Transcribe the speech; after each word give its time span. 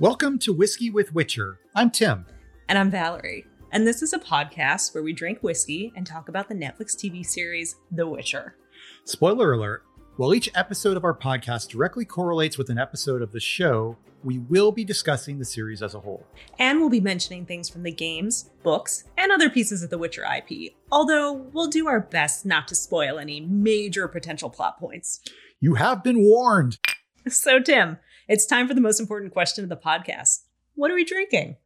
Welcome 0.00 0.38
to 0.38 0.54
Whiskey 0.54 0.88
with 0.88 1.12
Witcher. 1.12 1.60
I'm 1.76 1.90
Tim. 1.90 2.24
And 2.70 2.78
I'm 2.78 2.90
Valerie. 2.90 3.44
And 3.70 3.86
this 3.86 4.00
is 4.00 4.14
a 4.14 4.18
podcast 4.18 4.94
where 4.94 5.02
we 5.02 5.12
drink 5.12 5.42
whiskey 5.42 5.92
and 5.94 6.06
talk 6.06 6.30
about 6.30 6.48
the 6.48 6.54
Netflix 6.54 6.96
TV 6.96 7.22
series 7.22 7.76
The 7.92 8.06
Witcher. 8.06 8.56
Spoiler 9.04 9.52
alert 9.52 9.84
while 10.16 10.32
each 10.32 10.48
episode 10.54 10.96
of 10.96 11.04
our 11.04 11.12
podcast 11.12 11.68
directly 11.68 12.06
correlates 12.06 12.56
with 12.56 12.70
an 12.70 12.78
episode 12.78 13.20
of 13.20 13.32
the 13.32 13.40
show, 13.40 13.98
we 14.24 14.38
will 14.38 14.72
be 14.72 14.84
discussing 14.84 15.38
the 15.38 15.44
series 15.44 15.82
as 15.82 15.94
a 15.94 16.00
whole. 16.00 16.26
And 16.58 16.80
we'll 16.80 16.88
be 16.88 17.02
mentioning 17.02 17.44
things 17.44 17.68
from 17.68 17.82
the 17.82 17.92
games, 17.92 18.48
books, 18.62 19.04
and 19.18 19.30
other 19.30 19.50
pieces 19.50 19.82
of 19.82 19.90
the 19.90 19.98
Witcher 19.98 20.24
IP, 20.24 20.72
although 20.90 21.30
we'll 21.32 21.68
do 21.68 21.88
our 21.88 22.00
best 22.00 22.46
not 22.46 22.66
to 22.68 22.74
spoil 22.74 23.18
any 23.18 23.42
major 23.42 24.08
potential 24.08 24.48
plot 24.48 24.78
points. 24.80 25.20
You 25.60 25.74
have 25.74 26.02
been 26.02 26.22
warned. 26.22 26.78
So, 27.28 27.60
Tim, 27.60 27.98
it's 28.30 28.46
time 28.46 28.68
for 28.68 28.74
the 28.74 28.80
most 28.80 29.00
important 29.00 29.32
question 29.32 29.64
of 29.64 29.68
the 29.68 29.76
podcast 29.76 30.44
What 30.74 30.90
are 30.90 30.94
we 30.94 31.04
drinking? 31.04 31.56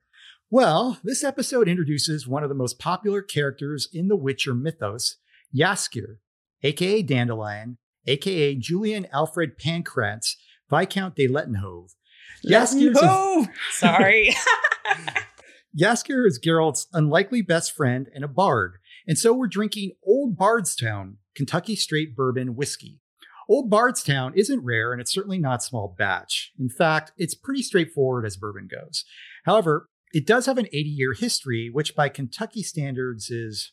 Well, 0.50 0.98
this 1.04 1.22
episode 1.22 1.68
introduces 1.68 2.26
one 2.26 2.42
of 2.42 2.48
the 2.48 2.54
most 2.54 2.78
popular 2.78 3.20
characters 3.20 3.86
in 3.92 4.08
the 4.08 4.16
Witcher 4.16 4.54
mythos, 4.54 5.16
Jaskier, 5.54 6.16
aka 6.62 7.02
Dandelion, 7.02 7.76
aka 8.06 8.54
Julian 8.54 9.06
Alfred 9.12 9.58
Pankratz, 9.58 10.36
Viscount 10.70 11.14
de 11.14 11.28
Lettenhove. 11.28 11.90
Lettenhove! 12.44 13.48
Sorry. 13.72 14.34
Jaskier 15.78 16.26
is 16.26 16.38
Geralt's 16.38 16.86
unlikely 16.94 17.42
best 17.42 17.72
friend 17.72 18.08
and 18.14 18.24
a 18.24 18.28
bard, 18.28 18.78
and 19.06 19.18
so 19.18 19.34
we're 19.34 19.48
drinking 19.48 19.92
Old 20.02 20.38
Bardstown, 20.38 21.18
Kentucky 21.34 21.76
straight 21.76 22.16
bourbon 22.16 22.56
whiskey. 22.56 23.00
Old 23.48 23.70
Bardstown 23.70 24.32
isn't 24.34 24.64
rare 24.64 24.92
and 24.92 25.00
it's 25.00 25.12
certainly 25.12 25.38
not 25.38 25.62
small 25.62 25.94
batch. 25.98 26.52
In 26.58 26.68
fact, 26.68 27.12
it's 27.16 27.34
pretty 27.34 27.62
straightforward 27.62 28.24
as 28.24 28.36
bourbon 28.36 28.68
goes. 28.70 29.04
However, 29.44 29.88
it 30.12 30.26
does 30.26 30.46
have 30.46 30.58
an 30.58 30.68
80 30.68 30.78
year 30.88 31.12
history, 31.12 31.70
which 31.72 31.96
by 31.96 32.08
Kentucky 32.08 32.62
standards 32.62 33.30
is, 33.30 33.72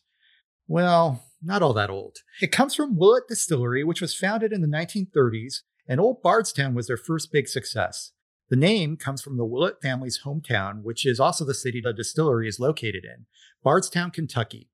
well, 0.66 1.24
not 1.42 1.62
all 1.62 1.72
that 1.74 1.90
old. 1.90 2.18
It 2.40 2.52
comes 2.52 2.74
from 2.74 2.96
Willet 2.96 3.28
Distillery, 3.28 3.84
which 3.84 4.00
was 4.00 4.14
founded 4.14 4.52
in 4.52 4.60
the 4.60 4.68
1930s, 4.68 5.60
and 5.88 6.00
Old 6.00 6.22
Bardstown 6.22 6.74
was 6.74 6.86
their 6.86 6.96
first 6.96 7.32
big 7.32 7.48
success. 7.48 8.12
The 8.50 8.56
name 8.56 8.96
comes 8.96 9.22
from 9.22 9.36
the 9.36 9.44
Willet 9.44 9.80
family's 9.80 10.20
hometown, 10.24 10.82
which 10.82 11.06
is 11.06 11.18
also 11.18 11.44
the 11.44 11.54
city 11.54 11.80
the 11.80 11.92
distillery 11.92 12.48
is 12.48 12.60
located 12.60 13.04
in, 13.04 13.26
Bardstown, 13.62 14.10
Kentucky. 14.10 14.68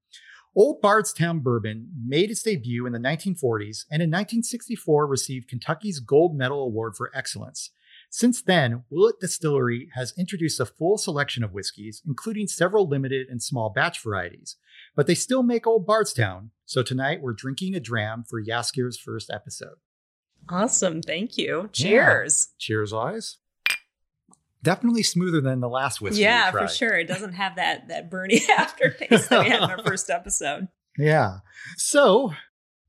Old 0.54 0.80
Bardstown 0.80 1.40
Bourbon 1.40 1.88
made 2.06 2.30
its 2.30 2.42
debut 2.42 2.86
in 2.86 2.92
the 2.92 2.98
1940s 2.98 3.84
and 3.90 4.02
in 4.02 4.10
1964 4.10 5.06
received 5.06 5.48
Kentucky's 5.48 6.00
Gold 6.00 6.36
Medal 6.36 6.62
Award 6.62 6.96
for 6.96 7.10
Excellence. 7.14 7.70
Since 8.10 8.42
then, 8.42 8.84
Willet 8.90 9.20
Distillery 9.20 9.90
has 9.94 10.14
introduced 10.16 10.60
a 10.60 10.66
full 10.66 10.96
selection 10.96 11.44
of 11.44 11.52
whiskeys, 11.52 12.02
including 12.06 12.46
several 12.46 12.88
limited 12.88 13.28
and 13.28 13.42
small 13.42 13.70
batch 13.70 14.02
varieties. 14.02 14.56
But 14.96 15.06
they 15.06 15.14
still 15.14 15.42
make 15.42 15.66
Old 15.66 15.86
Bardstown, 15.86 16.50
so 16.64 16.82
tonight 16.82 17.20
we're 17.20 17.34
drinking 17.34 17.74
a 17.74 17.80
dram 17.80 18.24
for 18.28 18.42
Jaskier's 18.42 18.98
first 18.98 19.30
episode. 19.30 19.76
Awesome, 20.48 21.02
thank 21.02 21.36
you. 21.36 21.68
Cheers. 21.72 22.48
Yeah. 22.48 22.54
Cheers, 22.58 22.92
eyes. 22.94 23.36
Definitely 24.62 25.02
smoother 25.02 25.40
than 25.40 25.60
the 25.60 25.68
last 25.68 26.00
whiskey. 26.00 26.22
Yeah, 26.22 26.50
for 26.50 26.68
sure. 26.68 26.98
It 26.98 27.06
doesn't 27.06 27.34
have 27.34 27.56
that 27.56 27.88
that 27.88 28.10
burny 28.10 28.48
aftertaste 28.58 29.30
that 29.30 29.44
we 29.44 29.50
had 29.50 29.62
in 29.62 29.70
our 29.70 29.82
first 29.84 30.10
episode. 30.10 30.68
Yeah. 30.96 31.38
So 31.76 32.32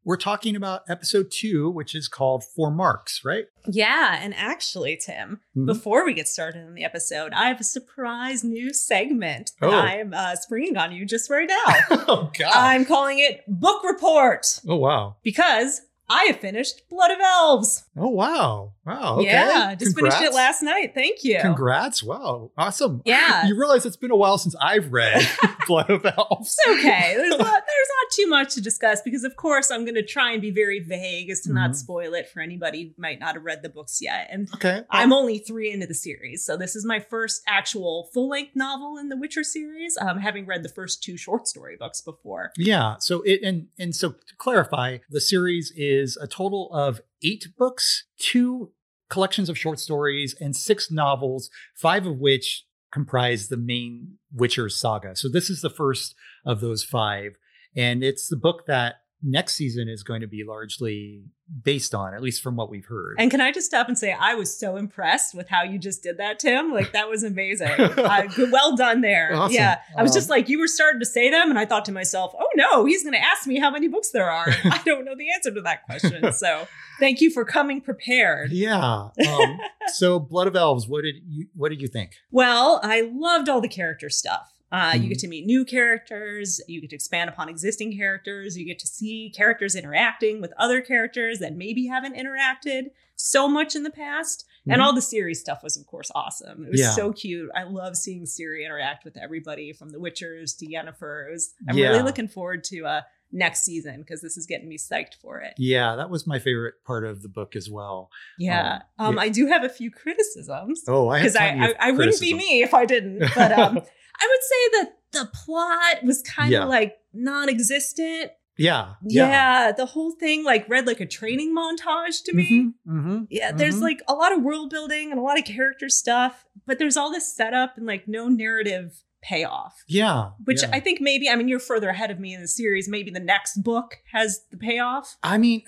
we're 0.03 0.17
talking 0.17 0.55
about 0.55 0.81
episode 0.89 1.29
two, 1.31 1.69
which 1.69 1.93
is 1.93 2.07
called 2.07 2.43
Four 2.43 2.71
Marks, 2.71 3.23
right? 3.23 3.45
Yeah. 3.67 4.17
And 4.19 4.33
actually, 4.33 4.97
Tim, 4.97 5.41
mm-hmm. 5.55 5.65
before 5.65 6.05
we 6.05 6.13
get 6.13 6.27
started 6.27 6.65
in 6.65 6.73
the 6.73 6.83
episode, 6.83 7.33
I 7.33 7.47
have 7.49 7.59
a 7.59 7.65
surprise 7.65 8.43
new 8.43 8.73
segment 8.73 9.51
that 9.61 9.69
oh. 9.69 9.75
I'm 9.75 10.13
uh, 10.13 10.35
springing 10.35 10.77
on 10.77 10.91
you 10.91 11.05
just 11.05 11.29
right 11.29 11.47
now. 11.47 11.75
oh, 12.07 12.31
God. 12.37 12.51
I'm 12.51 12.85
calling 12.85 13.19
it 13.19 13.43
Book 13.47 13.83
Report. 13.83 14.59
Oh, 14.67 14.77
wow. 14.77 15.17
Because 15.21 15.81
I 16.09 16.25
have 16.25 16.37
finished 16.39 16.89
Blood 16.89 17.11
of 17.11 17.19
Elves. 17.21 17.83
Oh 17.95 18.09
wow. 18.09 18.73
Wow. 18.85 19.17
Okay. 19.19 19.25
Yeah, 19.27 19.75
just 19.75 19.95
Congrats. 19.95 20.15
finished 20.17 20.33
it 20.33 20.35
last 20.35 20.63
night. 20.63 20.93
Thank 20.95 21.23
you. 21.23 21.37
Congrats. 21.39 22.01
Wow. 22.03 22.51
Awesome. 22.57 23.01
Yeah. 23.05 23.45
You 23.49 23.57
realize 23.57 23.85
it's 23.85 23.95
been 23.97 24.11
a 24.11 24.15
while 24.15 24.37
since 24.37 24.55
I've 24.61 24.91
read 24.91 25.27
Blood 25.67 25.89
of 25.89 26.05
Elves. 26.05 26.57
It's 26.65 26.79
okay. 26.79 27.13
There's 27.15 27.37
not, 27.37 27.63
there's 27.65 27.78
not 27.89 28.11
too 28.11 28.27
much 28.27 28.53
to 28.55 28.61
discuss 28.61 29.01
because 29.01 29.23
of 29.23 29.35
course 29.35 29.71
I'm 29.71 29.85
going 29.85 29.95
to 29.95 30.05
try 30.05 30.31
and 30.31 30.41
be 30.41 30.51
very 30.51 30.79
vague 30.79 31.29
as 31.29 31.41
to 31.41 31.49
mm-hmm. 31.49 31.57
not 31.57 31.75
spoil 31.75 32.13
it 32.13 32.29
for 32.29 32.41
anybody 32.41 32.83
who 32.85 33.01
might 33.01 33.19
not 33.19 33.35
have 33.35 33.43
read 33.43 33.61
the 33.61 33.69
books 33.69 33.99
yet. 34.01 34.27
And 34.31 34.49
okay. 34.55 34.83
I'm 34.89 35.13
only 35.13 35.39
3 35.39 35.71
into 35.71 35.87
the 35.87 35.93
series. 35.93 36.45
So 36.45 36.57
this 36.57 36.75
is 36.75 36.85
my 36.85 36.99
first 36.99 37.41
actual 37.47 38.09
full-length 38.13 38.55
novel 38.55 38.97
in 38.97 39.09
the 39.09 39.17
Witcher 39.17 39.43
series, 39.43 39.97
um 39.99 40.19
having 40.19 40.45
read 40.45 40.63
the 40.63 40.69
first 40.69 41.03
two 41.03 41.17
short 41.17 41.47
story 41.47 41.75
books 41.77 42.01
before. 42.01 42.51
Yeah. 42.57 42.95
So 42.99 43.21
it 43.23 43.41
and 43.43 43.67
and 43.77 43.95
so 43.95 44.11
to 44.11 44.35
clarify, 44.37 44.99
the 45.09 45.21
series 45.21 45.71
is 45.75 46.17
a 46.17 46.27
total 46.27 46.69
of 46.73 47.01
8 47.23 47.47
books, 47.57 48.05
two 48.17 48.71
collections 49.09 49.49
of 49.49 49.57
short 49.57 49.79
stories, 49.79 50.35
and 50.39 50.55
six 50.55 50.91
novels, 50.91 51.49
five 51.75 52.05
of 52.05 52.19
which 52.19 52.65
comprise 52.91 53.47
the 53.47 53.57
main 53.57 54.17
Witcher 54.33 54.69
saga. 54.69 55.15
So 55.15 55.29
this 55.29 55.49
is 55.49 55.61
the 55.61 55.69
first 55.69 56.15
of 56.45 56.61
those 56.61 56.83
five. 56.83 57.35
And 57.79 58.03
it's 58.03 58.27
the 58.27 58.35
book 58.35 58.65
that 58.67 58.95
next 59.21 59.55
season 59.55 59.87
is 59.89 60.03
going 60.03 60.21
to 60.21 60.27
be 60.27 60.43
largely 60.45 61.23
based 61.63 61.95
on, 61.95 62.13
at 62.13 62.21
least 62.21 62.41
from 62.41 62.55
what 62.55 62.69
we've 62.69 62.85
heard. 62.85 63.15
And 63.17 63.31
can 63.31 63.41
I 63.41 63.51
just 63.51 63.67
stop 63.67 63.87
and 63.87 63.97
say, 63.97 64.11
I 64.11 64.35
was 64.35 64.57
so 64.57 64.75
impressed 64.75 65.33
with 65.33 65.49
how 65.49 65.63
you 65.63 65.79
just 65.79 66.03
did 66.03 66.17
that, 66.17 66.39
Tim. 66.39 66.71
Like, 66.71 66.91
that 66.91 67.09
was 67.09 67.23
amazing. 67.23 67.71
uh, 67.79 68.27
well 68.51 68.75
done 68.75 69.01
there. 69.01 69.33
Awesome. 69.33 69.55
Yeah. 69.55 69.79
I 69.97 70.03
was 70.03 70.11
um, 70.11 70.15
just 70.15 70.29
like, 70.29 70.47
you 70.49 70.59
were 70.59 70.67
starting 70.67 70.99
to 70.99 71.05
say 71.05 71.29
them, 71.29 71.49
and 71.49 71.57
I 71.57 71.65
thought 71.65 71.85
to 71.85 71.91
myself, 71.91 72.33
oh 72.37 72.49
no, 72.55 72.85
he's 72.85 73.03
going 73.03 73.13
to 73.13 73.23
ask 73.23 73.47
me 73.47 73.59
how 73.59 73.71
many 73.71 73.87
books 73.87 74.11
there 74.11 74.29
are. 74.29 74.47
I 74.65 74.81
don't 74.85 75.05
know 75.05 75.15
the 75.15 75.31
answer 75.31 75.51
to 75.53 75.61
that 75.61 75.85
question. 75.85 76.31
So 76.33 76.67
thank 76.99 77.21
you 77.21 77.31
for 77.31 77.45
coming 77.45 77.81
prepared. 77.81 78.51
Yeah. 78.51 79.09
Um, 79.27 79.59
so, 79.93 80.19
Blood 80.19 80.47
of 80.47 80.55
Elves, 80.55 80.87
what 80.87 81.03
did 81.03 81.15
you 81.27 81.47
what 81.55 81.69
did 81.69 81.81
you 81.81 81.87
think? 81.87 82.11
Well, 82.29 82.79
I 82.83 83.09
loved 83.13 83.49
all 83.49 83.61
the 83.61 83.67
character 83.67 84.09
stuff. 84.09 84.58
Uh, 84.71 84.91
mm-hmm. 84.91 85.03
You 85.03 85.09
get 85.09 85.17
mm-hmm. 85.17 85.21
to 85.21 85.27
meet 85.27 85.45
new 85.45 85.65
characters. 85.65 86.61
You 86.67 86.81
get 86.81 86.91
to 86.91 86.95
expand 86.95 87.29
upon 87.29 87.49
existing 87.49 87.97
characters. 87.97 88.57
You 88.57 88.65
get 88.65 88.79
to 88.79 88.87
see 88.87 89.31
characters 89.35 89.75
interacting 89.75 90.41
with 90.41 90.53
other 90.57 90.81
characters 90.81 91.39
that 91.39 91.55
maybe 91.55 91.87
haven't 91.87 92.15
interacted 92.15 92.91
so 93.15 93.47
much 93.47 93.75
in 93.75 93.83
the 93.83 93.89
past. 93.89 94.45
Mm-hmm. 94.61 94.71
And 94.71 94.81
all 94.81 94.93
the 94.93 95.01
Ciri 95.01 95.35
stuff 95.35 95.63
was, 95.63 95.77
of 95.77 95.85
course, 95.87 96.11
awesome. 96.13 96.65
It 96.65 96.71
was 96.71 96.81
yeah. 96.81 96.91
so 96.91 97.11
cute. 97.11 97.49
I 97.55 97.63
love 97.63 97.95
seeing 97.95 98.23
Ciri 98.23 98.65
interact 98.65 99.05
with 99.05 99.17
everybody 99.17 99.73
from 99.73 99.89
the 99.89 99.97
Witchers 99.97 100.57
to 100.59 100.67
Yennefer. 100.67 101.31
Was, 101.31 101.53
I'm 101.67 101.77
yeah. 101.77 101.89
really 101.89 102.03
looking 102.03 102.27
forward 102.27 102.63
to 102.65 102.85
uh, 102.85 103.01
next 103.31 103.63
season 103.63 104.01
because 104.01 104.21
this 104.21 104.37
is 104.37 104.45
getting 104.45 104.67
me 104.67 104.77
psyched 104.77 105.15
for 105.21 105.39
it. 105.39 105.53
Yeah, 105.57 105.95
that 105.95 106.09
was 106.09 106.25
my 106.25 106.39
favorite 106.39 106.75
part 106.85 107.05
of 107.05 107.21
the 107.21 107.29
book 107.29 107.55
as 107.55 107.69
well. 107.69 108.09
Yeah, 108.37 108.81
um, 108.97 109.07
um, 109.07 109.15
yeah. 109.15 109.21
I 109.21 109.29
do 109.29 109.47
have 109.47 109.63
a 109.63 109.69
few 109.69 109.91
criticisms. 109.91 110.83
Oh, 110.87 111.09
I 111.09 111.19
because 111.19 111.35
I, 111.35 111.47
I, 111.47 111.73
I 111.79 111.91
wouldn't 111.91 112.19
be 112.19 112.33
me 112.33 112.61
if 112.61 112.73
I 112.73 112.85
didn't. 112.85 113.23
But 113.35 113.57
um, 113.57 113.81
I 114.21 114.27
would 114.29 114.43
say 114.43 114.79
that 114.79 114.97
the 115.11 115.29
plot 115.33 116.03
was 116.03 116.21
kind 116.21 116.53
of 116.53 116.61
yeah. 116.61 116.65
like 116.65 116.97
non-existent. 117.13 118.31
Yeah, 118.57 118.93
yeah, 119.03 119.29
yeah. 119.29 119.71
The 119.71 119.85
whole 119.85 120.11
thing 120.11 120.43
like 120.43 120.67
read 120.67 120.85
like 120.85 120.99
a 120.99 121.05
training 121.05 121.55
montage 121.55 122.23
to 122.25 122.33
me. 122.33 122.73
Mm-hmm, 122.85 122.99
mm-hmm, 122.99 123.23
yeah, 123.29 123.53
there's 123.53 123.75
mm-hmm. 123.75 123.83
like 123.83 124.01
a 124.07 124.13
lot 124.13 124.33
of 124.33 124.43
world 124.43 124.69
building 124.69 125.11
and 125.11 125.19
a 125.19 125.23
lot 125.23 125.39
of 125.39 125.45
character 125.45 125.87
stuff, 125.87 126.45
but 126.67 126.77
there's 126.77 126.97
all 126.97 127.11
this 127.11 127.33
setup 127.33 127.77
and 127.77 127.85
like 127.85 128.07
no 128.07 128.27
narrative 128.27 129.01
payoff. 129.21 129.83
Yeah. 129.87 130.31
Which 130.45 130.63
yeah. 130.63 130.69
I 130.73 130.79
think 130.79 131.01
maybe, 131.01 131.29
I 131.29 131.35
mean, 131.35 131.47
you're 131.47 131.59
further 131.59 131.89
ahead 131.89 132.11
of 132.11 132.19
me 132.19 132.33
in 132.33 132.41
the 132.41 132.47
series. 132.47 132.87
Maybe 132.87 133.11
the 133.11 133.19
next 133.19 133.63
book 133.63 133.97
has 134.11 134.45
the 134.51 134.57
payoff. 134.57 135.17
I 135.23 135.37
mean, 135.37 135.63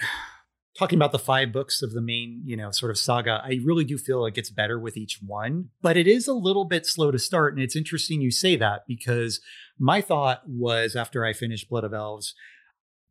talking 0.78 0.98
about 0.98 1.12
the 1.12 1.20
five 1.20 1.52
books 1.52 1.82
of 1.82 1.91
the 1.91 2.02
main, 2.02 2.41
you 2.46 2.56
know, 2.56 2.72
sort 2.72 2.91
of 2.91 2.97
saga, 2.97 3.41
I 3.44 3.59
really 3.64 3.84
do 3.84 3.97
feel 3.97 4.26
it 4.26 4.34
gets 4.34 4.50
better 4.50 4.79
with 4.79 4.97
each 4.97 5.20
one, 5.26 5.70
but 5.82 5.97
it 5.97 6.08
is 6.08 6.28
a 6.28 6.34
little 6.34 6.66
bit 6.66 6.85
slow 6.85 7.12
to 7.12 7.20
start. 7.20 7.53
And 7.53 7.62
it's 7.62 7.76
interesting 7.76 8.22
you 8.22 8.32
say 8.32 8.56
that 8.56 8.84
because 8.88 9.41
my 9.78 10.02
thought 10.02 10.44
was 10.47 10.96
after 10.96 11.26
I 11.26 11.34
finished 11.34 11.70
Blood 11.70 11.84
of 11.84 11.94
Elves, 11.94 12.34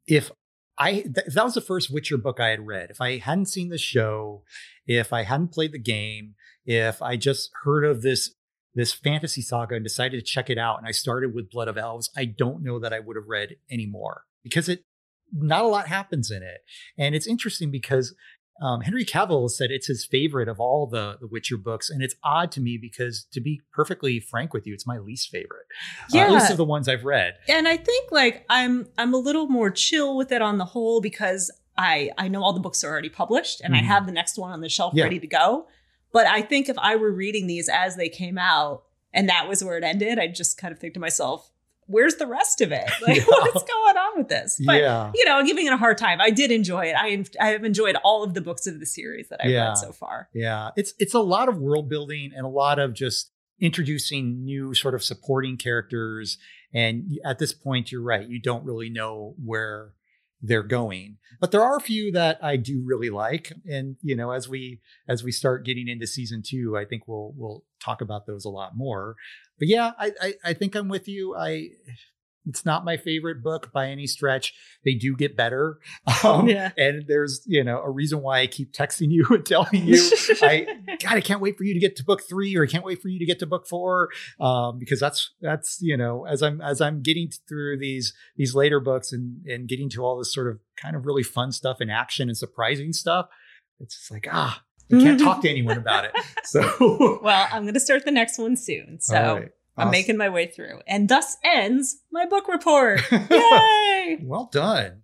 if 0.07 0.31
I 0.79 0.93
th- 1.03 1.27
that 1.35 1.45
was 1.45 1.55
the 1.55 1.61
first 1.61 1.93
Witcher 1.93 2.17
book 2.17 2.41
I 2.41 2.49
had 2.49 2.67
read. 2.67 2.91
If 2.91 3.01
I 3.01 3.19
hadn't 3.19 3.47
seen 3.47 3.69
the 3.69 3.79
show, 3.79 4.45
if 4.87 5.13
I 5.13 5.25
hadn't 5.25 5.53
played 5.53 5.73
the 5.73 5.79
game, 5.79 6.35
if 6.65 7.03
I 7.03 7.17
just 7.17 7.51
heard 7.65 7.85
of 7.85 8.01
this 8.03 8.35
this 8.75 8.93
fantasy 8.93 9.43
saga 9.43 9.75
and 9.75 9.85
decided 9.85 10.17
to 10.17 10.25
check 10.25 10.49
it 10.49 10.57
out 10.57 10.79
and 10.79 10.87
I 10.87 10.93
started 10.93 11.35
with 11.35 11.51
Blood 11.51 11.69
of 11.69 11.77
Elves, 11.77 12.09
I 12.17 12.25
don't 12.25 12.63
know 12.63 12.79
that 12.79 12.93
I 12.93 13.01
would 13.01 13.17
have 13.17 13.29
read 13.29 13.57
anymore 13.71 14.23
because 14.43 14.69
it 14.69 14.85
not 15.33 15.65
a 15.65 15.69
lot 15.69 15.87
happens 15.87 16.31
in 16.31 16.43
it. 16.43 16.63
And 16.99 17.15
it's 17.15 17.27
interesting 17.27 17.71
because 17.71 18.15
um, 18.61 18.83
Henry 18.83 19.05
Cavill 19.05 19.51
said 19.51 19.71
it's 19.71 19.87
his 19.87 20.05
favorite 20.05 20.49
of 20.49 20.61
all 20.61 20.87
the 20.87 21.17
the 21.21 21.27
Witcher 21.27 21.57
books, 21.57 21.89
and 21.89 22.03
it's 22.03 22.15
odd 22.23 22.53
to 22.53 22.61
me 22.61 22.77
because, 22.77 23.27
to 23.33 23.41
be 23.41 23.63
perfectly 23.73 24.21
frank 24.21 24.53
with 24.53 24.67
you, 24.67 24.75
it's 24.75 24.87
my 24.87 24.99
least 24.99 25.31
favorite. 25.31 25.67
Yeah, 26.11 26.25
uh, 26.25 26.27
at 26.27 26.33
least 26.33 26.51
of 26.51 26.57
the 26.59 26.65
ones 26.65 26.87
I've 26.89 27.05
read. 27.05 27.35
And 27.49 27.67
I 27.67 27.79
think 27.79 28.13
like 28.13 28.45
I'm 28.51 28.89
I'm 28.99 29.15
a 29.15 29.19
little 29.19 29.47
more 29.47 29.71
chill 29.71 30.17
with 30.17 30.31
it 30.31 30.43
on 30.43 30.59
the 30.59 30.67
whole 30.67 31.01
because 31.01 31.51
I 31.79 32.11
I 32.19 32.29
know 32.29 32.43
all 32.43 32.53
the 32.53 32.61
books 32.61 32.85
are 32.85 32.91
already 32.91 33.09
published 33.09 33.63
and 33.63 33.75
mm-hmm. 33.75 33.85
I 33.85 33.87
have 33.87 34.05
the 34.05 34.13
next 34.13 34.37
one 34.37 34.53
on 34.53 34.61
the 34.61 34.69
shelf 34.69 34.93
yeah. 34.95 35.05
ready 35.05 35.19
to 35.19 35.27
go. 35.27 35.67
But 36.13 36.27
I 36.27 36.43
think 36.43 36.69
if 36.69 36.77
I 36.79 36.97
were 36.97 37.13
reading 37.13 37.47
these 37.47 37.69
as 37.69 37.97
they 37.97 38.09
came 38.09 38.37
out 38.37 38.83
and 39.15 39.29
that 39.29 39.49
was 39.49 39.65
where 39.65 39.79
it 39.79 39.85
ended, 39.85 40.19
I'd 40.19 40.35
just 40.35 40.59
kind 40.59 40.73
of 40.73 40.79
think 40.79 40.95
to 40.95 41.01
myself, 41.01 41.51
where's 41.91 42.15
the 42.17 42.27
rest 42.27 42.61
of 42.61 42.73
it? 42.73 42.85
Like, 43.07 43.17
Yeah. 43.19 43.25
what's 43.27 43.65
going 43.65 43.97
on 43.97 44.19
with 44.19 44.29
this? 44.29 44.61
But, 44.65 44.81
yeah. 44.81 45.11
you 45.15 45.25
know, 45.25 45.37
I'm 45.39 45.47
giving 45.47 45.67
it 45.67 45.73
a 45.73 45.77
hard 45.77 45.99
time. 45.99 46.21
I 46.21 46.31
did 46.31 46.51
enjoy 46.51 46.87
it. 46.87 46.95
I, 46.97 47.25
I 47.41 47.49
have 47.51 47.65
enjoyed 47.65 47.97
all 48.05 48.23
of 48.25 48.35
the 48.35 48.41
books 48.41 48.67
of 48.67 48.79
the 48.81 48.87
series 48.87 49.29
that 49.29 49.41
I've 49.43 49.51
Yeah. 49.51 49.69
read 49.69 49.79
so 49.79 49.93
far. 49.93 50.29
Yeah, 50.33 50.71
it's 50.77 50.95
it's 50.99 51.15
a 51.15 51.21
lot 51.21 51.49
of 51.49 51.59
world 51.59 51.89
building 51.89 52.31
and 52.35 52.45
a 52.47 52.49
lot 52.49 52.79
of 52.79 52.95
just 52.95 53.33
introducing 53.61 54.45
new 54.45 54.75
sort 54.75 54.95
of 54.95 55.03
supporting 55.03 55.57
characters. 55.57 56.39
And 56.73 57.19
at 57.25 57.39
this 57.39 57.53
point, 57.53 57.91
you're 57.93 58.03
right; 58.03 58.29
you 58.29 58.41
don't 58.41 58.65
really 58.65 58.91
know 58.91 59.35
where 59.45 59.93
they're 60.43 60.63
going. 60.63 61.19
But 61.41 61.53
there 61.53 61.63
are 61.63 61.77
a 61.77 61.81
few 61.81 62.13
that 62.13 62.39
I 62.43 62.57
do 62.57 62.83
really 62.85 63.11
like, 63.11 63.53
and 63.67 63.97
you 64.03 64.15
know, 64.15 64.31
as 64.31 64.49
we 64.49 64.81
as 65.09 65.25
we 65.25 65.33
start 65.33 65.65
getting 65.65 65.89
into 65.89 66.07
season 66.07 66.43
two, 66.47 66.77
I 66.77 66.85
think 66.85 67.07
we'll 67.07 67.33
we'll 67.37 67.65
talk 67.83 68.01
about 68.01 68.27
those 68.27 68.45
a 68.45 68.51
lot 68.51 68.77
more. 68.77 69.17
But 69.59 69.69
yeah, 69.69 69.93
I 69.99 70.13
I, 70.21 70.35
I 70.45 70.53
think 70.53 70.75
I'm 70.75 70.89
with 70.89 71.09
you. 71.09 71.35
I. 71.37 71.69
It's 72.47 72.65
not 72.65 72.85
my 72.85 72.97
favorite 72.97 73.43
book 73.43 73.73
by 73.73 73.89
any 73.89 74.07
stretch. 74.07 74.55
They 74.85 74.95
do 74.95 75.15
get 75.17 75.37
better. 75.37 75.79
Um, 76.25 76.49
Yeah. 76.49 76.73
And 76.77 77.07
there's, 77.07 77.43
you 77.47 77.65
know, 77.65 77.81
a 77.81 77.91
reason 77.91 78.21
why 78.21 78.41
I 78.41 78.47
keep 78.47 78.73
texting 78.73 79.11
you 79.11 79.27
and 79.31 79.47
telling 79.47 79.87
you 79.87 80.11
I 80.43 80.67
God, 81.01 81.13
I 81.15 81.21
can't 81.21 81.41
wait 81.41 81.57
for 81.57 81.65
you 81.65 81.73
to 81.73 81.81
get 81.81 81.97
to 81.97 82.05
book 82.05 82.23
three, 82.29 82.57
or 82.57 82.65
I 82.65 82.67
can't 82.67 82.85
wait 82.85 83.01
for 83.01 83.09
you 83.09 83.19
to 83.19 83.25
get 83.25 83.39
to 83.39 83.47
book 83.47 83.67
four, 83.67 84.11
um, 84.39 84.79
because 84.79 85.01
that's 85.01 85.33
that's 85.41 85.79
you 85.81 85.97
know 85.97 86.27
as 86.27 86.43
I'm 86.43 86.61
as 86.61 86.81
I'm 86.81 87.01
getting 87.01 87.31
through 87.49 87.79
these 87.79 88.13
these 88.37 88.55
later 88.55 88.81
books 88.81 89.13
and 89.13 89.47
and 89.47 89.69
getting 89.69 89.89
to 89.91 90.03
all 90.03 90.19
this 90.19 90.35
sort 90.35 90.49
of 90.49 90.59
kind 90.77 90.95
of 90.95 91.07
really 91.07 91.23
fun 91.23 91.53
stuff 91.53 91.79
and 91.81 91.91
action 91.91 92.29
and 92.29 92.37
surprising 92.37 92.93
stuff, 92.93 93.29
it's 93.79 93.97
just 93.97 94.11
like 94.11 94.27
ah, 94.31 94.63
I 94.93 94.99
can't 94.99 95.21
talk 95.21 95.43
to 95.43 95.49
anyone 95.49 95.79
about 95.79 96.05
it. 96.05 96.13
So 96.45 97.19
well, 97.23 97.49
I'm 97.53 97.63
going 97.63 97.75
to 97.75 97.81
start 97.81 98.05
the 98.05 98.11
next 98.11 98.39
one 98.39 98.57
soon. 98.57 98.99
So. 99.01 99.47
I'm 99.77 99.83
Awesome. 99.89 99.91
making 99.93 100.17
my 100.17 100.29
way 100.29 100.47
through. 100.47 100.81
And 100.87 101.09
thus 101.09 101.37
ends 101.45 102.03
my 102.13 102.27
book 102.27 102.49
report. 102.49 103.01
Yay! 103.31 104.19
well 104.23 104.49
done. 104.53 105.03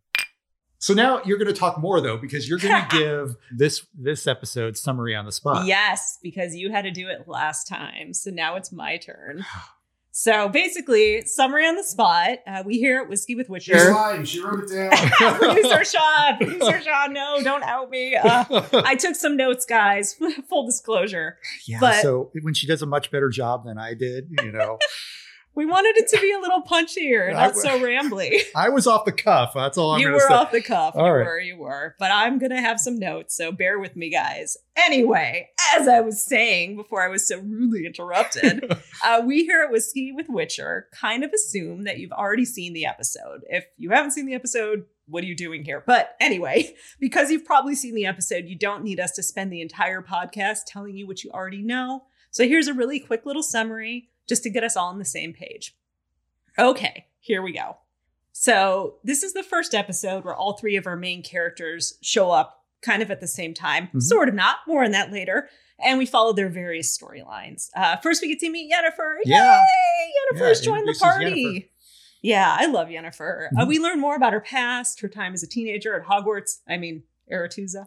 So 0.79 0.93
now 0.95 1.23
you're 1.25 1.39
going 1.39 1.53
to 1.53 1.59
talk 1.59 1.79
more 1.79 2.01
though, 2.01 2.17
because 2.19 2.49
you're 2.49 2.59
going 2.59 2.85
to 2.91 2.99
give 2.99 3.37
this 3.51 3.87
this 3.95 4.27
episode 4.27 4.77
summary 4.77 5.15
on 5.15 5.25
the 5.25 5.33
spot. 5.33 5.67
Yes, 5.67 6.19
because 6.23 6.55
you 6.55 6.71
had 6.71 6.83
to 6.83 6.91
do 6.91 7.09
it 7.09 7.27
last 7.27 7.67
time. 7.67 8.13
So 8.13 8.31
now 8.31 8.57
it's 8.57 8.73
my 8.73 8.97
turn. 8.99 9.45
So 10.19 10.49
basically, 10.49 11.27
summary 11.27 11.67
on 11.67 11.77
the 11.77 11.85
spot. 11.85 12.39
Uh, 12.47 12.63
we 12.65 12.79
here 12.79 13.03
at 13.03 13.09
Whiskey 13.11 13.35
with 13.35 13.51
Witcher. 13.51 13.75
She's 13.75 13.83
Witcher. 13.83 13.93
lying. 13.93 14.25
She 14.25 14.41
wrote 14.41 14.65
it 14.65 14.75
down. 14.75 14.91
Producer 15.39 15.85
Sean, 15.85 16.39
producer 16.39 16.81
Sean, 16.81 17.13
no, 17.13 17.43
don't 17.43 17.63
out 17.63 17.91
me. 17.91 18.17
Uh, 18.17 18.45
I 18.73 18.95
took 18.95 19.15
some 19.15 19.37
notes, 19.37 19.67
guys. 19.67 20.15
Full 20.49 20.65
disclosure. 20.65 21.37
yeah. 21.67 21.81
but- 21.81 22.01
so 22.01 22.31
when 22.41 22.55
she 22.55 22.67
does 22.67 22.81
a 22.81 22.87
much 22.87 23.11
better 23.11 23.29
job 23.29 23.67
than 23.67 23.77
I 23.77 23.93
did, 23.93 24.31
you 24.43 24.53
know, 24.53 24.79
We 25.57 25.65
wanted 25.65 25.97
it 25.97 26.09
to 26.09 26.21
be 26.21 26.33
a 26.33 26.39
little 26.39 26.63
punchier, 26.63 27.33
not 27.33 27.57
so 27.57 27.81
rambly. 27.81 28.43
I 28.55 28.69
was 28.69 28.87
off 28.87 29.07
the 29.07 29.13
cuff. 29.13 29.53
That's 29.55 29.79
all 29.79 29.93
I'm 29.93 30.01
you 30.01 30.13
were 30.13 30.21
say. 30.21 30.35
off 30.35 30.53
the 30.53 30.61
cuff. 30.61 30.95
All 30.95 31.07
you 31.07 31.13
right. 31.13 31.25
were, 31.25 31.41
you 31.41 31.57
were. 31.57 31.97
But 31.99 32.11
I'm 32.13 32.39
going 32.39 32.51
to 32.51 32.61
have 32.61 32.79
some 32.79 32.99
notes, 32.99 33.35
so 33.35 33.51
bear 33.53 33.79
with 33.79 33.97
me, 33.97 34.11
guys. 34.11 34.59
Anyway, 34.77 35.49
as 35.75 35.89
I 35.89 36.01
was 36.01 36.23
saying 36.23 36.77
before 36.77 37.03
I 37.03 37.09
was 37.09 37.27
so 37.27 37.39
rudely 37.41 37.87
interrupted, 37.87 38.71
uh, 39.05 39.23
we 39.25 39.47
here 39.47 39.63
at 39.63 39.73
Whiskey 39.73 40.13
with 40.13 40.29
Witcher 40.29 40.89
kind 40.93 41.25
of 41.25 41.33
assume 41.33 41.85
that 41.85 41.99
you've 41.99 42.13
already 42.13 42.45
seen 42.45 42.75
the 42.75 42.85
episode. 42.85 43.41
If 43.49 43.65
you 43.79 43.91
haven't 43.91 44.11
seen 44.11 44.27
the 44.27 44.35
episode, 44.35 44.85
what 45.09 45.25
are 45.25 45.27
you 45.27 45.37
doing 45.37 45.65
here? 45.65 45.83
But 45.87 46.17
anyway, 46.21 46.75
because 47.01 47.31
you've 47.31 47.47
probably 47.47 47.75
seen 47.75 47.95
the 47.95 48.05
episode, 48.05 48.45
you 48.45 48.59
don't 48.59 48.85
need 48.85 49.01
us 49.01 49.13
to 49.13 49.23
spend 49.23 49.51
the 49.51 49.63
entire 49.63 50.03
podcast 50.03 50.65
telling 50.67 50.99
you 50.99 51.07
what 51.07 51.25
you 51.25 51.31
already 51.31 51.63
know. 51.63 52.05
So 52.31 52.47
here's 52.47 52.69
a 52.69 52.75
really 52.75 53.01
quick 53.01 53.25
little 53.25 53.43
summary 53.43 54.11
just 54.27 54.43
to 54.45 54.51
get 54.51 54.65
us 54.65 54.77
all 54.77 54.89
on 54.89 54.99
the 54.99 55.05
same 55.05 55.33
page. 55.33 55.77
Okay, 56.59 57.07
here 57.21 57.43
we 57.43 57.53
go. 57.53 57.79
So, 58.33 58.97
this 59.03 59.23
is 59.23 59.33
the 59.33 59.43
first 59.43 59.75
episode 59.75 60.25
where 60.25 60.35
all 60.35 60.55
three 60.55 60.77
of 60.77 60.87
our 60.87 60.97
main 60.97 61.23
characters 61.23 61.99
show 62.03 62.31
up 62.31 62.65
kind 62.83 63.03
of 63.03 63.11
at 63.11 63.21
the 63.21 63.27
same 63.27 63.55
time. 63.55 63.89
Mhm. 63.95 64.03
Sort 64.03 64.29
of 64.29 64.35
not, 64.35 64.59
more 64.67 64.85
on 64.85 64.91
that 64.91 65.11
later. 65.11 65.49
And 65.79 65.99
we 65.99 66.07
follow 66.07 66.33
their 66.33 66.49
various 66.49 66.97
storylines. 66.97 67.69
Uh, 67.75 67.97
first, 67.97 68.23
we 68.23 68.29
get 68.29 68.39
to 68.41 68.51
meet 68.51 68.73
Yennefer. 68.73 69.17
Yeah. 69.25 69.59
Yay! 69.61 70.13
Yennefer's 70.39 70.61
Yeah, 70.61 70.65
joined 70.65 70.89
the 70.89 70.97
party. 70.99 71.25
Yennefer. 71.45 71.69
Yeah, 72.23 72.57
I 72.59 72.67
love 72.67 72.89
Yennefer. 72.89 73.49
Uh, 73.59 73.65
Mhm. 73.65 73.69
we 73.69 73.79
learn 73.79 74.01
more 74.01 74.17
about 74.17 74.33
her 74.33 74.41
past, 74.41 75.01
her 75.01 75.09
time 75.09 75.33
as 75.35 75.43
a 75.43 75.47
teenager 75.47 75.95
at 75.99 76.07
Hogwarts. 76.07 76.61
I 76.69 76.77
mean, 76.79 77.05
Aretuza. 77.31 77.87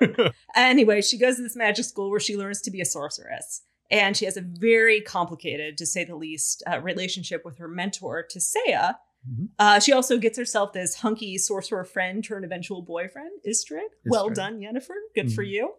anyway, 0.56 1.02
she 1.02 1.18
goes 1.18 1.36
to 1.36 1.42
this 1.42 1.56
magic 1.56 1.84
school 1.84 2.10
where 2.10 2.20
she 2.20 2.36
learns 2.36 2.60
to 2.62 2.70
be 2.70 2.80
a 2.80 2.84
sorceress. 2.84 3.62
And 3.94 4.16
she 4.16 4.24
has 4.24 4.36
a 4.36 4.40
very 4.40 5.00
complicated, 5.00 5.78
to 5.78 5.86
say 5.86 6.04
the 6.04 6.16
least, 6.16 6.62
uh, 6.66 6.80
relationship 6.80 7.44
with 7.44 7.58
her 7.58 7.68
mentor, 7.68 8.26
Tissaia. 8.28 8.96
Mhm. 9.28 9.48
Uh, 9.58 9.78
she 9.78 9.92
also 9.92 10.18
gets 10.18 10.36
herself 10.36 10.72
this 10.72 10.96
hunky 10.96 11.38
sorcerer 11.38 11.84
friend 11.84 12.24
turned 12.24 12.44
eventual 12.44 12.82
boyfriend, 12.82 13.30
Istredd. 13.46 13.88
Well 14.04 14.30
done, 14.30 14.60
Yennefer. 14.60 14.96
Good 15.14 15.32
for 15.32 15.44
Mhm. 15.44 15.48
you. 15.50 15.74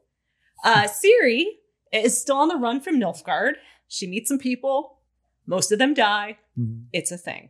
Uh, 0.64 0.88
Ciri 1.04 1.44
is 1.92 2.20
still 2.20 2.38
on 2.38 2.48
the 2.48 2.56
run 2.56 2.80
from 2.80 2.96
Nilfgaard. 3.00 3.56
She 3.88 4.08
meets 4.08 4.30
some 4.30 4.40
people. 4.40 5.02
Most 5.46 5.72
of 5.72 5.78
them 5.78 5.94
die. 5.94 6.40
Mhm. 6.58 6.86
It's 6.94 7.12
a 7.12 7.18
thing. 7.18 7.50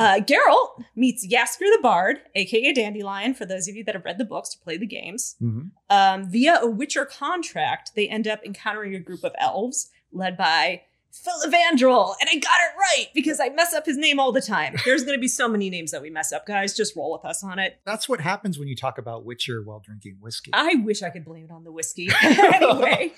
Uh, 0.00 0.18
Geralt 0.18 0.82
meets 0.96 1.26
Jaskier 1.26 1.70
the 1.76 1.78
Bard, 1.82 2.20
aka 2.34 2.72
Dandelion, 2.72 3.34
for 3.34 3.44
those 3.44 3.68
of 3.68 3.76
you 3.76 3.84
that 3.84 3.94
have 3.94 4.04
read 4.06 4.16
the 4.16 4.24
books 4.24 4.56
or 4.56 4.64
played 4.64 4.80
the 4.80 4.86
games. 4.86 5.36
Mhm. 5.42 5.72
Um, 5.90 6.30
via 6.30 6.58
a 6.58 6.66
Witcher 6.66 7.04
contract, 7.04 7.92
they 7.94 8.08
end 8.08 8.26
up 8.26 8.40
encountering 8.42 8.94
a 8.94 8.98
group 8.98 9.24
of 9.24 9.34
elves 9.38 9.90
led 10.10 10.38
by 10.38 10.82
Filavandrel. 11.12 12.14
And 12.20 12.28
I 12.30 12.36
got 12.36 12.60
it 12.60 12.76
right 12.78 13.08
because 13.14 13.40
I 13.40 13.48
mess 13.50 13.74
up 13.74 13.84
his 13.84 13.96
name 13.96 14.20
all 14.20 14.32
the 14.32 14.40
time. 14.40 14.76
There's 14.84 15.02
going 15.04 15.16
to 15.16 15.20
be 15.20 15.28
so 15.28 15.48
many 15.48 15.70
names 15.70 15.90
that 15.90 16.02
we 16.02 16.10
mess 16.10 16.32
up, 16.32 16.46
guys. 16.46 16.76
Just 16.76 16.96
roll 16.96 17.12
with 17.12 17.24
us 17.24 17.42
on 17.42 17.58
it. 17.58 17.80
That's 17.84 18.08
what 18.08 18.20
happens 18.20 18.58
when 18.58 18.68
you 18.68 18.76
talk 18.76 18.98
about 18.98 19.24
Witcher 19.24 19.62
while 19.62 19.80
drinking 19.80 20.18
whiskey. 20.20 20.50
I 20.54 20.74
wish 20.76 21.02
I 21.02 21.10
could 21.10 21.24
blame 21.24 21.46
it 21.46 21.50
on 21.50 21.64
the 21.64 21.72
whiskey. 21.72 22.08
anyway, 22.22 23.12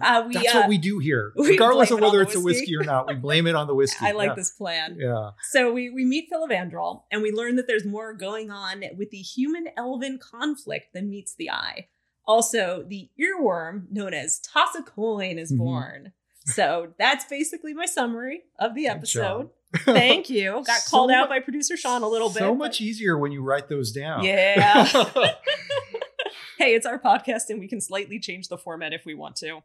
uh, 0.00 0.24
we, 0.26 0.34
That's 0.34 0.54
uh, 0.54 0.58
what 0.60 0.68
we 0.68 0.78
do 0.78 0.98
here. 0.98 1.32
we 1.36 1.50
Regardless 1.50 1.90
of 1.90 2.00
whether 2.00 2.18
the 2.18 2.24
it's 2.24 2.34
a 2.36 2.40
whiskey. 2.40 2.76
or 2.76 2.84
not, 2.84 3.08
we 3.08 3.14
blame 3.14 3.46
it 3.46 3.54
on 3.54 3.66
the 3.66 3.74
whiskey. 3.74 4.04
I 4.04 4.12
like 4.12 4.28
yeah. 4.30 4.34
this 4.34 4.50
plan. 4.50 4.96
Yeah. 5.00 5.30
So 5.50 5.72
we, 5.72 5.90
we 5.90 6.04
meet 6.04 6.28
Filavandrel 6.32 7.02
and 7.10 7.22
we 7.22 7.32
learn 7.32 7.56
that 7.56 7.66
there's 7.66 7.84
more 7.86 8.12
going 8.12 8.50
on 8.50 8.84
with 8.96 9.10
the 9.10 9.18
human 9.18 9.68
elven 9.76 10.18
conflict 10.18 10.92
than 10.92 11.10
meets 11.10 11.34
the 11.34 11.50
eye. 11.50 11.88
Also, 12.26 12.84
the 12.88 13.10
earworm 13.20 13.84
known 13.90 14.14
as 14.14 14.38
Toss 14.40 14.74
a 14.74 14.82
Coin 14.82 15.38
is 15.38 15.52
Mhm. 15.52 15.58
born. 15.58 16.12
So 16.44 16.92
that's 16.98 17.24
basically 17.24 17.74
my 17.74 17.86
summary 17.86 18.42
of 18.58 18.74
the 18.74 18.86
episode. 18.86 19.50
Thank 19.78 20.30
you. 20.30 20.62
Got 20.66 20.80
So 20.82 20.90
called 20.90 21.10
out 21.10 21.28
by 21.28 21.40
producer 21.40 21.76
Sean 21.76 22.02
a 22.02 22.08
little 22.08 22.28
bit. 22.28 22.38
So 22.38 22.50
but- 22.52 22.58
much 22.58 22.80
easier 22.80 23.18
when 23.18 23.32
you 23.32 23.42
write 23.42 23.68
those 23.68 23.92
down. 23.92 24.24
Yeah. 24.24 24.84
hey, 26.58 26.74
it's 26.74 26.86
our 26.86 26.98
podcast 26.98 27.50
and 27.50 27.58
we 27.58 27.66
can 27.68 27.80
slightly 27.80 28.18
change 28.18 28.48
the 28.48 28.58
format 28.58 28.92
if 28.92 29.04
we 29.04 29.14
want 29.14 29.36
to. 29.36 29.62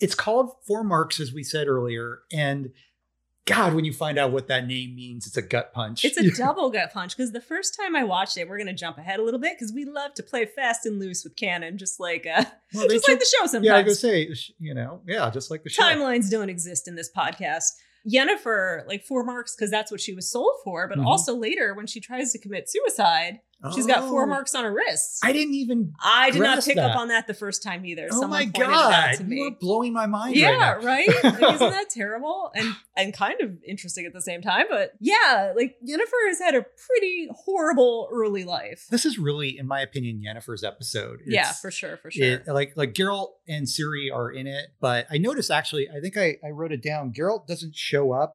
it's 0.00 0.14
called 0.14 0.52
Four 0.66 0.84
Marks, 0.84 1.20
as 1.20 1.32
we 1.32 1.42
said 1.42 1.68
earlier. 1.68 2.20
And 2.32 2.72
God, 3.46 3.74
when 3.74 3.84
you 3.84 3.92
find 3.92 4.18
out 4.18 4.32
what 4.32 4.48
that 4.48 4.66
name 4.66 4.94
means, 4.94 5.26
it's 5.26 5.36
a 5.36 5.42
gut 5.42 5.74
punch. 5.74 6.02
It's 6.04 6.16
a 6.16 6.30
double 6.42 6.70
gut 6.70 6.92
punch 6.94 7.14
because 7.14 7.32
the 7.32 7.42
first 7.42 7.76
time 7.78 7.94
I 7.94 8.02
watched 8.02 8.38
it, 8.38 8.48
we're 8.48 8.56
going 8.56 8.68
to 8.68 8.72
jump 8.72 8.96
ahead 8.96 9.20
a 9.20 9.22
little 9.22 9.38
bit 9.40 9.52
because 9.58 9.70
we 9.72 9.84
love 9.84 10.14
to 10.14 10.22
play 10.22 10.46
fast 10.46 10.86
and 10.86 10.98
loose 10.98 11.24
with 11.24 11.36
canon, 11.36 11.76
just 11.76 12.00
like 12.00 12.26
uh, 12.26 12.44
Well, 12.74 12.88
just 12.88 13.06
like 13.06 13.18
the 13.18 13.26
show 13.26 13.46
sometimes. 13.46 13.66
yeah, 13.66 13.76
I 13.76 13.82
go 13.82 13.92
say, 13.92 14.34
you 14.58 14.72
know, 14.72 15.02
yeah, 15.06 15.28
just 15.30 15.50
like 15.50 15.62
the 15.62 15.68
show. 15.68 15.82
timelines 15.82 16.30
don't 16.30 16.48
exist 16.48 16.88
in 16.88 16.94
this 16.94 17.10
podcast. 17.14 17.64
Yennefer, 18.10 18.86
like 18.86 19.02
four 19.04 19.24
marks, 19.24 19.54
because 19.56 19.70
that's 19.70 19.90
what 19.90 20.00
she 20.00 20.14
was 20.14 20.30
sold 20.30 20.52
for. 20.62 20.88
But 20.88 20.98
Mhm. 20.98 21.06
also 21.06 21.34
later, 21.34 21.74
when 21.74 21.86
she 21.86 22.00
tries 22.00 22.32
to 22.32 22.38
commit 22.38 22.68
suicide, 22.70 23.40
she's 23.72 23.86
got 23.86 24.08
four 24.08 24.24
Oh, 24.24 24.26
marks 24.26 24.54
on 24.54 24.64
her 24.64 24.72
wrists. 24.72 25.20
I 25.22 25.32
didn't 25.32 25.54
even. 25.54 25.94
I 26.02 26.30
did 26.30 26.42
not 26.42 26.64
pick 26.64 26.76
that. 26.76 26.90
up 26.90 26.96
on 26.96 27.08
that 27.08 27.26
the 27.26 27.34
first 27.34 27.62
time 27.62 27.84
either. 27.86 28.08
Oh 28.10 28.20
Someone 28.20 28.30
my 28.30 28.44
God. 28.46 29.16
You 29.28 29.44
are 29.44 29.50
blowing 29.60 29.92
my 29.92 30.06
mind 30.06 30.36
Yeah, 30.36 30.50
right 30.72 30.80
now. 30.80 30.86
right. 30.86 31.08
Like, 31.24 31.34
isn't 31.54 31.58
that 31.70 31.90
terrible 31.90 32.50
and 32.54 32.74
and 32.96 33.12
kind 33.14 33.40
of 33.40 33.52
interesting 33.66 34.06
at 34.06 34.12
the 34.12 34.20
same 34.20 34.42
time? 34.42 34.66
But 34.68 34.92
yeah, 35.00 35.52
like 35.56 35.76
Yennefer 35.86 36.28
has 36.28 36.38
had 36.40 36.54
a 36.54 36.62
pretty 36.86 37.28
horrible 37.30 38.08
early 38.12 38.44
life. 38.44 38.86
This 38.90 39.04
is 39.04 39.18
really, 39.18 39.58
in 39.58 39.66
my 39.66 39.80
opinion, 39.80 40.22
Yennefer's 40.26 40.64
episode. 40.64 41.20
yeah, 41.26 41.52
for 41.52 41.70
sure, 41.70 41.96
for 41.96 42.10
sure. 42.10 42.24
It, 42.24 42.48
like 42.48 42.72
like 42.76 42.94
Geralt 42.94 43.28
and 43.48 43.66
Ciri 43.66 44.12
are 44.14 44.30
in 44.30 44.46
it, 44.46 44.66
but 44.80 45.06
I 45.10 45.18
noticed 45.18 45.50
actually, 45.50 45.88
I 45.88 46.00
think 46.00 46.16
I, 46.16 46.36
I 46.44 46.50
wrote 46.50 46.72
it 46.72 46.82
down. 46.82 47.12
Geralt 47.12 47.46
doesn't 47.46 47.74
show 47.76 48.12
up 48.12 48.32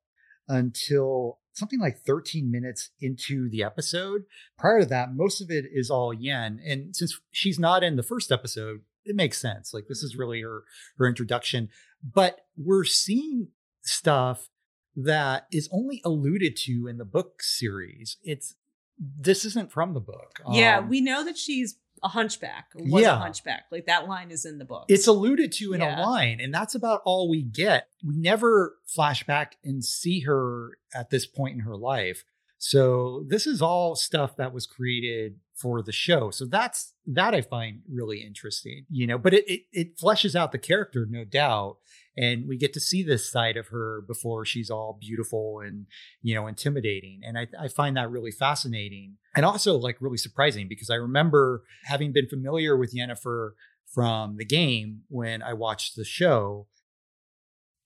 until 0.49 1.39
something 1.53 1.79
like 1.79 1.99
13 1.99 2.49
minutes 2.51 2.89
into 2.99 3.49
the 3.49 3.63
episode. 3.63 4.23
Prior 4.57 4.81
to 4.81 4.85
that, 4.87 5.13
most 5.13 5.41
of 5.41 5.49
it 5.49 5.65
is 5.71 5.89
all 5.89 6.13
Yen. 6.13 6.59
And 6.65 6.95
since 6.95 7.19
she's 7.31 7.59
not 7.59 7.83
in 7.83 7.95
the 7.95 8.03
first 8.03 8.31
episode, 8.31 8.81
it 9.05 9.15
makes 9.15 9.39
sense. 9.39 9.73
Like 9.73 9.87
this 9.87 10.03
is 10.03 10.17
really 10.17 10.41
her 10.41 10.63
her 10.97 11.07
introduction. 11.07 11.69
But 12.03 12.45
we're 12.57 12.83
seeing 12.83 13.49
stuff 13.81 14.49
that 14.95 15.47
is 15.51 15.69
only 15.71 16.01
alluded 16.03 16.55
to 16.57 16.87
in 16.87 16.97
the 16.97 17.05
book 17.05 17.41
series. 17.41 18.17
It's 18.23 18.55
this 18.97 19.45
isn't 19.45 19.71
from 19.71 19.93
the 19.93 20.01
book. 20.01 20.41
yeah, 20.51 20.79
Um, 20.79 20.89
we 20.89 20.99
know 20.99 21.23
that 21.23 21.37
she's 21.37 21.77
a 22.03 22.07
hunchback 22.07 22.71
or 22.75 22.83
was 22.83 23.03
Yeah. 23.03 23.15
a 23.15 23.19
hunchback. 23.19 23.65
Like 23.71 23.85
that 23.87 24.07
line 24.07 24.31
is 24.31 24.45
in 24.45 24.57
the 24.57 24.65
book. 24.65 24.85
It's 24.87 25.07
alluded 25.07 25.51
to 25.53 25.73
in 25.73 25.81
Yeah. 25.81 25.99
a 25.99 26.05
line, 26.05 26.39
and 26.39 26.53
that's 26.53 26.75
about 26.75 27.01
all 27.05 27.29
we 27.29 27.41
get. 27.43 27.87
We 28.05 28.15
never 28.15 28.77
flash 28.85 29.23
back 29.25 29.57
and 29.63 29.83
see 29.83 30.21
her 30.21 30.77
at 30.93 31.09
this 31.09 31.25
point 31.25 31.55
in 31.55 31.61
her 31.61 31.75
life. 31.77 32.23
So 32.57 33.23
this 33.27 33.47
is 33.47 33.61
all 33.61 33.95
stuff 33.95 34.35
that 34.35 34.53
was 34.53 34.65
created 34.65 35.39
for 35.59 35.81
the 35.81 35.91
show. 35.91 36.31
So 36.31 36.45
that's 36.45 36.93
that 37.05 37.33
I 37.33 37.41
find 37.41 37.81
really 37.91 38.23
interesting, 38.23 38.85
you 38.89 39.05
know. 39.07 39.17
But 39.17 39.33
it 39.33 39.45
it, 39.47 39.61
it 39.71 39.97
fleshes 39.97 40.35
out 40.35 40.51
the 40.51 40.57
character, 40.57 41.05
no 41.09 41.25
doubt, 41.25 41.77
and 42.17 42.47
we 42.47 42.57
get 42.57 42.73
to 42.73 42.79
see 42.79 43.03
this 43.03 43.29
side 43.29 43.57
of 43.57 43.67
her 43.67 44.03
before 44.07 44.45
she's 44.45 44.69
all 44.69 44.97
beautiful 44.99 45.59
and 45.59 45.87
you 46.21 46.35
know 46.35 46.47
intimidating. 46.47 47.21
And 47.23 47.37
I, 47.37 47.47
I 47.59 47.67
find 47.67 47.97
that 47.97 48.09
really 48.09 48.31
fascinating 48.31 49.17
and 49.35 49.45
also 49.45 49.77
like 49.77 49.97
really 49.99 50.17
surprising 50.17 50.67
because 50.67 50.89
I 50.89 50.95
remember 50.95 51.63
having 51.85 52.13
been 52.13 52.27
familiar 52.27 52.77
with 52.77 52.93
Yennefer 52.95 53.51
from 53.93 54.37
the 54.37 54.45
game 54.45 55.01
when 55.09 55.41
I 55.41 55.53
watched 55.53 55.95
the 55.95 56.05
show 56.05 56.67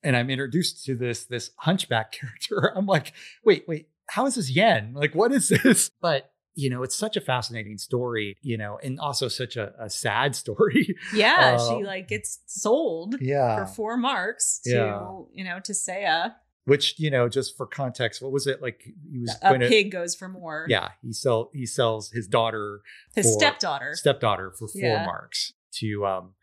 and 0.04 0.16
I'm 0.16 0.30
introduced 0.30 0.84
to 0.86 0.96
this 0.96 1.26
this 1.26 1.52
hunchback 1.58 2.12
character. 2.20 2.74
I'm 2.76 2.86
like, 2.86 3.14
wait, 3.44 3.66
wait, 3.68 3.88
how 4.10 4.26
is 4.26 4.36
this 4.36 4.50
Yen? 4.50 4.94
Like, 4.94 5.16
what 5.16 5.32
is 5.32 5.50
this? 5.50 5.90
But 6.02 6.33
you 6.56 6.70
know, 6.70 6.84
it's 6.84 6.96
such 6.96 7.18
a 7.18 7.22
fascinating 7.22 7.78
story, 7.78 8.38
you 8.42 8.58
know, 8.58 8.78
and 8.84 9.00
also 9.00 9.28
such 9.28 9.56
a, 9.58 9.74
a 9.80 9.90
sad 9.90 10.36
story. 10.44 10.96
yeah, 11.14 11.58
uh, 11.60 11.70
she 11.78 11.84
like 11.84 12.08
gets 12.08 12.40
sold 12.46 13.16
Yeah. 13.20 13.66
for 13.66 13.74
four 13.74 13.98
marks 13.98 14.60
to 14.66 14.72
Yeah. 14.72 15.10
you 15.34 15.44
know 15.44 15.60
to 15.64 15.74
Saya. 15.74 16.32
Which, 16.66 16.98
you 16.98 17.12
know, 17.12 17.28
just 17.28 17.58
for 17.58 17.66
context, 17.66 18.22
what 18.22 18.32
was 18.32 18.48
it? 18.48 18.62
Like 18.62 18.84
he 19.12 19.20
was 19.20 19.36
A 19.42 19.50
going 19.50 19.60
to 19.60 19.68
pig 19.68 19.92
goes 19.92 20.16
for 20.16 20.30
more. 20.30 20.66
Yeah, 20.70 20.90
he 21.02 21.12
sell 21.12 21.50
he 21.54 21.66
sells 21.66 22.12
his 22.12 22.26
daughter 22.28 22.82
his 23.16 23.26
for- 23.26 23.40
stepdaughter. 23.40 23.92
stepdaughter 23.96 24.52
for 24.58 24.68
four 24.70 24.82
Yeah. 24.82 25.06
marks 25.06 25.52
to 25.80 26.06
um 26.06 26.34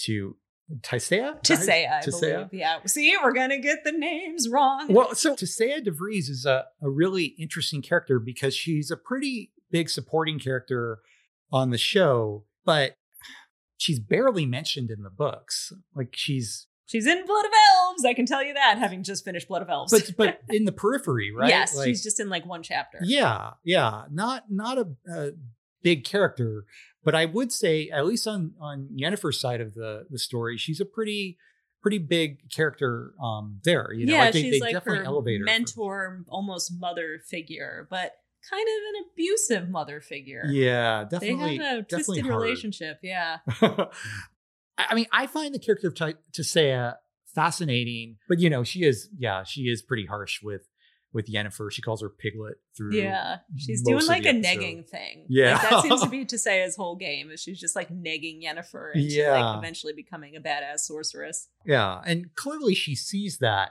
to 0.00 0.36
Tissaia? 0.82 1.40
to 1.42 1.54
Tissaia? 1.54 2.10
believe. 2.20 2.48
Yeah. 2.52 2.78
See, 2.86 3.14
we're 3.22 3.32
gonna 3.32 3.58
get 3.60 3.84
the 3.84 3.92
names 3.92 4.48
wrong. 4.48 4.88
Well, 4.92 5.14
so 5.14 5.34
Tissaia 5.34 5.82
de 5.82 5.90
Vries 5.90 6.28
is 6.28 6.44
a, 6.44 6.66
a 6.82 6.90
really 6.90 7.34
interesting 7.38 7.82
character 7.82 8.18
because 8.18 8.54
she's 8.54 8.90
a 8.90 8.96
pretty 8.96 9.52
big 9.70 9.88
supporting 9.88 10.38
character 10.38 11.00
on 11.52 11.70
the 11.70 11.78
show, 11.78 12.44
but 12.64 12.96
she's 13.76 14.00
barely 14.00 14.46
mentioned 14.46 14.90
in 14.90 15.02
the 15.02 15.10
books. 15.10 15.72
Like 15.94 16.10
she's 16.14 16.66
She's 16.86 17.06
in 17.06 17.26
Blood 17.26 17.44
of 17.44 17.50
Elves. 17.72 18.04
I 18.04 18.14
can 18.14 18.26
tell 18.26 18.44
you 18.44 18.54
that, 18.54 18.78
having 18.78 19.02
just 19.02 19.24
finished 19.24 19.48
Blood 19.48 19.62
of 19.62 19.68
Elves. 19.68 19.92
but 19.92 20.12
but 20.16 20.40
in 20.54 20.64
the 20.64 20.72
periphery, 20.72 21.32
right? 21.32 21.48
yes, 21.48 21.76
Like, 21.76 21.86
she's 21.86 22.02
just 22.02 22.20
in 22.20 22.28
like 22.28 22.46
one 22.46 22.62
chapter. 22.62 22.98
Yeah, 23.02 23.52
yeah, 23.64 24.04
not 24.10 24.44
not 24.50 24.78
a, 24.78 24.88
a 25.12 25.30
big 25.82 26.04
character, 26.04 26.64
but 27.06 27.14
I 27.14 27.24
would 27.24 27.52
say 27.52 27.88
at 27.88 28.04
least 28.04 28.26
on 28.26 28.54
on 28.60 28.88
Yennefer's 29.00 29.40
side 29.40 29.60
of 29.60 29.74
the 29.74 30.06
the 30.10 30.18
story, 30.18 30.58
she's 30.58 30.80
a 30.80 30.84
pretty 30.84 31.38
pretty 31.80 31.98
big 31.98 32.50
character 32.50 33.12
um 33.22 33.60
there. 33.64 33.92
You 33.92 34.06
know, 34.06 34.14
yeah, 34.14 34.24
like 34.24 34.32
they, 34.32 34.42
she's 34.42 34.52
they 34.54 34.60
like 34.60 34.72
definitely 34.74 34.98
her 34.98 35.04
elevate 35.04 35.38
her. 35.38 35.44
mentor, 35.44 36.24
almost 36.28 36.72
mother 36.78 37.20
figure, 37.30 37.86
but 37.88 38.10
kind 38.50 38.66
of 38.66 38.94
an 38.94 39.04
abusive 39.12 39.68
mother 39.70 40.00
figure. 40.00 40.42
Yeah, 40.48 41.04
definitely. 41.08 41.58
they 41.58 41.64
have 41.64 41.78
a 41.78 41.82
twisted 41.84 42.26
relationship. 42.26 42.98
Yeah, 43.04 43.38
I 43.62 43.86
I 44.76 44.94
mean, 44.96 45.06
I 45.12 45.28
find 45.28 45.54
the 45.54 45.60
character 45.60 45.86
of 45.86 45.94
Ti- 45.94 46.16
Tissaia 46.36 46.96
fascinating, 47.36 48.16
but 48.28 48.40
you 48.40 48.50
know, 48.50 48.64
she 48.64 48.82
is 48.82 49.08
yeah, 49.16 49.44
she 49.44 49.62
is 49.62 49.80
pretty 49.80 50.06
harsh 50.06 50.42
with 50.42 50.62
with 51.16 51.26
Yennefer. 51.26 51.72
She 51.72 51.82
calls 51.82 52.00
her 52.02 52.08
Piglet 52.08 52.54
through. 52.76 52.94
yeah. 52.94 53.38
She's 53.56 53.82
doing 53.82 54.06
like 54.06 54.24
a 54.24 54.28
episode. 54.28 54.44
negging 54.60 54.88
thing. 54.88 55.24
Yeah. 55.28 55.54
like, 55.54 55.70
that 55.70 55.82
seems 55.82 56.02
to 56.02 56.08
be 56.10 56.24
Tissaia's 56.24 56.76
whole 56.76 56.94
game. 56.94 57.30
Is 57.32 57.40
she's 57.42 57.58
just 57.58 57.74
like 57.74 57.88
negging 57.88 58.44
Yennefer 58.44 58.92
and 58.94 59.02
Yeah. 59.02 59.32
like 59.32 59.58
eventually 59.58 59.92
becoming 59.94 60.36
a 60.36 60.40
badass 60.40 60.80
sorceress. 60.80 61.48
Yeah, 61.64 62.00
and 62.06 62.32
clearly 62.36 62.74
she 62.74 62.94
sees 62.94 63.38
that 63.38 63.70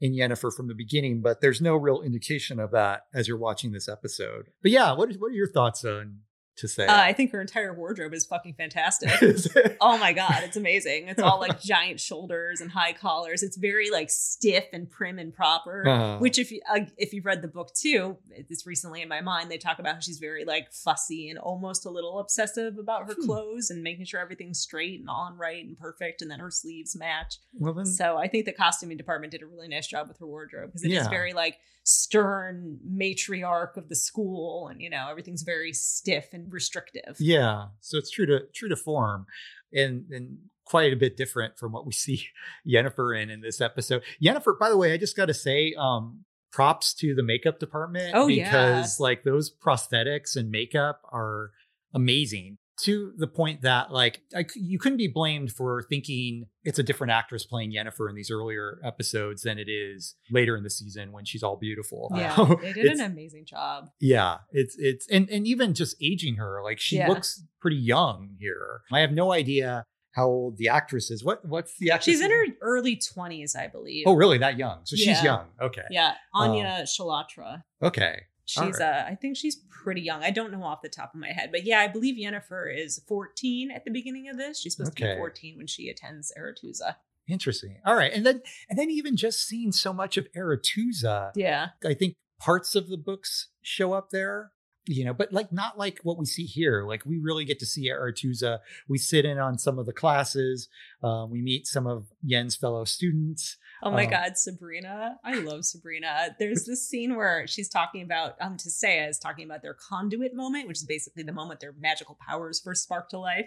in 0.00 0.12
Yennefer 0.14 0.54
from 0.54 0.68
the 0.68 0.74
beginning, 0.74 1.20
but 1.20 1.40
there's 1.40 1.60
no 1.60 1.76
real 1.76 2.00
indication 2.02 2.58
of 2.58 2.70
that 2.70 3.02
as 3.14 3.28
you're 3.28 3.36
watching 3.38 3.72
this 3.72 3.88
episode. 3.88 4.46
But 4.62 4.70
yeah, 4.70 4.92
what 4.92 5.12
what 5.18 5.32
are 5.32 5.34
your 5.34 5.50
thoughts 5.50 5.84
on 5.84 6.20
Tissaia? 6.56 6.88
Uh, 6.88 6.92
I 6.92 7.12
think 7.12 7.32
her 7.32 7.40
entire 7.40 7.74
wardrobe 7.74 8.14
is 8.14 8.24
fucking 8.26 8.54
fantastic. 8.54 9.10
Is? 9.22 9.48
Oh 9.80 9.98
my 9.98 10.12
god, 10.12 10.42
it's 10.44 10.56
amazing. 10.56 11.08
It's 11.08 11.20
all 11.20 11.40
like 11.40 11.60
giant 11.62 11.98
shoulders 12.00 12.60
and 12.60 12.70
high 12.70 12.92
collars. 12.92 13.42
It's 13.42 13.56
very 13.56 13.90
like 13.90 14.08
stiff 14.10 14.64
and 14.72 14.88
prim 14.90 15.18
and 15.18 15.34
proper. 15.34 15.86
Uh, 15.88 16.18
Which, 16.18 16.38
if 16.38 16.52
you 16.52 16.60
uh, 16.70 16.80
if 16.96 17.12
you've 17.12 17.24
read 17.26 17.42
the 17.42 17.48
book 17.48 17.72
too, 17.74 18.16
it's 18.30 18.66
recently 18.66 19.02
in 19.02 19.08
my 19.08 19.20
mind. 19.20 19.50
They 19.50 19.58
talk 19.58 19.78
about 19.78 19.94
how 19.94 20.00
she's 20.00 20.18
very 20.18 20.44
like 20.44 20.72
fussy 20.72 21.28
and 21.28 21.38
almost 21.38 21.86
a 21.86 21.90
little 21.90 22.18
obsessive 22.20 22.78
about 22.78 23.06
her 23.08 23.14
Hmm. 23.14 23.26
clothes 23.26 23.70
and 23.70 23.82
making 23.82 24.04
sure 24.04 24.20
everything's 24.20 24.58
straight 24.60 25.00
and 25.00 25.08
on 25.08 25.36
right 25.36 25.64
and 25.64 25.78
perfect, 25.78 26.22
and 26.22 26.30
then 26.30 26.38
her 26.40 26.50
sleeves 26.50 26.96
match. 26.96 27.38
well 27.58 27.72
then, 27.72 27.86
So 27.86 28.16
I 28.16 28.28
think 28.28 28.44
the 28.44 28.52
costuming 28.52 28.96
department 28.96 29.32
did 29.32 29.42
a 29.42 29.46
really 29.46 29.68
nice 29.68 29.86
job 29.86 30.08
with 30.08 30.18
her 30.18 30.26
wardrobe 30.26 30.66
because 30.66 30.84
it 30.84 30.88
is 30.92 31.04
Yeah. 31.04 31.08
very 31.08 31.32
like 31.32 31.58
stern 31.84 32.78
matriarch 32.88 33.76
of 33.76 33.88
the 33.88 33.94
school, 33.96 34.68
and 34.68 34.80
you 34.80 34.90
know 34.90 35.08
everything's 35.10 35.42
very 35.42 35.72
stiff 35.72 36.32
and 36.32 36.52
restrictive. 36.52 37.16
yeah, 37.20 37.66
so 37.80 37.98
it's 37.98 38.10
true 38.10 38.26
to 38.26 38.40
true 38.54 38.68
to 38.68 38.76
form, 38.76 39.26
and 39.72 40.06
and 40.10 40.38
quite 40.64 40.92
a 40.92 40.96
bit 40.96 41.16
different 41.16 41.58
from 41.58 41.72
what 41.72 41.86
we 41.86 41.92
see 42.04 42.26
Yennefer 42.66 43.20
in 43.22 43.30
in 43.30 43.40
this 43.40 43.60
episode. 43.60 44.02
Yennefer, 44.22 44.58
by 44.58 44.70
the 44.70 44.76
way, 44.78 44.92
I 44.92 44.96
just 44.96 45.16
got 45.16 45.26
to 45.26 45.34
say, 45.34 45.74
um, 45.78 46.24
props 46.50 46.94
to 46.94 47.14
the 47.14 47.22
makeup 47.22 47.58
department 47.58 48.12
Oh, 48.14 48.28
yeah. 48.28 48.44
because 48.44 48.98
like 49.00 49.24
those 49.24 49.52
prosthetics 49.54 50.36
and 50.36 50.50
makeup 50.50 51.00
are 51.12 51.50
amazing 51.92 52.58
to 52.82 53.12
the 53.16 53.26
point 53.28 53.62
that 53.62 53.92
like 53.92 54.20
I 54.34 54.44
you 54.56 54.78
couldn't 54.78 54.98
be 54.98 55.06
blamed 55.06 55.52
for 55.52 55.82
thinking 55.88 56.46
it's 56.64 56.78
a 56.78 56.82
different 56.82 57.12
actress 57.12 57.44
playing 57.46 57.72
Yennefer 57.72 58.08
in 58.08 58.16
these 58.16 58.30
earlier 58.30 58.80
episodes 58.84 59.42
than 59.42 59.58
it 59.58 59.68
is 59.68 60.16
later 60.30 60.56
in 60.56 60.64
the 60.64 60.70
season 60.70 61.12
when 61.12 61.24
she's 61.24 61.42
all 61.42 61.56
beautiful. 61.56 62.10
Yeah, 62.16 62.34
Um, 62.36 62.56
they 62.60 62.72
did 62.72 62.86
an 62.86 63.00
amazing 63.00 63.44
job. 63.46 63.90
yeah, 64.00 64.38
it's 64.50 64.74
it's 64.78 65.06
and 65.08 65.28
and 65.30 65.46
even 65.46 65.74
just 65.74 65.96
aging 66.02 66.36
her, 66.36 66.62
like 66.64 66.80
she 66.80 66.96
Yeah. 66.96 67.08
looks 67.08 67.44
pretty 67.60 67.76
young 67.76 68.36
here. 68.40 68.80
I 68.92 69.00
have 69.00 69.12
no 69.12 69.32
idea 69.32 69.84
how 70.12 70.26
old 70.26 70.58
the 70.58 70.68
actress 70.68 71.10
is. 71.10 71.24
What 71.24 71.44
what's 71.44 71.76
the 71.78 71.90
actress? 71.90 72.04
She's 72.06 72.20
in 72.20 72.30
her 72.30 72.44
early 72.60 72.96
twenties, 72.96 73.54
I 73.56 73.66
believe. 73.68 74.04
Oh, 74.06 74.14
really? 74.14 74.38
That 74.38 74.58
young? 74.58 74.80
So 74.84 74.96
she's 74.96 75.22
young. 75.22 75.46
Okay. 75.60 75.82
Yeah, 75.90 76.14
Anya 76.32 76.84
Chalotra. 76.86 77.62
Okay. 77.82 78.22
She's 78.46 78.80
Alright. 78.80 78.80
uh 78.80 79.04
I 79.08 79.14
think 79.14 79.36
she's 79.36 79.56
pretty 79.70 80.02
young. 80.02 80.22
I 80.22 80.30
don't 80.30 80.52
know 80.52 80.62
off 80.62 80.82
the 80.82 80.88
top 80.88 81.14
of 81.14 81.20
my 81.20 81.32
head, 81.32 81.50
but 81.50 81.64
yeah, 81.64 81.80
I 81.80 81.88
believe 81.88 82.16
Yennefer 82.16 82.66
is 82.76 83.00
14 83.08 83.70
at 83.70 83.84
the 83.84 83.90
beginning 83.90 84.28
of 84.28 84.36
this. 84.36 84.60
She's 84.60 84.76
supposed 84.76 84.96
to 84.96 85.02
be 85.02 85.16
14 85.16 85.56
when 85.56 85.66
she 85.66 85.88
attends 85.88 86.32
Aretuza. 86.38 86.96
Interesting. 87.26 87.78
All 87.86 87.94
right, 87.96 88.12
and 88.12 88.24
then 88.26 88.42
and 88.68 88.78
then 88.78 88.90
even 88.90 89.16
just 89.16 89.46
seeing 89.46 89.72
so 89.72 89.92
much 89.92 90.16
of 90.16 90.26
Aretuza, 90.36 91.32
Yeah. 91.34 91.68
I 91.84 91.94
think 91.94 92.14
parts 92.38 92.74
of 92.74 92.88
the 92.88 92.98
books 92.98 93.48
show 93.62 93.92
up 93.94 94.10
there. 94.10 94.52
You 94.86 95.06
know, 95.06 95.14
but 95.14 95.32
like 95.32 95.50
not 95.50 95.78
like 95.78 96.00
what 96.02 96.18
we 96.18 96.26
see 96.26 96.44
here. 96.44 96.84
Like 96.86 97.06
we 97.06 97.18
really 97.18 97.44
get 97.46 97.58
to 97.60 97.66
see 97.66 97.88
Aretuza. 97.90 98.58
We 98.86 98.98
sit 98.98 99.24
in 99.24 99.38
on 99.38 99.56
some 99.58 99.78
of 99.78 99.86
the 99.86 99.94
classes. 99.94 100.68
Um, 101.02 101.30
we 101.30 101.40
meet 101.40 101.66
some 101.66 101.86
of 101.86 102.06
Yen's 102.22 102.54
fellow 102.54 102.84
students. 102.84 103.56
Oh 103.82 103.90
my 103.90 104.04
Um, 104.04 104.10
god, 104.10 104.36
Sabrina. 104.36 105.16
I 105.24 105.34
love 105.34 105.64
Sabrina. 105.64 106.36
There's 106.38 106.64
this 106.64 106.86
scene 106.86 107.16
where 107.16 107.46
she's 107.46 107.68
talking 107.68 108.02
about 108.02 108.36
um 108.40 108.56
Tissaia 108.58 109.08
is 109.08 109.18
talking 109.18 109.46
about 109.46 109.62
their 109.62 109.74
conduit 109.74 110.34
moment, 110.34 110.68
which 110.68 110.78
is 110.78 110.84
basically 110.84 111.22
the 111.22 111.32
moment 111.32 111.60
their 111.60 111.74
magical 111.78 112.18
powers 112.26 112.60
first 112.60 112.82
spark 112.82 113.08
to 113.10 113.18
life. 113.18 113.46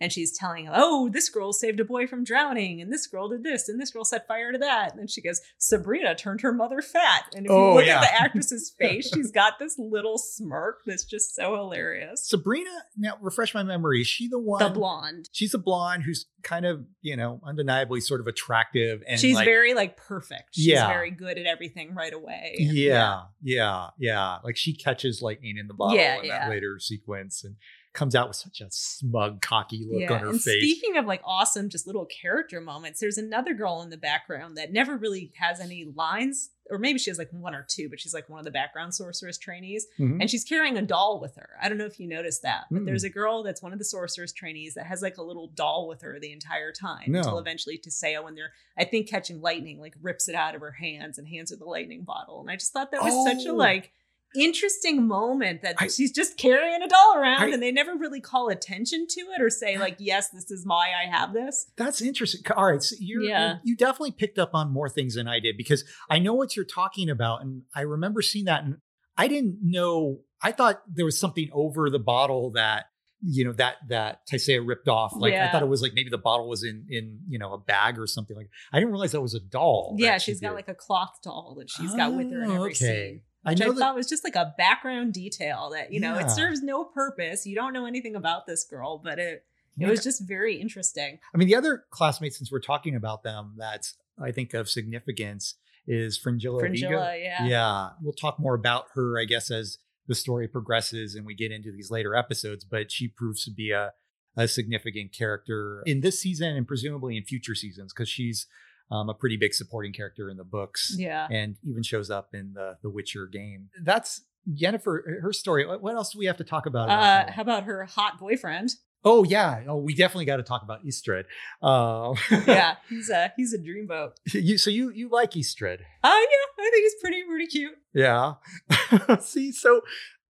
And 0.00 0.12
she's 0.12 0.36
telling, 0.36 0.68
oh, 0.70 1.08
this 1.10 1.28
girl 1.30 1.52
saved 1.54 1.80
a 1.80 1.84
boy 1.84 2.06
from 2.06 2.22
drowning, 2.22 2.82
and 2.82 2.92
this 2.92 3.06
girl 3.06 3.28
did 3.28 3.42
this, 3.42 3.68
and 3.68 3.80
this 3.80 3.90
girl 3.90 4.04
set 4.04 4.26
fire 4.28 4.52
to 4.52 4.58
that. 4.58 4.90
And 4.92 5.00
then 5.00 5.06
she 5.08 5.22
goes, 5.22 5.40
Sabrina 5.58 6.14
turned 6.14 6.42
her 6.42 6.52
mother 6.52 6.82
fat. 6.82 7.24
And 7.34 7.46
if 7.46 7.50
you 7.50 7.56
Oh, 7.56 7.74
look 7.76 7.86
yeah. 7.86 7.96
at 7.96 8.00
the 8.02 8.12
actress's 8.22 8.70
face, 8.78 9.10
she's 9.12 9.30
got 9.30 9.58
this 9.58 9.78
little 9.78 10.18
smirk 10.18 10.80
that's 10.84 11.04
just 11.04 11.34
so 11.34 11.56
hilarious. 11.56 12.28
Sabrina, 12.28 12.70
now 12.96 13.16
refresh 13.22 13.54
my 13.54 13.62
memory. 13.62 14.02
Is 14.02 14.06
she 14.06 14.28
the 14.28 14.38
one? 14.38 14.62
The 14.62 14.68
blonde. 14.70 15.30
She's 15.32 15.54
a 15.54 15.58
blonde 15.58 16.02
who's 16.02 16.26
kind 16.42 16.66
of, 16.66 16.84
you 17.00 17.16
know, 17.16 17.40
undeniably 17.44 18.00
sort 18.00 18.20
of 18.20 18.26
attractive 18.26 19.02
and 19.08 19.18
she's 19.18 19.34
like, 19.34 19.46
very 19.46 19.74
like 19.74 19.96
perfect. 19.96 20.50
She's 20.54 20.66
Yeah. 20.66 20.86
very 20.88 21.10
good 21.10 21.38
at 21.38 21.46
everything 21.46 21.94
right 21.94 22.12
away. 22.12 22.54
yeah, 22.58 23.22
yeah, 23.42 23.88
yeah. 23.98 24.38
Like 24.44 24.56
she 24.56 24.74
catches 24.76 25.20
lightning 25.22 25.56
in 25.58 25.66
the 25.66 25.74
bottle 25.74 25.96
Yeah, 25.96 26.18
in 26.18 26.26
yeah. 26.26 26.40
that 26.40 26.50
later 26.50 26.78
sequence 26.78 27.42
and 27.42 27.56
comes 27.96 28.14
out 28.14 28.28
with 28.28 28.36
such 28.36 28.60
a 28.60 28.66
smug, 28.70 29.40
cocky 29.42 29.84
look 29.90 30.10
on 30.10 30.20
her 30.20 30.28
and 30.30 30.40
face. 30.40 30.62
speaking 30.62 30.96
of 30.96 31.06
like 31.06 31.20
awesome, 31.24 31.68
just 31.68 31.86
little 31.86 32.04
character 32.06 32.60
moments, 32.60 33.00
there's 33.00 33.18
another 33.18 33.54
girl 33.54 33.82
in 33.82 33.90
the 33.90 33.96
background 33.96 34.56
that 34.56 34.72
never 34.72 34.96
really 34.96 35.32
has 35.36 35.58
any 35.60 35.84
lines, 35.96 36.50
or 36.70 36.78
maybe 36.78 36.98
she 36.98 37.10
has 37.10 37.18
like 37.18 37.30
one 37.32 37.54
or 37.54 37.64
two, 37.68 37.88
but 37.88 37.98
she's 37.98 38.12
like 38.14 38.28
one 38.28 38.38
of 38.38 38.44
the 38.44 38.50
background 38.50 38.94
sorceress 38.94 39.38
trainees, 39.38 39.86
Mhm. 39.98 40.20
and 40.20 40.30
she's 40.30 40.44
carrying 40.44 40.76
a 40.76 40.82
doll 40.82 41.18
with 41.20 41.34
her. 41.36 41.50
I 41.60 41.68
don't 41.68 41.78
know 41.78 41.86
if 41.86 41.98
you 41.98 42.06
noticed 42.06 42.42
that, 42.42 42.64
but 42.70 42.82
Mm. 42.82 42.86
there's 42.86 43.04
a 43.04 43.10
girl 43.10 43.42
that's 43.42 43.62
one 43.62 43.72
of 43.72 43.78
the 43.78 43.84
sorceress 43.84 44.32
trainees 44.32 44.74
that 44.74 44.86
has 44.86 45.00
like 45.02 45.16
a 45.16 45.22
little 45.22 45.48
doll 45.48 45.88
with 45.88 46.02
her 46.02 46.20
the 46.20 46.32
entire 46.32 46.72
time 46.72 47.10
No. 47.12 47.18
until 47.20 47.38
eventually 47.38 47.78
Tissaia, 47.78 48.22
when 48.22 48.34
they're 48.34 48.52
I 48.78 48.84
think 48.84 49.08
catching 49.08 49.40
lightning, 49.40 49.80
like 49.80 49.94
rips 50.02 50.28
it 50.28 50.34
out 50.34 50.54
of 50.54 50.60
her 50.60 50.72
hands 50.72 51.16
and 51.18 51.26
hands 51.26 51.50
her 51.50 51.56
the 51.56 51.64
lightning 51.64 52.02
bottle, 52.02 52.40
and 52.40 52.50
I 52.50 52.56
just 52.56 52.72
thought 52.72 52.90
that 52.90 53.02
was 53.02 53.24
such 53.26 53.46
a 53.46 53.50
Oh. 53.50 53.54
like 53.54 53.90
interesting 54.34 55.06
moment 55.06 55.62
that 55.62 55.76
I- 55.78 55.88
she's 55.88 56.12
just 56.12 56.36
carrying 56.36 56.82
a 56.82 56.88
doll 56.88 57.14
around 57.16 57.42
I- 57.42 57.48
and 57.48 57.62
they 57.62 57.72
never 57.72 57.94
really 57.96 58.20
call 58.20 58.48
attention 58.48 59.06
to 59.08 59.20
it 59.36 59.40
or 59.40 59.50
say 59.50 59.78
like 59.78 59.96
yes 59.98 60.30
this 60.30 60.50
is 60.50 60.66
why 60.66 60.88
i 60.90 61.08
have 61.10 61.32
this 61.32 61.70
That's 61.76 62.02
interesting. 62.02 62.40
All 62.56 62.66
right, 62.66 62.82
so 62.82 62.96
you're, 62.98 63.22
Yeah. 63.22 63.54
you 63.64 63.72
you 63.72 63.76
definitely 63.76 64.12
picked 64.12 64.38
up 64.38 64.50
on 64.54 64.72
more 64.72 64.88
things 64.88 65.14
than 65.14 65.26
I 65.28 65.40
did 65.40 65.56
because 65.56 65.84
I 66.10 66.18
know 66.18 66.34
what 66.34 66.56
you're 66.56 66.64
talking 66.64 67.08
about, 67.10 67.42
and 67.42 67.62
I 67.74 67.82
remember 67.82 68.22
seeing 68.22 68.44
that, 68.46 68.64
and 68.64 68.76
I 69.16 69.28
didn't 69.28 69.58
know. 69.62 70.20
I 70.42 70.52
thought 70.52 70.82
there 70.92 71.04
was 71.04 71.18
something 71.18 71.48
over 71.52 71.88
the 71.90 71.98
bottle 71.98 72.50
that 72.52 72.86
you 73.22 73.44
know 73.44 73.52
that 73.54 73.76
that 73.88 74.20
Tissaia 74.30 74.60
ripped 74.66 74.88
off. 74.88 75.12
Like 75.16 75.34
I 75.34 75.50
thought 75.50 75.62
it 75.62 75.68
was 75.68 75.82
like 75.82 75.92
maybe 75.94 76.10
the 76.10 76.18
bottle 76.18 76.48
was 76.48 76.62
in 76.64 76.86
in 76.90 77.20
you 77.28 77.38
know 77.38 77.52
a 77.52 77.58
bag 77.58 77.98
or 77.98 78.06
something 78.06 78.36
like. 78.36 78.48
I 78.72 78.78
didn't 78.78 78.92
realize 78.92 79.12
that 79.12 79.22
was 79.22 79.34
a 79.34 79.40
doll. 79.40 79.94
yeah 79.98 80.12
that 80.12 80.22
she 80.22 80.32
she's 80.32 80.40
got 80.40 80.54
like 80.54 80.68
a 80.68 80.74
cloth 80.74 81.18
doll 81.24 81.56
that 81.58 81.70
she's 81.70 81.94
got 81.94 82.14
with 82.14 82.30
her 82.30 82.42
in 82.44 82.50
Oh, 82.50 82.54
every 82.56 82.70
okay. 82.72 82.74
scene 82.74 83.20
which 83.46 83.60
I, 83.60 83.64
know 83.64 83.72
that. 83.72 83.78
thought 83.80 83.94
was 83.96 84.08
just 84.08 84.24
like 84.24 84.36
a 84.36 84.54
background 84.58 85.12
detail 85.12 85.70
that 85.72 85.92
you 85.92 86.00
know 86.00 86.14
Yeah. 86.18 86.26
it 86.26 86.30
serves 86.30 86.62
no 86.62 86.84
purpose 86.84 87.46
you 87.46 87.54
don't 87.54 87.72
know 87.72 87.86
anything 87.86 88.16
about 88.16 88.46
this 88.46 88.64
girl 88.64 88.98
but 89.02 89.18
it 89.18 89.44
it 89.78 89.82
Yeah. 89.82 89.88
was 89.90 90.02
just 90.02 90.26
very 90.26 90.56
interesting 90.60 91.18
I 91.34 91.36
mean, 91.38 91.48
the 91.48 91.54
other 91.54 91.84
classmates, 91.90 92.38
since 92.38 92.50
we're 92.50 92.60
talking 92.60 92.94
about 92.96 93.22
them, 93.22 93.54
that's 93.58 93.94
I 94.18 94.32
think 94.32 94.54
of 94.54 94.68
significance 94.70 95.54
is 95.86 96.16
Fringilla. 96.18 96.58
Fringilla 96.60 97.16
yeah 97.16 97.46
yeah 97.46 97.88
we'll 98.02 98.12
talk 98.12 98.38
more 98.40 98.54
about 98.54 98.86
her 98.94 99.20
i 99.20 99.24
guess 99.24 99.50
as 99.52 99.78
the 100.08 100.14
story 100.14 100.48
progresses 100.48 101.14
and 101.14 101.24
we 101.26 101.34
get 101.34 101.52
into 101.52 101.70
these 101.70 101.90
later 101.90 102.14
episodes 102.16 102.64
but 102.64 102.90
she 102.90 103.06
proves 103.08 103.44
to 103.44 103.50
be 103.52 103.70
a, 103.70 103.92
a 104.36 104.48
significant 104.48 105.12
character 105.12 105.82
in 105.86 106.00
this 106.00 106.20
season 106.20 106.56
and 106.56 106.66
presumably 106.66 107.16
in 107.16 107.22
future 107.24 107.54
seasons 107.54 107.92
because 107.92 108.08
she's 108.08 108.46
um, 108.90 109.08
a 109.08 109.14
pretty 109.14 109.36
big 109.36 109.52
supporting 109.54 109.92
character 109.92 110.30
in 110.30 110.36
the 110.36 110.44
books 110.44 110.94
yeah 110.98 111.26
and 111.30 111.56
even 111.68 111.82
shows 111.82 112.10
up 112.10 112.28
in 112.34 112.52
the 112.54 112.76
the 112.82 112.90
witcher 112.90 113.26
game 113.26 113.68
that's 113.82 114.22
Yennefer, 114.48 115.22
her 115.22 115.32
story. 115.32 115.66
What 115.66 115.96
else 115.96 116.12
do 116.12 116.20
we 116.20 116.26
have 116.26 116.36
to 116.36 116.44
talk 116.44 116.66
about? 116.66 116.84
about 116.84 117.28
uh 117.28 117.32
how 117.32 117.42
about 117.42 117.64
her 117.64 117.84
hot 117.84 118.18
boyfriend 118.20 118.70
oh 119.04 119.24
yeah, 119.24 119.62
oh 119.66 119.76
we 119.76 119.92
definitely 119.92 120.24
got 120.24 120.36
to 120.36 120.44
talk 120.44 120.62
about 120.62 120.84
Istredd. 120.86 121.24
Uh, 121.60 122.14
yeah 122.46 122.76
he's 122.88 123.10
a 123.10 123.32
he's 123.36 123.52
a 123.52 123.58
dreamboat 123.58 124.12
you, 124.32 124.56
so 124.56 124.70
you 124.70 124.90
you 124.90 125.08
like 125.08 125.32
Istredd? 125.32 125.78
oh 126.04 126.26
yeah 126.30 126.64
i 126.64 126.70
think 126.70 126.84
he's 126.84 126.94
pretty 127.00 127.24
pretty 127.24 127.46
cute 127.46 127.74
Yeah. 127.92 128.34
See, 129.20 129.50
so 129.50 129.80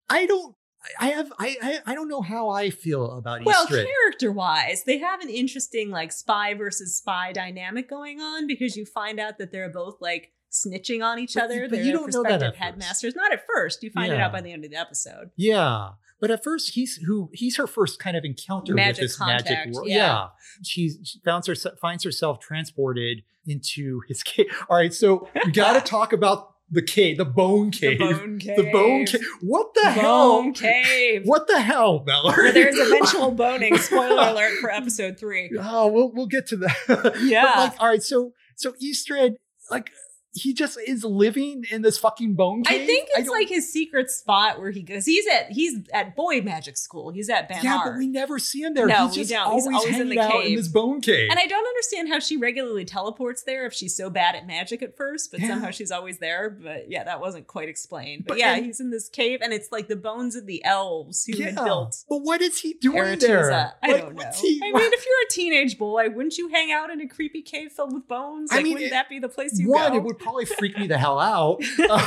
I 0.08 0.24
don't. 0.24 0.55
I 0.98 1.06
have. 1.08 1.32
I. 1.38 1.56
I, 1.62 1.78
I 1.92 1.94
don't 1.94 2.08
know 2.08 2.22
how 2.22 2.48
I 2.50 2.70
feel 2.70 3.10
about 3.12 3.40
each. 3.40 3.46
Well, 3.46 3.66
character 3.66 4.32
wise, 4.32 4.84
they 4.84 4.98
have 4.98 5.20
an 5.20 5.28
interesting 5.28 5.90
like 5.90 6.12
spy 6.12 6.54
versus 6.54 6.96
spy 6.96 7.32
dynamic 7.32 7.88
going 7.88 8.20
on 8.20 8.46
because 8.46 8.76
you 8.76 8.84
find 8.86 9.18
out 9.20 9.38
that 9.38 9.52
they're 9.52 9.70
both 9.70 9.96
like 10.00 10.32
snitching 10.50 11.04
on 11.04 11.18
each 11.18 11.34
But- 11.34 11.44
other. 11.44 11.62
but 11.68 11.72
they're 11.72 11.84
you 11.84 11.92
don't 11.92 12.12
know 12.14 12.22
that 12.22 12.42
at 12.42 12.52
first. 12.52 12.62
headmasters. 12.62 13.14
Not 13.14 13.32
at 13.32 13.42
first. 13.46 13.82
You 13.82 13.90
find 13.90 14.12
it 14.12 14.20
out 14.20 14.32
by 14.32 14.40
the 14.40 14.52
end 14.52 14.64
of 14.64 14.70
the 14.70 14.76
episode. 14.76 15.30
yeah, 15.36 15.90
but 16.20 16.30
at 16.30 16.42
first 16.42 16.70
he's 16.74 16.96
who 16.96 17.28
he's 17.32 17.56
her 17.56 17.66
first 17.66 17.98
kind 17.98 18.16
of 18.16 18.24
encounter 18.24 18.72
Magic 18.74 19.02
with 19.02 19.10
this 19.10 19.16
contact, 19.18 19.48
magic 19.50 19.74
world. 19.74 19.88
yeah. 19.88 19.96
Yeah, 19.96 20.26
She's, 20.64 20.98
she 21.04 21.20
finds 21.24 21.46
herself 21.46 21.78
finds 21.80 22.04
herself 22.04 22.40
transported 22.40 23.22
into 23.46 24.00
his 24.08 24.22
cave. 24.24 24.46
All 24.70 24.76
right, 24.78 24.94
so 24.94 25.28
we 25.44 25.52
got 25.52 25.74
to 25.74 25.80
talk 25.80 26.12
about 26.12 26.54
the 26.70 26.82
cave, 26.82 27.16
the 27.18 27.24
bone 27.24 27.70
cave, 27.70 27.98
The 28.00 28.04
bone 28.12 28.38
cave. 28.38 28.56
The 28.56 28.70
bone 28.72 29.06
cave. 29.06 29.20
What 29.40 29.74
the 29.74 29.82
Bone 29.84 29.92
hell? 29.94 30.52
cave. 30.52 31.22
What 31.24 31.46
the 31.46 31.60
hell, 31.60 32.02
Mallory? 32.06 32.36
Where 32.36 32.52
there's 32.52 32.78
eventual 32.78 33.30
boning. 33.42 33.76
Spoiler 33.78 34.22
alert 34.30 34.52
for 34.60 34.70
episode 34.70 35.18
three. 35.18 35.50
Oh, 35.60 35.86
we'll 35.88 36.10
we'll 36.12 36.26
get 36.26 36.46
to 36.48 36.56
that. 36.58 37.16
Yeah. 37.22 37.42
But 37.44 37.56
like, 37.56 37.80
all 37.80 37.88
right, 37.88 38.02
so 38.02 38.32
so 38.56 38.74
Eastred, 38.80 39.34
like 39.70 39.90
he 40.36 40.52
just 40.54 40.78
is 40.86 41.04
living 41.04 41.64
in 41.70 41.82
this 41.82 41.98
fucking 41.98 42.34
bone 42.34 42.62
cave. 42.62 42.82
I 42.82 42.86
think 42.86 43.08
it's 43.16 43.26
don't- 43.26 43.36
like 43.38 43.48
his 43.48 43.70
secret 43.72 44.10
spot 44.10 44.60
where 44.60 44.70
he 44.70 44.82
goes. 44.82 45.04
He's 45.06 45.26
at 45.26 45.50
he's 45.50 45.80
at 45.92 46.14
boy 46.16 46.40
magic 46.42 46.76
school. 46.76 47.10
He's 47.10 47.28
at 47.28 47.48
Ban 47.48 47.56
Ard. 47.58 47.64
yeah, 47.64 47.80
but 47.84 47.96
we 47.98 48.06
never 48.06 48.38
see 48.38 48.62
him 48.62 48.74
there. 48.74 48.86
No, 48.86 49.06
He's 49.08 49.10
we 49.16 49.16
just 49.22 49.30
don't. 49.30 49.52
He's 49.54 49.66
always, 49.66 49.76
always 49.84 50.00
in 50.00 50.08
the 50.08 50.18
out 50.20 50.34
in 50.36 50.40
cave. 50.42 50.56
this 50.58 50.68
bone 50.68 51.00
cave. 51.00 51.28
And 51.30 51.38
I 51.38 51.46
don't 51.46 51.66
understand 51.66 52.08
how 52.08 52.18
she 52.18 52.36
regularly 52.36 52.84
teleports 52.84 53.42
there 53.42 53.66
if 53.66 53.72
she's 53.72 53.96
so 53.96 54.10
bad 54.10 54.34
at 54.36 54.46
magic 54.46 54.82
at 54.82 54.96
first, 54.96 55.30
but 55.30 55.40
Yeah. 55.40 55.48
somehow 55.48 55.70
she's 55.70 55.90
always 55.90 56.18
there. 56.18 56.50
But 56.50 56.90
yeah, 56.90 57.04
that 57.04 57.20
wasn't 57.20 57.46
quite 57.46 57.68
explained. 57.68 58.24
But, 58.26 58.34
But- 58.34 58.38
yeah, 58.38 58.54
and- 58.56 58.66
he's 58.66 58.80
in 58.80 58.90
this 58.90 59.08
cave, 59.08 59.40
and 59.42 59.52
it's 59.52 59.72
like 59.72 59.88
the 59.88 59.96
bones 59.96 60.36
of 60.36 60.46
the 60.46 60.64
elves 60.64 61.24
who 61.24 61.42
had 61.42 61.54
yeah, 61.54 61.64
built 61.64 62.04
but 62.08 62.18
what 62.18 62.42
is 62.42 62.60
he 62.60 62.74
doing 62.74 62.98
Aretuza. 62.98 63.20
there? 63.20 63.72
I 63.82 63.92
Like, 63.92 64.00
don't 64.02 64.14
know. 64.16 64.30
he- 64.40 64.60
I 64.62 64.72
mean, 64.72 64.92
if 64.92 65.04
you're 65.06 65.22
a 65.26 65.30
teenage 65.30 65.78
boy, 65.78 66.08
wouldn't 66.10 66.36
you 66.38 66.48
hang 66.48 66.70
out 66.72 66.90
in 66.90 67.00
a 67.00 67.08
creepy 67.08 67.42
cave 67.42 67.72
filled 67.72 67.92
with 67.94 68.06
bones? 68.08 68.50
I 68.52 68.56
Like, 68.56 68.64
mean, 68.64 68.72
wouldn't 68.74 68.88
it- 68.88 68.94
that 68.94 69.08
be 69.08 69.18
the 69.18 69.28
place 69.28 69.58
you 69.58 69.70
one, 69.70 69.92
go? 69.92 69.96
it 69.98 70.02
would 70.02 70.18
probably 70.26 70.44
freak 70.44 70.76
me 70.78 70.86
the 70.86 70.98
hell 70.98 71.18
out. 71.18 71.62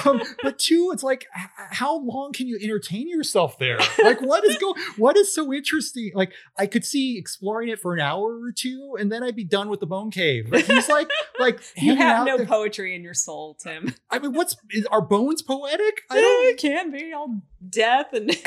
Um, 0.05 0.21
but 0.43 0.59
two, 0.59 0.89
it's 0.93 1.03
like, 1.03 1.25
how 1.71 1.97
long 1.99 2.31
can 2.33 2.47
you 2.47 2.59
entertain 2.61 3.07
yourself 3.09 3.57
there? 3.57 3.79
Like, 4.03 4.21
what 4.21 4.43
is 4.45 4.57
going? 4.57 4.75
What 4.97 5.17
is 5.17 5.33
so 5.33 5.53
interesting? 5.53 6.11
Like, 6.13 6.33
I 6.57 6.65
could 6.67 6.85
see 6.85 7.17
exploring 7.17 7.69
it 7.69 7.79
for 7.79 7.93
an 7.93 8.01
hour 8.01 8.39
or 8.41 8.51
two, 8.51 8.95
and 8.99 9.11
then 9.11 9.23
I'd 9.23 9.35
be 9.35 9.43
done 9.43 9.69
with 9.69 9.79
the 9.79 9.87
bone 9.87 10.11
cave. 10.11 10.47
But 10.49 10.61
he's 10.65 10.89
like, 10.89 11.09
like 11.39 11.59
you 11.77 11.95
have 11.95 12.25
no 12.25 12.37
there. 12.37 12.45
poetry 12.45 12.95
in 12.95 13.03
your 13.03 13.13
soul, 13.13 13.55
Tim. 13.55 13.93
I 14.09 14.19
mean, 14.19 14.33
what's 14.33 14.55
is, 14.71 14.85
are 14.87 15.01
bones 15.01 15.41
poetic? 15.41 16.01
I 16.09 16.15
Yeah, 16.15 16.21
don't. 16.21 16.45
it 16.47 16.57
can 16.57 16.91
be 16.91 17.13
all 17.13 17.41
death 17.69 18.13
and. 18.13 18.29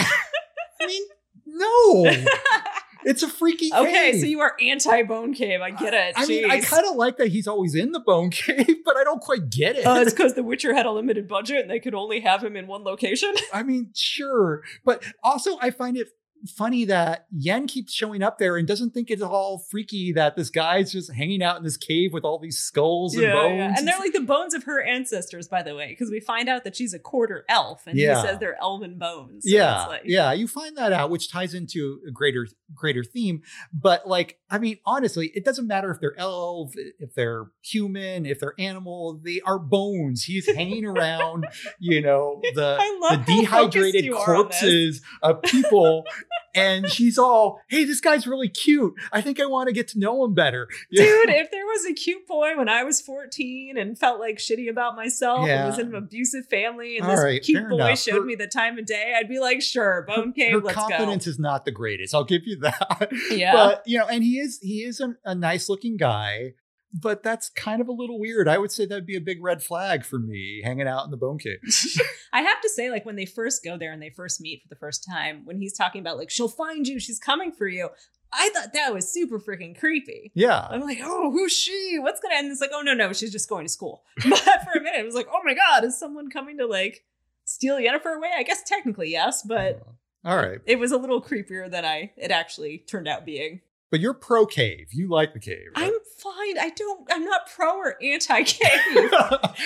I 0.80 0.86
mean, 0.86 1.02
no. 1.46 2.04
It's 3.04 3.22
a 3.22 3.28
freaky. 3.28 3.70
cave. 3.70 3.80
okay, 3.80 4.18
so 4.20 4.26
you 4.26 4.40
are 4.40 4.54
anti-bone 4.60 5.34
cave. 5.34 5.60
I 5.60 5.70
get 5.70 5.94
it. 5.94 6.14
I 6.16 6.26
mean, 6.26 6.50
I 6.50 6.60
kind 6.60 6.86
of 6.86 6.96
like 6.96 7.16
that 7.18 7.28
he's 7.28 7.46
always 7.46 7.74
in 7.74 7.92
the 7.92 8.00
bone 8.00 8.30
cave, 8.30 8.76
but 8.84 8.96
I 8.96 9.04
don't 9.04 9.20
quite 9.20 9.50
get 9.50 9.76
it. 9.76 9.84
Uh, 9.86 10.00
it's 10.00 10.12
because 10.12 10.34
The 10.34 10.42
Witcher 10.42 10.74
had 10.74 10.86
a 10.86 10.90
limited 10.90 11.28
budget 11.28 11.60
and 11.62 11.70
they 11.70 11.80
could 11.80 11.94
only 11.94 12.20
have 12.20 12.42
him 12.42 12.56
in 12.56 12.66
one 12.66 12.82
location. 12.84 13.32
I 13.52 13.62
mean, 13.62 13.90
sure, 13.94 14.62
but 14.84 15.02
also 15.22 15.58
I 15.60 15.70
find 15.70 15.96
it 15.96 16.08
funny 16.46 16.84
that 16.86 17.26
Yen 17.30 17.66
keeps 17.66 17.92
showing 17.92 18.22
up 18.22 18.38
there 18.38 18.56
and 18.56 18.66
doesn't 18.66 18.90
think 18.94 19.10
it's 19.10 19.22
all 19.22 19.58
freaky 19.70 20.12
that 20.12 20.36
this 20.36 20.50
guy's 20.50 20.92
just 20.92 21.12
hanging 21.12 21.42
out 21.42 21.56
in 21.56 21.62
this 21.62 21.76
cave 21.76 22.12
with 22.12 22.24
all 22.24 22.38
these 22.38 22.58
skulls 22.58 23.14
and 23.14 23.30
bones. 23.32 23.56
Yeah. 23.56 23.74
And 23.76 23.86
they're 23.86 23.98
like 23.98 24.12
the 24.12 24.20
bones 24.20 24.54
of 24.54 24.64
her 24.64 24.82
ancestors, 24.82 25.48
by 25.48 25.62
the 25.62 25.74
way, 25.74 25.88
because 25.88 26.10
we 26.10 26.20
find 26.20 26.48
out 26.48 26.64
that 26.64 26.74
she's 26.76 26.94
a 26.94 26.98
quarter 26.98 27.44
elf, 27.48 27.86
and 27.86 27.98
Yeah. 27.98 28.20
he 28.20 28.26
says 28.26 28.38
they're 28.38 28.60
elven 28.60 28.98
bones. 28.98 29.44
So 29.44 29.54
yeah, 29.56 29.80
it's 29.82 29.88
like, 29.88 30.02
yeah, 30.04 30.32
you 30.32 30.48
find 30.48 30.76
that 30.76 30.92
out, 30.92 31.10
which 31.10 31.30
ties 31.30 31.54
into 31.54 32.00
a 32.06 32.10
greater 32.10 32.46
greater 32.74 33.04
theme. 33.04 33.42
But 33.72 34.08
like, 34.08 34.38
I 34.50 34.58
mean, 34.58 34.78
honestly, 34.86 35.30
it 35.34 35.44
doesn't 35.44 35.66
matter 35.66 35.90
if 35.90 36.00
they're 36.00 36.18
elf, 36.18 36.72
if 36.98 37.14
they're 37.14 37.46
human, 37.62 38.24
if 38.26 38.40
they're 38.40 38.54
animal. 38.58 39.20
They 39.22 39.40
are 39.44 39.58
bones. 39.58 40.24
He's 40.24 40.46
hanging 40.50 40.84
around, 40.86 41.46
you 41.78 42.00
know, 42.00 42.40
the 42.54 42.78
the 43.00 43.22
dehydrated 43.26 44.04
you 44.04 44.16
are 44.16 44.34
on 44.36 44.48
this. 44.48 44.60
corpses 44.60 45.02
of 45.22 45.42
people. 45.42 46.04
and 46.54 46.88
she's 46.90 47.16
all, 47.18 47.60
hey, 47.68 47.84
this 47.84 48.00
guy's 48.00 48.26
really 48.26 48.48
cute. 48.48 48.94
I 49.12 49.20
think 49.22 49.40
I 49.40 49.46
want 49.46 49.68
to 49.68 49.72
get 49.72 49.88
to 49.88 49.98
know 49.98 50.24
him 50.24 50.34
better. 50.34 50.68
Yeah. 50.90 51.04
Dude, 51.04 51.28
if 51.30 51.50
there 51.50 51.64
was 51.66 51.86
a 51.86 51.94
cute 51.94 52.26
boy 52.26 52.56
when 52.56 52.68
I 52.68 52.84
was 52.84 53.00
14 53.00 53.76
and 53.78 53.98
felt 53.98 54.20
like 54.20 54.36
shitty 54.38 54.68
about 54.70 54.96
myself 54.96 55.46
Yeah. 55.46 55.60
and 55.60 55.66
was 55.68 55.78
in 55.78 55.86
an 55.88 55.94
abusive 55.94 56.46
family 56.50 56.96
and 56.98 57.06
All 57.06 57.12
this 57.12 57.24
right, 57.24 57.42
cute 57.42 57.68
boy 57.68 57.76
enough. 57.76 57.98
showed 57.98 58.14
Her- 58.16 58.24
me 58.24 58.34
the 58.34 58.46
time 58.46 58.78
of 58.78 58.86
day, 58.86 59.14
I'd 59.18 59.28
be 59.28 59.38
like, 59.38 59.62
sure, 59.62 60.04
Bone 60.06 60.32
Cave, 60.32 60.52
Her 60.52 60.60
let's 60.60 60.76
confidence 60.76 61.26
is 61.26 61.38
not 61.38 61.64
the 61.64 61.70
greatest. 61.72 62.14
I'll 62.14 62.24
give 62.24 62.42
you 62.46 62.56
that. 62.60 63.10
Yeah. 63.30 63.52
But 63.54 63.82
you 63.86 63.98
know, 63.98 64.06
and 64.06 64.22
he 64.22 64.38
is 64.38 64.58
he 64.60 64.82
is 64.84 65.00
a, 65.00 65.14
a 65.24 65.34
nice 65.34 65.68
looking 65.68 65.96
guy, 65.96 66.52
but 66.92 67.22
that's 67.22 67.48
kind 67.48 67.80
of 67.80 67.88
a 67.88 67.92
little 67.92 68.20
weird. 68.20 68.48
I 68.48 68.58
would 68.58 68.70
say 68.70 68.84
that'd 68.84 69.06
be 69.06 69.16
a 69.16 69.20
big 69.20 69.42
red 69.42 69.62
flag 69.62 70.04
for 70.04 70.18
me, 70.18 70.60
hanging 70.62 70.86
out 70.86 71.04
in 71.04 71.10
the 71.10 71.16
bone 71.16 71.38
cave. 71.38 71.58
I 72.32 72.42
have 72.42 72.60
to 72.60 72.68
say, 72.68 72.90
like 72.90 73.06
when 73.06 73.16
they 73.16 73.24
first 73.24 73.64
go 73.64 73.78
there 73.78 73.92
and 73.92 74.02
they 74.02 74.10
first 74.10 74.40
meet 74.40 74.62
for 74.62 74.68
the 74.68 74.78
first 74.78 75.06
time, 75.10 75.44
when 75.44 75.58
he's 75.58 75.76
talking 75.76 76.00
about 76.00 76.18
like 76.18 76.30
she'll 76.30 76.48
find 76.48 76.86
you, 76.86 77.00
she's 77.00 77.18
coming 77.18 77.52
for 77.52 77.66
you. 77.66 77.88
I 78.34 78.48
thought 78.50 78.72
that 78.72 78.94
was 78.94 79.12
super 79.12 79.38
freaking 79.38 79.78
creepy. 79.78 80.32
Yeah. 80.34 80.66
I'm 80.70 80.80
like, 80.80 81.00
oh, 81.02 81.30
who's 81.30 81.52
she? 81.52 81.98
What's 82.00 82.20
gonna 82.20 82.36
end? 82.36 82.50
It's 82.50 82.60
like, 82.60 82.70
oh 82.72 82.82
no, 82.82 82.94
no, 82.94 83.12
she's 83.12 83.32
just 83.32 83.48
going 83.48 83.66
to 83.66 83.72
school. 83.72 84.02
But 84.28 84.64
for 84.64 84.78
a 84.78 84.82
minute, 84.82 85.00
it 85.00 85.04
was 85.04 85.14
like, 85.14 85.28
oh 85.32 85.40
my 85.44 85.54
god, 85.54 85.84
is 85.84 85.98
someone 85.98 86.30
coming 86.30 86.58
to 86.58 86.66
like 86.66 87.04
steal 87.44 87.76
Yennefer 87.76 88.16
away? 88.16 88.30
I 88.36 88.42
guess 88.42 88.62
technically 88.62 89.10
yes, 89.10 89.42
but 89.42 89.76
uh-huh. 89.76 90.30
all 90.30 90.36
right. 90.36 90.60
it 90.66 90.78
was 90.78 90.92
a 90.92 90.98
little 90.98 91.22
creepier 91.22 91.70
than 91.70 91.84
I 91.84 92.12
it 92.16 92.30
actually 92.30 92.78
turned 92.78 93.08
out 93.08 93.24
being. 93.24 93.60
But 93.92 94.00
you're 94.00 94.14
pro 94.14 94.46
cave. 94.46 94.88
You 94.92 95.08
like 95.08 95.34
the 95.34 95.38
cave. 95.38 95.66
right? 95.76 95.84
I'm 95.84 95.92
fine. 96.16 96.58
I 96.58 96.72
don't. 96.74 97.06
I'm 97.12 97.24
not 97.26 97.42
pro 97.54 97.76
or 97.76 98.02
anti 98.02 98.42
cave. 98.42 99.10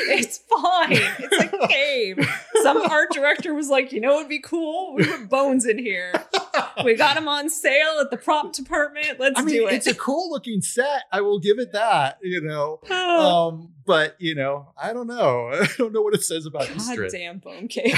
It's 0.09 0.39
fine. 0.39 0.89
It's 0.91 1.55
a 1.55 1.69
cave. 1.69 2.29
Some 2.63 2.79
art 2.91 3.11
director 3.13 3.55
was 3.55 3.69
like, 3.69 3.93
you 3.93 4.01
know, 4.01 4.17
it'd 4.17 4.29
be 4.29 4.41
cool. 4.41 4.95
We 4.95 5.05
put 5.05 5.29
bones 5.29 5.65
in 5.65 5.79
here. 5.79 6.13
We 6.85 6.95
got 6.97 7.15
them 7.15 7.29
on 7.29 7.49
sale 7.49 8.01
at 8.01 8.11
the 8.11 8.17
prop 8.17 8.53
department. 8.53 9.21
Let's 9.21 9.39
I 9.39 9.45
mean, 9.45 9.55
do 9.55 9.69
it. 9.69 9.75
it's 9.75 9.87
a 9.87 9.95
cool 9.95 10.29
looking 10.31 10.61
set. 10.61 11.05
I 11.13 11.21
will 11.21 11.39
give 11.39 11.61
it 11.61 11.73
that. 11.73 12.19
You 12.23 12.41
know. 12.43 12.81
Um, 13.17 13.71
but 13.87 14.17
you 14.19 14.35
know, 14.35 14.73
I 14.77 14.93
don't 14.93 15.07
know. 15.07 15.51
I 15.53 15.69
don't 15.79 15.93
know 15.93 16.03
what 16.03 16.15
it 16.15 16.23
says 16.25 16.45
about 16.47 16.67
God 16.69 16.77
Eastrid. 16.77 17.13
damn 17.13 17.39
bone 17.39 17.69
cave. 17.69 17.95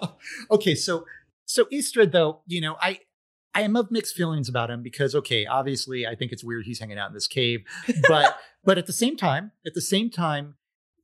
okay, 0.50 0.74
so 0.76 1.04
so 1.44 1.64
Eastrid 1.66 2.12
though, 2.12 2.40
you 2.46 2.60
know, 2.60 2.76
I 2.80 3.00
I 3.56 3.62
am 3.62 3.74
of 3.74 3.90
mixed 3.90 4.14
feelings 4.14 4.50
about 4.50 4.70
him 4.70 4.82
because 4.82 5.14
okay, 5.14 5.46
obviously 5.46 6.06
I 6.06 6.14
think 6.14 6.30
it's 6.30 6.44
weird 6.44 6.66
he's 6.66 6.78
hanging 6.78 6.98
out 6.98 7.08
in 7.08 7.14
this 7.14 7.26
cave, 7.26 7.64
but 8.06 8.38
but 8.64 8.76
at 8.76 8.86
the 8.86 8.92
same 8.92 9.16
time, 9.16 9.52
at 9.66 9.72
the 9.72 9.80
same 9.80 10.10
time, 10.10 10.56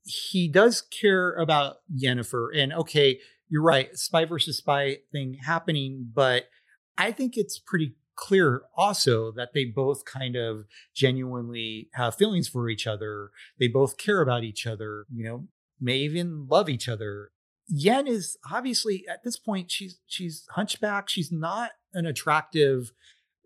he 0.05 0.49
does 0.49 0.83
care 0.83 1.33
about 1.33 1.77
Yennefer, 1.91 2.49
and 2.55 2.75
okay, 2.75 3.21
you're 3.49 3.63
right, 3.63 3.97
spy 3.97 4.27
versus 4.27 4.59
spy 4.59 4.99
thing 5.13 5.39
happening, 5.47 6.11
but 6.13 6.51
I 6.99 7.11
think 7.11 7.39
it's 7.39 7.59
pretty 7.59 7.95
clear 8.17 8.65
also 8.77 9.33
that 9.33 9.55
they 9.55 9.65
both 9.65 10.05
kind 10.05 10.37
of 10.37 10.67
genuinely 10.95 11.89
have 11.95 12.17
feelings 12.17 12.49
for 12.49 12.69
each 12.69 12.87
other. 12.87 13.31
They 13.59 13.69
both 13.69 13.97
care 13.97 14.21
about 14.21 14.45
each 14.45 14.67
other, 14.67 15.07
you 15.11 15.25
know, 15.25 15.49
may 15.81 15.97
even 15.97 16.47
love 16.49 16.69
each 16.69 16.87
other. 16.87 17.31
Yen 17.67 18.07
is 18.07 18.37
obviously 18.53 19.07
at 19.09 19.25
this 19.25 19.39
point 19.39 19.71
she's 19.71 20.01
she's 20.07 20.45
hunchback, 20.51 21.09
she's 21.09 21.33
not 21.33 21.71
an 21.95 22.07
attractive 22.07 22.93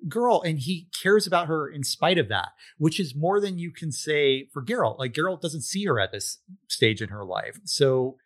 girl 0.09 0.43
and 0.45 0.59
he 0.59 0.89
cares 1.03 1.27
about 1.27 1.49
her 1.49 1.69
in 1.69 1.83
spite 1.83 2.19
of 2.19 2.29
that, 2.29 2.51
which 2.79 3.01
is 3.01 3.15
more 3.15 3.41
than 3.41 3.59
you 3.59 3.71
can 3.73 3.91
say 3.91 4.49
for 4.53 4.63
Geralt. 4.63 4.99
Like 4.99 5.13
Geralt 5.13 5.41
doesn't 5.41 5.63
see 5.63 5.85
her 5.87 5.99
at 5.99 6.13
this 6.13 6.39
stage 6.69 7.03
in 7.03 7.09
her 7.09 7.25
life. 7.25 7.59
So 7.65 8.17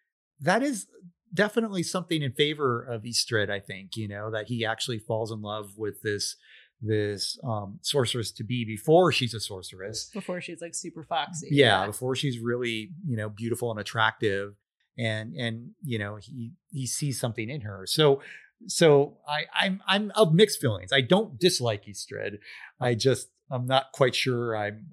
that 0.40 0.62
is 0.62 0.87
definitely 1.33 1.83
something 1.83 2.22
in 2.22 2.33
favor 2.33 2.83
of 2.83 3.02
Istredd, 3.02 3.50
I 3.50 3.61
think, 3.61 3.96
you 3.96 4.09
know, 4.09 4.30
that 4.30 4.48
he 4.48 4.64
actually 4.64 4.98
falls 4.98 5.30
in 5.30 5.42
love 5.42 5.72
with 5.76 6.02
this 6.02 6.37
this 6.83 7.38
um 7.44 7.78
sorceress 7.83 8.33
to 8.33 8.42
be 8.42 8.64
before 8.64 9.12
she's 9.12 9.35
a 9.35 9.40
sorceress. 9.40 10.11
Before 10.14 10.40
she's 10.40 10.62
like 10.62 10.74
super 10.74 11.04
foxy. 11.04 11.48
Yeah, 11.50 11.87
before 11.87 12.16
she's 12.16 12.38
really, 12.38 12.90
you 13.06 13.16
know, 13.16 13.28
beautiful 13.28 13.70
and 13.70 13.78
attractive 13.78 14.54
and 14.98 15.35
and 15.35 15.70
you 15.83 15.98
know, 15.98 16.16
he 16.16 16.52
he 16.72 16.87
sees 16.87 17.20
something 17.20 17.48
in 17.48 17.62
her. 17.62 17.85
So 17.87 18.22
so 18.66 19.18
I 19.29 19.44
I'm 19.55 19.83
I'm 19.87 20.12
of 20.14 20.35
mixed 20.35 20.61
feelings. 20.61 20.92
I 20.92 21.01
don't 21.01 21.38
dislike 21.38 21.87
Istredd. 21.87 22.38
I 22.81 22.94
just 22.94 23.29
I'm 23.51 23.66
not 23.66 23.87
quite 23.92 24.14
sure 24.14 24.57
I'm 24.57 24.87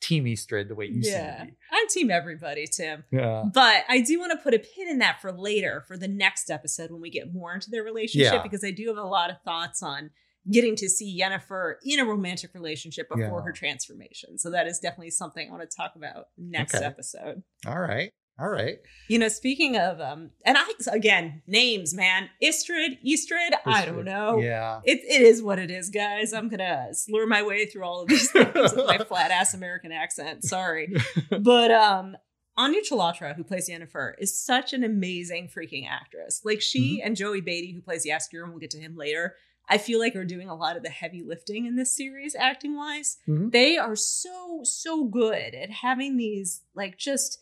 team 0.00 0.24
Istredd 0.24 0.68
the 0.68 0.74
way 0.74 0.86
you 0.86 1.00
yeah. 1.02 1.40
see 1.40 1.44
me. 1.46 1.52
I'm 1.70 1.88
team 1.88 2.10
everybody, 2.10 2.66
Tim. 2.66 3.04
Yeah. 3.10 3.44
But 3.52 3.84
I 3.88 4.00
do 4.00 4.18
want 4.18 4.32
to 4.32 4.38
put 4.38 4.54
a 4.54 4.58
pin 4.58 4.88
in 4.88 4.98
that 5.00 5.20
for 5.20 5.30
later, 5.30 5.84
for 5.86 5.96
the 5.98 6.08
next 6.08 6.50
episode 6.50 6.90
when 6.90 7.02
we 7.02 7.10
get 7.10 7.32
more 7.34 7.52
into 7.52 7.70
their 7.70 7.82
relationship, 7.84 8.32
Yeah. 8.32 8.42
because 8.42 8.64
I 8.64 8.70
do 8.70 8.86
have 8.88 8.96
a 8.96 9.02
lot 9.02 9.30
of 9.30 9.36
thoughts 9.44 9.82
on 9.82 10.10
getting 10.50 10.74
to 10.76 10.88
see 10.88 11.20
Yennefer 11.20 11.74
in 11.84 12.00
a 12.00 12.04
romantic 12.06 12.54
relationship 12.54 13.10
before 13.10 13.40
Yeah. 13.40 13.44
her 13.44 13.52
transformation. 13.52 14.38
So 14.38 14.50
that 14.50 14.66
is 14.66 14.78
definitely 14.78 15.10
something 15.10 15.46
I 15.46 15.50
want 15.54 15.70
to 15.70 15.76
talk 15.76 15.92
about 15.96 16.28
next 16.38 16.76
Okay. 16.76 16.84
episode. 16.84 17.42
All 17.66 17.78
right. 17.78 18.10
All 18.40 18.48
right. 18.48 18.78
You 19.08 19.18
know, 19.18 19.28
speaking 19.28 19.76
of 19.76 20.00
um, 20.00 20.30
and 20.44 20.56
I 20.56 20.64
again 20.92 21.42
names, 21.46 21.92
man, 21.94 22.30
Istredd, 22.42 22.98
Eastrid, 23.04 23.50
I 23.66 23.84
don't 23.84 24.04
know. 24.04 24.38
Yeah. 24.38 24.80
It, 24.84 25.00
it 25.04 25.22
is 25.22 25.42
what 25.42 25.58
it 25.58 25.70
is, 25.70 25.90
guys. 25.90 26.32
I'm 26.32 26.48
gonna 26.48 26.88
slur 26.92 27.26
my 27.26 27.42
way 27.42 27.66
through 27.66 27.84
all 27.84 28.02
of 28.02 28.08
these 28.08 28.34
names 28.34 28.54
with 28.54 28.86
my 28.86 28.98
flat 28.98 29.30
ass 29.30 29.52
American 29.52 29.92
accent. 29.92 30.44
Sorry, 30.44 30.92
but 31.40 31.70
um, 31.70 32.16
Anya 32.56 32.80
Chalotra, 32.82 33.36
who 33.36 33.44
plays 33.44 33.68
Yennefer, 33.68 34.12
is 34.18 34.38
such 34.42 34.72
an 34.72 34.84
amazing 34.84 35.48
freaking 35.54 35.86
actress. 35.88 36.40
Like 36.44 36.60
she 36.60 36.98
Mm-hmm. 36.98 37.06
and 37.06 37.16
Joey 37.16 37.42
Batey, 37.42 37.74
who 37.74 37.80
plays 37.82 38.06
Jaskier, 38.06 38.42
and 38.42 38.50
we'll 38.50 38.58
get 38.60 38.70
to 38.70 38.78
him 38.80 38.96
later. 38.96 39.34
I 39.68 39.78
feel 39.78 40.00
like 40.00 40.16
are 40.16 40.24
doing 40.24 40.48
a 40.48 40.54
lot 40.56 40.76
of 40.76 40.82
the 40.82 40.88
heavy 40.88 41.22
lifting 41.22 41.64
in 41.66 41.76
this 41.76 41.96
series, 41.96 42.34
acting 42.34 42.76
wise. 42.76 43.18
Mhm. 43.28 43.52
They 43.52 43.76
are 43.78 43.94
so 43.96 44.60
so 44.64 45.04
good 45.04 45.54
at 45.54 45.70
having 45.70 46.16
these 46.16 46.62
like 46.74 46.98
just 46.98 47.38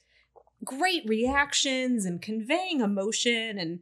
great 0.65 1.03
reactions 1.09 2.05
and 2.05 2.21
conveying 2.21 2.81
emotion 2.81 3.59
and 3.59 3.81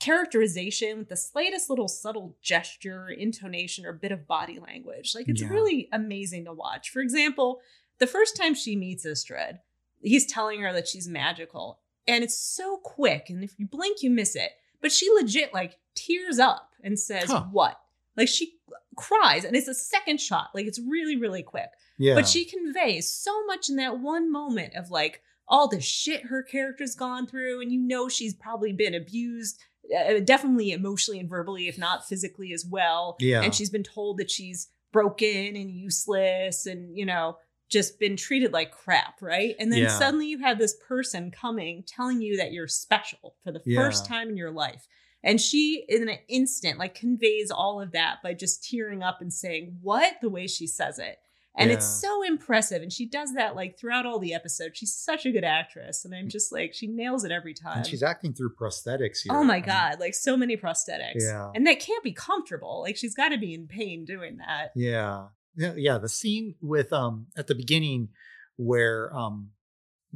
characterization 0.00 0.98
with 0.98 1.08
the 1.08 1.16
slightest 1.16 1.70
little 1.70 1.88
subtle 1.88 2.36
gesture, 2.42 3.08
intonation, 3.08 3.86
or 3.86 3.92
bit 3.92 4.12
of 4.12 4.26
body 4.26 4.58
language. 4.58 5.14
Like 5.14 5.28
it's 5.28 5.40
Yeah. 5.42 5.48
really 5.48 5.88
amazing 5.92 6.44
to 6.44 6.52
watch. 6.52 6.90
For 6.90 7.00
example, 7.00 7.60
the 7.98 8.06
first 8.06 8.36
time 8.36 8.54
she 8.54 8.76
meets 8.76 9.06
Istredd, 9.06 9.60
he's 10.02 10.26
telling 10.26 10.60
her 10.60 10.72
that 10.72 10.88
she's 10.88 11.08
magical. 11.08 11.80
And 12.06 12.22
it's 12.22 12.36
so 12.36 12.76
quick. 12.78 13.30
And 13.30 13.42
if 13.42 13.54
you 13.58 13.66
blink, 13.66 14.02
you 14.02 14.10
miss 14.10 14.36
it. 14.36 14.50
But 14.82 14.92
she 14.92 15.10
legit 15.10 15.54
like 15.54 15.78
tears 15.94 16.38
up 16.38 16.70
and 16.82 16.98
says, 16.98 17.30
Huh. 17.30 17.44
What? 17.50 17.80
Like 18.16 18.28
she 18.28 18.56
cries. 18.96 19.44
And 19.44 19.56
it's 19.56 19.68
a 19.68 19.74
second 19.74 20.20
shot. 20.20 20.50
Like 20.54 20.66
it's 20.66 20.78
really, 20.80 21.16
really 21.16 21.42
quick. 21.42 21.70
Yeah. 21.98 22.14
But 22.14 22.28
she 22.28 22.44
conveys 22.44 23.08
so 23.08 23.46
much 23.46 23.70
in 23.70 23.76
that 23.76 24.00
one 24.00 24.30
moment 24.30 24.74
of 24.74 24.90
like 24.90 25.22
all 25.48 25.68
the 25.68 25.80
shit 25.80 26.24
her 26.26 26.42
character's 26.42 26.94
gone 26.94 27.26
through. 27.26 27.60
And 27.60 27.70
you 27.72 27.80
know 27.80 28.08
she's 28.08 28.34
probably 28.34 28.72
been 28.72 28.94
abused, 28.94 29.58
uh, 29.96 30.20
definitely 30.20 30.72
emotionally 30.72 31.20
and 31.20 31.28
verbally, 31.28 31.68
if 31.68 31.78
not 31.78 32.06
physically 32.06 32.52
as 32.52 32.64
well. 32.64 33.16
Yeah. 33.20 33.42
And 33.42 33.54
she's 33.54 33.70
been 33.70 33.82
told 33.82 34.18
that 34.18 34.30
she's 34.30 34.68
broken 34.92 35.56
and 35.56 35.70
useless 35.70 36.66
and, 36.66 36.96
you 36.96 37.04
know, 37.04 37.36
just 37.68 37.98
been 37.98 38.16
treated 38.16 38.52
like 38.52 38.70
crap, 38.70 39.20
right? 39.20 39.56
And 39.58 39.72
then 39.72 39.82
Yeah. 39.82 39.98
suddenly 39.98 40.28
you 40.28 40.38
have 40.38 40.58
this 40.58 40.76
person 40.86 41.30
coming 41.30 41.82
telling 41.86 42.20
you 42.22 42.36
that 42.36 42.52
you're 42.52 42.68
special 42.68 43.36
for 43.42 43.50
the 43.52 43.62
first 43.74 44.06
time 44.06 44.28
in 44.28 44.36
your 44.36 44.52
life. 44.52 44.86
And 45.24 45.40
she, 45.40 45.84
in 45.88 46.08
an 46.08 46.18
instant, 46.28 46.78
like 46.78 46.94
conveys 46.94 47.50
all 47.50 47.80
of 47.80 47.92
that 47.92 48.18
by 48.22 48.34
just 48.34 48.62
tearing 48.68 49.02
up 49.02 49.20
and 49.22 49.32
saying, 49.32 49.78
What? 49.80 50.16
the 50.20 50.28
way 50.28 50.46
she 50.46 50.66
says 50.66 50.98
it. 50.98 51.18
And 51.56 51.70
it's 51.70 51.86
so 51.86 52.22
impressive. 52.24 52.82
And 52.82 52.92
she 52.92 53.06
does 53.06 53.32
that 53.34 53.54
like 53.54 53.78
throughout 53.78 54.06
all 54.06 54.18
the 54.18 54.34
episodes. 54.34 54.76
She's 54.76 54.92
such 54.92 55.24
a 55.24 55.30
good 55.30 55.44
actress. 55.44 56.04
And 56.04 56.12
I'm 56.14 56.28
just 56.28 56.50
like, 56.52 56.74
she 56.74 56.88
nails 56.88 57.24
it 57.24 57.30
every 57.30 57.54
time. 57.54 57.78
and 57.78 57.86
she's 57.86 58.02
acting 58.02 58.32
through 58.34 58.54
prosthetics 58.54 59.18
here. 59.22 59.32
Oh 59.32 59.44
my 59.44 59.60
God. 59.60 60.00
Like 60.00 60.14
so 60.14 60.36
many 60.36 60.56
prosthetics. 60.56 61.20
Yeah. 61.20 61.50
And 61.54 61.64
that 61.66 61.78
can't 61.78 62.02
be 62.02 62.12
comfortable. 62.12 62.80
Like 62.82 62.96
she's 62.96 63.14
got 63.14 63.28
to 63.28 63.38
be 63.38 63.54
in 63.54 63.68
pain 63.68 64.04
doing 64.04 64.38
that. 64.38 64.72
Yeah. 64.74 65.26
Yeah, 65.56 65.74
yeah. 65.76 65.98
The 65.98 66.08
scene 66.08 66.56
with 66.60 66.92
um 66.92 67.26
at 67.36 67.46
the 67.46 67.54
beginning 67.54 68.08
where 68.56 69.14
um 69.14 69.50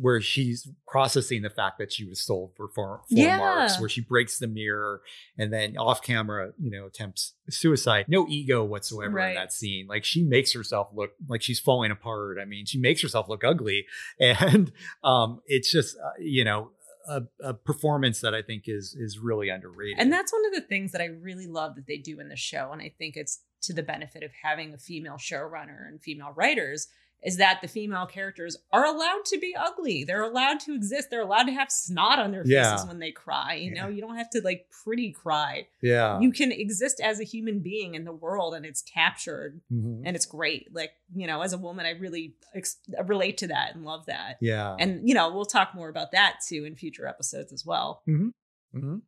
where 0.01 0.21
she's 0.21 0.69
processing 0.87 1.43
the 1.43 1.51
fact 1.51 1.79
that 1.79 1.93
she 1.93 2.05
was 2.05 2.21
sold 2.21 2.53
for 2.57 2.69
four, 2.69 2.99
four 2.99 3.05
Yeah. 3.09 3.37
marks, 3.39 3.81
where 3.81 3.89
she 3.89 4.01
breaks 4.01 4.39
the 4.39 4.47
mirror 4.47 5.03
and 5.37 5.53
then 5.53 5.77
off 5.77 6.03
camera, 6.03 6.53
you 6.59 6.71
know, 6.71 6.87
attempts 6.87 7.35
suicide. 7.51 8.07
No 8.09 8.27
ego 8.29 8.65
whatsoever 8.65 9.15
Right. 9.15 9.31
in 9.31 9.35
that 9.37 9.53
scene. 9.53 9.87
Like 9.87 10.05
she 10.05 10.23
makes 10.23 10.53
herself 10.53 10.89
look 10.95 11.13
like 11.29 11.43
she's 11.43 11.61
falling 11.61 11.91
apart. 11.91 12.39
I 12.41 12.45
mean, 12.45 12.67
she 12.67 12.79
makes 12.79 13.03
herself 13.03 13.29
look 13.29 13.43
ugly, 13.45 13.87
and 14.21 14.71
um, 15.03 15.41
it's 15.47 15.71
just 15.73 15.97
uh, 15.99 16.11
you 16.21 16.45
know 16.45 16.71
a, 17.09 17.23
a 17.43 17.55
performance 17.55 18.21
that 18.21 18.35
I 18.35 18.43
think 18.43 18.65
is 18.67 18.95
is 18.99 19.19
really 19.19 19.49
underrated. 19.49 19.97
And 19.99 20.13
that's 20.13 20.33
one 20.33 20.45
of 20.47 20.53
the 20.53 20.61
things 20.69 20.93
that 20.93 21.01
I 21.01 21.07
really 21.07 21.47
love 21.47 21.75
that 21.77 21.87
they 21.87 21.97
do 21.97 22.21
in 22.21 22.29
the 22.29 22.37
show. 22.37 22.71
And 22.73 22.83
I 22.83 22.93
think 22.99 23.17
it's 23.17 23.41
to 23.63 23.73
the 23.73 23.83
benefit 23.83 24.23
of 24.23 24.31
having 24.43 24.73
a 24.75 24.79
female 24.79 25.17
showrunner 25.17 25.89
and 25.89 26.01
female 26.01 26.33
writers 26.37 26.87
is 27.23 27.37
that 27.39 27.61
the 27.63 27.69
female 27.69 28.07
characters 28.07 28.57
are 28.73 28.85
allowed 28.87 29.25
to 29.27 29.39
be 29.39 29.55
ugly. 29.59 30.05
They're 30.05 30.23
allowed 30.23 30.61
to 30.61 30.75
exist. 30.75 31.09
They're 31.11 31.21
allowed 31.23 31.45
to 31.45 31.53
have 31.53 31.71
snot 31.71 32.19
on 32.21 32.31
their 32.31 32.45
faces 32.45 32.53
Yeah. 32.53 32.87
when 32.87 33.01
they 33.01 33.11
cry. 33.11 33.55
You 33.55 33.73
know, 33.73 33.89
Yeah. 33.89 33.95
you 33.95 34.01
don't 34.01 34.17
have 34.17 34.31
to 34.31 34.41
like 34.41 34.67
pretty 34.85 35.11
cry. 35.13 35.67
yeah, 35.83 36.21
You 36.21 36.31
can 36.31 36.53
exist 36.53 37.01
as 37.01 37.19
a 37.21 37.25
human 37.25 37.59
being 37.61 37.95
in 37.97 38.05
the 38.05 38.13
world 38.13 38.55
and 38.55 38.65
it's 38.65 38.83
captured 38.83 39.61
Mhm. 39.73 40.03
and 40.05 40.15
it's 40.15 40.27
great. 40.27 40.73
Like, 40.73 40.93
you 41.15 41.27
know, 41.27 41.43
as 41.43 41.53
a 41.53 41.59
woman, 41.59 41.87
I 41.87 41.91
really 41.91 42.37
ex- 42.55 42.79
relate 43.05 43.39
to 43.39 43.49
that 43.49 43.75
and 43.75 43.85
love 43.85 44.07
that. 44.07 44.37
yeah, 44.41 44.77
And, 44.79 45.09
you 45.09 45.15
know, 45.15 45.33
we'll 45.35 45.45
talk 45.45 45.75
more 45.75 45.89
about 45.89 46.13
that 46.13 46.39
too 46.49 46.65
in 46.65 46.77
future 46.77 47.07
episodes 47.07 47.53
as 47.53 47.67
well. 47.67 48.03
Mhm. 48.09 48.33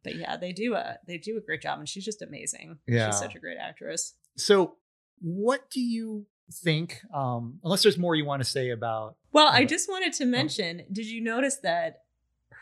But 0.02 0.16
yeah, 0.16 0.36
they 0.36 0.52
do 0.52 0.74
a 0.74 0.98
they 1.06 1.16
do 1.18 1.36
a 1.36 1.40
great 1.40 1.60
job, 1.62 1.78
and 1.78 1.88
she's 1.88 2.04
just 2.04 2.22
amazing. 2.22 2.78
Yeah. 2.88 3.06
she's 3.10 3.20
such 3.20 3.36
a 3.36 3.38
great 3.38 3.58
actress. 3.58 4.14
So, 4.36 4.78
what 5.20 5.70
do 5.70 5.80
you 5.80 6.26
think? 6.52 7.00
Um, 7.14 7.58
unless 7.64 7.82
there's 7.82 7.98
more 7.98 8.14
you 8.14 8.24
want 8.24 8.42
to 8.42 8.48
say 8.48 8.70
about, 8.70 9.16
Well, 9.32 9.48
I 9.48 9.64
just 9.64 9.88
wanted 9.88 10.12
to 10.14 10.24
mention. 10.24 10.82
Did 10.92 11.06
you 11.06 11.20
notice 11.22 11.56
that 11.62 12.02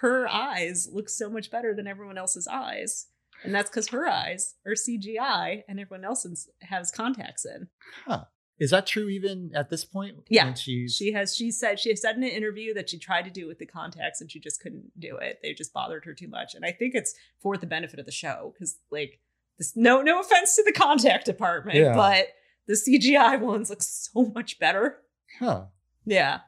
her 0.00 0.28
eyes 0.28 0.88
look 0.92 1.08
so 1.08 1.28
much 1.28 1.50
better 1.50 1.74
than 1.74 1.86
everyone 1.86 2.18
else's 2.18 2.46
eyes? 2.46 3.06
And 3.44 3.54
that's 3.54 3.70
because 3.70 3.88
her 3.88 4.06
eyes 4.08 4.54
are 4.66 4.72
CGI, 4.74 5.62
and 5.68 5.78
everyone 5.78 6.04
else's 6.04 6.48
has 6.62 6.90
contacts 6.90 7.44
in. 7.44 7.68
huh? 8.06 8.24
Is 8.58 8.70
that 8.72 8.88
true 8.88 9.08
even 9.08 9.52
at 9.54 9.70
this 9.70 9.84
point? 9.84 10.16
Yeah. 10.28 10.52
she's 10.54 10.96
She 10.96 11.12
has. 11.12 11.36
She 11.36 11.52
said. 11.52 11.78
She 11.78 11.94
said 11.94 12.16
in 12.16 12.24
an 12.24 12.28
interview 12.30 12.74
that 12.74 12.90
she 12.90 12.98
tried 12.98 13.22
to 13.26 13.30
do 13.30 13.44
it 13.44 13.48
with 13.48 13.58
the 13.60 13.66
contacts, 13.66 14.20
and 14.20 14.28
she 14.28 14.40
just 14.40 14.60
couldn't 14.60 14.90
do 14.98 15.16
it. 15.16 15.38
They 15.44 15.54
just 15.54 15.72
bothered 15.72 16.04
her 16.06 16.14
too 16.14 16.26
much. 16.26 16.56
And 16.56 16.64
I 16.64 16.72
think 16.72 16.96
it's 16.96 17.14
for 17.40 17.56
the 17.56 17.66
benefit 17.68 18.00
of 18.00 18.06
the 18.06 18.10
show 18.10 18.52
because, 18.52 18.78
like, 18.90 19.20
this. 19.58 19.76
No, 19.76 20.02
no 20.02 20.18
offense 20.18 20.56
to 20.56 20.64
the 20.64 20.72
contact 20.72 21.24
department, 21.26 21.78
Yeah. 21.78 21.94
but 21.94 22.26
the 22.68 22.74
CGI 22.74 23.40
ones 23.40 23.70
look 23.70 23.82
so 23.82 24.30
much 24.34 24.58
better. 24.60 24.98
huh? 25.40 25.64
Yeah. 26.04 26.40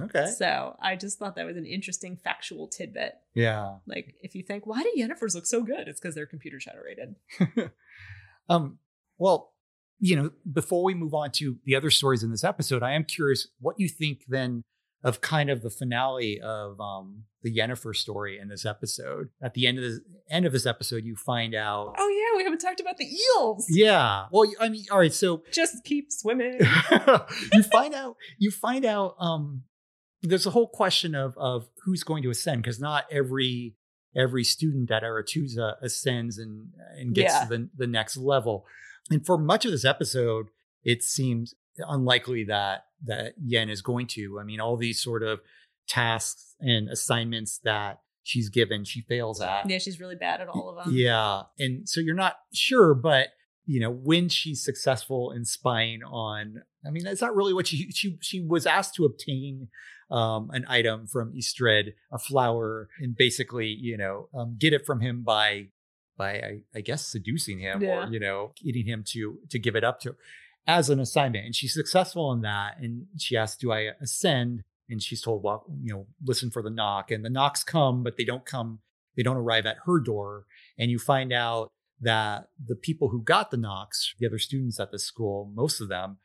Okay, 0.00 0.26
So 0.38 0.76
I 0.80 0.96
just 0.96 1.18
thought 1.18 1.36
that 1.36 1.44
was 1.46 1.56
an 1.58 1.66
interesting 1.66 2.16
factual 2.16 2.68
tidbit. 2.68 3.14
yeah. 3.34 3.76
Like, 3.86 4.14
if 4.22 4.34
you 4.34 4.42
think, 4.42 4.66
why 4.66 4.82
do 4.82 4.90
Yennifers 4.96 5.34
look 5.34 5.44
so 5.46 5.62
good? 5.62 5.88
It's 5.88 6.00
because 6.00 6.14
they're 6.14 6.26
computer 6.26 6.58
generated. 6.58 7.16
um, 8.48 8.78
well, 9.18 9.52
you 9.98 10.16
know, 10.16 10.30
before 10.50 10.84
we 10.84 10.94
move 10.94 11.12
on 11.12 11.30
to 11.32 11.58
the 11.64 11.76
other 11.76 11.90
stories 11.90 12.22
in 12.22 12.30
this 12.30 12.44
episode, 12.44 12.82
I 12.82 12.92
am 12.92 13.04
curious 13.04 13.48
what 13.60 13.78
you 13.78 13.88
think 13.88 14.22
then 14.28 14.62
of 15.02 15.20
kind 15.20 15.48
of 15.50 15.62
the 15.62 15.70
finale 15.70 16.40
of 16.40 16.80
um 16.80 17.24
the 17.42 17.56
Yennefer 17.56 17.96
story 17.96 18.38
in 18.38 18.48
this 18.48 18.66
episode. 18.66 19.30
At 19.42 19.54
the 19.54 19.66
end 19.66 19.78
of 19.78 19.84
the 19.84 20.00
end 20.30 20.44
of 20.46 20.52
this 20.52 20.66
episode, 20.66 21.04
you 21.04 21.16
find 21.16 21.54
out. 21.54 21.94
Oh 21.98 22.08
yeah, 22.08 22.36
we 22.36 22.44
haven't 22.44 22.58
talked 22.58 22.80
about 22.80 22.98
the 22.98 23.06
eels. 23.06 23.66
Yeah. 23.70 24.26
Well, 24.30 24.50
I 24.60 24.68
mean, 24.68 24.84
all 24.90 24.98
right. 24.98 25.12
So 25.12 25.42
Just 25.52 25.82
keep 25.84 26.12
swimming. 26.12 26.58
you 27.52 27.62
find 27.62 27.94
out 27.94 28.16
you 28.38 28.50
find 28.50 28.84
out 28.84 29.14
um 29.18 29.62
there's 30.22 30.44
a 30.46 30.50
whole 30.50 30.68
question 30.68 31.14
of 31.14 31.34
of 31.38 31.66
who's 31.84 32.02
going 32.04 32.22
to 32.24 32.30
ascend 32.30 32.62
because 32.62 32.78
not 32.78 33.04
every 33.10 33.74
every 34.14 34.44
student 34.44 34.90
at 34.90 35.02
Aretuza 35.02 35.76
ascends 35.82 36.36
and 36.36 36.68
and 36.98 37.14
gets 37.14 37.32
Yeah. 37.32 37.44
to 37.44 37.48
the, 37.48 37.68
the 37.76 37.86
next 37.86 38.16
level. 38.18 38.66
And 39.10 39.24
for 39.24 39.38
much 39.38 39.64
of 39.64 39.70
this 39.70 39.84
episode, 39.86 40.48
it 40.84 41.02
seems 41.02 41.54
unlikely 41.78 42.44
that 42.44 42.84
that 43.06 43.34
Yen 43.42 43.68
is 43.70 43.82
going 43.82 44.06
to. 44.08 44.38
I 44.40 44.44
mean, 44.44 44.60
all 44.60 44.76
these 44.76 45.02
sort 45.02 45.22
of 45.22 45.40
tasks 45.88 46.54
and 46.60 46.88
assignments 46.88 47.58
that 47.64 48.00
she's 48.22 48.48
given, 48.48 48.84
she 48.84 49.00
fails 49.02 49.40
at. 49.40 49.68
Yeah, 49.68 49.78
she's 49.78 50.00
really 50.00 50.16
bad 50.16 50.40
at 50.40 50.48
all 50.48 50.68
of 50.76 50.84
them. 50.84 50.94
Yeah. 50.94 51.42
And 51.58 51.88
so 51.88 52.00
you're 52.00 52.14
not 52.14 52.36
sure, 52.52 52.94
but 52.94 53.28
you 53.66 53.80
know, 53.80 53.90
when 53.90 54.28
she's 54.28 54.64
successful 54.64 55.30
in 55.30 55.44
spying 55.44 56.02
on 56.02 56.62
I 56.86 56.90
mean, 56.90 57.04
that's 57.04 57.20
not 57.20 57.36
really 57.36 57.52
what 57.52 57.66
she 57.66 57.90
she 57.92 58.18
she 58.20 58.40
was 58.40 58.66
asked 58.66 58.94
to 58.96 59.04
obtain 59.04 59.68
um 60.10 60.50
an 60.52 60.64
item 60.68 61.06
from 61.06 61.32
Eastred, 61.34 61.94
a 62.12 62.18
flower, 62.18 62.88
and 63.00 63.14
basically, 63.14 63.66
you 63.68 63.96
know, 63.96 64.28
um 64.36 64.56
get 64.58 64.72
it 64.72 64.86
from 64.86 65.00
him 65.00 65.22
by 65.22 65.68
by 66.16 66.32
I, 66.34 66.58
I 66.74 66.80
guess 66.80 67.06
seducing 67.06 67.58
him 67.60 67.82
Yeah. 67.82 68.06
or, 68.06 68.12
you 68.12 68.18
know, 68.20 68.52
getting 68.64 68.86
him 68.86 69.04
to 69.08 69.38
to 69.50 69.58
give 69.58 69.76
it 69.76 69.84
up 69.84 70.00
to 70.00 70.10
her 70.10 70.16
as 70.66 70.90
an 70.90 71.00
assignment. 71.00 71.44
And 71.46 71.54
she's 71.54 71.74
successful 71.74 72.32
in 72.32 72.42
that. 72.42 72.78
And 72.80 73.06
she 73.18 73.36
asks, 73.36 73.56
Do 73.58 73.72
I 73.72 73.90
ascend? 74.00 74.62
And 74.88 75.02
she's 75.02 75.22
told, 75.22 75.42
Well, 75.42 75.64
you 75.82 75.92
know, 75.94 76.06
listen 76.24 76.50
for 76.50 76.62
the 76.62 76.70
knock. 76.70 77.10
And 77.10 77.24
the 77.24 77.30
knocks 77.30 77.62
come, 77.64 78.02
but 78.02 78.16
they 78.16 78.24
don't 78.24 78.44
come 78.46 78.80
they 79.16 79.24
don't 79.24 79.36
arrive 79.36 79.66
at 79.66 79.76
her 79.86 79.98
door 79.98 80.46
and 80.78 80.90
you 80.90 80.98
find 80.98 81.32
out 81.32 81.68
that 82.00 82.48
the 82.64 82.76
people 82.76 83.08
who 83.08 83.20
got 83.22 83.50
the 83.50 83.56
knocks 83.56 84.14
the 84.20 84.26
other 84.26 84.38
students 84.38 84.78
at 84.78 84.92
the 84.92 84.98
school 85.00 85.50
most 85.54 85.80
of 85.80 85.88
them 85.88 86.18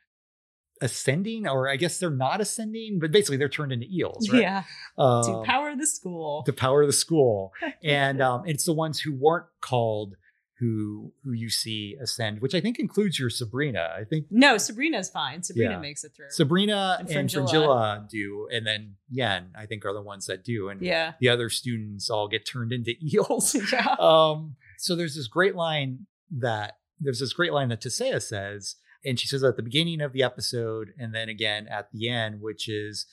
ascending 0.80 1.48
or 1.48 1.68
i 1.68 1.76
guess 1.76 1.98
they're 1.98 2.10
not 2.10 2.40
ascending 2.40 2.98
but 3.00 3.10
basically 3.10 3.36
they're 3.36 3.48
turned 3.48 3.72
into 3.72 3.86
eels 3.92 4.30
right 4.30 4.42
Yeah, 4.42 4.62
um, 4.98 5.24
to 5.24 5.42
power 5.44 5.74
the 5.74 5.86
school. 5.86 6.42
to 6.44 6.52
power 6.52 6.86
the 6.86 6.92
school 6.92 7.52
and 7.84 8.22
um, 8.22 8.42
it's 8.46 8.64
the 8.64 8.72
ones 8.74 9.00
who 9.00 9.12
weren't 9.14 9.46
called 9.60 10.14
who 10.58 11.12
who 11.22 11.32
you 11.32 11.50
see 11.50 11.96
ascend 12.00 12.40
which 12.40 12.54
i 12.54 12.60
think 12.60 12.78
includes 12.78 13.18
your 13.18 13.28
sabrina 13.28 13.94
i 13.98 14.04
think 14.04 14.26
no, 14.30 14.56
Sabrina's 14.56 15.10
fine. 15.10 15.42
Sabrina 15.42 15.72
Yeah. 15.72 15.78
makes 15.78 16.02
it 16.02 16.12
through. 16.16 16.30
sabrina 16.30 16.96
And 16.98 17.08
and, 17.10 17.30
Fringilla. 17.30 17.46
Fringilla 17.50 18.08
do 18.10 18.48
and 18.52 18.66
then 18.66 18.94
yen 19.10 19.48
i 19.56 19.66
think 19.66 19.84
are 19.84 19.92
the 19.92 20.00
ones 20.02 20.26
that 20.26 20.44
do 20.44 20.68
and 20.68 20.80
yeah. 20.80 21.12
the 21.20 21.28
other 21.28 21.50
students 21.50 22.08
all 22.08 22.28
get 22.28 22.46
turned 22.46 22.72
into 22.72 22.94
eels 23.02 23.54
yeah. 23.72 23.96
um, 23.98 24.56
so 24.78 24.96
there's 24.96 25.14
this 25.14 25.26
great 25.26 25.54
line 25.54 26.06
that 26.30 26.78
there's 27.00 27.20
this 27.20 27.32
great 27.34 27.52
line 27.52 27.68
that 27.68 27.82
Tissaia 27.82 28.22
says, 28.22 28.76
and 29.04 29.20
she 29.20 29.28
says 29.28 29.44
at 29.44 29.56
the 29.56 29.62
beginning 29.62 30.00
of 30.00 30.12
the 30.14 30.22
episode, 30.22 30.94
and 30.98 31.14
then 31.14 31.28
again 31.28 31.68
at 31.68 31.90
the 31.92 32.08
end, 32.08 32.40
which 32.40 32.68
is 32.70 33.06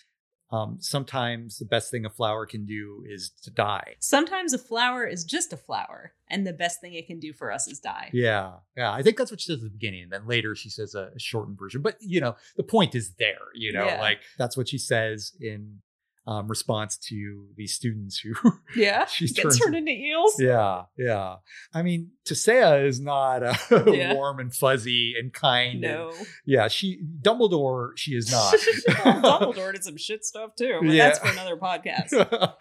um, 0.53 0.77
sometimes 0.79 1.57
the 1.57 1.65
best 1.65 1.89
thing 1.89 2.05
a 2.05 2.09
flower 2.09 2.45
can 2.45 2.65
do 2.65 3.03
is 3.09 3.31
to 3.41 3.49
die. 3.51 3.95
Sometimes 3.99 4.53
a 4.53 4.57
flower 4.59 5.03
is 5.05 5.23
just 5.23 5.51
a 5.51 5.57
flower, 5.57 6.13
and 6.29 6.45
the 6.45 6.53
best 6.53 6.79
thing 6.79 6.93
it 6.93 7.07
can 7.07 7.19
do 7.19 7.33
for 7.33 7.51
us 7.51 7.67
is 7.67 7.79
die. 7.79 8.09
Yeah, 8.13 8.53
yeah. 8.77 8.91
I 8.93 9.01
think 9.01 9.17
that's 9.17 9.31
what 9.31 9.41
she 9.41 9.47
says 9.47 9.57
at 9.57 9.63
the 9.63 9.69
beginning. 9.71 10.03
And 10.03 10.11
then 10.11 10.27
later 10.27 10.55
she 10.55 10.69
says 10.69 10.93
a, 10.93 11.09
a 11.15 11.19
shortened 11.19 11.57
version. 11.57 11.81
But 11.81 11.97
you 11.99 12.21
know, 12.21 12.35
the 12.55 12.63
point 12.63 12.93
is 12.93 13.13
there. 13.17 13.47
You 13.55 13.73
know, 13.73 13.85
Yeah. 13.85 13.99
like 13.99 14.19
that's 14.37 14.55
what 14.55 14.69
she 14.69 14.77
says 14.77 15.33
in 15.41 15.79
um, 16.25 16.47
response 16.47 16.97
to 16.97 17.47
these 17.57 17.73
students 17.73 18.17
who 18.19 18.33
Yeah. 18.75 19.05
she's 19.05 19.33
Gets 19.33 19.59
turned 19.59 19.75
into 19.75 19.91
eels. 19.91 20.35
Yeah, 20.39 20.83
yeah. 20.97 21.35
I 21.73 21.81
mean, 21.81 22.11
Tissaia 22.25 22.85
is 22.87 22.99
not 23.01 23.43
uh, 23.43 23.53
Yeah. 23.87 24.13
warm 24.13 24.39
and 24.39 24.53
fuzzy 24.53 25.15
and 25.19 25.33
kind. 25.33 25.73
and- 25.73 25.81
No. 25.81 26.13
yeah, 26.45 26.67
she 26.69 27.01
Dumbledore. 27.21 27.89
She 27.97 28.11
is 28.13 28.31
not. 28.31 28.53
Dumbledore 28.87 29.73
did 29.73 29.83
some 29.83 29.97
shit 29.97 30.23
stuff 30.25 30.55
too. 30.55 30.77
But 30.81 30.89
Yeah. 30.91 31.07
That's 31.09 31.19
for 31.19 31.27
another 31.27 31.57
podcast. 31.57 32.11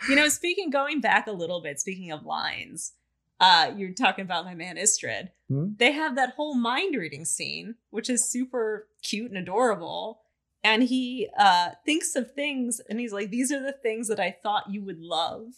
You 0.09 0.16
know, 0.16 0.29
speaking 0.29 0.70
going 0.70 1.01
back 1.01 1.27
a 1.27 1.33
little 1.33 1.62
bit, 1.62 1.79
speaking 1.79 2.11
of 2.11 2.25
lines, 2.25 2.92
uh, 3.40 3.72
you're 3.77 3.92
talking 3.92 4.25
about 4.25 4.44
my 4.44 4.55
man 4.55 4.77
Istredd. 4.77 5.29
Hmm? 5.48 5.68
They 5.77 5.92
have 5.92 6.16
that 6.16 6.35
whole 6.37 6.55
mind 6.55 6.96
reading 6.96 7.25
scene, 7.25 7.77
which 7.90 8.09
is 8.11 8.29
super 8.29 8.88
cute 9.03 9.31
and 9.31 9.38
adorable. 9.38 10.22
And 10.64 10.85
he 10.85 11.29
uh 11.38 11.70
thinks 11.85 12.14
of 12.16 12.33
things 12.33 12.81
and 12.88 13.01
he's 13.01 13.12
like, 13.12 13.31
These 13.31 13.53
are 13.53 13.62
the 13.62 13.72
things 13.72 14.09
that 14.09 14.20
I 14.20 14.37
thought 14.42 14.70
you 14.70 14.83
would 14.85 15.01
love. 15.01 15.55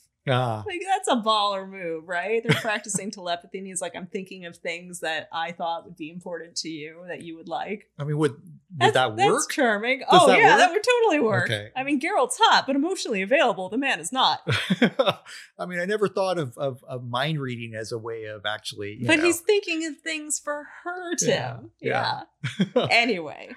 Like 0.66 0.80
that's 0.86 1.08
a 1.08 1.16
baller 1.16 1.68
move, 1.68 2.08
right? 2.08 2.42
They're 2.42 2.60
practicing 2.60 3.10
telepathy, 3.10 3.58
and 3.58 3.66
he's 3.66 3.80
like, 3.80 3.94
I'm 3.94 4.06
thinking 4.06 4.46
of 4.46 4.56
things 4.56 5.00
that 5.00 5.28
I 5.32 5.52
thought 5.52 5.84
would 5.84 5.96
be 5.96 6.10
important 6.10 6.56
to 6.56 6.68
you 6.68 7.04
that 7.08 7.22
you 7.22 7.36
would 7.36 7.48
like. 7.48 7.90
I 7.98 8.04
mean, 8.04 8.16
would 8.18 8.32
would 8.32 8.42
That's, 8.78 8.94
that 8.94 9.16
that's 9.16 9.30
work? 9.30 9.50
charming. 9.50 9.98
Does 10.00 10.08
oh 10.10 10.26
that 10.26 10.38
yeah, 10.38 10.50
work? 10.50 10.58
that 10.58 10.70
would 10.72 10.82
totally 10.82 11.20
work. 11.20 11.44
Okay. 11.44 11.68
I 11.76 11.84
mean, 11.84 12.00
Geralt's 12.00 12.38
hot, 12.42 12.64
but 12.66 12.74
emotionally 12.74 13.22
available. 13.22 13.68
The 13.68 13.78
man 13.78 14.00
is 14.00 14.10
not. 14.12 14.40
I 15.58 15.66
mean, 15.66 15.78
I 15.78 15.84
never 15.84 16.08
thought 16.08 16.38
of, 16.38 16.56
of 16.58 16.82
of 16.88 17.04
mind 17.04 17.38
reading 17.40 17.74
as 17.74 17.92
a 17.92 17.98
way 17.98 18.24
of 18.24 18.44
actually. 18.46 18.98
but 19.06 19.18
know. 19.18 19.24
he's 19.24 19.40
thinking 19.40 19.86
of 19.86 19.98
things 19.98 20.38
for 20.38 20.66
her, 20.84 21.14
Tim. 21.16 21.70
Yeah, 21.80 22.22
Yeah. 22.74 22.86
anyway, 22.90 23.50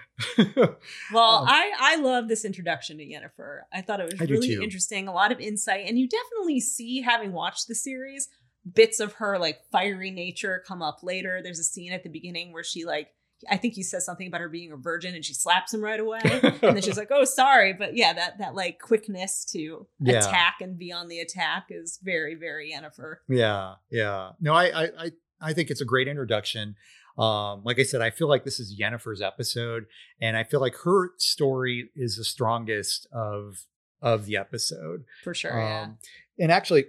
well, 1.12 1.44
Um, 1.44 1.48
I 1.48 1.72
I 1.80 1.96
love 1.98 2.28
this 2.28 2.46
introduction 2.46 2.98
to 2.98 3.04
Yennefer. 3.06 3.62
I 3.74 3.82
thought 3.82 4.00
it 4.00 4.12
was 4.12 4.22
I 4.22 4.26
really 4.26 4.54
interesting, 4.54 5.08
a 5.08 5.14
lot 5.14 5.32
of 5.32 5.40
insight, 5.40 5.86
and 5.88 5.98
you 5.98 6.08
definitely 6.08 6.57
see, 6.60 7.02
having 7.02 7.32
watched 7.32 7.68
the 7.68 7.76
series, 7.76 8.28
bits 8.74 9.00
of 9.00 9.14
her 9.14 9.38
like 9.40 9.60
fiery 9.72 10.12
nature 10.12 10.64
come 10.68 10.82
up 10.82 11.00
later. 11.04 11.40
There's 11.44 11.60
a 11.60 11.64
scene 11.64 11.92
at 11.94 12.04
the 12.04 12.10
beginning 12.10 12.54
where 12.54 12.64
she 12.64 12.86
like. 12.86 13.10
I 13.48 13.56
think 13.58 13.76
he 13.76 13.84
says 13.84 14.04
something 14.04 14.26
about 14.26 14.42
her 14.42 14.50
being 14.50 14.72
a 14.72 14.78
virgin 14.78 15.14
and 15.14 15.24
she 15.24 15.36
slaps 15.36 15.72
him 15.72 15.84
right 15.84 16.00
away. 16.00 16.22
and 16.24 16.60
then 16.60 16.82
she's 16.82 16.98
like, 17.04 17.12
"Oh, 17.12 17.24
sorry," 17.24 17.72
but 17.72 17.96
yeah, 17.96 18.12
that 18.14 18.40
that 18.40 18.56
like 18.56 18.80
quickness 18.80 19.46
to 19.52 19.86
Yeah. 20.00 20.18
attack 20.18 20.56
and 20.60 20.76
be 20.76 20.92
on 20.92 21.08
the 21.08 21.20
attack 21.20 21.66
is 21.70 22.00
very 22.02 22.34
very 22.34 22.74
Yennefer. 22.76 23.18
Yeah, 23.30 23.76
yeah. 23.92 24.32
No, 24.42 24.56
I, 24.56 24.66
I, 24.66 24.84
I, 24.98 25.12
I 25.40 25.54
think 25.54 25.70
it's 25.70 25.82
a 25.82 25.86
great 25.86 26.08
introduction. 26.08 26.76
Um, 27.16 27.62
like 27.64 27.78
I 27.78 27.84
said, 27.84 28.02
I 28.02 28.10
feel 28.10 28.28
like 28.28 28.44
this 28.44 28.60
is 28.60 28.76
Yennefer's 28.80 29.22
episode, 29.22 29.86
and 30.20 30.36
I 30.36 30.44
feel 30.44 30.60
like 30.60 30.76
her 30.84 31.12
story 31.18 31.92
is 31.96 32.18
the 32.18 32.24
strongest 32.24 33.06
of 33.12 33.66
of 34.02 34.26
the 34.26 34.38
episode. 34.38 35.04
for 35.24 35.34
sure. 35.34 35.58
yeah. 35.58 35.82
Um, 35.84 35.98
and 36.40 36.52
actually, 36.52 36.86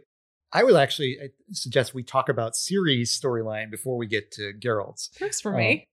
I 0.52 0.64
would 0.64 0.76
actually 0.76 1.18
suggest 1.52 1.94
we 1.94 2.02
talk 2.02 2.28
about 2.28 2.54
Ciri's 2.54 3.10
storyline 3.18 3.70
before 3.70 3.96
we 3.96 4.06
get 4.06 4.30
to 4.32 4.52
Geralt's, 4.58 5.10
Works 5.20 5.40
for 5.40 5.52
um, 5.52 5.58
me. 5.58 5.88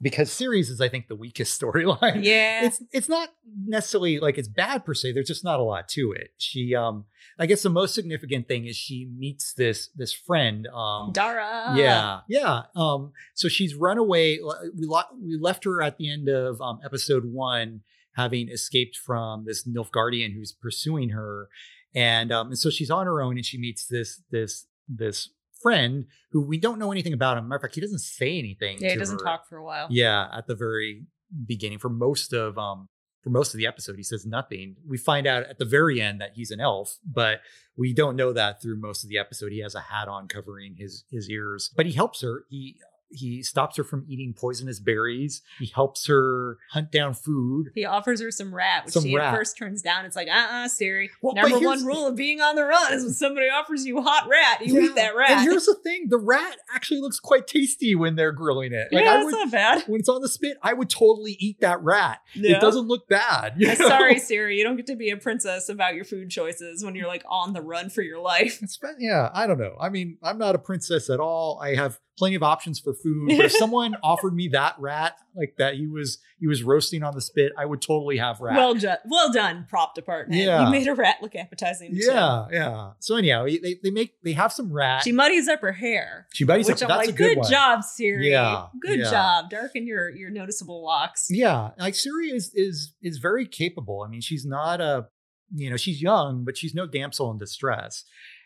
because 0.00 0.30
Ciri's 0.30 0.70
is, 0.70 0.80
I 0.80 0.88
think, 0.88 1.08
the 1.08 1.16
weakest 1.16 1.60
storyline. 1.60 2.22
Yeah. 2.24 2.66
It's 2.66 2.82
it's 2.92 3.08
not 3.08 3.30
necessarily 3.66 4.20
like 4.20 4.38
it's 4.38 4.48
bad 4.48 4.84
per 4.84 4.94
se. 4.94 5.12
There's 5.12 5.26
just 5.28 5.44
not 5.44 5.58
a 5.60 5.62
lot 5.64 5.88
to 5.90 6.12
it. 6.12 6.30
She, 6.38 6.74
um, 6.74 7.06
I 7.38 7.46
guess 7.46 7.62
the 7.62 7.70
most 7.70 7.94
significant 7.96 8.46
thing 8.46 8.66
is 8.66 8.76
she 8.76 9.08
meets 9.16 9.54
this 9.54 9.88
this 9.96 10.12
friend, 10.12 10.68
um, 10.68 11.10
Dara. 11.12 11.74
yeah, 11.76 12.20
yeah. 12.28 12.62
Um, 12.76 13.10
so 13.34 13.48
she's 13.48 13.74
run 13.74 13.98
away. 13.98 14.38
We 14.76 14.86
lo- 14.86 15.02
we 15.20 15.36
left 15.40 15.64
her 15.64 15.82
at 15.82 15.96
the 15.98 16.10
end 16.12 16.28
of 16.28 16.60
um, 16.60 16.78
episode 16.84 17.24
one, 17.24 17.80
having 18.14 18.48
escaped 18.48 18.96
from 18.96 19.44
this 19.44 19.66
Nilfgaardian 19.66 20.34
who's 20.34 20.52
pursuing 20.52 21.10
her, 21.10 21.48
and 21.94 22.32
um, 22.32 22.48
and 22.48 22.58
so 22.58 22.70
she's 22.70 22.90
on 22.90 23.06
her 23.06 23.20
own, 23.20 23.36
and 23.36 23.44
she 23.44 23.58
meets 23.58 23.86
this 23.86 24.22
this 24.30 24.66
this 24.88 25.30
friend 25.62 26.06
who 26.32 26.46
we 26.46 26.58
don't 26.58 26.78
know 26.78 26.92
anything 26.92 27.12
about 27.12 27.38
him. 27.38 27.48
Matter 27.48 27.56
of 27.56 27.62
fact, 27.62 27.74
he 27.74 27.80
doesn't 27.80 28.00
say 28.00 28.38
anything. 28.38 28.78
Yeah, 28.80 28.90
he 28.90 28.96
doesn't 28.96 29.20
her. 29.20 29.24
talk 29.24 29.48
for 29.48 29.56
a 29.56 29.64
while. 29.64 29.86
Yeah, 29.90 30.28
at 30.32 30.46
the 30.46 30.54
very 30.54 31.06
beginning 31.46 31.78
for 31.78 31.88
most 31.88 32.32
of 32.32 32.58
um 32.58 32.88
for 33.22 33.30
most 33.30 33.54
of 33.54 33.58
the 33.58 33.66
episode, 33.66 33.96
he 33.96 34.02
says 34.02 34.26
nothing. 34.26 34.76
We 34.86 34.98
find 34.98 35.26
out 35.26 35.44
at 35.44 35.58
the 35.58 35.64
very 35.64 36.00
end 36.00 36.20
that 36.20 36.32
he's 36.34 36.50
an 36.50 36.60
elf, 36.60 36.98
but 37.04 37.40
we 37.76 37.94
don't 37.94 38.16
know 38.16 38.34
that 38.34 38.60
through 38.60 38.78
most 38.78 39.02
of 39.02 39.08
the 39.08 39.18
episode. 39.18 39.50
He 39.50 39.60
has 39.60 39.74
a 39.74 39.80
hat 39.80 40.08
on 40.08 40.28
covering 40.28 40.76
his 40.78 41.04
his 41.10 41.30
ears, 41.30 41.70
but 41.74 41.86
he 41.86 41.92
helps 41.92 42.20
her. 42.20 42.44
He 42.50 42.76
he 43.10 43.42
stops 43.42 43.76
her 43.76 43.84
from 43.84 44.04
eating 44.08 44.34
poisonous 44.36 44.80
berries. 44.80 45.42
He 45.58 45.66
helps 45.66 46.06
her 46.06 46.58
hunt 46.70 46.90
down 46.90 47.14
food. 47.14 47.70
He 47.74 47.84
offers 47.84 48.20
her 48.20 48.30
some 48.30 48.54
rat, 48.54 48.84
which 48.86 48.94
Some 48.94 49.04
she 49.04 49.16
rat. 49.16 49.32
at 49.32 49.36
first 49.36 49.56
turns 49.56 49.82
down. 49.82 50.04
It's 50.04 50.16
like, 50.16 50.28
uh 50.28 50.32
uh 50.32 50.68
Ciri. 50.68 51.08
Well, 51.22 51.34
Number 51.34 51.58
one 51.60 51.84
rule 51.84 52.06
of 52.06 52.16
being 52.16 52.40
on 52.40 52.56
the 52.56 52.64
run 52.64 52.92
is 52.92 53.04
when 53.04 53.12
somebody 53.12 53.46
offers 53.48 53.84
you 53.86 54.02
hot 54.02 54.28
rat, 54.28 54.66
you 54.66 54.74
Yeah, 54.74 54.88
eat 54.88 54.94
that 54.96 55.14
rat. 55.16 55.30
And 55.30 55.40
here's 55.42 55.66
the 55.66 55.76
thing: 55.82 56.06
the 56.08 56.18
rat 56.18 56.56
actually 56.74 57.00
looks 57.00 57.20
quite 57.20 57.46
tasty 57.46 57.94
when 57.94 58.16
they're 58.16 58.32
grilling 58.32 58.72
it. 58.72 58.88
Like 58.92 59.04
yeah, 59.04 59.12
I 59.12 59.16
that's 59.22 59.32
not 59.32 59.50
bad. 59.52 59.82
when 59.86 60.00
it's 60.00 60.08
on 60.08 60.20
the 60.22 60.28
spit, 60.28 60.56
I 60.62 60.72
would 60.72 60.90
totally 60.90 61.36
eat 61.38 61.60
that 61.60 61.80
rat. 61.82 62.18
Yeah. 62.34 62.56
It 62.56 62.60
doesn't 62.60 62.86
look 62.88 63.08
bad. 63.08 63.54
you 63.58 63.68
Uh. 63.70 63.74
Sorry, 63.74 64.14
Ciri, 64.16 64.56
you 64.56 64.64
don't 64.64 64.76
get 64.76 64.86
to 64.86 64.96
be 64.96 65.10
a 65.10 65.16
princess 65.16 65.68
about 65.68 65.94
your 65.94 66.04
food 66.04 66.30
choices 66.30 66.84
when 66.84 66.94
you're 66.94 67.08
like 67.08 67.24
on 67.28 67.52
the 67.52 67.62
run 67.62 67.90
for 67.90 68.02
your 68.02 68.20
life. 68.20 68.60
It's 68.62 68.78
yeah, 68.98 69.30
I 69.32 69.46
don't 69.46 69.58
know. 69.58 69.76
I 69.80 69.88
mean, 69.88 70.18
I'm 70.22 70.38
not 70.38 70.54
a 70.54 70.58
princess 70.58 71.10
at 71.10 71.20
all. 71.20 71.58
I 71.62 71.74
have 71.74 72.00
plenty 72.16 72.36
of 72.36 72.42
options 72.42 72.78
for 72.78 72.94
food. 72.94 73.28
But 73.36 73.46
if 73.46 73.52
someone 73.58 73.96
offered 74.02 74.34
me 74.34 74.48
that 74.48 74.76
rat, 74.78 75.16
like 75.36 75.54
that 75.58 75.74
he 75.74 75.86
was 75.86 76.18
he 76.38 76.46
was 76.46 76.62
roasting 76.62 77.02
on 77.02 77.14
the 77.14 77.20
spit, 77.20 77.52
I 77.58 77.64
would 77.64 77.82
totally 77.82 78.18
have 78.18 78.40
rat. 78.40 78.56
Well, 78.56 78.74
done, 78.74 78.98
well 79.06 79.32
done, 79.32 79.66
prop 79.68 79.94
department. 79.94 80.40
Yeah. 80.40 80.64
You 80.64 80.70
made 80.70 80.86
a 80.86 80.94
rat 80.94 81.16
look 81.22 81.34
appetizing. 81.34 81.92
to 81.94 81.98
Tim. 82.00 82.14
yeah, 82.14 82.46
yeah. 82.52 82.90
So 83.00 83.16
anyhow, 83.16 83.44
they, 83.46 83.78
they 83.82 83.90
make 83.90 84.14
they 84.22 84.32
have 84.32 84.52
some 84.52 84.72
rat. 84.72 85.02
She 85.04 85.12
muddies 85.12 85.48
up 85.48 85.60
her 85.60 85.72
hair. 85.72 86.26
She 86.32 86.44
buddies 86.44 86.68
Which 86.68 86.82
up. 86.82 86.90
I'm 86.90 86.98
That's 86.98 87.06
like, 87.08 87.14
a 87.14 87.18
good, 87.18 87.38
good, 87.42 87.50
job, 87.50 87.80
Ciri. 87.80 88.30
Yeah, 88.30 88.66
Good 88.80 89.00
yeah. 89.00 89.10
job. 89.10 89.50
Darken 89.50 89.86
your 89.86 90.10
your 90.10 90.30
noticeable 90.30 90.84
locks. 90.84 91.26
Yeah, 91.30 91.70
like 91.78 91.94
Ciri 91.94 92.32
is 92.32 92.52
is 92.54 92.94
is 93.02 93.18
very 93.18 93.46
capable. 93.46 94.02
I 94.06 94.08
mean, 94.08 94.20
she's 94.20 94.44
not 94.46 94.80
a 94.80 95.08
you 95.54 95.70
know 95.70 95.76
she's 95.76 96.00
young, 96.02 96.44
but 96.44 96.56
she's 96.56 96.74
no 96.74 96.86
damsel 96.86 97.30
in 97.30 97.38
distress. 97.38 98.04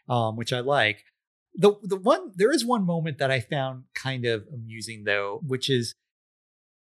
um, 0.08 0.36
which 0.36 0.52
I 0.52 0.60
like. 0.60 1.04
The 1.54 1.74
the 1.82 1.96
one 1.96 2.32
there 2.36 2.52
is 2.52 2.64
one 2.64 2.84
moment 2.86 3.18
that 3.18 3.30
I 3.30 3.40
found 3.40 3.84
kind 3.94 4.24
of 4.24 4.46
amusing 4.52 5.04
though, 5.04 5.40
which 5.46 5.68
is 5.68 5.94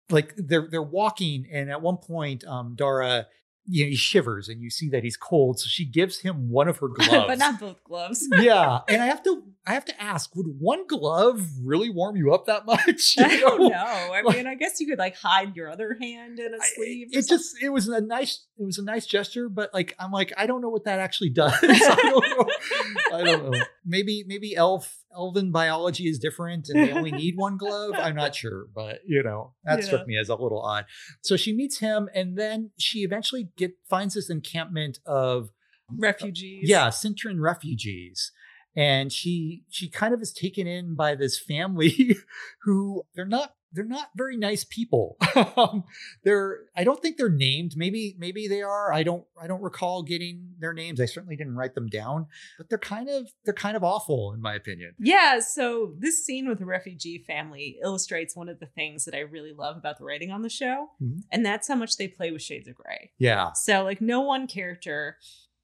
like 0.09 0.33
they're 0.37 0.67
they're 0.69 0.83
walking, 0.83 1.45
and 1.51 1.69
at 1.71 1.81
one 1.81 1.97
point, 1.97 2.43
um, 2.45 2.75
Dara 2.75 3.27
you 3.65 3.85
know, 3.85 3.89
he 3.89 3.95
shivers 3.95 4.49
and 4.49 4.61
you 4.61 4.69
see 4.69 4.89
that 4.89 5.03
he's 5.03 5.17
cold. 5.17 5.59
So 5.59 5.67
she 5.67 5.85
gives 5.85 6.19
him 6.19 6.49
one 6.49 6.67
of 6.67 6.77
her 6.79 6.87
gloves. 6.93 7.27
but 7.27 7.37
not 7.37 7.59
both 7.59 7.83
gloves. 7.83 8.27
yeah. 8.39 8.79
And 8.89 9.01
I 9.01 9.05
have 9.05 9.23
to 9.23 9.43
I 9.67 9.73
have 9.75 9.85
to 9.85 10.01
ask, 10.01 10.35
would 10.35 10.47
one 10.59 10.87
glove 10.87 11.45
really 11.63 11.89
warm 11.91 12.15
you 12.15 12.33
up 12.33 12.47
that 12.47 12.65
much? 12.73 13.15
You 13.17 13.25
I 13.25 13.39
don't 13.39 13.69
know. 13.69 13.75
I 13.77 14.21
Like- 14.25 14.37
mean, 14.37 14.47
I 14.47 14.55
guess 14.55 14.79
you 14.79 14.87
could 14.87 14.97
like 14.97 15.15
hide 15.15 15.55
your 15.55 15.69
other 15.69 15.95
hand 16.01 16.39
in 16.39 16.53
a 16.53 16.57
sleeve. 16.75 17.09
or 17.13 17.19
it 17.19 17.27
just 17.27 17.55
it 17.61 17.69
was 17.69 17.87
a 17.87 18.01
nice 18.01 18.45
it 18.57 18.65
was 18.65 18.79
a 18.79 18.83
nice 18.83 19.05
gesture, 19.05 19.49
but 19.49 19.71
like 19.73 19.93
I'm 19.99 20.11
like, 20.11 20.33
I 20.35 20.47
don't 20.47 20.61
know 20.61 20.69
what 20.69 20.85
that 20.85 20.99
actually 20.99 21.29
does. 21.29 21.53
I 21.61 21.95
don't 22.01 22.29
know. 22.37 23.17
I 23.17 23.23
don't 23.23 23.51
know. 23.51 23.59
Maybe 23.85 24.23
maybe 24.25 24.55
elf 24.55 24.97
elven 25.15 25.51
biology 25.51 26.05
is 26.07 26.17
different 26.17 26.67
and 26.69 26.87
they 26.87 26.91
only 26.93 27.11
need 27.23 27.35
one 27.37 27.57
glove. 27.57 27.91
I'm 27.95 28.15
not 28.15 28.33
sure, 28.33 28.65
but 28.73 29.01
you 29.05 29.21
know, 29.21 29.53
that 29.63 29.79
Yeah. 29.79 29.85
struck 29.85 30.07
me 30.07 30.17
as 30.17 30.29
a 30.29 30.35
little 30.35 30.61
odd. 30.61 30.85
So 31.21 31.37
she 31.37 31.53
meets 31.53 31.77
him 31.79 32.09
and 32.15 32.37
then 32.37 32.71
she 32.77 32.99
eventually 32.99 33.49
get 33.57 33.73
finds 33.89 34.15
this 34.15 34.29
encampment 34.29 34.99
of 35.05 35.49
uh, 35.89 35.95
refugees. 35.99 36.67
yeah, 36.69 36.87
Cintran 36.87 37.39
refugees. 37.39 38.31
And 38.75 39.11
she 39.11 39.63
she 39.69 39.89
kind 39.89 40.13
of 40.13 40.21
is 40.21 40.31
taken 40.31 40.67
in 40.67 40.95
by 40.95 41.15
this 41.15 41.39
family 41.39 42.15
who 42.63 43.03
they're 43.15 43.25
not 43.25 43.53
they're 43.73 43.85
not 43.85 44.09
very 44.17 44.35
nice 44.35 44.65
people. 44.65 45.15
um, 45.55 45.85
they're 46.25 46.59
I 46.75 46.83
don't 46.83 47.01
think 47.01 47.15
they're 47.17 47.29
named. 47.29 47.73
Maybe 47.77 48.15
maybe 48.19 48.47
they 48.49 48.61
are. 48.61 48.91
I 48.91 49.03
don't 49.03 49.23
I 49.41 49.47
don't 49.47 49.61
recall 49.61 50.03
getting 50.03 50.55
their 50.59 50.73
names. 50.73 50.99
I 50.99 51.05
certainly 51.05 51.37
didn't 51.37 51.55
write 51.55 51.73
them 51.73 51.87
down. 51.87 52.27
But 52.57 52.67
they're 52.69 52.77
kind 52.77 53.09
of 53.09 53.29
they're 53.45 53.53
kind 53.53 53.77
of 53.77 53.83
awful 53.83 54.33
in 54.33 54.41
my 54.41 54.55
opinion. 54.55 54.93
Yeah, 54.99 55.39
so 55.39 55.93
this 55.97 56.25
scene 56.25 56.49
with 56.49 56.59
the 56.59 56.65
refugee 56.65 57.23
family 57.25 57.77
illustrates 57.81 58.35
one 58.35 58.49
of 58.49 58.59
the 58.59 58.65
things 58.65 59.05
that 59.05 59.15
I 59.15 59.19
really 59.19 59.53
love 59.53 59.77
about 59.77 59.97
the 59.99 60.03
writing 60.03 60.31
on 60.31 60.41
the 60.41 60.49
show, 60.49 60.89
Mhm. 61.01 61.21
and 61.31 61.45
that's 61.45 61.67
how 61.69 61.75
much 61.75 61.95
they 61.95 62.09
play 62.09 62.31
with 62.31 62.41
shades 62.41 62.67
of 62.67 62.75
gray. 62.75 63.11
Yeah. 63.19 63.51
So, 63.53 63.83
like, 63.83 64.01
no 64.01 64.19
one 64.21 64.47
character 64.47 65.17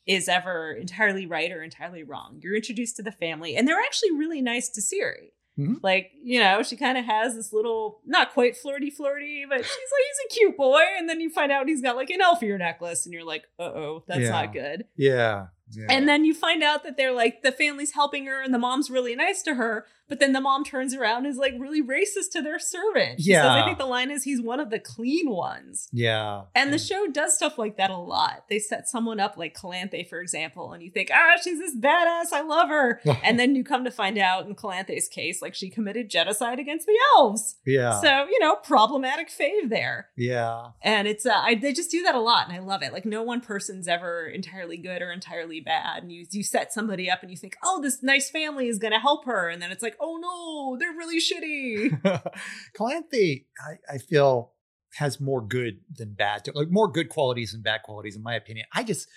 is 0.07 0.27
ever 0.29 0.71
entirely 0.73 1.25
right 1.25 1.51
or 1.51 1.61
entirely 1.61 2.03
wrong. 2.03 2.39
You're 2.41 2.55
introduced 2.55 2.95
to 2.97 3.03
the 3.03 3.11
family, 3.11 3.55
and 3.55 3.67
they're 3.67 3.79
actually 3.79 4.11
really 4.11 4.41
nice 4.41 4.69
to 4.69 4.81
Ciri. 4.81 5.31
Mhm. 5.59 5.79
Like, 5.81 6.11
you 6.23 6.39
know, 6.39 6.61
she 6.61 6.75
kind 6.77 6.97
of 6.99 7.05
has 7.05 7.33
this 7.35 7.51
little, 7.51 8.01
not 8.05 8.31
quite 8.31 8.55
flirty 8.55 8.91
flirty, 8.91 9.43
but 9.49 9.57
she's 9.57 9.65
like, 9.65 10.03
he's 10.29 10.37
a 10.37 10.39
cute 10.39 10.55
boy. 10.57 10.81
And 10.99 11.09
then 11.09 11.19
you 11.19 11.31
find 11.31 11.51
out 11.51 11.67
he's 11.67 11.81
got 11.81 11.95
like 11.95 12.11
an 12.11 12.21
elf 12.21 12.43
ear 12.43 12.57
necklace, 12.59 13.05
and 13.05 13.13
you're 13.13 13.23
like, 13.25 13.43
uh 13.59 13.63
oh, 13.63 14.03
that's 14.07 14.21
Yeah. 14.21 14.29
not 14.29 14.53
good. 14.53 14.85
Yeah. 14.95 15.47
Yeah. 15.71 15.88
And 15.89 16.08
then 16.08 16.25
you 16.25 16.34
find 16.34 16.63
out 16.63 16.84
that 16.84 16.97
they're 16.97 17.12
like 17.13 17.41
the 17.43 17.51
family's 17.51 17.93
helping 17.93 18.25
her 18.25 18.41
and 18.41 18.53
the 18.53 18.60
mom's 18.60 18.89
really 18.89 19.15
nice 19.15 19.41
to 19.43 19.56
her, 19.56 19.86
but 20.10 20.19
then 20.19 20.32
the 20.34 20.39
mom 20.41 20.63
turns 20.63 20.93
around 20.93 21.25
and 21.25 21.27
is 21.27 21.38
like 21.38 21.53
really 21.60 21.82
racist 21.82 22.32
to 22.34 22.41
their 22.41 22.60
servant. 22.60 23.19
She 23.19 23.32
says, 23.34 23.43
Yeah. 23.43 23.53
I 23.53 23.65
think 23.65 23.77
the 23.77 23.86
line 23.86 24.10
is 24.12 24.23
he's 24.23 24.41
one 24.41 24.60
of 24.60 24.69
the 24.69 24.80
clean 24.80 25.30
ones. 25.30 25.89
yeah. 25.91 26.43
And 26.56 26.71
the 26.71 26.80
show 26.80 27.08
does 27.08 27.36
stuff 27.36 27.58
like 27.58 27.77
that 27.77 27.89
a 27.89 27.97
lot. 27.97 28.45
They 28.49 28.60
set 28.60 28.88
someone 28.88 29.19
up 29.19 29.36
like 29.38 29.56
Calanthe, 29.58 30.08
for 30.08 30.21
example, 30.21 30.71
and 30.73 30.82
you 30.82 30.89
think, 30.91 31.10
ah, 31.13 31.36
she's 31.43 31.60
this 31.60 31.75
badass, 31.75 32.32
I 32.34 32.41
love 32.41 32.69
her. 32.69 33.01
and 33.23 33.38
then 33.39 33.56
you 33.56 33.63
come 33.63 33.84
to 33.84 33.91
find 33.91 34.17
out 34.17 34.47
in 34.47 34.56
Calanthe's 34.56 35.08
case, 35.08 35.41
like 35.41 35.53
she 35.56 35.69
committed 35.69 36.10
genocide 36.10 36.60
against 36.60 36.86
the 36.86 36.97
elves. 37.17 37.58
yeah. 37.65 37.99
So, 37.99 38.25
you 38.30 38.39
know, 38.39 38.56
problematic 38.56 39.30
fave 39.30 39.69
there. 39.69 40.10
yeah. 40.15 40.69
And 40.82 41.08
it's 41.08 41.25
uh, 41.25 41.34
I, 41.36 41.56
they 41.56 41.73
just 41.73 41.91
do 41.91 42.01
that 42.03 42.15
a 42.15 42.19
lot, 42.19 42.47
and 42.47 42.56
I 42.56 42.60
love 42.60 42.82
it. 42.82 42.93
Like 42.93 43.06
no 43.06 43.23
one 43.23 43.41
person's 43.41 43.88
ever 43.88 44.25
entirely 44.27 44.77
good 44.77 45.01
or 45.01 45.12
entirely 45.12 45.56
bad. 45.61 46.03
And 46.03 46.11
you 46.11 46.25
you 46.31 46.43
set 46.43 46.73
somebody 46.73 47.09
up, 47.09 47.21
and 47.21 47.31
you 47.31 47.37
think, 47.37 47.55
oh, 47.63 47.81
this 47.81 48.01
nice 48.03 48.29
family 48.29 48.67
is 48.67 48.79
going 48.79 48.93
to 48.93 48.99
help 48.99 49.25
her, 49.25 49.49
and 49.49 49.61
then 49.61 49.71
it's 49.71 49.83
like, 49.83 49.95
oh 49.99 50.17
no, 50.17 50.77
they're 50.77 50.91
really 50.91 51.19
shitty. 51.19 52.01
Calanthe, 52.77 53.45
I, 53.59 53.95
I 53.95 53.97
feel 53.97 54.53
has 54.95 55.19
more 55.19 55.45
good 55.45 55.79
than 55.93 56.13
bad, 56.13 56.47
like 56.53 56.69
more 56.71 56.89
good 56.89 57.09
qualities 57.09 57.51
than 57.51 57.61
bad 57.61 57.83
qualities, 57.83 58.15
in 58.15 58.23
my 58.23 58.35
opinion. 58.35 58.65
I 58.73 58.83
just 58.83 59.07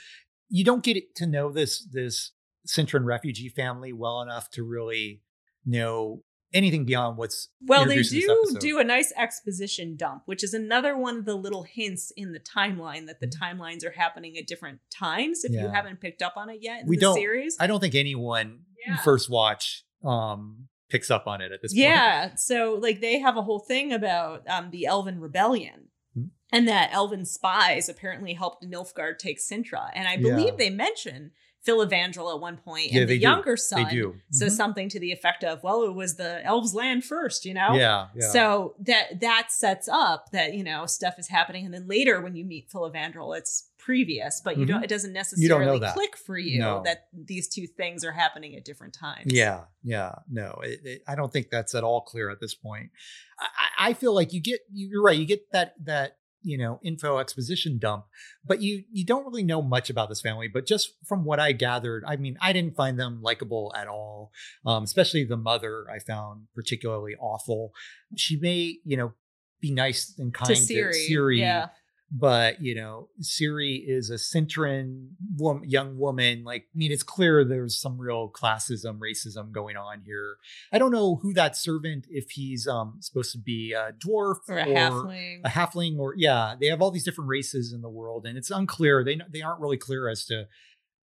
you 0.49 0.65
don't 0.65 0.83
get 0.83 1.15
to 1.17 1.27
know 1.27 1.51
this 1.51 1.87
this 1.91 2.33
Cintran 2.67 3.05
refugee 3.05 3.49
family 3.49 3.93
well 3.93 4.21
enough 4.21 4.51
to 4.51 4.63
really 4.63 5.23
know 5.65 6.23
anything 6.53 6.85
beyond 6.85 7.17
what's 7.17 7.49
Well, 7.67 7.85
they 7.87 7.99
introduced 7.99 8.29
in 8.29 8.37
this 8.43 8.53
do 8.55 8.59
do 8.61 8.79
a 8.79 8.85
nice 8.85 9.13
exposition 9.17 9.97
dump, 9.97 10.23
which 10.27 10.43
is 10.43 10.53
another 10.55 10.97
one 10.97 11.17
of 11.19 11.25
the 11.25 11.35
little 11.37 11.63
hints 11.63 12.13
in 12.17 12.33
the 12.33 12.41
timeline 12.41 13.07
that 13.07 13.21
the 13.21 13.27
Mhm. 13.29 13.41
timelines 13.41 13.85
are 13.85 13.93
happening 13.93 14.37
at 14.37 14.47
different 14.47 14.81
times. 14.93 15.45
If 15.45 15.53
you 15.53 15.69
haven't 15.69 16.01
picked 16.01 16.23
up 16.23 16.35
on 16.37 16.51
it 16.51 16.59
yet 16.61 16.83
in 16.83 16.89
We 16.89 16.97
the 16.97 17.01
don't- 17.03 17.17
series, 17.17 17.57
I 17.61 17.67
don't 17.67 17.81
think 17.81 17.95
anyone 17.95 18.65
Yeah. 18.87 18.97
first 18.99 19.31
watch 19.31 19.85
um 20.05 20.69
picks 20.89 21.11
up 21.11 21.27
on 21.29 21.41
it 21.41 21.53
at 21.53 21.63
this 21.63 21.73
point. 21.73 21.83
Yeah. 21.83 22.35
So 22.35 22.75
like 22.81 23.01
they 23.01 23.21
have 23.21 23.37
a 23.37 23.43
whole 23.43 23.61
thing 23.61 23.93
about 23.93 24.49
um 24.49 24.71
the 24.71 24.87
Elven 24.87 25.21
rebellion. 25.21 25.89
Hmm. 26.15 26.25
And 26.53 26.67
that 26.67 26.91
Elven 26.93 27.25
spies 27.25 27.89
apparently 27.89 28.35
helped 28.35 28.65
Nilfgaard 28.65 29.19
take 29.19 29.39
Cintra. 29.39 29.91
And 29.95 30.09
I 30.09 30.17
believe 30.17 30.55
Yeah. 30.55 30.57
they 30.59 30.71
mention 30.71 31.31
Filavandrel 31.67 32.35
at 32.35 32.41
one 32.41 32.57
point 32.57 32.91
Yeah, 32.91 33.01
and 33.03 33.09
the 33.09 33.15
they 33.15 33.19
do. 33.19 33.23
younger 33.23 33.57
son. 33.57 33.85
They 33.85 33.91
do. 33.91 34.17
So 34.31 34.47
Mhm. 34.47 34.51
something 34.51 34.89
to 34.89 34.99
the 35.01 35.13
effect 35.13 35.45
of, 35.45 35.63
well, 35.63 35.83
it 35.83 35.95
was 35.95 36.17
the 36.17 36.43
elves' 36.45 36.75
land 36.75 37.05
first, 37.05 37.45
you 37.45 37.53
know? 37.53 37.75
yeah, 37.75 38.09
yeah. 38.15 38.29
So 38.31 38.75
that 38.81 39.21
that 39.21 39.53
sets 39.53 39.87
up 39.89 40.31
that, 40.33 40.55
you 40.55 40.65
know, 40.65 40.87
stuff 40.87 41.19
is 41.19 41.29
happening. 41.29 41.67
And 41.67 41.75
then 41.75 41.87
later 41.87 42.21
when 42.23 42.35
you 42.35 42.45
meet 42.47 42.71
Filavandrel, 42.71 43.37
it's 43.37 43.69
previous, 43.77 44.41
but 44.43 44.57
you 44.59 44.65
Mhm. 44.65 44.69
don't 44.69 44.85
it 44.85 44.89
doesn't 44.89 45.13
necessarily 45.13 45.49
don't 45.67 45.75
know 45.75 45.79
that. 45.79 45.95
click 45.95 46.17
for 46.17 46.39
you 46.39 46.59
No. 46.61 46.83
that 46.85 47.09
these 47.13 47.49
two 47.49 47.67
things 47.67 48.05
are 48.05 48.13
happening 48.13 48.55
at 48.57 48.65
different 48.65 48.95
times. 48.95 49.33
Yeah, 49.33 49.65
yeah, 49.83 50.15
no, 50.31 50.59
it, 50.63 50.81
it, 50.85 51.03
I 51.07 51.15
don't 51.15 51.33
think 51.33 51.51
that's 51.51 51.75
at 51.75 51.83
all 51.85 52.01
clear 52.03 52.31
at 52.31 52.41
this 52.41 52.55
point. 52.55 52.91
I 53.39 53.91
I 53.91 53.93
feel 53.95 54.15
like 54.15 54.33
you 54.35 54.41
get 54.41 54.61
you're 54.73 55.03
right. 55.03 55.19
You 55.19 55.25
get 55.27 55.51
that 55.53 55.75
that 55.85 56.17
you 56.43 56.59
know 56.59 56.81
info 56.83 57.19
exposition 57.19 57.79
dump, 57.79 58.05
but 58.45 58.63
you 58.63 58.85
you 58.91 59.05
don't 59.05 59.25
really 59.25 59.43
know 59.43 59.63
much 59.63 59.91
about 59.91 60.09
this 60.09 60.21
family. 60.21 60.49
But 60.49 60.67
just 60.67 60.95
from 61.07 61.25
what 61.25 61.41
I 61.41 61.53
gathered, 61.53 62.05
I 62.07 62.17
mean, 62.17 62.37
I 62.41 62.53
didn't 62.53 62.77
find 62.77 62.99
them 62.99 63.21
likable 63.23 63.73
at 63.77 63.89
all. 63.89 64.33
Um, 64.65 64.85
especially 64.85 65.25
the 65.25 65.37
mother, 65.37 65.87
I 65.91 65.99
found 65.99 66.47
particularly 66.55 67.15
awful. 67.21 67.73
She 68.17 68.37
may 68.37 68.79
you 68.85 68.97
know 68.97 69.13
be 69.61 69.73
nice 69.73 70.15
and 70.19 70.33
kind 70.33 70.55
To 70.55 70.55
to 70.55 70.75
Ciri. 70.75 71.11
Ciri 71.11 71.39
Yeah. 71.39 71.69
But 72.13 72.61
you 72.61 72.75
know 72.75 73.09
ciri 73.23 73.83
is 73.87 74.11
a 74.11 74.15
cintran 74.15 75.11
wom- 75.37 75.63
young 75.65 75.97
woman 75.97 76.43
like 76.43 76.63
i 76.75 76.77
mean 76.77 76.91
it's 76.91 77.05
clear 77.05 77.45
there's 77.45 77.81
some 77.81 77.99
real 77.99 78.29
classism 78.31 78.99
racism 78.99 79.53
going 79.53 79.77
on 79.77 80.03
here 80.05 80.35
i 80.73 80.79
don't 80.79 80.91
know 80.91 81.17
who 81.23 81.33
that 81.35 81.57
servant 81.57 82.07
if 82.11 82.31
he's 82.33 82.67
um 82.67 82.97
supposed 83.01 83.31
to 83.31 83.39
be 83.39 83.73
a 83.73 83.93
dwarf 83.93 84.39
Or 84.49 84.59
a 84.59 84.65
halfling. 84.67 85.41
a 85.45 85.49
halfling 85.51 85.99
or 85.99 86.15
yeah 86.17 86.57
they 86.61 86.67
have 86.67 86.83
all 86.83 86.91
these 86.91 87.05
different 87.05 87.29
races 87.29 87.73
in 87.73 87.81
the 87.81 87.89
world 87.89 88.27
and 88.27 88.37
it's 88.37 88.51
unclear 88.51 89.05
they 89.05 89.21
they 89.33 89.43
aren't 89.43 89.61
really 89.61 89.77
clear 89.79 90.09
as 90.09 90.25
to 90.27 90.47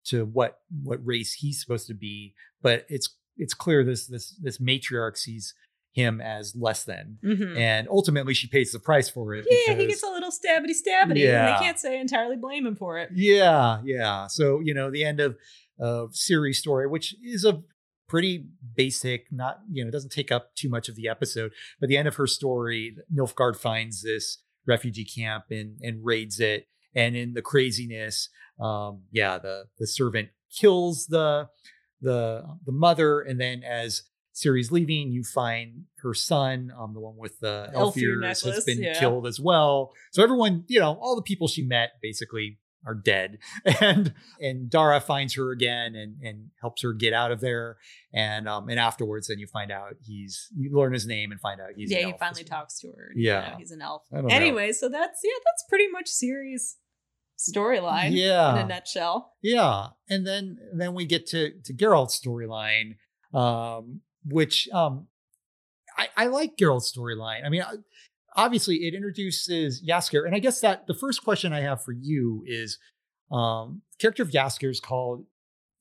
to 0.07 0.25
what 0.25 0.59
what 0.83 0.99
race 1.05 1.33
he's 1.35 1.61
supposed 1.61 1.87
to 1.87 1.93
be 1.93 2.33
but 2.61 2.85
it's 2.89 3.15
it's 3.37 3.53
clear 3.53 3.83
this 3.83 4.07
this 4.07 4.35
this 4.41 4.57
matriarch 4.57 5.15
sees 5.15 5.53
him 5.97 6.21
as 6.21 6.55
less 6.55 6.83
than 6.85 7.17
Mhm. 7.23 7.57
and 7.57 7.87
ultimately 7.89 8.33
she 8.33 8.47
pays 8.47 8.71
the 8.71 8.79
price 8.79 9.09
for 9.09 9.33
it 9.33 9.45
Yeah, 9.49 9.73
he 9.75 9.85
gets 9.87 10.03
a 10.03 10.07
little 10.09 10.29
stabbity 10.31 10.71
stabbity. 10.83 11.09
And 11.09 11.17
Yeah. 11.17 11.45
they 11.59 11.65
can't 11.65 11.79
say 11.79 11.99
entirely 11.99 12.37
blame 12.37 12.65
him 12.67 12.75
for 12.75 12.97
it. 12.99 13.09
Yeah, 13.13 13.81
yeah. 13.83 14.27
So 14.27 14.59
you 14.63 14.73
know, 14.73 14.91
the 14.91 15.03
end 15.03 15.19
of 15.19 15.37
of 15.79 16.11
Ciri's 16.13 16.59
story, 16.59 16.87
which 16.87 17.15
is 17.23 17.43
a 17.45 17.63
pretty 18.07 18.45
basic, 18.75 19.27
not 19.31 19.59
you 19.71 19.83
know, 19.83 19.89
it 19.89 19.91
doesn't 19.91 20.11
take 20.11 20.31
up 20.31 20.55
too 20.55 20.69
much 20.69 20.87
of 20.89 20.95
the 20.95 21.07
episode, 21.07 21.51
but 21.79 21.89
the 21.89 21.97
end 21.97 22.07
of 22.07 22.15
her 22.15 22.27
story, 22.27 22.95
Nilfgaard 23.13 23.55
finds 23.57 24.01
this 24.03 24.41
refugee 24.65 25.05
camp 25.05 25.45
and 25.51 25.77
and 25.81 26.05
raids 26.05 26.39
it, 26.39 26.67
and 26.95 27.15
in 27.15 27.33
the 27.33 27.41
craziness, 27.41 28.29
um, 28.59 29.03
yeah, 29.11 29.37
the 29.39 29.65
the 29.79 29.87
servant 29.87 30.29
kills 30.59 31.07
the 31.07 31.49
the 32.01 32.43
the 32.65 32.71
mother, 32.71 33.21
and 33.21 33.39
then 33.41 33.63
as 33.63 34.03
Ciri's 34.33 34.71
leaving, 34.71 35.11
you 35.11 35.23
find 35.23 35.85
her 36.07 36.13
son, 36.13 36.71
um, 36.79 36.93
the 36.93 36.99
one 36.99 37.17
with 37.17 37.39
the 37.39 37.69
elf, 37.73 37.87
Elf 37.87 37.97
ear 37.97 38.23
ears, 38.23 38.41
has 38.43 38.63
been 38.65 38.81
yeah. 38.81 38.99
killed 38.99 39.27
as 39.27 39.39
well. 39.39 39.91
So 40.11 40.23
everyone, 40.23 40.63
you 40.67 40.79
know, 40.79 40.97
all 41.01 41.15
the 41.15 41.21
people 41.21 41.47
she 41.47 41.63
met 41.63 41.91
basically 42.01 42.59
are 42.85 42.95
dead. 42.95 43.39
And 43.81 44.13
and 44.39 44.69
Dara 44.69 45.01
finds 45.01 45.35
her 45.35 45.51
again 45.51 45.95
and 45.95 46.15
and 46.23 46.49
helps 46.61 46.81
her 46.83 46.93
get 46.93 47.11
out 47.13 47.31
of 47.31 47.41
there. 47.41 47.77
And 48.13 48.47
um 48.47 48.69
and 48.69 48.79
afterwards, 48.79 49.27
then 49.27 49.39
you 49.39 49.47
find 49.47 49.71
out 49.71 49.95
he's 50.01 50.47
you 50.55 50.71
learn 50.75 50.93
his 50.93 51.05
name 51.05 51.31
and 51.31 51.39
find 51.41 51.59
out 51.59 51.69
he's 51.75 51.91
an 51.91 51.97
yeah, 51.97 52.05
he 52.07 52.13
finally 52.17 52.43
talks 52.45 52.79
to 52.79 52.87
her. 52.87 53.07
and, 53.11 53.19
you 53.21 53.27
Yeah. 53.29 53.49
know, 53.49 53.55
he's 53.57 53.71
an 53.71 53.81
elf. 53.81 54.03
Don't 54.11 54.27
know. 54.27 54.33
Anyway, 54.33 54.71
so 54.71 54.87
that's 54.89 55.19
yeah, 55.23 55.39
that's 55.45 55.63
pretty 55.69 55.87
much 55.91 56.05
Ciri's 56.09 56.77
storyline 57.37 58.11
Yeah. 58.13 58.53
in 58.53 58.65
a 58.65 58.67
nutshell. 58.67 59.33
Yeah, 59.41 59.87
and 60.09 60.25
then 60.25 60.57
then 60.73 60.93
we 60.93 61.05
get 61.05 61.27
to 61.27 61.51
to 61.65 61.73
Geralt's 61.73 62.19
storyline, 62.19 62.95
um, 63.33 64.01
which 64.25 64.67
um, 64.69 65.07
I, 65.97 66.09
I 66.15 66.27
like 66.27 66.57
Geralt's 66.57 66.91
storyline. 66.91 67.45
I 67.45 67.49
mean, 67.49 67.63
obviously, 68.35 68.87
it 68.87 68.93
introduces 68.93 69.81
Yasker, 69.81 70.25
and 70.25 70.35
I 70.35 70.39
guess 70.39 70.61
that 70.61 70.87
the 70.87 70.93
first 70.93 71.23
question 71.23 71.53
I 71.53 71.61
have 71.61 71.83
for 71.83 71.91
you 71.91 72.43
is, 72.45 72.77
um, 73.31 73.81
character 73.99 74.23
of 74.23 74.29
Yasker 74.29 74.69
is 74.69 74.79
called 74.79 75.25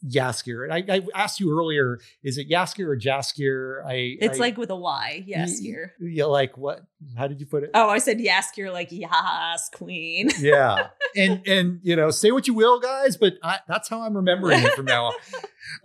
Yaskier. 0.04 0.64
And 0.64 0.72
I, 0.72 0.96
I 0.96 1.00
asked 1.14 1.40
you 1.40 1.56
earlier, 1.58 1.98
is 2.22 2.38
it 2.38 2.50
Yaskier 2.50 2.86
or 2.88 2.96
Jaskier? 2.96 3.84
I 3.86 4.16
It's 4.20 4.38
I- 4.38 4.40
like 4.40 4.56
with 4.58 4.70
a 4.70 4.76
Y. 4.76 5.24
Yes, 5.26 5.58
Y- 5.62 5.74
yeah, 6.00 6.24
like 6.26 6.56
what? 6.58 6.80
How 7.16 7.26
did 7.26 7.40
you 7.40 7.46
put 7.46 7.62
it? 7.62 7.70
Oh, 7.74 7.88
I 7.88 7.98
said 7.98 8.18
Yaskier 8.18 8.72
like 8.72 8.88
Yas 8.90 9.68
Queen. 9.74 10.30
yeah 10.38 10.88
and 11.14 11.46
and 11.46 11.80
you 11.82 11.96
know 11.96 12.10
say 12.10 12.30
what 12.30 12.46
you 12.46 12.52
will 12.54 12.78
guys 12.80 13.16
but 13.16 13.34
I, 13.42 13.58
that's 13.68 13.88
how 13.88 14.02
i'm 14.02 14.14
remembering 14.16 14.60
it 14.62 14.72
from 14.74 14.84
now 14.86 15.12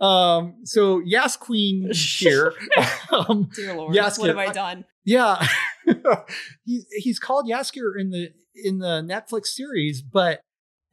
um 0.40 0.54
so 0.64 1.00
yas 1.00 1.36
queen 1.36 1.90
here 1.94 2.52
um 3.10 3.48
Dear 3.54 3.74
Lord, 3.74 3.94
Yaskier, 3.94 4.18
what 4.18 4.28
have 4.28 4.38
I 4.38 4.46
I- 4.46 4.52
done? 4.52 4.84
yeah 5.04 5.46
he's 6.64 6.86
he's 6.96 7.18
called 7.18 7.46
yaskier 7.48 7.98
in 7.98 8.10
the 8.10 8.30
in 8.54 8.78
the 8.78 9.00
netflix 9.02 9.46
series 9.46 10.02
but 10.02 10.40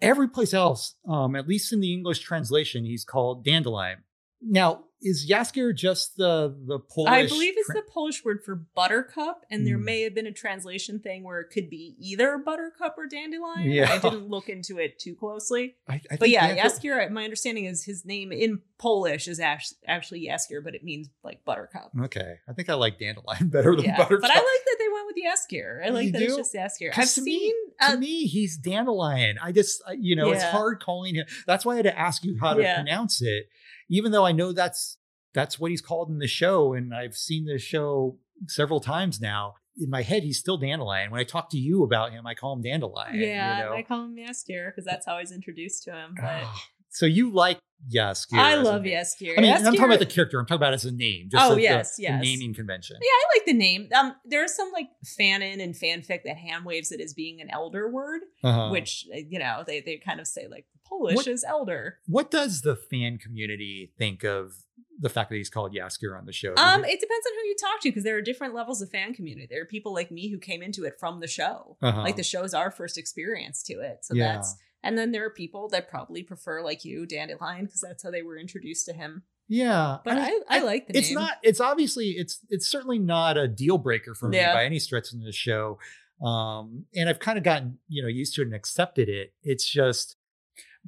every 0.01 0.27
place 0.27 0.53
else 0.53 0.95
um 1.07 1.35
at 1.35 1.47
least 1.47 1.73
in 1.73 1.79
the 1.79 1.93
english 1.93 2.19
translation 2.19 2.85
he's 2.85 3.03
called 3.05 3.43
dandelion. 3.43 4.03
Now 4.41 4.85
is 5.01 5.29
yaskier 5.29 5.73
just 5.75 6.17
the 6.17 6.55
the 6.67 6.79
polish 6.79 7.11
I 7.13 7.27
believe 7.27 7.53
it's 7.57 7.67
the 7.73 7.83
Polish 7.89 8.23
word 8.25 8.43
for 8.43 8.55
buttercup, 8.55 9.45
and 9.49 9.65
there 9.65 9.77
Mm. 9.77 9.83
may 9.85 10.01
have 10.01 10.13
been 10.15 10.27
a 10.27 10.31
translation 10.31 10.99
thing 10.99 11.23
where 11.23 11.39
it 11.39 11.49
could 11.51 11.69
be 11.69 11.95
either 11.99 12.37
buttercup 12.37 12.95
or 12.97 13.07
dandelion. 13.07 13.69
Yeah. 13.71 13.91
I 13.91 13.97
didn't 13.97 14.27
look 14.27 14.49
into 14.49 14.77
it 14.77 14.99
too 14.99 15.15
closely. 15.15 15.75
I, 15.87 16.01
I 16.11 16.17
But 16.17 16.29
yeah, 16.29 16.55
Jaskier, 16.57 17.09
my 17.11 17.23
understanding 17.23 17.65
is 17.65 17.83
his 17.85 18.05
name 18.05 18.31
in 18.31 18.61
Polish 18.77 19.27
is 19.27 19.39
act- 19.39 19.73
actually 19.87 20.27
Jaskier, 20.27 20.63
but 20.63 20.75
it 20.75 20.83
means 20.83 21.09
like 21.23 21.43
buttercup. 21.45 21.91
okay 22.03 22.35
i 22.47 22.53
think 22.53 22.69
i 22.69 22.73
like 22.73 22.97
dandelion 22.97 23.49
better 23.57 23.75
than 23.75 23.85
Yeah, 23.85 23.97
buttercup 23.97 24.21
but 24.21 24.31
I 24.31 24.35
like 24.35 24.43
that 24.65 24.75
they 24.79 24.87
went 24.93 25.07
with 25.07 25.15
Jaskier. 25.17 25.85
I 25.85 25.89
like 25.89 26.05
You 26.07 26.11
that 26.13 26.19
do? 26.19 26.25
it's 26.25 26.37
just 26.37 26.53
Jaskier. 26.53 26.91
I've 26.97 27.13
to 27.13 27.21
me- 27.21 27.39
seen. 27.39 27.53
to 27.81 27.93
uh, 27.93 27.97
me, 27.97 28.25
he's 28.25 28.57
dandelion. 28.57 29.37
I 29.41 29.51
just, 29.51 29.81
you 29.97 30.15
know, 30.15 30.31
it's 30.31 30.43
hard 30.43 30.81
calling 30.81 31.15
him. 31.15 31.25
That's 31.47 31.65
why 31.65 31.73
I 31.73 31.75
had 31.77 31.85
to 31.85 31.97
ask 31.99 32.23
you 32.23 32.37
how 32.39 32.53
to 32.53 32.61
Yeah. 32.61 32.75
pronounce 32.75 33.21
it, 33.21 33.49
even 33.89 34.11
though 34.11 34.25
I 34.25 34.31
know 34.31 34.53
that's 34.53 34.97
that's 35.33 35.59
what 35.59 35.71
he's 35.71 35.81
called 35.81 36.09
in 36.09 36.19
the 36.19 36.27
show, 36.27 36.73
and 36.73 36.93
I've 36.93 37.15
seen 37.15 37.45
the 37.45 37.59
show 37.59 38.17
several 38.47 38.79
times 38.79 39.19
now. 39.19 39.55
In 39.81 39.89
my 39.89 40.01
head, 40.01 40.23
he's 40.23 40.39
still 40.39 40.57
dandelion. 40.57 41.11
When 41.11 41.19
I 41.19 41.23
talk 41.23 41.49
to 41.51 41.57
you 41.57 41.83
about 41.83 42.11
him, 42.11 42.27
I 42.27 42.33
call 42.33 42.53
him 42.53 42.61
dandelion. 42.61 43.15
yeah, 43.15 43.59
you 43.59 43.63
know? 43.65 43.75
I 43.75 43.83
call 43.83 44.05
him 44.05 44.15
Jaskier 44.15 44.69
because 44.71 44.83
that's 44.85 45.05
how 45.05 45.15
I 45.15 45.21
was 45.21 45.31
introduced 45.31 45.83
to 45.83 45.91
him. 45.91 46.15
But 46.15 46.25
Ah, 46.43 46.63
so 46.89 47.05
you 47.05 47.31
like 47.31 47.59
Yaskier? 47.93 48.37
I 48.37 48.55
love 48.55 48.83
name. 48.83 48.97
I 49.37 49.41
mean, 49.41 49.53
I'm 49.53 49.63
talking 49.63 49.83
about 49.83 49.99
the 49.99 50.05
character. 50.05 50.37
I'm 50.39 50.45
talking 50.45 50.57
about 50.57 50.73
as 50.73 50.83
a 50.85 50.91
name. 50.91 51.29
Just 51.31 51.45
Oh, 51.45 51.51
as 51.51 51.55
the- 51.55 51.61
yes, 51.61 51.95
the 51.95 52.09
naming 52.09 52.53
convention. 52.53 52.97
Yeah, 53.01 53.07
I 53.07 53.37
like 53.37 53.45
the 53.45 53.53
name. 53.53 53.87
Um, 53.95 54.15
there's 54.25 54.53
some 54.53 54.69
like 54.73 54.87
fanon 55.05 55.61
and 55.63 55.73
fanfic 55.73 56.23
that 56.25 56.35
hand 56.37 56.65
waves 56.65 56.91
it 56.91 56.99
as 56.99 57.13
being 57.13 57.39
an 57.41 57.49
elder 57.49 57.89
word, 57.89 58.21
Uh-huh. 58.43 58.69
which 58.69 59.05
uh, 59.13 59.19
you 59.29 59.39
know 59.39 59.63
they 59.65 59.79
they 59.81 59.97
kind 59.97 60.19
of 60.19 60.27
say 60.27 60.47
like 60.49 60.65
Polish 60.85 61.15
What- 61.15 61.27
is 61.27 61.43
elder. 61.47 61.99
what 62.07 62.31
does 62.31 62.61
the 62.61 62.75
fan 62.75 63.17
community 63.17 63.93
think 63.97 64.23
of 64.25 64.55
the 65.01 65.07
fact 65.09 65.29
that 65.29 65.37
he's 65.37 65.49
called 65.49 65.73
Yaskier 65.73 66.17
on 66.17 66.25
the 66.25 66.33
show? 66.33 66.53
Um, 66.57 66.83
it 66.83 66.99
depends 66.99 67.25
on 67.27 67.33
who 67.35 67.47
you 67.47 67.55
talk 67.61 67.79
to 67.81 67.89
because 67.89 68.03
there 68.03 68.17
are 68.17 68.21
different 68.21 68.53
levels 68.53 68.81
of 68.81 68.89
fan 68.89 69.13
community. 69.13 69.47
There 69.49 69.61
are 69.61 69.65
people 69.65 69.93
like 69.93 70.11
me 70.11 70.29
who 70.29 70.37
came 70.37 70.61
into 70.61 70.83
it 70.83 70.95
from 70.99 71.21
the 71.21 71.27
show. 71.27 71.77
Uh-huh. 71.81 72.01
Like 72.01 72.17
the 72.17 72.23
show's 72.23 72.53
our 72.53 72.69
first 72.71 72.97
experience 72.97 73.63
to 73.63 73.75
it. 73.75 73.99
So 74.03 74.15
Yeah. 74.15 74.33
that's 74.33 74.57
and 74.83 74.97
then 74.97 75.11
there 75.11 75.25
are 75.25 75.29
people 75.29 75.67
that 75.69 75.89
probably 75.89 76.23
prefer 76.23 76.61
like 76.63 76.85
you, 76.85 77.05
Dandelion, 77.05 77.65
because 77.65 77.81
that's 77.81 78.03
how 78.03 78.11
they 78.11 78.21
were 78.21 78.37
introduced 78.37 78.85
to 78.87 78.93
him. 78.93 79.23
Yeah, 79.51 79.97
But 80.05 80.17
I, 80.19 80.29
mean, 80.29 80.41
I, 80.47 80.59
like 80.61 80.87
the 80.87 80.97
it's 80.97 81.09
name. 81.09 81.15
not. 81.15 81.33
It's 81.41 81.59
obviously 81.59 82.09
it's 82.09 82.39
it's 82.49 82.67
certainly 82.69 82.99
not 82.99 83.35
a 83.35 83.47
deal 83.47 83.79
breaker 83.79 84.13
for 84.13 84.29
me 84.29 84.37
Yeah. 84.37 84.53
by 84.53 84.63
any 84.65 84.77
stretch 84.79 85.11
in 85.11 85.21
the 85.23 85.31
show. 85.31 85.79
Um, 86.23 86.85
and 86.93 87.09
I've 87.09 87.19
kind 87.19 87.37
of 87.37 87.43
gotten 87.43 87.79
you 87.87 88.01
know 88.03 88.07
used 88.09 88.35
to 88.35 88.41
it 88.41 88.45
and 88.45 88.53
accepted 88.53 89.09
it. 89.09 89.33
It's 89.41 89.67
just, 89.67 90.17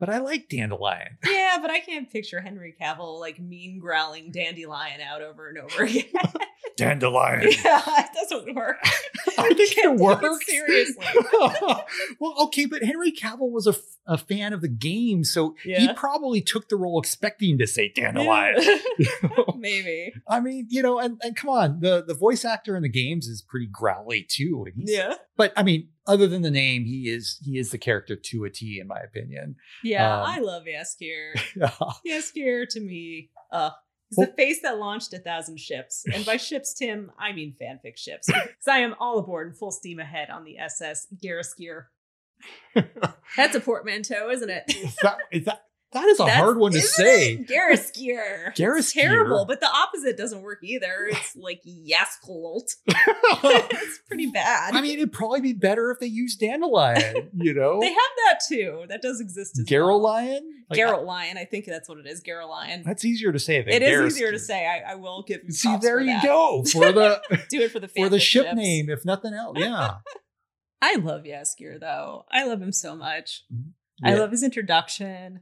but 0.01 0.09
I 0.09 0.17
like 0.17 0.49
Dandelion. 0.49 1.17
Yeah, 1.25 1.57
but 1.61 1.69
I 1.71 1.79
can't 1.79 2.09
picture 2.09 2.41
Henry 2.41 2.73
Cavill 2.81 3.19
like 3.19 3.39
mean 3.39 3.79
growling 3.79 4.31
dandelion 4.31 4.99
out 5.01 5.21
over 5.21 5.47
and 5.49 5.57
over 5.59 5.83
again. 5.85 6.05
Dandelion. 6.77 7.51
yeah, 7.63 7.81
it 7.87 8.09
doesn't 8.13 8.55
work. 8.55 8.77
I 9.37 9.53
think 9.53 9.77
it 9.77 9.95
works. 9.99 10.45
seriously. 10.47 11.05
well, 12.19 12.35
okay, 12.43 12.65
but 12.65 12.83
Henry 12.83 13.11
Cavill 13.11 13.51
was 13.51 13.67
a, 13.67 13.71
f- 13.71 13.97
a 14.07 14.17
fan 14.17 14.53
of 14.53 14.61
the 14.61 14.67
game, 14.69 15.23
so 15.23 15.55
he 15.63 15.91
probably 15.93 16.41
took 16.41 16.69
the 16.69 16.75
role 16.77 16.99
expecting 16.99 17.57
to 17.59 17.67
say 17.67 17.89
Dandelion. 17.93 18.55
Maybe. 19.57 20.13
I 20.27 20.39
mean, 20.39 20.67
you 20.69 20.81
know, 20.81 20.99
and, 20.99 21.19
and 21.23 21.35
come 21.35 21.49
on, 21.49 21.79
the 21.81 22.03
the 22.05 22.13
voice 22.15 22.45
actor 22.45 22.75
in 22.75 22.81
the 22.83 22.89
games 22.89 23.27
is 23.27 23.41
pretty 23.41 23.67
growly 23.67 24.25
too. 24.27 24.65
Yeah. 24.75 25.15
but 25.37 25.53
I 25.57 25.63
mean, 25.63 25.89
other 26.07 26.27
than 26.27 26.41
the 26.41 26.51
name, 26.51 26.85
he 26.85 27.09
is 27.09 27.39
he 27.43 27.57
is 27.57 27.71
the 27.71 27.77
character 27.77 28.15
to 28.15 28.43
a 28.45 28.49
T, 28.49 28.79
in 28.79 28.87
my 28.87 28.99
opinion. 28.99 29.55
Yeah, 29.83 30.21
Um, 30.21 30.29
I 30.29 30.39
love 30.39 30.63
Yaskier. 30.63 31.33
yeah, 31.55 31.71
Yaskier 32.07 32.67
to 32.69 32.79
me, 32.79 33.29
uh, 33.51 33.71
is 34.11 34.17
Well- 34.17 34.27
the 34.27 34.33
face 34.33 34.61
that 34.63 34.77
launched 34.77 35.13
a 35.13 35.19
thousand 35.19 35.59
ships. 35.59 36.03
And 36.13 36.25
by 36.25 36.37
ships, 36.47 36.73
Tim, 36.73 37.11
I 37.19 37.31
mean 37.33 37.55
fanfic 37.61 37.97
ships. 37.97 38.27
Because 38.27 38.67
I 38.67 38.79
am 38.79 38.95
all 38.99 39.19
aboard 39.19 39.47
and 39.47 39.57
full 39.57 39.71
steam 39.71 39.99
ahead 39.99 40.29
on 40.29 40.43
the 40.43 40.57
SS 40.57 41.07
Garaskier. 41.23 41.85
That's 43.37 43.55
a 43.55 43.59
portmanteau, 43.59 44.29
isn't 44.31 44.49
it? 44.49 44.63
is 44.67 44.95
that, 45.03 45.17
is 45.31 45.45
that 45.45 45.61
that 45.93 46.05
is 46.07 46.19
a 46.19 46.23
That's- 46.23 46.39
hard 46.41 46.57
one 46.57 46.71
to 46.71 46.81
say. 46.81 47.37
Garaskier. 47.37 48.55
Garaskier. 48.55 48.93
Terrible, 49.01 49.45
but 49.45 49.59
the 49.59 49.69
opposite 49.69 50.17
doesn't 50.17 50.41
work 50.41 50.59
either. 50.63 51.07
It's 51.09 51.35
like 51.35 51.61
Yasklolt. 51.65 52.75
it's 52.87 53.99
pretty 54.07 54.27
bad. 54.31 54.73
I 54.73 54.81
mean, 54.81 54.99
it'd 54.99 55.11
probably 55.11 55.41
be 55.41 55.53
better 55.53 55.91
if 55.91 55.99
they 55.99 56.07
used 56.07 56.39
dandelion. 56.39 57.29
You 57.33 57.53
know, 57.53 57.79
they 57.81 57.89
have 57.89 57.95
that 58.27 58.39
too. 58.47 58.85
That 58.89 59.01
does 59.01 59.19
exist 59.19 59.59
as 59.59 59.65
well. 59.69 59.99
Garrelion. 59.99 60.39
Like, 60.69 60.77
Garrett 60.77 61.03
Lion. 61.03 61.37
I 61.37 61.43
think 61.43 61.65
that's 61.65 61.89
what 61.89 61.97
it 61.97 62.07
is. 62.07 62.21
Garrett 62.21 62.47
Lion. 62.47 62.83
That's 62.85 63.03
easier 63.03 63.33
to 63.33 63.39
say 63.39 63.61
than 63.61 63.73
It 63.73 63.83
is 63.83 64.15
easier 64.15 64.31
to 64.31 64.39
say. 64.39 64.65
I, 64.65 64.93
I 64.93 64.95
will 64.95 65.23
give 65.27 65.41
you. 65.43 65.51
See, 65.51 65.75
there 65.81 65.99
you 65.99 66.05
that. 66.13 66.23
go 66.23 66.63
for 66.63 66.91
the 66.93 67.21
Do 67.49 67.59
it 67.61 67.71
for 67.71 67.79
the 67.81 67.89
for 67.89 68.07
the 68.07 68.19
ship 68.19 68.45
ships. 68.45 68.55
name, 68.55 68.89
if 68.89 69.03
nothing 69.03 69.33
else. 69.33 69.57
Yeah, 69.59 69.95
I 70.81 70.95
love 70.95 71.23
Yaskier 71.23 71.77
though. 71.79 72.23
I 72.31 72.45
love 72.45 72.61
him 72.61 72.71
so 72.71 72.95
much. 72.95 73.43
I 73.51 73.55
Yeah. 74.03 74.15
love 74.15 74.31
his 74.31 74.43
introduction. 74.43 75.41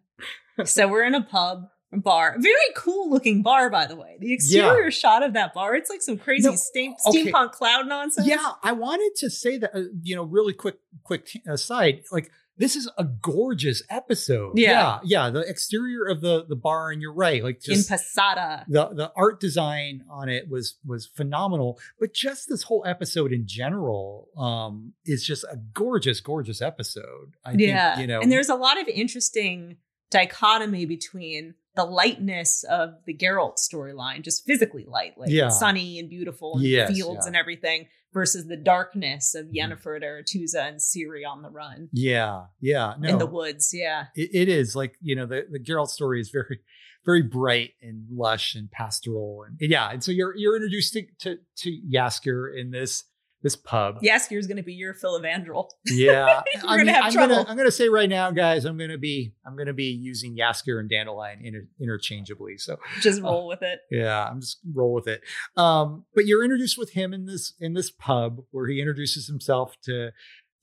so 0.66 0.88
we're 0.88 1.04
in 1.06 1.16
a 1.16 1.24
pub 1.24 1.70
bar, 1.92 2.36
very 2.38 2.56
cool 2.76 3.10
looking 3.10 3.42
bar, 3.42 3.70
by 3.70 3.88
the 3.88 3.96
way. 3.96 4.18
The 4.20 4.34
exterior 4.34 4.92
shot 4.92 5.24
of 5.24 5.34
that 5.34 5.54
bar, 5.54 5.76
it's 5.76 5.90
like 5.90 6.02
some 6.02 6.18
crazy 6.18 6.48
No, 6.48 6.56
steam, 6.56 6.94
okay. 7.08 7.32
steampunk 7.32 7.52
cloud 7.54 7.88
nonsense. 7.88 8.28
Yeah, 8.28 8.52
I 8.62 8.74
wanted 8.74 9.12
to 9.18 9.30
say 9.30 9.58
that, 9.58 9.76
uh, 9.76 9.82
you 10.04 10.16
know, 10.16 10.24
really 10.24 10.54
quick, 10.54 10.76
quick 11.04 11.26
t- 11.26 11.42
aside. 11.48 12.04
Like, 12.12 12.30
this 12.60 12.76
is 12.76 12.90
a 12.98 13.06
gorgeous 13.06 13.82
episode. 13.90 14.58
Yeah. 14.58 15.00
yeah, 15.04 15.26
yeah, 15.26 15.30
The 15.30 15.40
exterior 15.40 16.06
of 16.06 16.22
the 16.22 16.46
the 16.46 16.58
bar, 16.58 16.92
and 16.92 17.02
you're 17.02 17.14
right. 17.14 17.44
Like, 17.44 17.56
in 17.68 17.76
just 17.76 17.90
Passata. 17.90 18.66
the 18.68 18.90
the 18.90 19.12
art 19.16 19.40
design 19.40 20.04
on 20.12 20.30
it 20.30 20.50
was 20.50 20.76
was 20.86 21.08
phenomenal. 21.08 21.80
But 22.00 22.14
just 22.14 22.50
this 22.50 22.64
whole 22.64 22.84
episode 22.86 23.32
in 23.32 23.48
general 23.48 24.28
um, 24.38 24.94
is 25.06 25.26
just 25.26 25.46
a 25.46 25.58
gorgeous, 25.74 26.20
gorgeous 26.20 26.62
episode. 26.62 27.36
I 27.46 27.54
yeah, 27.54 27.96
think 27.96 28.02
you 28.02 28.14
know, 28.14 28.20
and 28.20 28.32
there's 28.32 28.50
a 28.50 28.56
lot 28.56 28.80
of 28.80 28.88
interesting 28.90 29.78
dichotomy 30.12 30.86
between 30.86 31.56
the 31.80 31.86
lightness 31.86 32.64
of 32.70 32.96
the 33.06 33.14
Geralt 33.16 33.58
storyline, 33.58 34.24
just 34.24 34.46
physically 34.46 34.86
light, 34.86 35.14
like 35.18 35.30
Yeah. 35.32 35.50
sunny 35.50 36.00
and 36.00 36.10
beautiful, 36.10 36.56
and 36.56 36.64
Yes, 36.64 36.90
fields 36.92 37.00
yeah. 37.00 37.20
Mm-hmm. 37.20 37.28
and 37.28 37.36
everything, 37.36 37.88
versus 38.14 38.48
the 38.48 38.58
darkness 38.58 39.36
of 39.36 39.48
Yennefer, 39.48 40.02
Aretuza, 40.02 40.68
and 40.68 40.80
Ciri 40.80 41.22
on 41.28 41.42
the 41.42 41.50
run 41.50 41.90
yeah, 41.94 42.46
yeah, 42.60 42.96
no, 43.00 43.10
in 43.10 43.18
the 43.18 43.26
woods. 43.26 43.72
Yeah, 43.74 44.06
it, 44.16 44.30
it 44.34 44.50
is 44.50 44.76
like 44.76 44.96
you 45.02 45.16
know 45.16 45.26
the 45.26 45.46
the 45.50 45.60
Geralt 45.60 45.90
story 45.90 46.20
is 46.20 46.30
very 46.30 46.60
very 47.06 47.22
bright 47.22 47.72
and 47.82 48.06
lush 48.12 48.56
and 48.56 48.70
pastoral 48.70 49.46
and 49.48 49.58
yeah 49.62 49.90
and 49.90 50.04
so 50.04 50.12
you're 50.12 50.36
you're 50.36 50.56
introduced 50.56 50.92
to 50.94 51.04
to, 51.20 51.38
to 51.56 51.80
Yasker 51.90 52.60
in 52.60 52.72
this 52.72 53.04
this 53.42 53.56
pub 53.56 54.02
Yaskir's 54.02 54.48
going 54.48 54.58
to 54.58 54.64
be 54.64 54.74
your 54.74 54.94
Filavandrel. 54.94 55.70
yeah 55.86 56.42
You're 56.56 56.78
gonna 56.78 56.92
have 56.94 57.06
I'm 57.06 57.12
trouble. 57.14 57.36
gonna 57.38 57.50
I'm 57.50 57.58
gonna 57.58 57.72
say 57.72 57.88
right 57.90 58.10
now 58.10 58.32
guys 58.32 58.66
I'm 58.66 58.78
gonna 58.78 58.98
be 58.98 59.34
I'm 59.46 59.56
gonna 59.56 59.74
be 59.74 59.86
using 59.86 60.36
Yasker 60.38 60.80
and 60.80 60.90
Dandelion 60.90 61.40
inter- 61.46 61.68
interchangeably 61.80 62.58
so 62.58 62.78
Just 63.02 63.22
roll 63.22 63.48
with 63.48 63.62
it. 63.62 63.80
yeah 63.92 64.28
I'm 64.30 64.42
just 64.42 64.60
roll 64.74 64.94
with 64.94 65.08
it 65.08 65.22
um 65.58 66.06
but 66.16 66.26
you're 66.26 66.44
introduced 66.44 66.78
with 66.78 66.92
him 66.92 67.14
in 67.14 67.26
this 67.26 67.54
in 67.60 67.74
this 67.74 67.92
pub 67.92 68.42
where 68.52 68.68
he 68.68 68.80
introduces 68.80 69.28
himself 69.28 69.76
to 69.84 70.12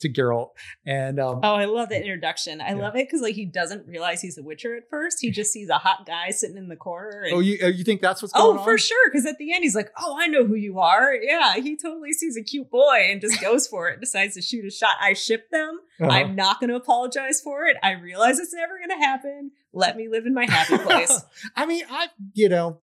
to 0.01 0.09
Geralt 0.09 0.51
and 0.84 1.18
um 1.18 1.40
Oh, 1.42 1.55
I 1.55 1.64
love 1.64 1.88
that 1.88 2.03
introduction. 2.03 2.61
I 2.61 2.68
Yeah. 2.70 2.74
love 2.76 2.97
it 2.97 3.07
because 3.07 3.22
like 3.22 3.34
he 3.34 3.47
doesn't 3.47 3.86
realize 3.86 4.20
he's 4.20 4.36
a 4.38 4.42
Witcher 4.42 4.76
at 4.76 4.88
first. 4.90 5.18
He 5.20 5.30
just 5.30 5.53
sees 5.53 5.68
a 5.68 5.78
hot 5.78 6.05
guy 6.07 6.30
sitting 6.30 6.57
in 6.57 6.68
the 6.68 6.76
corner. 6.76 7.22
And, 7.22 7.34
oh 7.34 7.40
you 7.40 7.59
uh, 7.62 7.68
you 7.68 7.82
think 7.84 8.01
that's 8.03 8.20
what's 8.22 8.32
going 8.34 8.57
Oh, 8.57 8.59
on 8.61 8.64
for 8.64 8.76
sure. 8.78 9.11
Because 9.11 9.26
at 9.26 9.38
the 9.38 9.53
end, 9.55 9.62
he's 9.64 9.74
like, 9.74 9.90
"Oh, 9.99 10.16
I 10.18 10.26
know 10.26 10.44
who 10.44 10.55
you 10.55 10.78
are." 10.80 11.14
Yeah, 11.14 11.55
he 11.55 11.76
totally 11.76 12.12
sees 12.12 12.36
a 12.36 12.42
cute 12.42 12.70
boy 12.70 13.09
and 13.11 13.20
just 13.20 13.40
goes 13.40 13.66
for 13.66 13.88
it. 13.88 14.01
Decides 14.01 14.34
to 14.34 14.42
shoot 14.42 14.64
a 14.66 14.70
shot. 14.70 14.97
I 15.01 15.14
ship 15.14 15.49
them. 15.51 15.80
Uh-huh. 16.01 16.11
I'm 16.11 16.34
not 16.34 16.61
going 16.61 16.68
to 16.70 16.76
apologize 16.76 17.40
for 17.40 17.64
it. 17.64 17.76
I 17.82 17.92
realize 17.92 18.38
it's 18.38 18.53
never 18.53 18.76
going 18.78 18.90
to 18.90 19.05
happen. 19.07 19.53
Let 19.72 19.97
me 19.97 20.09
live 20.09 20.26
in 20.26 20.34
my 20.34 20.44
happy 20.44 20.76
place. 20.84 21.18
I 21.55 21.64
mean, 21.66 21.84
I 21.90 22.09
you 22.34 22.49
know, 22.51 22.80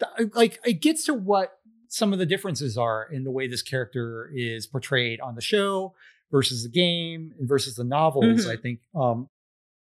uh, 0.00 0.24
like 0.34 0.60
it 0.64 0.74
gets 0.80 1.04
to 1.06 1.14
what 1.14 1.58
some 1.88 2.12
of 2.12 2.18
the 2.18 2.24
differences 2.26 2.78
are 2.78 3.06
in 3.12 3.24
the 3.24 3.30
way 3.30 3.46
this 3.46 3.60
character 3.62 4.30
is 4.34 4.66
portrayed 4.66 5.20
on 5.20 5.34
the 5.34 5.42
show 5.42 5.94
versus 6.32 6.64
the 6.64 6.68
game 6.68 7.32
and 7.38 7.48
versus 7.48 7.76
the 7.76 7.84
novels. 7.84 8.46
Mhm. 8.46 8.50
I 8.50 8.56
think 8.60 8.80
um, 8.96 9.28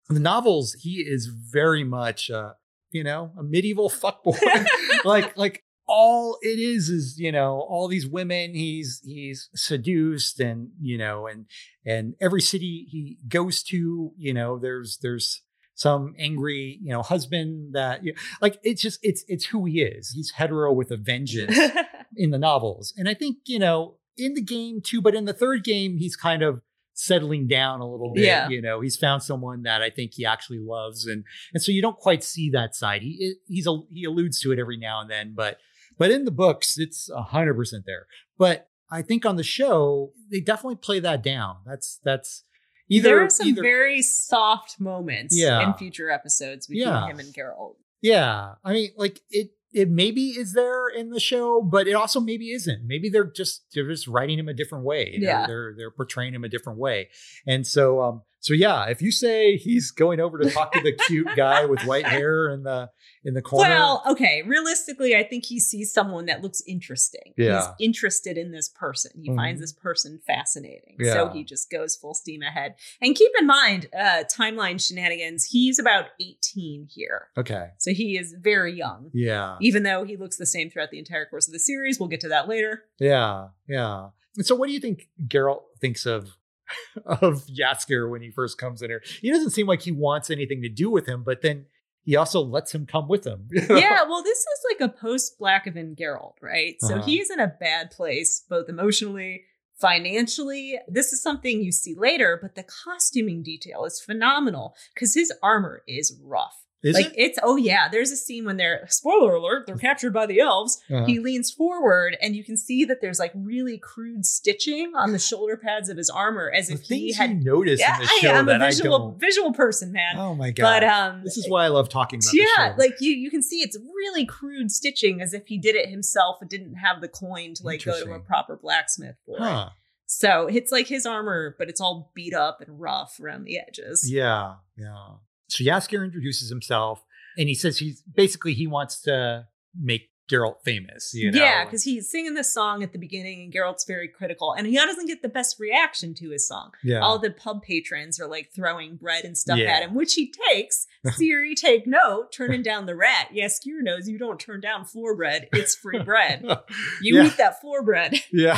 the 0.09 0.19
novels, 0.19 0.73
he 0.73 0.95
is 0.95 1.27
very 1.27 1.85
much, 1.85 2.29
uh, 2.29 2.53
you 2.91 3.03
know, 3.03 3.31
a 3.37 3.43
medieval 3.43 3.89
fuckboy. 3.89 4.37
like, 5.05 5.37
like 5.37 5.63
all 5.87 6.37
it 6.41 6.59
is 6.59 6.89
is 6.89 7.19
you 7.19 7.31
know 7.31 7.59
all 7.69 7.87
these 7.87 8.07
women 8.07 8.53
he's 8.53 9.01
he's 9.03 9.49
seduced 9.53 10.39
and 10.39 10.69
you 10.81 10.97
know 10.97 11.27
and 11.27 11.45
and 11.85 12.15
every 12.21 12.41
city 12.41 12.87
he 12.89 13.17
goes 13.27 13.61
to 13.61 14.11
you 14.17 14.33
know 14.33 14.57
there's 14.57 14.99
there's 15.01 15.41
some 15.75 16.13
angry 16.17 16.79
you 16.81 16.89
know 16.89 17.01
husband 17.01 17.73
that 17.73 18.03
you 18.03 18.13
know, 18.13 18.19
like 18.41 18.59
it's 18.63 18.81
just 18.81 18.99
it's 19.01 19.25
it's 19.27 19.45
who 19.45 19.65
he 19.65 19.81
is 19.81 20.11
he's 20.11 20.31
hetero 20.31 20.71
with 20.71 20.89
a 20.91 20.97
vengeance 20.97 21.57
in 22.15 22.29
the 22.31 22.37
novels 22.37 22.93
and 22.95 23.09
i 23.09 23.13
think 23.13 23.37
you 23.45 23.59
know 23.59 23.97
in 24.17 24.33
the 24.33 24.41
game 24.41 24.81
too 24.81 25.01
but 25.01 25.15
in 25.15 25.25
the 25.25 25.33
third 25.33 25.63
game 25.63 25.97
he's 25.97 26.15
kind 26.15 26.41
of 26.43 26.61
settling 26.95 27.47
down 27.47 27.79
a 27.79 27.89
little 27.89 28.13
bit 28.13 28.25
Yeah. 28.25 28.49
you 28.49 28.61
know 28.61 28.81
he's 28.81 28.95
found 28.95 29.23
someone 29.23 29.63
that 29.63 29.81
i 29.81 29.89
think 29.89 30.13
he 30.13 30.25
actually 30.25 30.59
loves 30.59 31.07
and 31.07 31.23
and 31.53 31.61
so 31.63 31.71
you 31.71 31.81
don't 31.81 31.97
quite 31.97 32.23
see 32.23 32.49
that 32.51 32.75
side 32.75 33.01
he 33.01 33.35
he's 33.47 33.65
a, 33.67 33.79
he 33.91 34.03
alludes 34.03 34.39
to 34.41 34.51
it 34.51 34.59
every 34.59 34.77
now 34.77 35.01
and 35.01 35.09
then 35.09 35.33
but 35.35 35.57
but 35.97 36.11
in 36.11 36.25
the 36.25 36.31
books 36.31 36.77
it's 36.77 37.09
a 37.09 37.23
100% 37.33 37.71
there 37.85 38.05
but 38.37 38.69
i 38.91 39.01
think 39.01 39.25
on 39.25 39.37
the 39.37 39.43
show 39.43 40.11
they 40.31 40.39
definitely 40.39 40.75
play 40.75 40.99
that 40.99 41.23
down 41.23 41.57
that's 41.65 41.99
that's 42.03 42.43
either 42.89 43.09
there 43.09 43.23
are 43.23 43.29
some 43.29 43.47
either, 43.47 43.61
very 43.63 44.01
soft 44.03 44.79
moments 44.79 45.35
Yeah. 45.35 45.65
in 45.67 45.73
future 45.73 46.11
episodes 46.11 46.67
between 46.67 46.87
Yeah. 46.87 47.07
him 47.07 47.17
and 47.19 47.33
Carol. 47.33 47.77
Yeah, 48.01 48.55
I 48.65 48.73
mean, 48.73 48.89
like 48.97 49.21
it. 49.31 49.51
It 49.73 49.89
maybe 49.89 50.27
is 50.29 50.53
there 50.53 50.87
in 50.87 51.09
the 51.09 51.19
show, 51.19 51.61
but 51.61 51.87
it 51.87 51.93
also 51.93 52.19
maybe 52.19 52.51
isn't. 52.51 52.85
Maybe 52.85 53.09
they're 53.09 53.23
just 53.31 53.65
they're 53.73 53.87
just 53.89 54.07
writing 54.07 54.37
him 54.39 54.47
a 54.47 54.53
different 54.53 54.85
way. 54.85 55.17
They're- 55.19 55.21
Yeah. 55.29 55.47
they're 55.47 55.73
they're 55.75 55.91
portraying 55.91 56.33
him 56.33 56.43
a 56.43 56.49
different 56.49 56.79
way. 56.79 57.09
And 57.47 57.65
so, 57.65 58.01
um, 58.01 58.21
so 58.43 58.53
yeah, 58.53 58.87
if 58.89 59.01
you 59.01 59.09
say 59.09 59.55
he's 59.55 59.89
going 59.89 60.19
over 60.19 60.37
to 60.37 60.49
talk 60.51 60.73
to 60.73 60.81
the 60.81 60.91
cute 61.07 61.29
guy 61.35 61.63
with 61.65 61.81
white 61.83 62.05
hair 62.15 62.49
in 62.49 62.63
the 62.63 62.89
in 63.23 63.33
the 63.35 63.41
corner, 63.41 63.69
Well, 63.69 64.03
okay. 64.05 64.43
Realistically, 64.45 65.15
I 65.15 65.23
think 65.23 65.45
he 65.45 65.57
sees 65.61 65.93
someone 65.93 66.25
that 66.25 66.41
looks 66.41 66.61
interesting. 66.67 67.33
Yeah. 67.37 67.71
He's 67.77 67.87
interested 67.87 68.37
in 68.37 68.51
this 68.51 68.67
person. 68.67 69.11
He 69.23 69.29
Mhm. 69.29 69.35
finds 69.37 69.61
this 69.61 69.71
person 69.71 70.19
fascinating. 70.27 70.97
Yeah. 70.99 71.13
So 71.13 71.29
he 71.29 71.45
just 71.45 71.71
goes 71.71 71.95
full 71.95 72.13
steam 72.13 72.41
ahead. 72.41 72.75
And 73.01 73.15
keep 73.15 73.31
in 73.39 73.47
mind, 73.47 73.87
uh, 73.97 74.25
timeline 74.25 74.85
shenanigans, 74.85 75.45
he's 75.45 75.79
about 75.79 76.07
18 76.19 76.87
here. 76.91 77.29
okay, 77.37 77.67
So 77.77 77.93
he 77.93 78.17
is 78.17 78.33
very 78.37 78.73
young. 78.73 79.09
yeah, 79.13 79.55
Even 79.61 79.83
though 79.83 80.03
he 80.03 80.17
looks 80.17 80.35
the 80.35 80.45
same 80.45 80.69
throughout 80.69 80.91
the 80.91 80.99
entire 80.99 81.25
course 81.25 81.47
of 81.47 81.53
the 81.53 81.59
series. 81.59 81.97
We'll 82.01 82.09
get 82.09 82.19
to 82.21 82.29
that 82.29 82.49
later. 82.49 82.83
yeah, 82.99 83.47
yeah. 83.69 84.09
And 84.35 84.45
so, 84.45 84.53
what 84.55 84.67
do 84.67 84.73
you 84.73 84.79
think 84.81 85.07
Geralt 85.27 85.61
thinks 85.79 86.05
of 86.05 86.35
of 87.05 87.43
Yasker 87.47 88.09
when 88.09 88.21
he 88.21 88.29
first 88.31 88.57
comes 88.57 88.81
in 88.81 88.89
here? 88.89 89.01
He 89.21 89.29
doesn't 89.31 89.51
seem 89.51 89.67
like 89.67 89.81
he 89.81 89.91
wants 89.91 90.29
anything 90.29 90.61
to 90.61 90.69
do 90.69 90.89
with 90.89 91.05
him, 91.07 91.23
but 91.23 91.41
then 91.41 91.65
he 92.05 92.15
also 92.15 92.41
lets 92.41 92.73
him 92.75 92.85
come 92.85 93.07
with 93.07 93.25
him. 93.25 93.47
you 93.51 93.61
know? 93.69 93.77
yeah, 93.77 94.03
well, 94.03 94.21
this 94.23 94.39
is 94.39 94.59
like 94.71 94.89
a 94.89 94.93
post 94.93 95.39
Blackavan 95.39 95.97
Geralt, 95.97 96.33
right? 96.41 96.75
So 96.81 96.95
Uh-huh. 96.95 97.05
he's 97.05 97.29
in 97.29 97.39
a 97.39 97.53
bad 97.59 97.91
place, 97.91 98.43
both 98.49 98.67
emotionally, 98.69 99.43
financially. 99.79 100.79
This 100.87 101.13
is 101.13 101.21
something 101.21 101.61
you 101.63 101.71
see 101.71 101.95
later, 101.97 102.37
but 102.41 102.55
the 102.55 102.63
costuming 102.85 103.43
detail 103.43 103.85
is 103.85 104.01
phenomenal 104.05 104.75
because 104.93 105.13
his 105.13 105.31
armor 105.41 105.83
is 105.87 106.17
rough. 106.23 106.62
Is 106.83 106.95
like 106.95 107.07
it? 107.07 107.13
it's 107.15 107.39
oh 107.41 107.55
yeah, 107.55 107.87
there's 107.89 108.11
a 108.11 108.17
scene 108.17 108.45
when 108.45 108.57
they're 108.57 108.85
spoiler 108.89 109.35
alert, 109.35 109.65
they're 109.67 109.77
captured 109.77 110.13
by 110.13 110.25
the 110.25 110.39
elves. 110.39 110.81
Uh-huh. 110.91 111.05
He 111.05 111.19
leans 111.19 111.49
forward 111.51 112.17
and 112.21 112.35
you 112.35 112.43
can 112.43 112.57
see 112.57 112.83
that 112.85 112.99
there's 113.01 113.19
like 113.19 113.31
really 113.35 113.77
crude 113.77 114.25
stitching 114.25 114.91
on 114.95 115.13
the 115.13 115.19
shoulder 115.19 115.55
pads 115.55 115.87
of 115.89 115.97
his 115.97 116.09
armor 116.09 116.51
as 116.53 116.67
the 116.67 116.73
if 116.73 116.81
he 116.81 117.13
had 117.13 117.29
you 117.29 117.35
notice 117.43 117.79
yeah, 117.79 117.95
in 117.95 118.01
the 118.01 118.07
show 118.07 118.29
I 118.29 118.31
am 118.39 118.47
a 118.47 118.51
that 118.51 118.61
I 118.61 118.69
visual 118.69 118.99
don't. 118.99 119.19
visual 119.19 119.53
person, 119.53 119.91
man. 119.93 120.17
Oh 120.17 120.35
my 120.35 120.51
god! 120.51 120.81
but 120.81 120.83
um 120.83 121.23
this 121.23 121.37
is 121.37 121.49
why 121.49 121.65
I 121.65 121.69
love 121.69 121.87
talking 121.89 122.19
about. 122.19 122.33
yeah, 122.33 122.43
the 122.57 122.73
show. 122.73 122.75
like 122.77 122.95
you 122.99 123.11
you 123.13 123.29
can 123.31 123.41
see 123.41 123.61
it's 123.61 123.77
really 123.77 124.25
crude 124.25 124.71
stitching 124.71 125.21
as 125.21 125.33
if 125.33 125.47
he 125.47 125.57
did 125.57 125.75
it 125.75 125.89
himself 125.89 126.37
and 126.41 126.49
didn't 126.49 126.75
have 126.75 126.99
the 126.99 127.07
coin 127.07 127.53
to 127.55 127.63
like 127.63 127.83
go 127.83 128.03
to 128.03 128.11
a 128.13 128.19
proper 128.19 128.57
blacksmith 128.57 129.15
for 129.25 129.37
it. 129.37 129.41
huh? 129.41 129.69
So 130.05 130.47
it's 130.47 130.71
like 130.71 130.87
his 130.87 131.05
armor, 131.05 131.55
but 131.57 131.69
it's 131.69 131.81
all 131.81 132.11
beat 132.13 132.33
up 132.33 132.61
and 132.61 132.79
rough 132.79 133.19
around 133.19 133.45
the 133.45 133.57
edges. 133.57 134.07
Yeah, 134.11 134.55
yeah. 134.77 135.13
So 135.53 135.63
Yasker 135.63 136.03
introduces 136.03 136.49
himself, 136.49 137.03
and 137.37 137.47
he 137.49 137.55
says 137.55 137.77
he's 137.77 138.01
basically 138.01 138.53
he 138.53 138.67
wants 138.67 139.01
to 139.03 139.47
make 139.79 140.09
Geralt 140.31 140.61
famous. 140.63 141.11
You 141.13 141.31
know? 141.31 141.39
Yeah, 141.39 141.65
because 141.65 141.83
he's 141.83 142.09
singing 142.09 142.33
this 142.33 142.51
song 142.53 142.81
at 142.81 142.93
the 142.93 142.97
beginning, 142.97 143.41
and 143.43 143.53
Geralt's 143.53 143.83
very 143.85 144.07
critical, 144.07 144.53
and 144.53 144.65
he 144.65 144.75
doesn't 144.75 145.05
get 145.07 145.21
the 145.21 145.29
best 145.29 145.59
reaction 145.59 146.13
to 146.15 146.29
his 146.29 146.47
song. 146.47 146.71
yeah, 146.83 146.99
All 146.99 147.19
the 147.19 147.29
pub 147.29 147.61
patrons 147.61 148.19
are 148.21 148.27
like 148.27 148.49
throwing 148.55 148.95
bread 148.95 149.25
and 149.25 149.37
stuff 149.37 149.57
Yeah. 149.59 149.71
at 149.71 149.83
him, 149.83 149.93
which 149.93 150.13
he 150.13 150.33
takes. 150.49 150.87
Ciri, 151.05 151.55
take 151.55 151.85
note, 151.85 152.31
turning 152.31 152.63
down 152.63 152.85
the 152.85 152.95
rat. 152.95 153.27
Yes, 153.33 153.59
knows 153.65 154.07
you 154.07 154.17
don't 154.17 154.39
turn 154.39 154.61
down 154.61 154.85
floor 154.85 155.15
bread; 155.15 155.49
it's 155.51 155.75
free 155.75 155.99
bread. 155.99 156.43
You 157.01 157.17
Yeah. 157.17 157.25
eat 157.27 157.37
that 157.37 157.59
floor 157.59 157.83
bread. 157.83 158.15
yeah. 158.31 158.57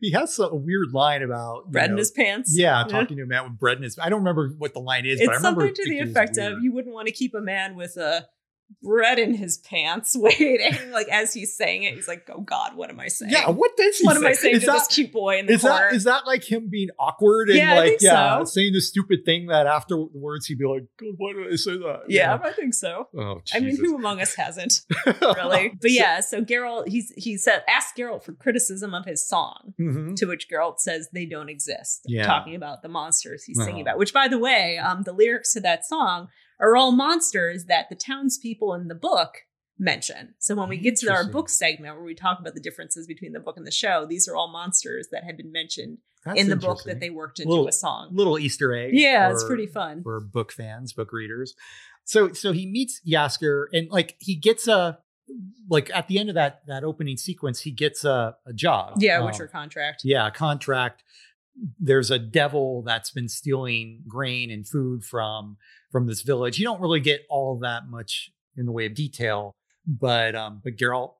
He 0.00 0.12
has 0.12 0.38
a 0.38 0.54
weird 0.54 0.92
line 0.92 1.22
about 1.22 1.70
bread 1.70 1.90
in 1.90 1.96
his 1.96 2.10
pants. 2.10 2.52
Yeah, 2.56 2.84
talking 2.84 3.16
to 3.16 3.22
a 3.22 3.26
man 3.26 3.44
with 3.44 3.58
bread 3.58 3.78
in 3.78 3.82
his. 3.82 3.98
I 3.98 4.08
don't 4.08 4.20
remember 4.20 4.50
what 4.58 4.74
the 4.74 4.80
line 4.80 5.06
is, 5.06 5.18
but 5.20 5.30
I 5.30 5.34
It's 5.34 5.38
remember 5.38 5.60
something 5.62 5.74
to 5.74 5.82
the 5.82 5.90
thinking 5.90 5.98
it 5.98 6.08
was 6.08 6.10
effect 6.10 6.38
of 6.38 6.62
you 6.62 6.72
wouldn't 6.72 6.94
want 6.94 7.08
to 7.08 7.12
keep 7.12 7.34
a 7.34 7.40
man 7.40 7.76
with 7.76 7.96
a 7.96 8.26
bread 8.82 9.18
in 9.18 9.34
his 9.34 9.58
pants 9.58 10.16
waiting. 10.18 10.90
like 10.92 11.08
as 11.08 11.32
he's 11.34 11.56
saying 11.56 11.82
it, 11.84 11.94
he's 11.94 12.08
like, 12.08 12.28
"Oh 12.32 12.40
God, 12.40 12.76
what 12.76 12.90
am 12.90 13.00
I 13.00 13.08
saying? 13.08 13.32
Yeah, 13.32 13.50
what 13.50 13.76
does 13.76 13.98
he 13.98 14.04
what 14.06 14.14
say? 14.14 14.18
am 14.20 14.26
I 14.26 14.32
saying 14.32 14.54
is 14.56 14.60
to 14.62 14.66
that, 14.66 14.72
this 14.78 14.86
cute 14.88 15.12
boy 15.12 15.38
in 15.38 15.46
the 15.46 15.54
is 15.54 15.62
corner?" 15.62 15.88
that 15.90 15.94
is 15.94 16.04
that 16.04 16.26
like 16.26 16.44
him 16.50 16.68
being 16.70 16.88
awkward 16.98 17.48
and 17.48 17.58
Yeah, 17.58 17.74
like 17.74 17.98
yeah, 18.00 18.38
so. 18.38 18.44
saying 18.44 18.72
the 18.72 18.80
stupid 18.80 19.24
thing 19.24 19.46
that 19.46 19.66
afterwards 19.66 20.46
he'd 20.46 20.58
be 20.58 20.64
like, 20.66 20.84
God, 20.98 21.14
why 21.16 21.32
did 21.32 21.52
I 21.52 21.56
say 21.56 21.72
that? 21.78 22.02
You 22.08 22.18
yeah. 22.18 22.38
I 22.42 22.52
think 22.52 22.74
so. 22.74 23.08
Oh, 23.16 23.40
I 23.54 23.60
mean, 23.60 23.76
who 23.76 23.94
among 23.96 24.20
us 24.20 24.34
hasn't 24.34 24.82
really? 25.20 25.72
But 25.80 25.90
yeah, 25.90 26.20
so 26.20 26.42
Geralt, 26.42 26.88
he's 26.88 27.12
he 27.16 27.36
said, 27.36 27.62
asked 27.68 27.96
Geralt 27.96 28.24
for 28.24 28.32
criticism 28.32 28.94
of 28.94 29.04
his 29.04 29.26
song. 29.26 29.74
Mhm. 29.80 30.16
To 30.16 30.26
which 30.26 30.48
Geralt 30.48 30.80
says 30.80 31.08
they 31.12 31.26
don't 31.26 31.48
exist. 31.48 32.02
Yeah. 32.06 32.26
Talking 32.26 32.54
about 32.54 32.82
the 32.82 32.88
monsters 32.88 33.44
he's 33.44 33.56
singing 33.58 33.74
Uh-huh. 33.74 33.82
about. 33.82 33.98
Which, 33.98 34.12
by 34.12 34.28
the 34.28 34.38
way, 34.38 34.78
um, 34.78 35.02
the 35.02 35.12
lyrics 35.12 35.52
to 35.54 35.60
that 35.60 35.84
song 35.86 36.28
are 36.60 36.76
all 36.76 36.92
monsters 36.92 37.64
that 37.66 37.88
the 37.90 37.96
townspeople 37.96 38.74
in 38.74 38.88
the 38.88 38.94
book 38.94 39.38
mention. 39.78 40.34
So 40.38 40.54
when 40.54 40.68
we 40.70 40.78
get 40.78 40.96
to 40.96 41.12
our 41.12 41.28
book 41.30 41.48
segment 41.50 41.94
where 41.96 42.04
we 42.04 42.14
talk 42.14 42.38
about 42.40 42.54
the 42.54 42.60
differences 42.60 43.06
between 43.06 43.32
the 43.32 43.40
book 43.40 43.56
and 43.58 43.66
the 43.66 43.70
show, 43.70 44.06
these 44.08 44.26
are 44.26 44.34
all 44.34 44.48
monsters 44.50 45.08
that 45.12 45.22
had 45.24 45.36
been 45.36 45.52
mentioned 45.52 45.98
That's 46.24 46.40
in 46.40 46.48
the 46.48 46.56
book 46.56 46.84
that 46.84 46.98
they 47.00 47.10
worked 47.10 47.40
into 47.40 47.50
Little- 47.50 47.68
a 47.68 47.72
song. 47.72 48.08
little 48.12 48.38
Easter 48.38 48.74
egg. 48.74 48.92
Yeah, 48.94 49.30
it's 49.30 49.44
pretty 49.44 49.66
fun. 49.66 50.02
for 50.02 50.18
book 50.20 50.50
fans, 50.50 50.92
book 50.94 51.12
readers. 51.12 51.54
So 52.04 52.32
so 52.32 52.52
he 52.52 52.66
meets 52.66 53.00
Yasker 53.06 53.66
and 53.72 53.90
like 53.90 54.16
he 54.18 54.34
gets 54.36 54.66
a 54.68 54.98
like 55.68 55.90
at 55.92 56.06
the 56.08 56.18
end 56.20 56.28
of 56.28 56.36
that 56.36 56.62
that 56.68 56.84
opening 56.84 57.16
sequence, 57.16 57.60
he 57.62 57.70
gets 57.72 58.04
a, 58.04 58.36
a 58.46 58.52
job. 58.52 58.94
Yeah, 58.98 59.18
Um, 59.18 59.26
Witcher 59.26 59.48
contract. 59.48 60.02
yeah, 60.04 60.28
a 60.28 60.30
contract. 60.30 61.02
There's 61.78 62.10
a 62.10 62.18
devil 62.18 62.82
that's 62.82 63.10
been 63.10 63.28
stealing 63.28 64.02
grain 64.06 64.50
and 64.50 64.66
food 64.66 65.04
from 65.04 65.56
from 65.90 66.06
this 66.06 66.22
village. 66.22 66.58
You 66.58 66.64
don't 66.64 66.80
really 66.80 67.00
get 67.00 67.22
all 67.30 67.58
that 67.60 67.88
much 67.88 68.30
in 68.56 68.66
the 68.66 68.72
way 68.72 68.86
of 68.86 68.94
detail, 68.94 69.54
but 69.86 70.34
um, 70.34 70.60
but 70.62 70.76
Geralt, 70.76 71.14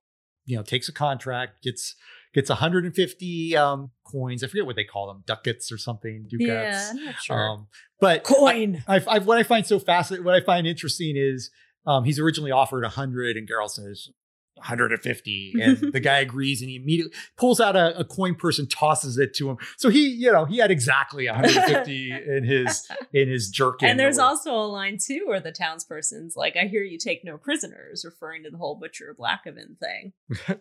you 0.45 0.55
know, 0.55 0.63
takes 0.63 0.89
a 0.89 0.93
contract, 0.93 1.63
gets 1.63 1.95
gets 2.33 2.49
150 2.49 3.57
um, 3.57 3.91
coins. 4.05 4.43
I 4.43 4.47
forget 4.47 4.65
what 4.65 4.75
they 4.75 4.83
call 4.83 5.07
them, 5.07 5.23
ducats 5.25 5.71
or 5.71 5.77
something, 5.77 6.27
ducats. 6.29 6.47
Yeah, 6.47 6.89
I'm 6.91 7.05
not 7.05 7.15
sure. 7.15 7.49
Um, 7.49 7.67
but 7.99 8.23
Coin. 8.23 8.83
I, 8.87 9.01
I, 9.07 9.19
what 9.19 9.39
I 9.39 9.43
find 9.43 9.65
so 9.65 9.79
fascinating, 9.79 10.23
what 10.23 10.35
I 10.35 10.41
find 10.41 10.67
interesting 10.67 11.15
is 11.17 11.49
um, 11.87 12.03
he's 12.03 12.19
originally 12.19 12.51
offered 12.51 12.83
100 12.83 13.37
and 13.37 13.49
Geralt 13.49 13.71
says 13.71 14.09
150 14.57 15.53
and 15.61 15.77
the 15.93 15.99
guy 15.99 16.19
agrees 16.19 16.61
and 16.61 16.69
he 16.69 16.75
immediately 16.75 17.13
pulls 17.35 17.59
out 17.59 17.75
a, 17.75 17.97
a 17.99 18.03
coin 18.03 18.35
purse 18.35 18.59
and 18.59 18.69
tosses 18.69 19.17
it 19.17 19.33
to 19.35 19.49
him. 19.49 19.57
So 19.77 19.89
he, 19.89 20.07
you 20.07 20.31
know, 20.31 20.45
he 20.45 20.57
had 20.57 20.71
exactly 20.71 21.27
150 21.27 22.11
in 22.27 22.43
his 22.43 22.87
in 23.13 23.29
his 23.29 23.49
jerkin. 23.49 23.89
And 23.89 23.99
there's 23.99 24.17
also 24.17 24.53
a 24.53 24.67
line 24.67 24.97
too 24.97 25.25
where 25.27 25.39
the 25.39 25.51
townsperson's 25.51 26.35
like, 26.35 26.55
"I 26.55 26.65
hear 26.65 26.83
you 26.83 26.97
take 26.97 27.23
no 27.23 27.37
prisoners," 27.37 28.03
referring 28.05 28.43
to 28.43 28.49
the 28.49 28.57
whole 28.57 28.75
butcher 28.75 29.15
Blackavan 29.17 29.77
thing. 29.79 30.13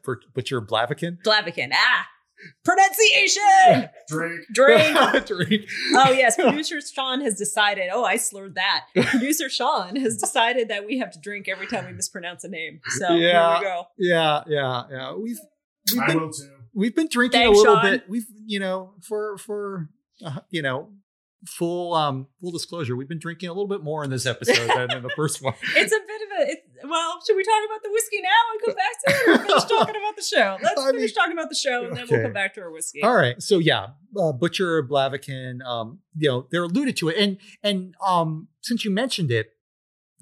Butcher 0.35 0.61
Blaviken. 0.61 1.23
Blaviken, 1.23 1.71
ah, 1.73 2.07
pronunciation. 2.65 3.89
Drink. 4.09 4.41
Drink. 4.53 5.27
Drink. 5.27 5.65
Oh 5.95 6.11
yes, 6.13 6.37
producer 6.37 6.81
Sean 6.81 7.21
has 7.23 7.37
decided. 7.37 7.89
Oh, 7.93 8.05
I 8.05 8.17
slurred 8.17 8.55
that. 8.57 8.85
Producer 8.95 9.49
Sean 9.49 9.97
has 9.97 10.17
decided 10.17 10.69
that 10.69 10.87
we 10.87 10.99
have 10.99 11.11
to 11.13 11.19
drink 11.21 11.49
every 11.49 11.67
time 11.67 11.87
we 11.87 11.93
mispronounce 11.93 12.45
a 12.45 12.49
name. 12.49 12.81
So 12.99 13.15
Yeah. 13.15 13.59
here 13.59 13.61
we 13.61 13.65
go. 13.65 13.85
Yeah, 13.99 14.43
yeah, 14.47 14.83
yeah. 14.91 15.15
We've 15.15 15.39
we've 15.93 16.03
I 16.03 16.07
been 16.09 16.21
will 16.21 16.33
too. 16.33 16.51
we've 16.75 16.95
been 16.95 17.09
drinking 17.11 17.41
Thanks, 17.41 17.59
a 17.59 17.61
little 17.61 17.77
Sean. 17.77 17.91
bit. 17.91 18.09
We've 18.09 18.27
you 18.47 18.61
know 18.61 18.95
for 19.07 19.37
for 19.39 19.89
uh, 20.25 20.41
you 20.51 20.63
know 20.63 20.91
full 21.47 21.95
um 21.95 22.27
full 22.41 22.51
disclosure, 22.51 22.97
we've 22.97 23.09
been 23.09 23.19
drinking 23.21 23.49
a 23.49 23.53
little 23.53 23.69
bit 23.69 23.83
more 23.83 24.03
in 24.05 24.11
this 24.11 24.27
episode 24.27 24.69
than 24.75 24.91
in 24.97 25.03
the 25.03 25.11
first 25.17 25.43
one. 25.43 25.55
It's 25.77 25.93
a 25.93 25.99
bit 26.07 26.21
of 26.23 26.49
a. 26.49 26.51
It, 26.53 26.59
well, 26.85 27.19
should 27.27 27.37
we 27.37 27.45
talk 27.45 27.63
about 27.67 27.83
the 27.83 27.91
whiskey 27.91 28.21
now 28.23 28.31
and 28.53 28.61
come 28.65 28.75
back 28.75 28.95
to 29.03 29.11
it, 29.11 29.29
or 29.29 29.47
finish 29.47 29.65
talking 29.69 29.97
about 29.97 30.17
the 30.17 30.23
show? 30.23 30.57
Let's 30.63 30.81
I 30.81 30.87
finish 30.93 31.01
mean- 31.03 31.15
talking 31.15 31.33
about 31.33 31.49
the 31.49 31.55
show, 31.57 31.87
and 31.87 31.97
then 31.97 32.07
we'll 32.11 32.23
come 32.23 32.33
back 32.33 32.55
to 32.55 32.61
our 32.63 32.71
whiskey. 32.71 33.03
All 33.03 33.15
right. 33.15 33.41
So 33.43 33.59
yeah, 33.59 33.89
uh, 34.19 34.33
Butcher 34.33 34.83
Blaviken, 34.83 35.63
um, 35.65 36.01
you 36.17 36.29
know, 36.29 36.47
they're 36.51 36.65
alluded 36.65 36.97
to 36.99 37.09
it, 37.09 37.17
and 37.19 37.39
and 37.63 37.95
um, 38.05 38.49
since 38.63 38.85
you 38.85 38.91
mentioned 38.91 39.31
it, 39.31 39.51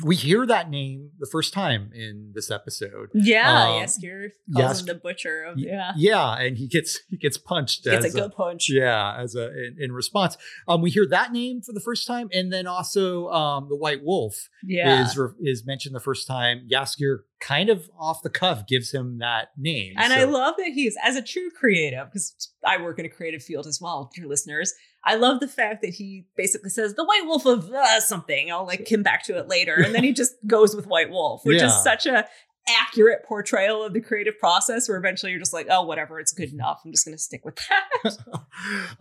we 0.03 0.17
hear 0.17 0.45
that 0.47 0.71
name 0.71 1.11
the 1.21 1.29
first 1.31 1.53
time 1.53 1.91
in 1.95 2.33
this 2.35 2.51
episode. 2.51 3.11
Yeah, 3.15 3.69
Um, 3.71 3.81
yes, 3.81 4.03
you're 4.03 4.29
calls 4.53 4.81
him 4.81 4.87
the 4.87 4.95
butcher 4.97 5.45
of 5.45 5.59
yeah. 5.59 5.93
Yeah, 5.97 6.35
and 6.37 6.57
he 6.59 6.67
gets 6.67 6.99
he 7.09 7.17
gets 7.17 7.39
punched. 7.39 7.85
Gets 7.85 8.07
a 8.07 8.11
good 8.11 8.33
punch. 8.33 8.69
yeah, 8.71 9.17
as 9.17 9.37
a 9.37 9.51
in, 9.57 9.77
in 9.79 9.93
response. 9.93 10.37
Um, 10.67 10.83
we 10.83 10.91
hear 10.91 11.07
that 11.07 11.33
name 11.33 11.61
for 11.63 11.73
the 11.73 11.81
first 11.81 12.07
time, 12.09 12.29
and 12.33 12.53
then 12.53 12.67
also 12.67 13.29
um, 13.29 13.69
the 13.69 13.77
White 13.77 14.03
Wolf 14.03 14.49
Yeah. 14.65 15.03
is 15.05 15.17
re- 15.17 15.29
is 15.41 15.65
mentioned 15.65 15.95
the 15.95 16.01
first 16.01 16.27
time. 16.27 16.67
Yaskier 16.71 17.19
kind 17.47 17.69
of 17.69 17.91
off 17.99 18.23
the 18.23 18.31
cuff 18.31 18.67
gives 18.67 18.91
him 18.93 19.19
that 19.19 19.49
name, 19.59 19.93
And 19.99 20.13
So- 20.13 20.19
I 20.19 20.25
love 20.25 20.55
that 20.59 20.69
he's 20.69 20.97
as 21.03 21.15
a 21.17 21.23
true 21.23 21.51
creative, 21.51 22.07
because 22.07 22.35
I 22.65 22.81
work 22.81 22.99
in 22.99 23.05
a 23.05 23.09
creative 23.11 23.43
field 23.43 23.67
as 23.67 23.81
well, 23.83 24.11
dear 24.15 24.27
listeners. 24.27 24.73
I 25.05 25.17
love 25.17 25.41
the 25.41 25.49
fact 25.49 25.83
that 25.83 25.91
he 25.95 26.27
basically 26.37 26.71
says 26.71 26.95
the 26.95 27.05
White 27.05 27.27
Wolf 27.27 27.45
of 27.45 27.71
uh, 27.71 28.01
something. 28.01 28.51
I'll 28.51 28.65
like 28.67 28.89
come 28.89 29.03
back 29.03 29.23
to 29.25 29.37
it 29.37 29.49
later, 29.49 29.75
and 29.75 29.95
then 29.95 30.03
he 30.05 30.13
just 30.15 30.33
goes 30.47 30.75
with 30.75 30.87
White 30.87 31.11
Wolf, 31.11 31.43
which 31.45 31.61
Yeah. 31.61 31.67
is 31.67 31.83
such 31.83 32.07
a 32.07 32.27
accurate 32.67 33.23
portrayal 33.29 33.83
of 33.85 33.93
the 33.93 34.01
creative 34.01 34.39
process. 34.39 34.89
Where 34.89 34.97
eventually 34.97 35.33
you're 35.33 35.39
just 35.39 35.53
like, 35.53 35.67
oh, 35.69 35.83
whatever, 35.85 36.19
it's 36.21 36.33
good 36.33 36.51
enough. 36.51 36.81
I'm 36.83 36.93
just 36.93 37.05
going 37.05 37.15
to 37.15 37.23
stick 37.23 37.45
with 37.45 37.59
that. 37.69 38.17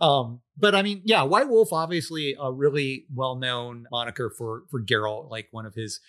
um, 0.00 0.40
but 0.58 0.74
I 0.74 0.82
mean, 0.82 1.00
yeah, 1.06 1.22
White 1.22 1.48
Wolf 1.48 1.72
obviously 1.72 2.36
a 2.38 2.52
really 2.52 3.06
well 3.14 3.36
known 3.36 3.86
moniker 3.90 4.28
for 4.36 4.64
for 4.70 4.82
Geralt, 4.82 5.30
like 5.30 5.48
one 5.50 5.64
of 5.64 5.74
his 5.74 6.00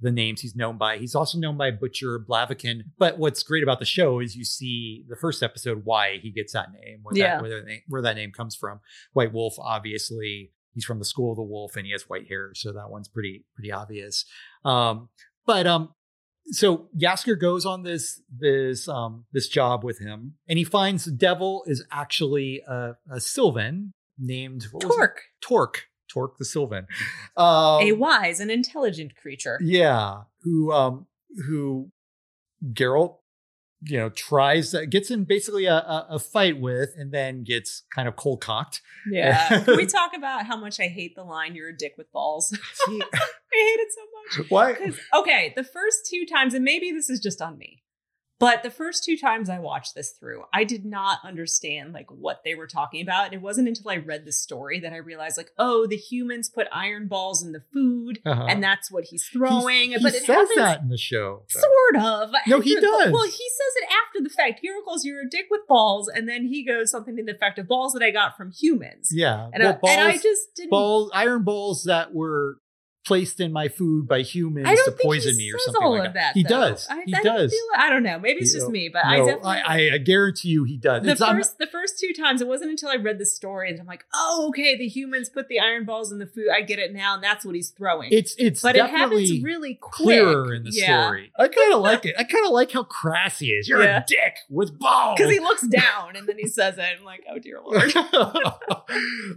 the 0.00 0.10
names 0.10 0.40
he's 0.40 0.56
known 0.56 0.76
by. 0.76 0.98
He's 0.98 1.14
also 1.14 1.38
known 1.38 1.56
by 1.56 1.70
Butcher 1.70 2.18
Blaviken. 2.18 2.80
But 2.98 3.18
what's 3.18 3.42
great 3.42 3.62
about 3.62 3.78
the 3.78 3.84
show 3.84 4.20
is 4.20 4.34
you 4.36 4.44
see 4.44 5.04
the 5.08 5.16
first 5.16 5.42
episode 5.42 5.82
why 5.84 6.18
he 6.22 6.30
gets 6.30 6.52
that 6.52 6.68
name, 6.72 6.98
where, 7.02 7.16
Yeah. 7.16 7.36
that, 7.36 7.42
where, 7.42 7.50
that 7.60 7.66
name, 7.66 7.80
where 7.88 8.02
that 8.02 8.16
name 8.16 8.32
comes 8.32 8.56
from. 8.56 8.80
White 9.12 9.32
Wolf, 9.32 9.54
obviously, 9.58 10.52
he's 10.74 10.84
from 10.84 10.98
the 10.98 11.04
School 11.04 11.30
of 11.32 11.36
the 11.36 11.42
Wolf, 11.42 11.76
and 11.76 11.86
he 11.86 11.92
has 11.92 12.08
white 12.08 12.26
hair, 12.28 12.50
so 12.54 12.72
that 12.72 12.90
one's 12.90 13.08
pretty 13.08 13.44
pretty 13.54 13.70
obvious. 13.72 14.24
Um, 14.64 15.08
but 15.46 15.66
um, 15.66 15.90
so 16.46 16.88
Yasker 17.00 17.40
goes 17.40 17.64
on 17.64 17.84
this 17.84 18.20
this 18.36 18.88
um 18.88 19.24
this 19.32 19.48
job 19.48 19.84
with 19.84 20.00
him, 20.00 20.34
and 20.48 20.58
he 20.58 20.64
finds 20.64 21.04
the 21.04 21.12
devil 21.12 21.62
is 21.66 21.84
actually 21.92 22.62
a, 22.68 22.96
a 23.10 23.20
Sylvan 23.20 23.94
named? 24.18 24.66
Torque, 24.80 25.20
Torque, 25.40 25.84
Torque 26.08 26.38
the 26.38 26.44
Sylvan. 26.44 26.86
Um, 27.36 27.82
a 27.82 27.92
wise 27.92 28.40
and 28.40 28.50
intelligent 28.50 29.16
creature. 29.16 29.58
yeah, 29.62 30.22
who 30.42 30.72
um 30.72 31.06
who 31.46 31.90
Geralt, 32.72 33.16
you 33.82 33.98
know, 33.98 34.08
tries 34.08 34.74
gets 34.90 35.10
in 35.10 35.24
basically 35.24 35.66
a, 35.66 35.74
a, 35.74 36.06
a 36.10 36.18
fight 36.18 36.60
with, 36.60 36.90
and 36.96 37.12
then 37.12 37.44
gets 37.44 37.82
kind 37.94 38.08
of 38.08 38.16
cold 38.16 38.40
cocked. 38.40 38.80
Yeah. 39.10 39.62
Can 39.64 39.76
we 39.76 39.86
talk 40.00 40.12
about 40.16 40.46
how 40.46 40.56
much 40.56 40.80
I 40.80 40.88
hate 40.88 41.14
the 41.14 41.24
line 41.24 41.54
"You're 41.54 41.68
a 41.70 41.76
dick 41.76 41.94
with 41.98 42.10
balls"? 42.12 42.56
I 42.88 42.90
hate 42.90 43.80
it 43.80 43.88
so 43.92 44.40
much. 44.40 44.50
Why? 44.50 44.92
okay, 45.20 45.52
the 45.56 45.64
first 45.64 46.08
two 46.10 46.24
times, 46.26 46.54
and 46.54 46.64
maybe 46.64 46.90
this 46.90 47.08
is 47.10 47.20
just 47.20 47.40
on 47.42 47.58
me, 47.58 47.82
but 48.38 48.62
the 48.62 48.70
first 48.70 49.04
two 49.04 49.16
times 49.16 49.48
I 49.48 49.58
watched 49.58 49.94
this 49.94 50.10
through, 50.10 50.44
I 50.52 50.64
did 50.64 50.84
not 50.84 51.18
understand 51.24 51.92
like 51.92 52.10
what 52.10 52.42
they 52.44 52.54
were 52.54 52.66
talking 52.66 53.00
about. 53.02 53.26
And 53.26 53.34
it 53.34 53.40
wasn't 53.40 53.68
until 53.68 53.90
I 53.90 53.96
read 53.96 54.24
the 54.24 54.32
story 54.32 54.80
that 54.80 54.92
I 54.92 54.96
realized, 54.96 55.36
like, 55.36 55.52
oh, 55.58 55.86
the 55.86 55.96
humans 55.96 56.48
put 56.48 56.66
iron 56.72 57.06
balls 57.08 57.42
in 57.42 57.52
the 57.52 57.62
food, 57.72 58.20
Uh-huh. 58.26 58.46
and 58.48 58.62
that's 58.62 58.90
what 58.90 59.04
he's 59.04 59.24
throwing. 59.26 59.90
He, 59.90 59.96
he 59.96 60.02
but 60.02 60.14
it 60.14 60.24
says 60.24 60.26
happens 60.36 60.56
that 60.56 60.80
in 60.82 60.88
the 60.88 60.98
show. 60.98 61.42
though. 61.54 61.60
Sort 61.60 62.04
of. 62.04 62.30
No, 62.46 62.60
he 62.60 62.76
After- 62.76 62.86
does. 62.86 63.12
Well, 63.12 63.24
he 63.24 63.30
says 63.30 63.72
it 63.82 63.88
after 64.06 64.22
the 64.22 64.30
fact. 64.30 64.60
Hero 64.60 64.80
calls 64.84 65.04
you're 65.04 65.22
a 65.22 65.28
dick 65.30 65.46
with 65.50 65.62
balls, 65.68 66.08
and 66.08 66.28
then 66.28 66.46
he 66.46 66.64
goes 66.64 66.90
something 66.90 67.16
to 67.16 67.22
the 67.22 67.32
effect 67.32 67.58
of 67.58 67.68
balls 67.68 67.92
that 67.92 68.02
I 68.02 68.10
got 68.10 68.36
from 68.36 68.50
humans. 68.50 69.08
Yeah, 69.12 69.48
And, 69.52 69.62
well, 69.62 69.78
I, 69.84 69.90
and 69.90 70.00
I 70.08 70.16
just 70.16 70.54
didn't. 70.56 70.70
balls, 70.70 71.10
iron 71.14 71.44
balls 71.44 71.84
that 71.84 72.12
were 72.14 72.58
placed 73.04 73.40
in 73.40 73.52
my 73.52 73.68
food 73.68 74.08
by 74.08 74.22
humans 74.22 74.68
to 74.84 74.96
poison 75.02 75.36
me 75.36 75.52
or 75.52 75.58
something 75.58 75.82
all 75.82 75.90
like 75.98 76.08
of 76.08 76.14
that. 76.14 76.34
that. 76.34 76.36
He 76.36 76.42
though. 76.42 76.48
does. 76.48 76.86
I, 76.90 77.02
he 77.06 77.14
I 77.14 77.22
does. 77.22 77.50
Feel, 77.52 77.60
I 77.76 77.90
don't 77.90 78.02
know. 78.02 78.18
Maybe 78.18 78.40
it's 78.40 78.52
You 78.52 78.60
just 78.60 78.68
know, 78.68 78.72
me, 78.72 78.88
but 78.88 79.04
I 79.04 79.18
definitely. 79.18 79.50
I, 79.50 79.90
I 79.94 79.98
guarantee 79.98 80.48
you 80.48 80.64
he 80.64 80.76
does. 80.76 81.02
the 81.04 81.10
It's- 81.12 81.20
I'm- 81.20 81.36
first, 81.36 81.58
the 81.58 81.66
first 81.66 81.98
two 81.98 82.12
times, 82.14 82.40
it 82.40 82.46
wasn't 82.48 82.70
until 82.70 82.88
I 82.88 82.96
read 82.96 83.18
the 83.18 83.26
story 83.26 83.70
and 83.70 83.78
I'm 83.80 83.86
like, 83.86 84.04
oh, 84.14 84.46
okay, 84.48 84.76
the 84.76 84.88
humans 84.88 85.28
put 85.28 85.48
the 85.48 85.60
iron 85.60 85.84
balls 85.84 86.10
in 86.12 86.18
the 86.18 86.26
food. 86.26 86.48
I 86.54 86.62
get 86.62 86.78
it 86.78 86.92
now, 86.92 87.14
and 87.14 87.22
that's 87.22 87.44
what 87.44 87.54
he's 87.54 87.70
throwing. 87.70 88.08
it's 88.12 88.34
it's 88.38 88.62
but 88.62 88.74
it 88.76 88.86
happens 88.88 89.30
really 89.42 89.74
quick. 89.74 90.06
clearer 90.06 90.54
in 90.54 90.64
the 90.64 90.70
yeah. 90.72 91.04
story. 91.06 91.30
I 91.38 91.48
kind 91.48 91.72
of 91.74 91.80
like 91.82 92.06
it. 92.06 92.14
I 92.18 92.24
kind 92.24 92.46
of 92.46 92.52
like 92.52 92.72
how 92.72 92.84
crass 92.84 93.38
he 93.38 93.48
is. 93.48 93.68
You're 93.68 93.82
Yeah. 93.82 94.02
a 94.02 94.04
dick 94.06 94.38
with 94.48 94.78
balls. 94.78 95.16
Because 95.18 95.32
he 95.32 95.40
looks 95.40 95.66
down 95.66 96.16
and 96.16 96.26
then 96.26 96.38
he 96.38 96.48
says 96.48 96.78
it. 96.78 96.84
I'm 96.98 97.04
like, 97.04 97.24
oh 97.30 97.38
dear 97.38 97.60
lord. 97.64 97.92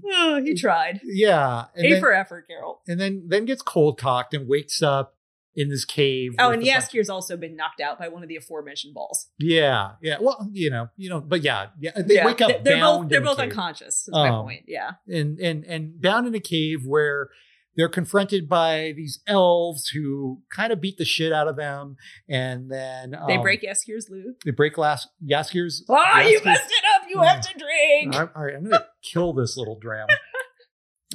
oh, 0.06 0.42
he 0.44 0.54
tried. 0.56 1.02
yeah, 1.04 1.66
A 1.76 1.82
then, 1.92 2.00
for 2.00 2.14
effort, 2.14 2.48
Carol. 2.48 2.82
and 2.88 3.00
then 3.00 3.24
then 3.28 3.46
gets 3.46 3.57
cold 3.62 4.00
cocked 4.00 4.34
and 4.34 4.48
wakes 4.48 4.82
up 4.82 5.16
in 5.56 5.70
this 5.70 5.86
cave. 5.86 6.34
Oh, 6.38 6.52
and 6.52 6.62
Yaskir's 6.62 7.10
also 7.10 7.36
been 7.36 7.56
knocked 7.56 7.82
out 7.82 7.98
by 7.98 8.08
one 8.10 8.22
of 8.22 8.30
the 8.30 8.36
aforementioned 8.36 8.94
balls. 8.94 9.28
Yeah, 9.40 9.94
yeah. 10.04 10.18
Well, 10.22 10.48
you 10.52 10.70
know, 10.70 10.90
you 10.98 11.10
know, 11.10 11.20
but 11.20 11.42
yeah, 11.42 11.68
yeah. 11.80 11.92
They 12.00 12.16
Yeah, 12.16 12.26
wake 12.28 12.42
up. 12.42 12.50
they- 12.50 12.60
They're 12.62 12.80
both 12.80 13.10
they're 13.10 13.22
both 13.22 13.40
unconscious. 13.40 14.08
My 14.12 14.30
Um, 14.30 14.44
point. 14.46 14.66
Yeah. 14.68 14.92
and 15.08 15.40
and 15.40 15.66
and 15.66 16.00
bound 16.00 16.28
in 16.28 16.36
a 16.36 16.40
cave 16.40 16.86
where 16.86 17.30
they're 17.76 17.90
confronted 17.90 18.50
by 18.50 18.94
these 18.96 19.20
elves 19.28 19.90
who 19.90 20.42
kind 20.52 20.72
of 20.74 20.82
beat 20.82 20.98
the 20.98 21.06
shit 21.06 21.32
out 21.32 21.48
of 21.48 21.56
them, 21.58 21.96
and 22.28 22.72
then 22.72 23.16
They 23.28 23.36
um, 23.36 23.42
break 23.42 23.62
Yaskir's 23.64 24.10
loot. 24.10 24.38
they 24.46 24.52
break 24.52 24.78
last 24.80 25.10
Yaskir's. 25.28 25.84
Oh, 25.88 26.20
you 26.22 26.40
messed 26.44 26.72
it 26.72 26.84
up. 26.96 27.08
You 27.10 27.22
have 27.22 27.42
to 27.42 27.54
drink. 27.58 28.16
I'm, 28.16 28.30
all 28.36 28.44
right, 28.46 28.56
I'm 28.56 28.64
gonna 28.64 28.86
kill 29.04 29.34
this 29.34 29.58
little 29.58 29.78
dram. 29.80 30.08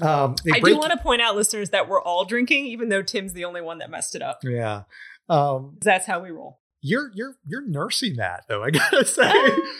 Um, 0.01 0.37
they 0.45 0.53
I 0.53 0.61
break, 0.61 0.75
do 0.75 0.79
want 0.79 0.93
to 0.93 0.99
point 0.99 1.21
out, 1.21 1.37
listeners, 1.37 1.71
that 1.71 1.89
we're 1.89 2.01
all 2.01 2.25
drinking, 2.25 2.67
even 2.67 2.89
though 2.89 3.03
Tim's 3.03 3.35
the 3.35 3.45
only 3.45 3.61
one 3.61 3.79
that 3.79 3.91
messed 3.91 4.15
it 4.15 4.23
up. 4.23 4.41
Yeah, 4.43 4.85
um, 5.29 5.77
That's 5.83 6.07
how 6.07 6.21
we 6.21 6.31
roll. 6.31 6.61
you're 6.81 7.11
you're 7.15 7.37
you're 7.47 7.67
nursing 7.67 8.17
that 8.17 8.45
though. 8.49 8.63
I 8.63 8.71
gotta 8.71 9.05
say. 9.07 9.33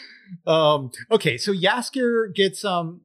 um, 0.47 0.91
okay, 1.11 1.39
so 1.39 1.53
Yasker 1.53 2.35
gets 2.35 2.65
um, 2.65 3.03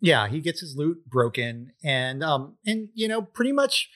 yeah, 0.00 0.28
he 0.28 0.40
gets 0.40 0.60
his 0.60 0.76
loot 0.76 1.06
broken, 1.06 1.72
and 1.82 2.22
um, 2.22 2.56
and 2.66 2.88
you 2.94 3.08
know, 3.08 3.22
pretty 3.22 3.52
much 3.52 3.88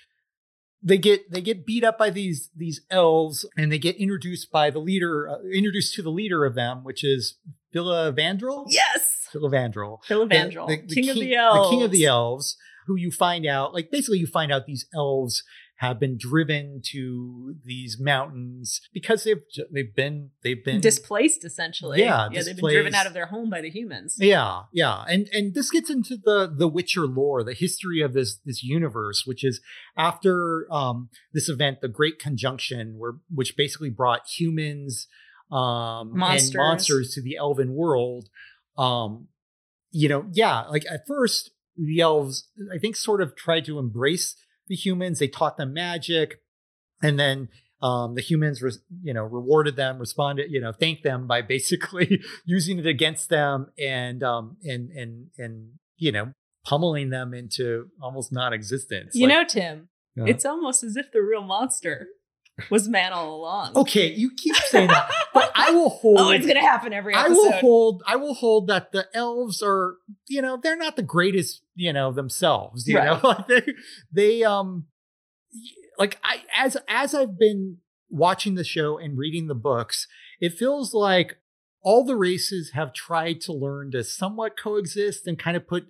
they 0.83 0.97
get 0.97 1.31
they 1.31 1.43
get 1.43 1.67
beat 1.67 1.85
up 1.85 1.99
by 1.99 2.09
these 2.09 2.51
these 2.57 2.81
elves, 2.91 3.45
and 3.59 3.71
they 3.71 3.79
get 3.79 3.97
introduced 3.97 4.51
by 4.51 4.71
the 4.71 4.79
leader, 4.79 5.29
uh, 5.29 5.43
introduced 5.53 5.95
to 5.97 6.03
the 6.03 6.11
leader 6.11 6.47
of 6.47 6.55
them, 6.55 6.83
which 6.83 7.05
is 7.05 7.37
Villa 7.75 8.11
Vandrel. 8.13 8.65
Yes. 8.69 9.18
Filavandrel. 9.33 9.99
Filavandrel, 10.07 10.66
The- 10.68 10.76
the- 10.76 10.87
the 10.87 10.95
king, 10.95 11.09
of 11.11 11.16
the 11.16 11.35
elves. 11.35 11.68
The 11.68 11.70
king 11.76 11.83
of 11.83 11.91
the 11.91 12.05
elves, 12.07 12.57
who 12.87 12.97
you 12.97 13.11
find 13.11 13.47
out, 13.47 13.74
like 13.74 13.91
basically 13.91 14.18
you 14.18 14.26
find 14.26 14.51
out 14.53 14.66
these 14.66 14.87
elves 14.95 15.43
have 15.76 16.01
been 16.01 16.16
driven 16.18 16.81
to 16.85 17.55
these 17.64 17.99
mountains 18.01 18.81
because 18.93 19.22
they've 19.22 19.43
they've 19.72 19.95
been 19.95 20.31
they've 20.43 20.64
been 20.64 20.81
Displaced, 20.81 21.45
essentially. 21.45 22.01
Yeah, 22.01 22.29
Yeah, 22.33 22.43
they've 22.43 22.57
been 22.57 22.64
driven 22.72 22.95
out 22.97 23.07
of 23.07 23.12
their 23.14 23.26
home 23.26 23.49
by 23.49 23.61
the 23.61 23.70
humans. 23.70 24.16
yeah, 24.18 24.62
yeah, 24.72 25.05
and 25.09 25.29
and 25.33 25.55
this 25.55 25.70
gets 25.70 25.89
into 25.89 26.16
the 26.16 26.53
the 26.53 26.66
Witcher 26.66 27.07
lore, 27.07 27.45
the 27.45 27.55
history 27.55 28.01
of 28.01 28.12
this 28.12 28.39
this 28.45 28.64
universe, 28.64 29.22
which 29.24 29.45
is 29.45 29.61
after 29.97 30.66
um 30.72 31.11
this 31.33 31.49
event, 31.49 31.81
the 31.81 31.89
Great 31.89 32.18
Conjunction, 32.18 32.95
where 32.99 33.12
which 33.33 33.57
basically 33.57 33.91
brought 33.91 34.22
humans 34.26 35.07
um 35.53 36.11
Monsters. 36.18 36.55
and 36.55 36.59
monsters 36.59 37.14
to 37.14 37.22
the 37.22 37.37
elven 37.37 37.72
world. 37.74 38.29
Um, 38.79 39.29
you 39.91 40.09
know, 40.09 40.26
yeah, 40.33 40.62
like 40.62 40.85
at 40.91 41.07
first 41.07 41.51
the 41.76 42.01
elves, 42.01 42.49
I 42.72 42.79
think, 42.79 42.97
sort 42.97 43.20
of 43.20 43.37
tried 43.37 43.64
to 43.66 43.79
embrace 43.79 44.37
the 44.68 44.74
humans. 44.76 45.18
They 45.18 45.29
taught 45.29 45.57
them 45.57 45.72
magic, 45.72 46.41
and 47.03 47.18
then 47.18 47.49
um, 47.81 48.14
the 48.14 48.20
humans, 48.20 48.62
res- 48.62 48.81
you 49.03 49.14
know, 49.14 49.24
rewarded 49.24 49.76
them, 49.76 49.99
responded, 49.99 50.51
you 50.51 50.61
know, 50.61 50.72
thanked 50.72 51.05
them 51.05 51.26
by 51.26 51.43
basically 51.43 52.20
using 52.45 52.79
it 52.79 52.87
against 52.87 53.29
them 53.29 53.66
and 53.79 54.22
um, 54.22 54.57
and 54.64 54.91
and 54.91 55.26
and 55.39 55.72
you 55.97 56.12
know, 56.12 56.33
pummeling 56.64 57.11
them 57.11 57.35
into 57.35 57.89
almost 58.01 58.33
non-existence. 58.33 59.14
You 59.14 59.26
Like, 59.26 59.37
know, 59.37 59.45
Tim, 59.45 59.89
uh, 60.20 60.24
it's 60.24 60.45
almost 60.45 60.85
as 60.85 60.97
if 60.97 61.07
the 61.12 61.20
real 61.22 61.43
monster 61.43 62.09
was 62.71 62.89
man 62.89 63.13
all 63.13 63.35
along. 63.35 63.77
okay. 63.77 64.13
You 64.13 64.31
keep 64.37 64.55
saying 64.57 64.89
that, 64.89 65.11
but 65.35 65.51
I 65.55 65.71
will 65.71 65.91
hold. 65.91 66.19
Oh, 66.21 66.31
it's 66.31 66.47
gonna 66.47 66.61
happen 66.61 66.93
every 66.93 67.15
I 67.15 67.29
will 67.29 67.53
hold. 67.53 68.03
I 68.07 68.17
will 68.17 68.35
hold 68.35 68.67
that 68.69 68.93
the 68.93 69.07
elves 69.15 69.63
are, 69.63 69.97
you 70.27 70.43
know, 70.43 70.59
they're 70.61 70.77
not 70.77 70.97
the 70.97 71.03
greatest, 71.03 71.63
you 71.75 71.93
know, 71.93 72.13
themselves. 72.13 72.87
You 72.87 72.95
know, 72.95 73.21
Right. 73.23 73.25
like 73.25 73.47
they, 73.49 73.63
they, 74.13 74.45
um, 74.45 74.87
like 75.99 76.19
I 76.23 76.43
as 76.57 76.77
as 76.89 77.15
I've 77.15 77.39
been 77.39 77.79
watching 78.11 78.55
the 78.55 78.65
show 78.65 78.99
and 78.99 79.19
reading 79.19 79.49
the 79.49 79.55
books, 79.55 80.07
it 80.41 80.53
feels 80.55 80.95
like 80.95 81.39
all 81.83 82.05
the 82.05 82.17
races 82.17 82.73
have 82.75 82.93
tried 82.93 83.41
to 83.43 83.53
learn 83.53 83.91
to 83.93 84.03
somewhat 84.03 84.59
coexist 84.59 85.27
and 85.27 85.39
kind 85.39 85.57
of 85.57 85.67
put 85.67 85.87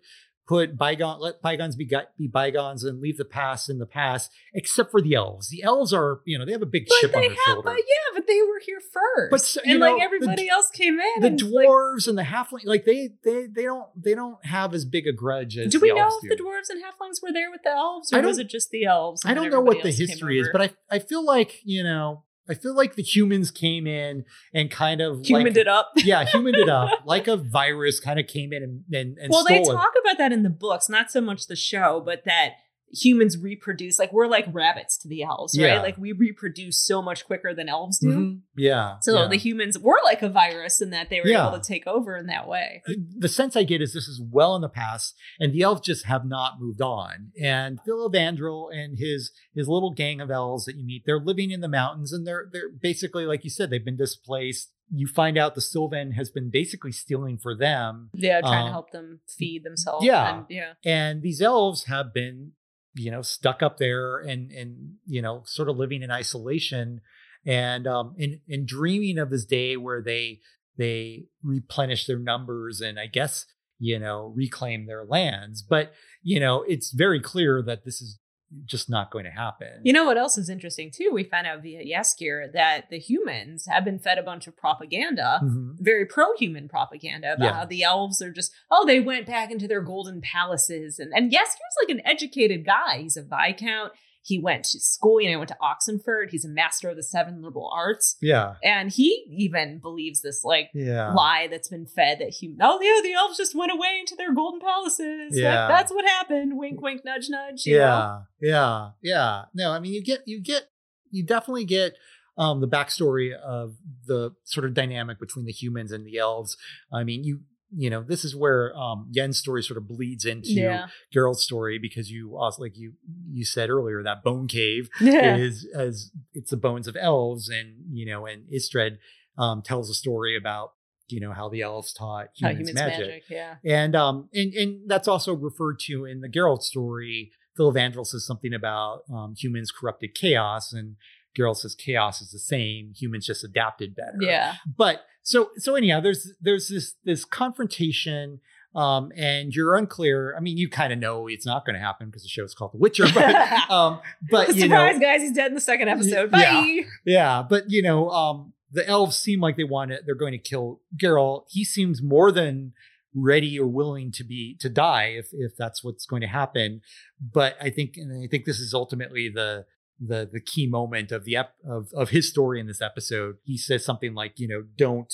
put 0.48 0.76
bygone 0.76 1.20
let 1.20 1.40
bygones 1.42 1.76
be 1.76 1.88
be 2.16 2.26
bygones 2.26 2.82
and 2.82 3.00
leave 3.00 3.18
the 3.18 3.24
past 3.24 3.68
in 3.68 3.78
the 3.78 3.86
past 3.86 4.32
except 4.54 4.90
for 4.90 5.00
the 5.02 5.14
elves 5.14 5.50
the 5.50 5.62
elves 5.62 5.92
are 5.92 6.20
you 6.24 6.38
know 6.38 6.44
they 6.46 6.52
have 6.52 6.62
a 6.62 6.66
big 6.66 6.86
but 6.88 6.96
chip 7.00 7.14
on 7.14 7.20
they 7.20 7.28
their 7.28 7.36
have, 7.36 7.54
shoulder 7.54 7.70
but 7.70 7.76
yeah, 7.76 8.14
but 8.14 8.26
they 8.26 8.40
were 8.42 8.60
here 8.64 8.80
first. 8.80 9.30
But 9.30 9.40
so- 9.42 9.60
and 9.64 9.80
know, 9.80 9.92
like 9.92 10.02
everybody 10.02 10.44
d- 10.44 10.48
else 10.50 10.70
came 10.70 10.98
in. 10.98 11.20
the 11.20 11.26
and, 11.28 11.42
like, 11.42 11.66
dwarves 11.68 12.08
and 12.08 12.16
the 12.16 12.22
halfling 12.22 12.64
like 12.64 12.84
they 12.84 13.10
they 13.22 13.46
they 13.46 13.62
don't 13.62 13.86
they 14.02 14.14
don't 14.14 14.44
have 14.46 14.74
as 14.74 14.84
big 14.84 15.06
a 15.06 15.12
grudge 15.12 15.58
as 15.58 15.70
do 15.70 15.78
we 15.80 15.90
the 15.90 15.96
know 15.96 16.08
if 16.08 16.22
do. 16.22 16.28
the 16.28 16.42
dwarves 16.42 16.70
and 16.70 16.82
halflings 16.82 17.22
were 17.22 17.32
there 17.32 17.50
with 17.50 17.62
the 17.62 17.70
elves, 17.70 18.12
or 18.12 18.22
was 18.22 18.38
it 18.38 18.48
just 18.48 18.70
the 18.70 18.84
elves? 18.84 19.22
I 19.24 19.34
don't 19.34 19.50
know 19.50 19.60
what 19.60 19.82
the 19.82 19.90
history 19.92 20.38
is, 20.40 20.48
but 20.52 20.62
I 20.62 20.70
I 20.90 20.98
feel 20.98 21.24
like 21.24 21.60
you 21.64 21.82
know 21.82 22.24
I 22.48 22.54
feel 22.54 22.74
like 22.74 22.94
the 22.94 23.02
humans 23.02 23.50
came 23.50 23.86
in 23.86 24.24
and 24.54 24.70
kind 24.70 25.00
of 25.00 25.24
humaned 25.24 25.56
like, 25.56 25.62
it 25.62 25.68
up. 25.68 25.90
yeah 25.96 26.24
humaned 26.24 26.56
it 26.56 26.68
up 26.68 26.90
like 27.04 27.28
a 27.28 27.36
virus 27.36 28.00
kind 28.00 28.18
of 28.18 28.26
came 28.26 28.52
in 28.52 28.62
and 28.62 28.84
and, 28.92 29.18
and 29.18 29.30
well, 29.30 29.44
they 29.44 29.62
stole 29.62 29.74
it. 29.74 29.76
talk 29.76 29.92
about 30.02 30.18
that 30.18 30.32
in 30.32 30.42
the 30.42 30.50
books, 30.50 30.88
not 30.88 31.10
so 31.10 31.20
much 31.20 31.46
the 31.46 31.56
show, 31.56 32.02
but 32.04 32.24
that 32.24 32.52
humans 32.92 33.36
reproduce. 33.38 33.98
Like 33.98 34.12
we're 34.12 34.26
like 34.28 34.46
rabbits 34.52 34.96
to 34.98 35.08
the 35.08 35.22
elves, 35.22 35.58
right? 35.58 35.66
Yeah. 35.66 35.82
Like 35.82 35.98
we 35.98 36.12
reproduce 36.12 36.78
so 36.80 37.02
much 37.02 37.26
quicker 37.26 37.54
than 37.54 37.68
elves 37.68 37.98
do. 37.98 38.08
Mhm. 38.08 38.40
Yeah. 38.56 38.98
So 39.00 39.22
yeah. 39.22 39.28
the 39.28 39.36
humans 39.36 39.78
were 39.78 39.98
like 40.04 40.22
a 40.22 40.28
virus 40.28 40.80
in 40.80 40.90
that 40.90 41.10
they 41.10 41.20
were 41.20 41.28
Yeah. 41.28 41.48
able 41.48 41.58
to 41.58 41.64
take 41.66 41.86
over 41.86 42.16
in 42.16 42.26
that 42.26 42.48
way. 42.48 42.82
the 43.18 43.28
sense 43.28 43.56
I 43.56 43.64
get 43.64 43.82
is 43.82 43.92
this 43.92 44.08
is 44.08 44.20
well 44.20 44.54
in 44.56 44.62
the 44.62 44.68
past, 44.68 45.14
and 45.38 45.52
the 45.52 45.62
elves 45.62 45.80
just 45.82 46.04
have 46.06 46.24
not 46.26 46.60
moved 46.60 46.80
on. 46.80 47.32
And 47.40 47.78
Filavandrel 47.86 48.72
and 48.74 48.98
his 48.98 49.32
his 49.54 49.68
little 49.68 49.92
gang 49.92 50.20
of 50.20 50.30
elves 50.30 50.64
that 50.64 50.76
you 50.76 50.84
meet, 50.84 51.02
they're 51.04 51.20
living 51.20 51.50
in 51.50 51.60
the 51.60 51.68
mountains, 51.68 52.12
and 52.12 52.26
they're 52.26 52.48
they're 52.52 52.70
basically 52.70 53.26
like 53.26 53.44
you 53.44 53.50
said, 53.50 53.70
they've 53.70 53.84
been 53.84 53.96
displaced. 53.96 54.72
You 54.90 55.06
find 55.06 55.36
out 55.36 55.54
the 55.54 55.60
Sylvan 55.60 56.12
has 56.12 56.30
been 56.30 56.48
basically 56.48 56.92
stealing 56.92 57.36
for 57.36 57.54
them, 57.54 58.08
Yeah, 58.14 58.40
trying 58.40 58.52
to 58.64 58.66
Um, 58.68 58.72
help 58.72 58.90
them 58.90 59.20
feed 59.28 59.62
themselves. 59.62 60.02
yeah. 60.06 60.38
and, 60.38 60.46
yeah. 60.48 60.72
and 60.82 61.20
these 61.20 61.42
elves 61.42 61.84
have 61.84 62.14
been, 62.14 62.52
you 62.98 63.10
know, 63.10 63.22
stuck 63.22 63.62
up 63.62 63.78
there 63.78 64.18
and 64.18 64.50
and 64.50 64.94
you 65.06 65.22
know, 65.22 65.42
sort 65.46 65.68
of 65.68 65.76
living 65.76 66.02
in 66.02 66.10
isolation, 66.10 67.00
and 67.46 67.86
um 67.86 68.14
and 68.18 68.40
and 68.48 68.66
dreaming 68.66 69.18
of 69.18 69.30
this 69.30 69.44
day 69.44 69.76
where 69.76 70.02
they 70.02 70.40
they 70.76 71.24
replenish 71.42 72.06
their 72.06 72.18
numbers 72.18 72.80
and 72.80 72.98
I 72.98 73.06
guess 73.06 73.46
you 73.78 73.98
know 73.98 74.32
reclaim 74.36 74.86
their 74.86 75.04
lands. 75.04 75.62
But 75.62 75.92
you 76.22 76.40
know, 76.40 76.64
it's 76.66 76.92
very 76.92 77.20
clear 77.20 77.62
that 77.62 77.84
this 77.84 78.00
is 78.00 78.18
just 78.64 78.88
not 78.88 79.10
going 79.10 79.24
to 79.24 79.30
happen. 79.30 79.68
You 79.82 79.92
know 79.92 80.04
what 80.06 80.16
else 80.16 80.38
is 80.38 80.48
interesting 80.48 80.90
too? 80.90 81.10
We 81.12 81.22
found 81.24 81.46
out 81.46 81.62
via 81.62 81.82
Yaskir 81.84 82.50
that 82.52 82.88
the 82.90 82.98
humans 82.98 83.66
have 83.68 83.84
been 83.84 83.98
fed 83.98 84.16
a 84.18 84.22
bunch 84.22 84.46
of 84.46 84.56
propaganda, 84.56 85.40
Mhm. 85.42 85.76
very 85.78 86.06
pro-human 86.06 86.68
propaganda 86.68 87.34
about 87.34 87.44
Yeah. 87.44 87.52
how 87.52 87.64
the 87.66 87.82
elves 87.82 88.22
are 88.22 88.32
just 88.32 88.52
oh 88.70 88.86
they 88.86 89.00
went 89.00 89.26
back 89.26 89.50
into 89.50 89.68
their 89.68 89.82
golden 89.82 90.20
palaces 90.22 90.98
and 90.98 91.12
and 91.14 91.30
Yaskir's 91.30 91.76
like 91.82 91.90
an 91.90 92.00
educated 92.06 92.64
guy. 92.64 92.98
He's 93.02 93.16
a 93.18 93.22
viscount. 93.22 93.92
He 94.22 94.38
went 94.38 94.64
to 94.66 94.80
school. 94.80 95.20
You 95.20 95.30
know, 95.32 95.38
went 95.38 95.48
to 95.48 95.56
Oxenfurt. 95.62 96.30
He's 96.30 96.44
a 96.44 96.48
master 96.48 96.90
of 96.90 96.96
the 96.96 97.02
seven 97.02 97.40
liberal 97.42 97.70
arts, 97.74 98.16
Yeah. 98.20 98.54
and 98.62 98.90
he 98.92 99.24
even 99.30 99.78
believes 99.78 100.20
this 100.22 100.42
like 100.44 100.70
Yeah. 100.74 101.12
lie 101.12 101.46
that's 101.50 101.68
been 101.68 101.86
fed 101.86 102.18
that 102.20 102.30
human. 102.30 102.58
Oh 102.60 102.80
yeah, 102.82 103.00
the 103.02 103.14
elves 103.14 103.36
just 103.38 103.54
went 103.54 103.72
away 103.72 103.96
into 104.00 104.14
their 104.16 104.34
golden 104.34 104.60
palaces. 104.60 105.30
Yeah. 105.38 105.68
that's 105.68 105.90
what 105.92 106.04
happened. 106.04 106.58
Wink, 106.58 106.80
wink, 106.82 107.04
nudge, 107.04 107.28
nudge. 107.28 107.64
you 107.66 107.78
know? 107.78 107.84
yeah 107.84 108.20
yeah 108.40 108.90
yeah 109.02 109.42
no 109.54 109.72
i 109.72 109.80
mean 109.80 109.92
you 109.92 110.02
get 110.02 110.20
you 110.26 110.40
get 110.40 110.64
you 111.10 111.24
definitely 111.24 111.64
get 111.64 111.94
um 112.36 112.60
the 112.60 112.68
backstory 112.68 113.32
of 113.34 113.74
the 114.06 114.30
sort 114.44 114.64
of 114.64 114.74
dynamic 114.74 115.18
between 115.18 115.44
the 115.44 115.52
humans 115.52 115.90
and 115.90 116.06
the 116.06 116.16
elves 116.18 116.56
i 116.92 117.02
mean 117.02 117.24
you 117.24 117.40
you 117.76 117.90
know 117.90 118.02
this 118.02 118.24
is 118.24 118.34
where 118.34 118.74
um 118.76 119.06
yen's 119.10 119.36
story 119.38 119.62
sort 119.62 119.76
of 119.76 119.86
bleeds 119.86 120.24
into 120.24 120.50
Yeah. 120.52 120.86
geralt's 121.14 121.42
story 121.42 121.78
because 121.78 122.10
you 122.10 122.36
also 122.36 122.62
like 122.62 122.76
you 122.76 122.94
you 123.30 123.44
said 123.44 123.68
earlier 123.68 124.02
that 124.02 124.22
bone 124.24 124.48
cave 124.48 124.88
Yeah. 125.00 125.36
is 125.36 125.66
as 125.74 126.10
it's 126.32 126.50
the 126.50 126.56
bones 126.56 126.88
of 126.88 126.96
elves 126.98 127.48
and 127.48 127.74
you 127.92 128.06
know 128.06 128.24
and 128.26 128.44
Istredd 128.50 128.98
um 129.36 129.60
tells 129.62 129.90
a 129.90 129.94
story 129.94 130.36
about 130.36 130.72
you 131.08 131.20
know 131.20 131.32
how 131.32 131.48
the 131.48 131.62
elves 131.62 131.92
taught 131.92 132.28
humans, 132.34 132.58
humans 132.70 132.74
magic 132.74 132.98
magic. 133.06 133.22
Yeah. 133.28 133.54
and 133.64 133.94
um 133.94 134.28
and 134.32 134.54
and 134.54 134.88
that's 134.90 135.08
also 135.08 135.34
referred 135.34 135.78
to 135.80 136.04
in 136.06 136.20
the 136.20 136.28
Geralt 136.28 136.62
story. 136.62 137.32
Filavandrel 137.58 138.06
says 138.06 138.24
something 138.24 138.54
about 138.54 139.02
um, 139.12 139.34
humans 139.36 139.72
corrupted 139.72 140.14
chaos, 140.14 140.72
and 140.72 140.94
Geralt 141.38 141.56
says 141.56 141.74
chaos 141.74 142.20
is 142.20 142.30
the 142.30 142.38
same. 142.38 142.92
Humans 142.96 143.26
just 143.26 143.44
adapted 143.44 143.94
better. 143.94 144.18
Yeah. 144.20 144.54
But 144.76 145.02
so 145.22 145.50
so 145.56 145.74
anyhow, 145.74 146.00
there's 146.00 146.32
there's 146.40 146.68
this 146.68 146.94
this 147.04 147.24
confrontation. 147.24 148.40
Um, 148.74 149.12
and 149.16 149.52
you're 149.54 149.74
unclear. 149.76 150.36
I 150.36 150.40
mean, 150.40 150.58
you 150.58 150.68
kind 150.68 150.92
of 150.92 150.98
know 150.98 151.26
it's 151.26 151.46
not 151.46 151.64
going 151.64 151.74
to 151.74 151.80
happen 151.80 152.08
because 152.08 152.22
the 152.22 152.28
show 152.28 152.44
is 152.44 152.54
called 152.54 152.74
The 152.74 152.76
Witcher. 152.76 153.06
But, 153.12 153.70
um, 153.70 154.00
but 154.30 154.54
you 154.54 154.68
know, 154.68 154.76
Surprise, 154.76 155.00
guys! 155.00 155.22
He's 155.22 155.32
dead 155.32 155.48
in 155.48 155.54
the 155.54 155.60
second 155.60 155.88
episode. 155.88 156.30
Bye. 156.30 156.40
Yeah. 156.40 156.82
yeah, 157.06 157.42
but 157.48 157.64
you 157.68 157.82
know, 157.82 158.10
um, 158.10 158.52
the 158.70 158.86
elves 158.86 159.16
seem 159.16 159.40
like 159.40 159.56
they 159.56 159.64
want 159.64 159.90
it. 159.90 160.02
They're 160.04 160.14
going 160.14 160.32
to 160.32 160.38
kill 160.38 160.80
Geralt. 160.96 161.44
He 161.48 161.64
seems 161.64 162.02
more 162.02 162.30
than 162.30 162.74
ready 163.14 163.58
or 163.58 163.66
willing 163.66 164.12
to 164.12 164.24
be 164.24 164.56
to 164.60 164.68
die 164.68 165.14
if 165.16 165.28
if 165.32 165.56
that's 165.56 165.82
what's 165.82 166.06
going 166.06 166.22
to 166.22 166.28
happen. 166.28 166.82
But 167.20 167.56
I 167.60 167.70
think, 167.70 167.96
and 167.96 168.22
I 168.22 168.28
think 168.28 168.44
this 168.44 168.60
is 168.60 168.74
ultimately 168.74 169.28
the 169.28 169.66
the 170.00 170.28
the 170.30 170.40
key 170.40 170.66
moment 170.66 171.12
of 171.12 171.24
the 171.24 171.36
ep- 171.36 171.54
of 171.68 171.88
of 171.94 172.10
his 172.10 172.28
story 172.28 172.60
in 172.60 172.66
this 172.66 172.80
episode. 172.82 173.36
He 173.44 173.56
says 173.58 173.84
something 173.84 174.14
like, 174.14 174.34
you 174.38 174.48
know, 174.48 174.64
don't 174.76 175.12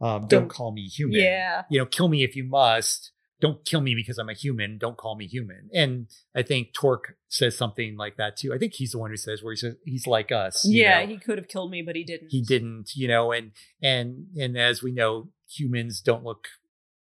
um, 0.00 0.26
don't, 0.26 0.28
Don't- 0.28 0.48
call 0.48 0.72
me 0.72 0.86
human. 0.88 1.20
Yeah. 1.20 1.62
You 1.70 1.78
know, 1.80 1.86
kill 1.86 2.08
me 2.08 2.22
if 2.22 2.36
you 2.36 2.44
must. 2.44 3.12
Don't 3.38 3.64
kill 3.66 3.82
me 3.82 3.94
because 3.94 4.16
I'm 4.18 4.30
a 4.30 4.34
human. 4.34 4.78
Don't 4.78 4.96
call 4.96 5.14
me 5.14 5.26
human. 5.26 5.68
And 5.74 6.06
I 6.34 6.42
think 6.42 6.72
Torque 6.72 7.16
says 7.28 7.56
something 7.56 7.94
like 7.96 8.16
that 8.16 8.36
too. 8.38 8.52
I 8.54 8.58
think 8.58 8.72
he's 8.74 8.92
the 8.92 8.98
one 8.98 9.10
who 9.10 9.16
says 9.18 9.42
where 9.42 9.52
he 9.52 9.56
says 9.58 9.74
he's 9.84 10.06
like 10.06 10.32
us. 10.32 10.64
you 10.64 10.82
Yeah. 10.82 11.00
know? 11.02 11.06
He 11.08 11.18
could 11.18 11.36
have 11.36 11.46
killed 11.48 11.70
me, 11.70 11.82
but 11.82 11.96
he 11.96 12.04
didn't. 12.04 12.28
he 12.30 12.40
didn't 12.42 12.90
you 12.94 13.08
know 13.08 13.32
and 13.32 13.52
and 13.82 14.26
and 14.38 14.56
as 14.56 14.82
we 14.82 14.90
know 14.90 15.28
humans 15.50 16.00
don't 16.00 16.24
look 16.24 16.48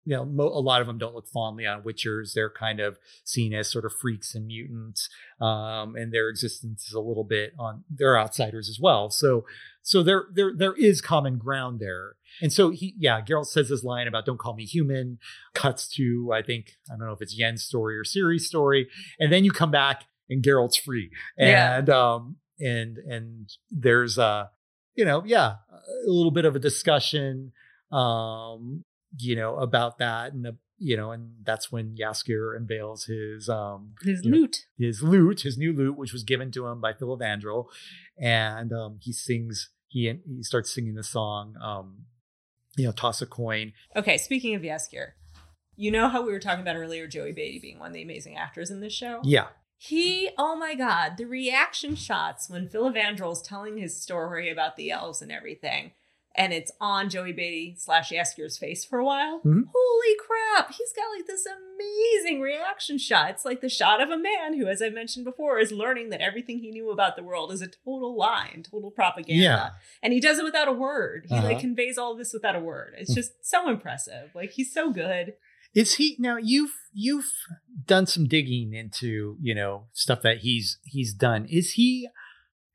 you 0.05 0.15
know 0.15 0.25
mo- 0.25 0.47
a 0.47 0.59
lot 0.59 0.81
of 0.81 0.87
them 0.87 0.97
don't 0.97 1.15
look 1.15 1.27
fondly 1.27 1.65
on 1.65 1.81
witchers. 1.83 2.33
They're 2.33 2.49
kind 2.49 2.79
of 2.79 2.97
seen 3.23 3.53
as 3.53 3.71
sort 3.71 3.85
of 3.85 3.93
freaks 3.93 4.35
and 4.35 4.47
mutants 4.47 5.09
um 5.39 5.95
and 5.95 6.13
their 6.13 6.29
existence 6.29 6.87
is 6.87 6.93
a 6.93 6.99
little 6.99 7.23
bit 7.23 7.53
on 7.57 7.83
they're 7.89 8.17
outsiders 8.17 8.69
as 8.69 8.79
well. 8.81 9.09
So 9.09 9.45
so 9.81 10.03
there 10.03 10.25
there 10.33 10.51
there 10.55 10.73
is 10.73 11.01
common 11.01 11.37
ground 11.37 11.79
there. 11.79 12.15
And 12.41 12.51
so 12.51 12.69
he 12.71 12.95
yeah 12.97 13.21
Geralt 13.21 13.47
says 13.47 13.69
this 13.69 13.83
line 13.83 14.07
about 14.07 14.25
don't 14.25 14.39
call 14.39 14.55
me 14.55 14.65
human. 14.65 15.19
Cuts 15.53 15.87
to 15.95 16.31
i 16.33 16.41
think 16.41 16.73
i 16.89 16.97
don't 16.97 17.07
know 17.07 17.13
if 17.13 17.21
it's 17.21 17.37
yen's 17.37 17.63
story 17.63 17.97
or 17.97 18.03
Ciri's 18.03 18.45
story. 18.47 18.87
And 19.19 19.31
then 19.31 19.43
you 19.45 19.51
come 19.51 19.71
back 19.71 20.03
and 20.29 20.43
Geralt's 20.43 20.77
free. 20.77 21.11
Yeah. 21.37 21.77
and 21.77 21.89
um 21.89 22.35
and 22.59 22.97
and 22.97 23.49
there's 23.71 24.17
uh 24.19 24.47
you 24.95 25.05
know 25.05 25.23
yeah 25.25 25.55
a 26.07 26.09
little 26.09 26.31
bit 26.31 26.45
of 26.45 26.55
a 26.55 26.59
discussion 26.59 27.51
um 27.91 28.83
you 29.17 29.35
know 29.35 29.57
about 29.57 29.97
that 29.97 30.33
and 30.33 30.45
the 30.45 30.57
you 30.77 30.97
know 30.97 31.11
and 31.11 31.31
that's 31.43 31.71
when 31.71 31.95
Yaskir 31.95 32.55
unveils 32.55 33.05
his 33.05 33.47
um 33.49 33.93
His 34.01 34.23
you 34.23 34.31
know, 34.31 34.47
his 34.77 35.03
lute 35.03 35.41
his 35.41 35.57
new 35.57 35.73
lute 35.73 35.97
which 35.97 36.13
was 36.13 36.23
given 36.23 36.51
to 36.51 36.67
him 36.67 36.81
by 36.81 36.93
Filavandrel 36.93 37.65
and 38.17 38.73
um 38.73 38.97
he 39.01 39.13
sings 39.13 39.69
he 39.87 40.13
he 40.25 40.43
starts 40.43 40.73
singing 40.73 40.95
the 40.95 41.03
song 41.03 41.55
um 41.61 42.05
you 42.75 42.85
know 42.85 42.91
toss 42.91 43.21
a 43.21 43.25
coin. 43.25 43.73
Okay, 43.95 44.17
speaking 44.17 44.55
of 44.55 44.61
Yaskir, 44.61 45.11
you 45.75 45.91
know 45.91 46.07
how 46.07 46.25
we 46.25 46.31
were 46.31 46.39
talking 46.39 46.61
about 46.61 46.75
earlier 46.75 47.07
Joey 47.07 47.33
Batey 47.33 47.61
being 47.61 47.79
one 47.79 47.89
of 47.89 47.93
the 47.93 48.03
amazing 48.03 48.37
actors 48.37 48.71
in 48.71 48.79
this 48.79 48.93
show? 48.93 49.21
yeah. 49.23 49.47
He, 49.77 50.29
oh 50.37 50.55
my 50.55 50.75
god, 50.75 51.17
the 51.17 51.25
reaction 51.25 51.95
shots 51.95 52.49
when 52.49 52.69
Phil 52.69 52.87
is 52.95 53.41
telling 53.41 53.77
his 53.77 54.01
story 54.01 54.49
about 54.49 54.77
the 54.77 54.91
elves 54.91 55.21
and 55.21 55.29
everything, 55.29 55.91
and 56.35 56.51
it's 56.51 56.71
on 56.81 57.09
Joey 57.09 57.31
Batey 57.33 57.79
slash 57.79 58.11
Yaskir's 58.11 58.57
face 58.57 58.83
for 58.83 58.99
a 58.99 59.05
while. 59.05 59.39
Mhm. 59.45 59.63
Holy 59.73 60.15
crap, 60.25 60.71
he's 60.73 60.91
got 60.93 61.09
like 61.15 61.27
this 61.27 61.45
amazing 61.45 62.41
reaction 62.41 62.97
shot. 62.97 63.29
It's 63.31 63.45
like 63.45 63.61
the 63.61 63.69
shot 63.69 64.01
of 64.01 64.09
a 64.09 64.17
man 64.17 64.57
who, 64.57 64.67
as 64.67 64.81
I 64.81 64.89
mentioned 64.89 65.25
before, 65.25 65.59
is 65.59 65.71
learning 65.71 66.09
that 66.09 66.21
everything 66.21 66.59
he 66.59 66.71
knew 66.71 66.89
about 66.91 67.15
the 67.15 67.23
world 67.23 67.51
is 67.51 67.61
a 67.61 67.67
total 67.67 68.15
lie 68.17 68.49
and 68.53 68.65
total 68.65 68.91
propaganda. 68.91 69.43
Yeah. 69.43 69.69
And 70.01 70.13
he 70.13 70.19
does 70.19 70.39
it 70.39 70.43
without 70.43 70.67
a 70.67 70.71
word. 70.73 71.25
He 71.29 71.35
like 71.35 71.43
Uh-huh. 71.43 71.53
Hmm. 71.55 71.59
conveys 71.59 71.97
all 71.97 72.13
of 72.13 72.17
this 72.17 72.33
without 72.33 72.55
a 72.55 72.59
word. 72.59 72.95
It's 72.97 73.13
just 73.13 73.45
so 73.45 73.69
impressive. 73.69 74.31
Like 74.33 74.51
he's 74.51 74.73
so 74.73 74.91
good. 74.91 75.33
Is 75.75 75.95
he 75.95 76.15
now 76.19 76.37
you've 76.37 76.75
you've 76.93 77.31
done 77.85 78.05
some 78.05 78.27
digging 78.27 78.73
into, 78.73 79.37
you 79.41 79.55
know, 79.55 79.85
stuff 79.91 80.21
that 80.21 80.39
he's 80.39 80.77
he's 80.83 81.13
done. 81.13 81.45
Is 81.49 81.71
he 81.73 82.07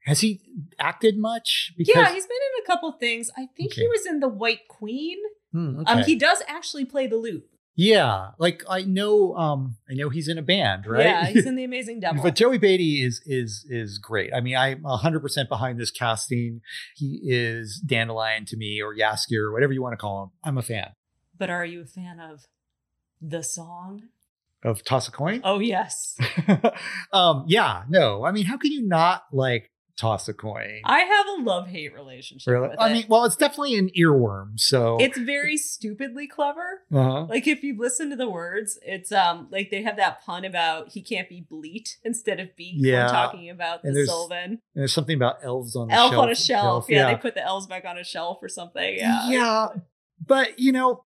has 0.08 0.20
he 0.20 0.40
acted 0.78 1.16
much? 1.18 1.72
yeah, 1.76 2.12
he's 2.12 2.26
been 2.26 2.36
in 2.56 2.64
a 2.64 2.66
couple 2.66 2.90
things. 2.92 3.30
I 3.36 3.46
think 3.56 3.74
he 3.74 3.86
was 3.86 4.04
in 4.06 4.20
The 4.20 4.28
White 4.28 4.66
Queen. 4.68 5.18
Hmm, 5.52 5.82
Um, 5.86 6.02
he 6.02 6.16
does 6.16 6.42
actually 6.48 6.84
play 6.84 7.06
the 7.06 7.16
lute. 7.16 7.46
yeah, 7.74 8.30
like 8.38 8.64
I 8.68 8.82
know 8.82 9.34
um 9.36 9.76
I 9.88 9.94
know 9.94 10.08
he's 10.10 10.28
in 10.28 10.36
a 10.36 10.42
band, 10.42 10.86
right? 10.86 11.04
Yeah, 11.06 11.26
he's 11.26 11.46
in 11.46 11.54
The 11.60 11.64
Amazing 11.64 12.00
Devil. 12.00 12.22
but 12.22 12.34
Joey 12.34 12.58
Batey 12.58 13.04
is 13.06 13.22
is 13.24 13.64
is 13.70 13.98
great. 13.98 14.30
I 14.34 14.40
mean, 14.40 14.56
I'm 14.56 14.82
100% 14.82 15.48
behind 15.48 15.78
this 15.78 15.90
casting. 15.92 16.60
He 16.96 17.20
is 17.24 17.80
Dandelion 17.86 18.44
to 18.46 18.56
me 18.56 18.82
or 18.82 18.94
Yaskir 18.94 19.40
or 19.44 19.52
whatever 19.52 19.72
you 19.72 19.80
want 19.82 19.92
to 19.92 19.96
call 19.96 20.24
him. 20.24 20.30
I'm 20.44 20.58
a 20.58 20.62
fan. 20.62 20.90
But 21.38 21.50
are 21.50 21.64
you 21.64 21.82
a 21.82 21.86
fan 21.86 22.18
of 22.20 22.46
the 23.22 23.42
song? 23.42 24.02
of 24.64 24.82
toss 24.84 25.06
a 25.06 25.12
coin. 25.12 25.40
Oh 25.44 25.60
yes. 25.60 26.16
um, 27.12 27.44
yeah, 27.46 27.84
no. 27.88 28.24
I 28.24 28.32
mean, 28.32 28.44
how 28.46 28.56
can 28.56 28.72
you 28.72 28.82
not 28.82 29.22
like 29.32 29.70
toss 29.98 30.28
a 30.28 30.32
coin? 30.32 30.80
I 30.84 31.00
have 31.00 31.26
a 31.38 31.42
love 31.42 31.66
hate 31.68 31.92
relationship 31.92 32.50
Really? 32.50 32.74
I 32.78 32.88
it. 32.88 32.92
mean, 32.92 33.04
well, 33.08 33.24
it's 33.24 33.36
definitely 33.36 33.76
an 33.76 33.90
earworm. 33.98 34.58
So 34.58 34.96
it's 35.00 35.18
very 35.18 35.56
stupidly 35.56 36.26
clever. 36.26 36.82
uh-huh. 36.92 37.24
Like 37.24 37.46
if 37.46 37.62
you 37.62 37.76
listen 37.76 38.08
to 38.10 38.16
the 38.16 38.28
words, 38.30 38.78
it's 38.82 39.12
um 39.12 39.48
like 39.50 39.70
they 39.70 39.82
have 39.82 39.96
that 39.96 40.22
pun 40.24 40.44
about 40.44 40.90
he 40.90 41.02
can't 41.02 41.28
be 41.28 41.40
bleat 41.40 41.98
instead 42.04 42.40
of 42.40 42.48
when 42.56 42.74
Yeah. 42.76 43.08
talking 43.08 43.50
about 43.50 43.82
the 43.82 43.88
And 43.88 43.96
there's 43.96 44.08
Sylvan 44.08 44.42
And 44.50 44.60
there's 44.74 44.92
something 44.94 45.16
about 45.16 45.38
elves 45.42 45.74
on 45.76 45.88
the 45.88 45.94
elf 45.94 46.12
shelf. 46.12 46.22
on 46.22 46.30
a 46.30 46.34
shelf. 46.34 46.62
shelf, 46.62 46.86
Yeah, 46.88 47.12
they 47.12 47.16
put 47.18 47.34
the 47.34 47.42
elves 47.44 47.66
back 47.66 47.84
on 47.84 47.98
a 47.98 48.04
shelf 48.04 48.38
or 48.40 48.48
something. 48.48 48.96
Yeah, 48.96 49.28
yeah. 49.28 49.66
But 50.24 50.58
you 50.58 50.72
know, 50.72 51.04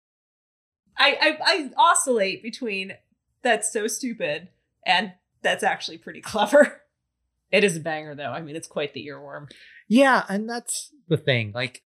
I, 0.98 1.18
I 1.22 1.38
I 1.42 1.70
oscillate 1.78 2.44
between 2.44 2.94
that's 3.42 3.72
so 3.72 3.88
stupid 3.88 4.50
and 4.86 5.14
that's 5.42 5.64
actually 5.64 5.98
pretty 5.98 6.22
clever. 6.32 6.82
It 7.52 7.64
is 7.64 7.78
a 7.78 7.80
banger 7.80 8.16
though. 8.16 8.32
I 8.32 8.42
mean, 8.42 8.56
it's 8.56 8.68
quite 8.68 8.94
the 8.94 9.08
earworm. 9.08 9.50
Yeah, 9.88 10.24
and 10.30 10.48
that's 10.48 10.92
the 11.08 11.18
thing. 11.18 11.52
Like, 11.54 11.84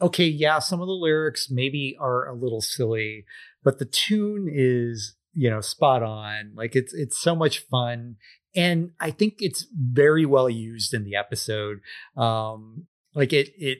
okay, 0.00 0.26
yeah, 0.26 0.60
some 0.60 0.80
of 0.80 0.86
the 0.86 0.92
lyrics 0.92 1.48
maybe 1.50 1.96
are 1.98 2.28
a 2.28 2.34
little 2.34 2.60
silly, 2.60 3.24
but 3.64 3.78
the 3.78 3.84
tune 3.84 4.48
is, 4.52 5.16
you 5.34 5.50
know, 5.50 5.60
spot 5.60 6.02
on. 6.02 6.52
Like 6.54 6.76
it's 6.76 6.94
it's 6.94 7.18
so 7.18 7.34
much 7.34 7.60
fun. 7.60 8.16
And 8.54 8.92
I 8.98 9.10
think 9.10 9.34
it's 9.38 9.66
very 9.72 10.24
well 10.24 10.48
used 10.48 10.94
in 10.94 11.04
the 11.04 11.16
episode. 11.16 11.78
Um, 12.16 12.86
like 13.14 13.32
it 13.32 13.50
it 13.58 13.78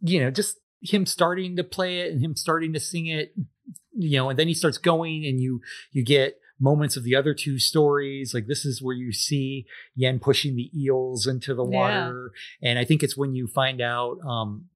you 0.00 0.20
know, 0.20 0.30
just 0.30 0.58
him 0.82 1.06
starting 1.06 1.56
to 1.56 1.64
play 1.64 2.00
it 2.00 2.12
and 2.12 2.22
him 2.22 2.36
starting 2.36 2.72
to 2.74 2.80
sing 2.80 3.06
it, 3.06 3.34
you 3.92 4.18
know, 4.18 4.28
and 4.28 4.38
then 4.38 4.48
he 4.48 4.54
starts 4.54 4.76
going 4.76 5.24
and 5.24 5.40
you 5.40 5.60
you 5.92 6.04
get 6.04 6.34
moments 6.60 6.96
of 6.96 7.02
the 7.04 7.14
other 7.16 7.34
two 7.34 7.58
stories. 7.58 8.32
Like 8.34 8.46
this 8.46 8.64
is 8.64 8.80
where 8.82 8.94
you 8.96 9.12
see 9.12 9.66
Yen 9.94 10.18
pushing 10.20 10.56
the 10.56 10.70
eels 10.78 11.26
into 11.26 11.54
the 11.54 11.64
Yeah. 11.66 11.78
water. 11.78 12.32
And 12.62 12.78
I 12.78 12.84
think 12.84 13.02
it's 13.02 13.16
when 13.16 13.34
you 13.34 13.46
find 13.46 13.80
out 13.80 14.18
um 14.26 14.66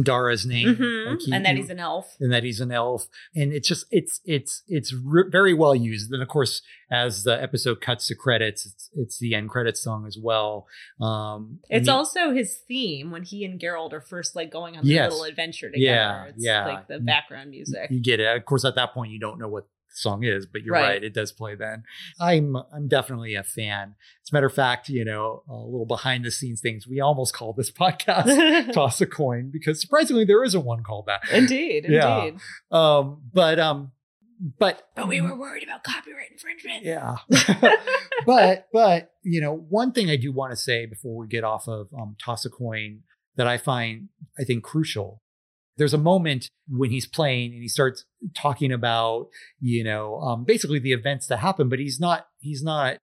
Dara's 0.00 0.46
name. 0.46 0.76
Mhm. 0.76 1.06
Like 1.10 1.20
he- 1.22 1.32
and 1.32 1.44
that 1.44 1.56
he- 1.56 1.62
he's 1.62 1.70
an 1.70 1.80
elf. 1.80 2.16
and 2.20 2.32
that 2.32 2.44
he's 2.44 2.60
an 2.60 2.70
elf 2.70 3.08
and 3.34 3.52
it's 3.52 3.66
just 3.66 3.84
it's 3.90 4.20
it's 4.24 4.62
it's 4.68 4.92
re- 4.94 5.24
very 5.28 5.52
well 5.52 5.74
used 5.74 6.10
then 6.12 6.20
of 6.20 6.28
course 6.28 6.62
as 6.88 7.24
the 7.24 7.42
episode 7.42 7.80
cuts 7.80 8.06
to 8.06 8.14
credits 8.14 8.64
it's 8.64 8.90
it's 8.94 9.18
the 9.18 9.34
end 9.34 9.48
credits 9.50 9.82
song 9.82 10.06
as 10.06 10.16
well 10.16 10.68
um 11.00 11.58
It's 11.68 11.86
the- 11.86 11.92
also 11.92 12.30
his 12.32 12.58
theme 12.68 13.10
when 13.10 13.24
he 13.24 13.44
and 13.44 13.58
Geralt 13.60 13.92
are 13.92 14.00
first 14.00 14.36
like 14.36 14.52
going 14.52 14.76
on 14.76 14.84
their 14.84 14.94
Yes. 14.94 15.10
little 15.10 15.24
adventure 15.26 15.68
together. 15.68 15.84
Yeah, 15.84 16.24
it's 16.26 16.44
yeah. 16.44 16.66
like 16.66 16.86
the 16.86 17.00
background 17.00 17.50
music. 17.50 17.90
you 17.90 17.98
get 18.00 18.20
it 18.20 18.36
of 18.36 18.44
course 18.44 18.64
at 18.64 18.76
that 18.76 18.94
point 18.94 19.10
you 19.10 19.18
don't 19.18 19.38
know 19.40 19.48
what 19.48 19.64
the 19.64 19.70
song 19.98 20.24
is 20.24 20.46
but 20.46 20.62
you're 20.62 20.72
Right. 20.74 20.88
right. 20.88 21.04
it 21.04 21.12
does 21.14 21.32
play 21.32 21.54
then 21.54 21.82
i'm 22.20 22.56
i'm 22.72 22.88
definitely 22.88 23.34
a 23.34 23.42
fan 23.42 23.94
as 24.24 24.30
a 24.30 24.34
matter 24.34 24.46
of 24.46 24.54
fact 24.54 24.88
you 24.88 25.04
know 25.04 25.42
a 25.48 25.54
little 25.54 25.86
behind 25.86 26.24
the 26.24 26.30
scenes 26.30 26.60
things 26.60 26.86
we 26.86 27.00
almost 27.00 27.34
called 27.34 27.56
this 27.56 27.70
podcast 27.82 28.72
toss 28.72 29.00
a 29.00 29.06
coin 29.06 29.50
because 29.52 29.80
surprisingly 29.80 30.24
there 30.24 30.42
isn't 30.44 30.64
one 30.64 30.82
called 30.82 31.06
that 31.06 31.20
indeed, 31.32 31.86
Yeah. 31.88 32.24
indeed. 32.24 32.40
um 32.70 33.22
but 33.32 33.58
um 33.58 33.92
but 34.58 34.88
But 34.94 35.08
we 35.08 35.20
were 35.20 35.36
worried 35.36 35.64
about 35.64 35.82
copyright 35.82 36.30
infringement. 36.30 36.84
yeah 36.84 37.16
but 38.26 38.68
but 38.72 39.12
you 39.22 39.40
know 39.40 39.54
one 39.54 39.92
thing 39.92 40.10
i 40.10 40.16
do 40.16 40.32
want 40.32 40.52
to 40.52 40.56
say 40.56 40.86
before 40.86 41.16
we 41.16 41.26
get 41.26 41.44
off 41.44 41.68
of 41.68 41.88
um, 41.98 42.16
toss 42.22 42.44
a 42.44 42.50
coin 42.50 43.00
that 43.36 43.46
i 43.46 43.58
find 43.58 44.08
i 44.38 44.44
think 44.44 44.62
crucial 44.64 45.22
there's 45.78 45.94
a 45.94 45.98
moment 45.98 46.50
when 46.68 46.90
he's 46.90 47.06
playing 47.06 47.52
and 47.52 47.62
he 47.62 47.68
starts 47.68 48.04
talking 48.34 48.72
about 48.72 49.28
you 49.60 49.82
know 49.82 50.20
um, 50.20 50.44
basically 50.44 50.78
the 50.78 50.92
events 50.92 51.26
that 51.28 51.38
happen 51.38 51.68
but 51.68 51.78
he's 51.78 51.98
not 51.98 52.26
he's 52.40 52.62
not 52.62 52.98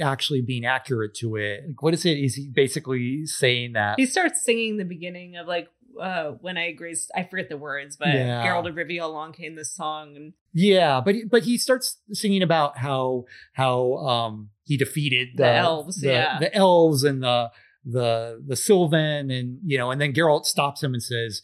actually 0.00 0.40
being 0.40 0.64
accurate 0.64 1.14
to 1.14 1.36
it 1.36 1.60
like 1.66 1.82
what 1.82 1.92
is 1.92 2.06
it 2.06 2.16
is 2.16 2.34
he 2.36 2.48
basically 2.48 3.26
saying 3.26 3.72
that 3.72 3.98
He 3.98 4.06
starts 4.06 4.42
singing 4.42 4.78
the 4.78 4.84
beginning 4.84 5.36
of 5.36 5.46
like 5.46 5.68
uh, 6.00 6.32
when 6.40 6.56
I 6.56 6.72
graced. 6.72 7.10
I 7.14 7.24
forget 7.24 7.48
the 7.48 7.56
words, 7.56 7.96
but 7.96 8.08
Yeah. 8.08 8.46
Geralt 8.46 8.68
of 8.68 8.74
Rivia 8.74 9.02
along 9.02 9.32
came 9.32 9.56
this 9.56 9.74
song, 9.74 10.16
and 10.16 10.32
Yeah, 10.52 11.00
but 11.00 11.16
but 11.28 11.42
he 11.42 11.58
starts 11.58 11.98
singing 12.12 12.42
about 12.42 12.78
how 12.78 13.24
how 13.54 13.94
um 13.94 14.50
he 14.64 14.76
defeated 14.76 15.30
the, 15.36 15.42
The 15.42 15.54
elves, 15.54 16.00
the, 16.00 16.08
yeah. 16.08 16.38
the 16.38 16.54
elves 16.54 17.02
and 17.02 17.22
the 17.22 17.50
the 17.84 18.42
the 18.46 18.56
Sylvan, 18.56 19.30
and 19.30 19.58
you 19.64 19.78
know, 19.78 19.90
and 19.90 20.00
then 20.00 20.12
Geralt 20.12 20.44
stops 20.44 20.82
him 20.82 20.94
and 20.94 21.02
says, 21.02 21.42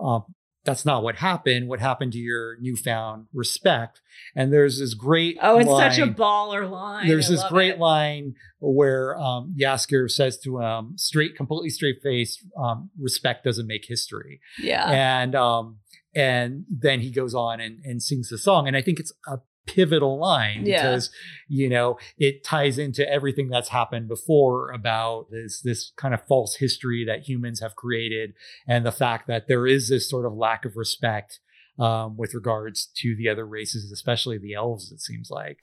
um, 0.00 0.24
"That's 0.64 0.84
not 0.84 1.02
what 1.02 1.16
happened. 1.16 1.68
What 1.68 1.80
happened 1.80 2.12
to 2.12 2.18
your 2.18 2.56
newfound 2.60 3.26
respect?" 3.32 4.00
And 4.34 4.52
there's 4.52 4.78
this 4.78 4.94
great 4.94 5.38
oh, 5.42 5.58
it's 5.58 5.68
such 5.68 5.98
a 5.98 6.06
line- 6.06 6.14
baller 6.14 6.70
line. 6.70 7.08
There's 7.08 7.28
I 7.30 7.34
this 7.34 7.44
great 7.48 7.74
it. 7.74 7.78
line 7.78 8.34
where 8.60 9.16
um, 9.18 9.54
Yasker 9.60 10.10
says 10.10 10.38
to 10.40 10.58
him, 10.60 10.94
straight, 10.96 11.36
completely 11.36 11.70
straight 11.70 12.02
face, 12.02 12.44
um, 12.56 12.90
"Respect 13.00 13.44
doesn't 13.44 13.66
make 13.66 13.86
history." 13.86 14.40
Yeah, 14.58 14.88
and 14.90 15.34
um 15.34 15.78
and 16.14 16.64
then 16.70 17.00
he 17.00 17.10
goes 17.10 17.34
on 17.34 17.60
and, 17.60 17.80
and 17.84 18.02
sings 18.02 18.30
the 18.30 18.38
song 18.38 18.66
and 18.66 18.74
i 18.74 18.80
think 18.80 18.98
it's 18.98 19.12
a 19.26 19.38
pivotal 19.68 20.18
line 20.18 20.64
Yeah. 20.64 20.82
because 20.82 21.10
you 21.48 21.68
know 21.68 21.98
it 22.18 22.42
ties 22.44 22.78
into 22.78 23.08
everything 23.10 23.48
that's 23.48 23.68
happened 23.68 24.08
before 24.08 24.70
about 24.72 25.30
this 25.30 25.60
this 25.60 25.92
kind 25.96 26.14
of 26.14 26.20
false 26.26 26.56
history 26.56 27.04
that 27.06 27.28
humans 27.28 27.60
have 27.60 27.76
created 27.76 28.34
and 28.66 28.84
the 28.86 28.92
fact 28.92 29.26
that 29.28 29.46
there 29.48 29.66
is 29.66 29.88
this 29.88 30.08
sort 30.08 30.26
of 30.26 30.32
lack 30.34 30.64
of 30.64 30.76
respect 30.76 31.40
um, 31.78 32.16
with 32.16 32.34
regards 32.34 32.86
to 32.96 33.14
the 33.16 33.28
other 33.28 33.46
races 33.46 33.92
especially 33.92 34.38
the 34.38 34.54
elves 34.54 34.90
it 34.90 35.00
seems 35.00 35.30
like 35.30 35.58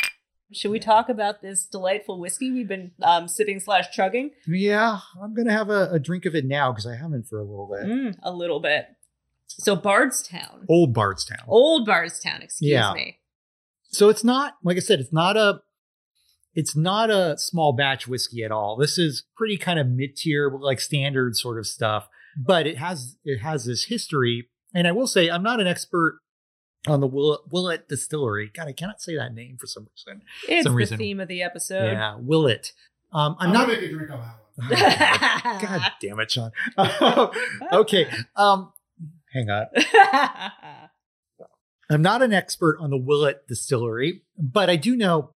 Should 0.53 0.71
we 0.71 0.79
talk 0.79 1.09
about 1.09 1.41
this 1.41 1.65
delightful 1.65 2.19
whiskey 2.19 2.51
we've 2.51 2.67
been 2.67 2.91
um, 3.01 3.27
sipping 3.27 3.59
slash 3.59 3.91
chugging? 3.91 4.31
yeah 4.47 4.99
i'm 5.21 5.33
gonna 5.33 5.51
have 5.51 5.69
a, 5.69 5.89
a 5.91 5.99
drink 5.99 6.25
of 6.25 6.35
it 6.35 6.45
now 6.45 6.71
because 6.71 6.85
i 6.87 6.95
haven't 6.95 7.27
for 7.27 7.39
a 7.39 7.43
little 7.43 7.67
bit 7.69 7.85
Mm, 7.87 8.15
a 8.23 8.31
little 8.31 8.59
bit. 8.59 8.87
So 9.47 9.75
Bardstown, 9.75 10.65
old 10.67 10.93
bardstown 10.93 11.39
old 11.47 11.85
Bardstown. 11.85 12.41
Excuse 12.41 12.71
Yeah. 12.71 12.93
me. 12.93 13.19
So 13.95 14.09
it's 14.09 14.23
not 14.23 14.55
like 14.63 14.77
I 14.77 14.81
said, 14.81 14.99
it's 14.99 15.13
not 15.13 15.37
a 15.37 15.61
it's 16.53 16.75
not 16.75 17.09
a 17.09 17.37
small 17.37 17.73
batch 17.73 18.07
whiskey 18.07 18.43
at 18.43 18.51
all. 18.51 18.77
This 18.77 18.97
is 18.97 19.23
pretty 19.35 19.57
kind 19.57 19.77
of 19.77 19.87
mid-tier, 19.87 20.49
like 20.49 20.79
standard 20.79 21.35
sort 21.35 21.57
of 21.59 21.67
stuff. 21.67 22.07
But 22.37 22.67
it 22.67 22.77
has 22.77 23.17
it 23.23 23.39
has 23.39 23.65
this 23.65 23.85
history. 23.85 24.47
And 24.73 24.87
I 24.87 24.91
will 24.91 25.07
say 25.07 25.29
I'm 25.29 25.43
not 25.43 25.59
an 25.59 25.67
expert 25.67 26.19
on 26.87 26.99
the 26.99 27.07
Willett, 27.07 27.41
Willett 27.49 27.87
Distillery. 27.89 28.51
God, 28.53 28.67
I 28.67 28.73
cannot 28.73 29.01
say 29.01 29.15
that 29.15 29.33
name 29.33 29.57
for 29.59 29.67
some 29.67 29.87
reason. 29.95 30.21
It's 30.47 30.63
Some 30.65 30.73
the 30.73 30.77
reason- 30.77 30.97
theme 30.97 31.19
of 31.19 31.27
the 31.27 31.41
episode. 31.41 31.91
yeah, 31.91 32.15
Willett. 32.19 32.73
Um, 33.13 33.35
I'm, 33.39 33.47
I'm, 33.47 33.53
not. 33.53 33.67
gonna 33.67 33.79
make 33.81 33.89
a 33.89 33.93
drink 33.93 34.11
on 34.11 34.19
that 34.69 35.39
one. 35.49 35.61
God 35.61 35.91
damn 36.01 36.19
it, 36.19 36.31
Sean. 36.31 36.51
okay. 37.73 38.07
Um, 38.35 38.73
hang 39.33 39.49
on. 39.49 39.65
I'm 41.89 42.01
not 42.01 42.21
an 42.21 42.33
expert 42.33 42.77
on 42.79 42.89
the 42.89 42.97
Willett 42.97 43.47
distillery, 43.47 44.23
but 44.37 44.69
I 44.69 44.75
do 44.75 44.95
know 44.95 45.31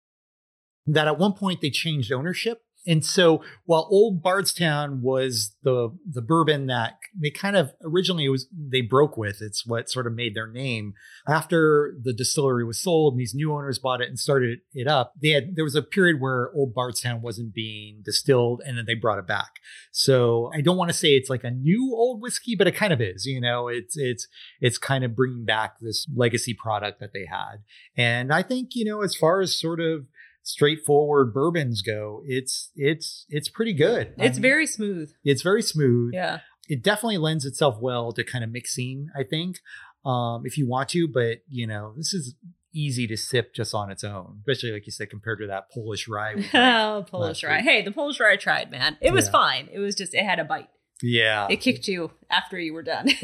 that 0.86 1.08
at 1.08 1.18
one 1.18 1.32
point 1.32 1.60
they 1.60 1.70
changed 1.70 2.12
ownership. 2.12 2.62
And 2.86 3.04
so 3.04 3.42
while 3.64 3.88
Old 3.90 4.22
Bardstown 4.22 5.02
was 5.02 5.56
the 5.62 5.96
the 6.08 6.22
bourbon 6.22 6.66
that 6.66 6.98
they 7.18 7.30
kind 7.30 7.56
of 7.56 7.72
originally 7.82 8.28
was 8.28 8.46
they 8.52 8.80
broke 8.80 9.16
with, 9.16 9.38
it's 9.40 9.66
what 9.66 9.90
sort 9.90 10.06
of 10.06 10.14
made 10.14 10.34
their 10.34 10.46
name. 10.46 10.94
After 11.28 11.94
the 12.00 12.12
distillery 12.12 12.64
was 12.64 12.78
sold 12.78 13.14
and 13.14 13.20
these 13.20 13.34
new 13.34 13.52
owners 13.52 13.78
bought 13.78 14.00
it 14.00 14.08
and 14.08 14.18
started 14.18 14.60
it 14.72 14.86
up, 14.86 15.14
they 15.20 15.30
had 15.30 15.56
there 15.56 15.64
was 15.64 15.74
a 15.74 15.82
period 15.82 16.20
where 16.20 16.52
Old 16.54 16.74
Bardstown 16.74 17.22
wasn't 17.22 17.54
being 17.54 18.02
distilled 18.04 18.62
and 18.64 18.78
then 18.78 18.84
they 18.86 18.94
brought 18.94 19.18
it 19.18 19.26
back. 19.26 19.56
So 19.90 20.50
I 20.54 20.60
don't 20.60 20.76
want 20.76 20.90
to 20.90 20.96
say 20.96 21.16
it's 21.16 21.30
like 21.30 21.44
a 21.44 21.50
new 21.50 21.94
old 21.94 22.20
whiskey, 22.20 22.54
but 22.54 22.66
it 22.66 22.76
kind 22.76 22.92
of 22.92 23.00
is. 23.00 23.26
You 23.26 23.40
know, 23.40 23.68
it's 23.68 23.96
it's 23.96 24.28
it's 24.60 24.78
kind 24.78 25.04
of 25.04 25.16
bringing 25.16 25.44
back 25.44 25.76
this 25.80 26.06
legacy 26.14 26.54
product 26.54 27.00
that 27.00 27.12
they 27.12 27.26
had. 27.26 27.56
And 27.96 28.32
I 28.32 28.42
think 28.42 28.70
you 28.74 28.84
know, 28.84 29.02
as 29.02 29.16
far 29.16 29.40
as 29.40 29.58
sort 29.58 29.80
of 29.80 30.06
straightforward 30.46 31.34
bourbons 31.34 31.82
go, 31.82 32.22
it's 32.26 32.70
it's 32.76 33.26
it's 33.28 33.48
pretty 33.48 33.72
good. 33.74 34.14
I 34.18 34.24
it's 34.26 34.36
mean, 34.36 34.42
very 34.42 34.66
smooth. 34.66 35.10
it's 35.24 35.42
very 35.42 35.62
smooth. 35.62 36.12
Yeah. 36.14 36.40
It 36.68 36.82
definitely 36.82 37.18
lends 37.18 37.44
itself 37.44 37.78
well 37.80 38.12
to 38.12 38.24
kind 38.24 38.42
of 38.42 38.50
mixing. 38.50 39.08
I 39.16 39.22
think 39.22 39.58
um, 40.04 40.42
if 40.44 40.56
you 40.58 40.66
want 40.68 40.88
to, 40.90 41.06
but 41.08 41.38
you 41.48 41.66
know, 41.66 41.92
this 41.96 42.12
is 42.14 42.34
easy 42.74 43.06
to 43.06 43.16
sip 43.16 43.54
just 43.54 43.72
on 43.74 43.90
its 43.90 44.04
own, 44.04 44.38
especially 44.40 44.72
like 44.72 44.84
you 44.86 44.92
said, 44.92 45.08
compared 45.08 45.38
to 45.40 45.46
that 45.46 45.70
Polish 45.72 46.08
rye. 46.08 46.34
Oh, 46.54 47.04
Polish 47.08 47.42
rye. 47.44 47.56
week. 47.56 47.64
Hey, 47.64 47.82
the 47.82 47.92
Polish 47.92 48.18
rye 48.20 48.32
I 48.32 48.36
tried, 48.36 48.70
man. 48.70 48.96
It 49.00 49.12
was 49.12 49.26
Yeah. 49.26 49.32
fine. 49.32 49.68
It 49.72 49.78
was 49.78 49.94
just 49.94 50.12
it 50.14 50.24
had 50.24 50.38
a 50.40 50.44
bite. 50.44 50.68
yeah. 51.02 51.46
It 51.50 51.56
kicked 51.60 51.86
you 51.88 52.10
after 52.30 52.58
you 52.58 52.72
were 52.74 52.82
done. 52.82 53.08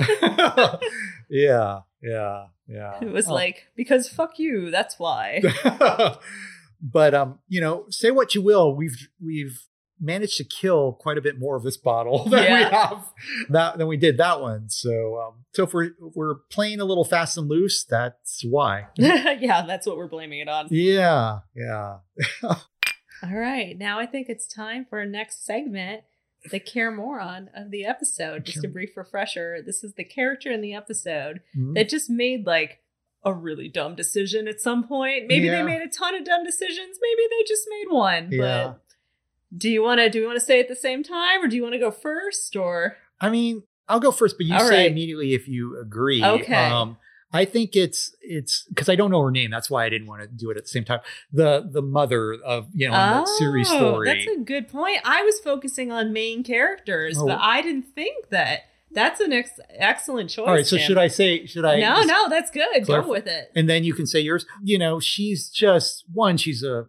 yeah, 1.28 1.80
yeah, 2.02 2.46
yeah. 2.68 2.98
it 3.02 3.10
was 3.10 3.28
Oh. 3.28 3.34
like 3.34 3.66
because 3.76 4.08
fuck 4.08 4.38
you. 4.38 4.70
That's 4.70 4.98
why. 4.98 5.40
But 6.82 7.14
um, 7.14 7.38
you 7.48 7.60
know, 7.60 7.86
say 7.90 8.10
what 8.10 8.34
you 8.34 8.42
will, 8.42 8.74
we've 8.74 9.08
we've 9.24 9.66
managed 10.04 10.36
to 10.36 10.42
kill 10.44 10.94
quite 10.94 11.16
a 11.16 11.20
bit 11.20 11.38
more 11.38 11.54
of 11.54 11.62
this 11.62 11.76
bottle 11.76 12.24
than 12.28 12.40
we 12.42 12.62
have 12.64 13.04
that 13.50 13.78
than 13.78 13.86
we 13.86 13.96
did 13.96 14.16
that 14.18 14.40
one. 14.40 14.68
So, 14.68 15.20
um, 15.20 15.44
so 15.54 15.62
if 15.62 15.72
we're 15.72 15.84
if 15.84 16.16
we're 16.16 16.34
playing 16.50 16.80
a 16.80 16.84
little 16.84 17.04
fast 17.04 17.38
and 17.38 17.48
loose, 17.48 17.84
that's 17.84 18.42
why. 18.44 18.86
yeah, 18.96 19.64
that's 19.66 19.86
what 19.86 19.96
we're 19.96 20.08
blaming 20.08 20.40
it 20.40 20.48
on. 20.48 20.66
Yeah, 20.70 21.40
yeah. 21.54 21.98
All 22.42 23.30
right, 23.38 23.78
now 23.78 24.00
I 24.00 24.06
think 24.06 24.28
it's 24.28 24.48
time 24.48 24.84
for 24.90 24.98
our 24.98 25.06
next 25.06 25.46
segment, 25.46 26.02
the 26.50 26.58
care 26.58 26.90
moron 26.90 27.50
of 27.54 27.70
the 27.70 27.84
episode. 27.86 28.44
Just 28.44 28.64
a 28.64 28.68
brief 28.68 28.96
refresher. 28.96 29.58
This 29.64 29.84
is 29.84 29.94
the 29.94 30.02
character 30.02 30.50
in 30.50 30.60
the 30.60 30.74
episode 30.74 31.40
Mhm. 31.56 31.74
that 31.76 31.88
just 31.88 32.10
made 32.10 32.46
like 32.46 32.80
a 33.24 33.32
really 33.32 33.68
dumb 33.68 33.94
decision 33.94 34.48
at 34.48 34.60
some 34.60 34.82
point. 34.86 35.26
Maybe 35.28 35.46
Yeah. 35.46 35.56
they 35.56 35.62
made 35.62 35.80
a 35.82 35.88
ton 35.88 36.14
of 36.14 36.24
dumb 36.24 36.44
decisions. 36.44 36.98
Maybe 37.00 37.22
they 37.30 37.44
just 37.46 37.66
made 37.70 37.86
one. 37.94 38.28
Yeah. 38.32 38.38
But 38.74 38.80
do 39.56 39.68
you 39.68 39.82
want 39.82 40.00
to 40.00 40.10
do 40.10 40.20
you 40.20 40.26
want 40.26 40.38
to 40.38 40.44
say 40.44 40.58
at 40.60 40.68
the 40.68 40.74
same 40.76 41.02
time 41.02 41.42
or 41.42 41.46
do 41.48 41.56
you 41.56 41.62
want 41.62 41.74
to 41.74 41.78
go 41.78 41.90
first 41.90 42.56
or 42.56 42.96
I 43.20 43.30
mean, 43.30 43.62
I'll 43.88 44.00
go 44.00 44.10
first, 44.10 44.36
but 44.38 44.46
you 44.46 44.54
All 44.54 44.60
say 44.68 44.78
right. 44.82 44.90
immediately 44.90 45.34
if 45.34 45.46
you 45.46 45.78
agree. 45.78 46.24
Okay. 46.24 46.54
Um, 46.54 46.96
I 47.34 47.44
think 47.44 47.76
it's 47.76 48.14
it's 48.20 48.64
because 48.68 48.88
I 48.88 48.94
don't 48.96 49.10
know 49.10 49.22
her 49.22 49.30
name. 49.30 49.50
That's 49.50 49.70
why 49.70 49.84
I 49.84 49.88
didn't 49.88 50.06
want 50.08 50.22
to 50.22 50.26
do 50.28 50.50
it 50.50 50.56
at 50.56 50.64
the 50.64 50.68
same 50.68 50.84
time. 50.84 51.00
The 51.32 51.66
the 51.70 51.80
mother 51.80 52.34
of 52.34 52.68
you 52.74 52.88
know 52.88 52.94
in 52.94 52.98
that 53.00 53.26
Ciri's 53.40 53.68
Oh, 53.70 53.76
story. 53.78 54.08
That's 54.08 54.26
a 54.36 54.40
good 54.42 54.68
point. 54.68 54.98
I 55.04 55.22
was 55.22 55.38
focusing 55.40 55.90
on 55.92 56.12
main 56.12 56.42
characters, 56.44 57.16
Oh. 57.18 57.26
but 57.26 57.38
I 57.40 57.62
didn't 57.62 57.86
think 57.94 58.30
that. 58.30 58.62
That's 58.94 59.20
an 59.20 59.32
ex- 59.32 59.58
excellent 59.70 60.30
choice. 60.30 60.46
All 60.46 60.54
right. 60.54 60.66
So 60.66 60.76
Tim. 60.76 60.86
should 60.86 60.98
I 60.98 61.08
say? 61.08 61.46
Should 61.46 61.64
I? 61.64 61.78
no, 61.80 62.02
no, 62.02 62.28
that's 62.28 62.50
good. 62.50 62.84
clarify- 62.84 63.06
Go 63.06 63.10
with 63.10 63.26
it. 63.26 63.50
And 63.56 63.68
then 63.68 63.84
you 63.84 63.94
can 63.94 64.06
say 64.06 64.20
yours. 64.20 64.46
You 64.62 64.78
know, 64.78 65.00
she's 65.00 65.48
just 65.48 66.04
one. 66.12 66.36
She's 66.36 66.62
a 66.62 66.86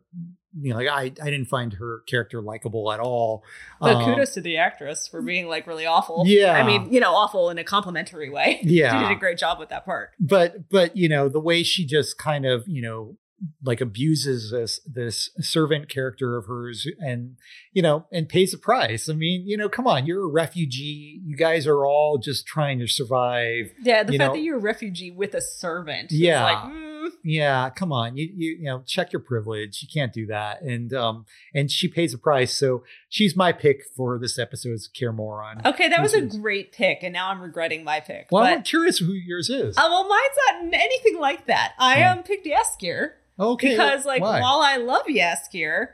you 0.59 0.69
know 0.71 0.75
like 0.77 0.87
I 0.87 1.03
I 1.21 1.31
didn't 1.31 1.45
find 1.45 1.73
her 1.73 2.03
character 2.07 2.41
likable 2.41 2.91
at 2.91 2.99
all. 2.99 3.43
But 3.81 3.95
Um, 3.95 4.05
kudos 4.05 4.33
to 4.35 4.41
the 4.41 4.57
actress 4.57 5.07
for 5.07 5.21
being 5.21 5.47
like 5.47 5.65
really 5.65 5.85
awful. 5.85 6.23
Yeah. 6.27 6.51
I 6.53 6.63
mean, 6.63 6.93
you 6.93 6.99
know, 6.99 7.13
awful 7.15 7.49
in 7.49 7.57
a 7.57 7.63
complimentary 7.63 8.29
way. 8.29 8.59
Yeah. 8.63 8.91
she 9.01 9.07
did 9.07 9.17
a 9.17 9.19
great 9.19 9.37
job 9.37 9.57
with 9.59 9.69
that 9.69 9.83
part. 9.85 10.11
but 10.19 10.69
but 10.69 10.95
you 10.95 11.09
know 11.09 11.27
the 11.29 11.39
way 11.39 11.63
she 11.63 11.85
just 11.85 12.17
kind 12.19 12.45
of 12.45 12.67
you 12.67 12.81
know 12.81 13.17
like 13.63 13.81
abuses 13.81 14.51
this 14.51 14.79
this 14.85 15.29
servant 15.39 15.89
character 15.89 16.37
of 16.37 16.45
hers 16.45 16.87
and 16.99 17.37
you 17.71 17.81
know 17.81 18.05
and 18.11 18.29
pays 18.29 18.53
a 18.53 18.57
price 18.57 19.09
i 19.09 19.13
mean 19.13 19.45
you 19.47 19.57
know 19.57 19.67
come 19.67 19.85
on 19.87 20.05
you're 20.05 20.23
a 20.23 20.27
refugee 20.31 21.19
you 21.25 21.35
guys 21.35 21.67
are 21.67 21.85
all 21.85 22.17
just 22.17 22.45
trying 22.45 22.79
to 22.79 22.87
survive 22.87 23.71
Yeah, 23.81 24.03
the 24.03 24.17
fact 24.17 24.19
know- 24.29 24.33
that 24.33 24.41
you're 24.41 24.57
a 24.57 24.61
refugee 24.61 25.11
with 25.11 25.33
a 25.33 25.41
servant. 25.41 26.11
is 26.11 26.19
Yeah. 26.19 26.43
like, 26.43 26.57
mm, 26.73 27.09
yeah 27.25 27.69
come 27.69 27.91
on 27.91 28.15
you, 28.15 28.29
you 28.33 28.57
you 28.59 28.65
know 28.65 28.81
check 28.85 29.11
your 29.11 29.19
privilege 29.21 29.81
you 29.81 29.87
can't 29.93 30.13
do 30.13 30.25
that 30.27 30.61
and 30.61 30.93
um 30.93 31.25
and 31.53 31.69
she 31.69 31.87
pays 31.89 32.13
a 32.13 32.17
price 32.17 32.55
so 32.55 32.83
she's 33.09 33.35
my 33.35 33.51
pick 33.51 33.81
for 33.95 34.17
this 34.19 34.39
episode's 34.39 34.87
care 34.87 35.11
moron 35.11 35.61
okay, 35.65 35.89
that 35.89 36.01
was 36.01 36.13
a 36.13 36.21
Mhm. 36.21 36.41
great 36.41 36.71
pick, 36.71 36.99
and 37.03 37.11
now 37.13 37.29
I'm 37.29 37.41
regretting 37.41 37.83
my 37.83 37.99
pick. 37.99 38.27
well 38.31 38.43
but, 38.43 38.53
i'm 38.53 38.63
curious 38.63 38.99
who 38.99 39.11
yours 39.11 39.49
is 39.49 39.77
uh, 39.77 39.81
well, 39.89 40.07
mine's 40.07 40.71
not 40.71 40.79
anything 40.81 41.19
like 41.19 41.47
that. 41.47 41.73
I 41.79 41.95
am 41.97 42.19
um 42.19 42.23
picked 42.23 42.45
Jaskier. 42.47 43.11
Okay 43.39 43.71
because 43.71 44.05
like 44.05 44.21
why? 44.21 44.41
while 44.41 44.61
I 44.61 44.77
love 44.77 45.05
Jaskier, 45.07 45.87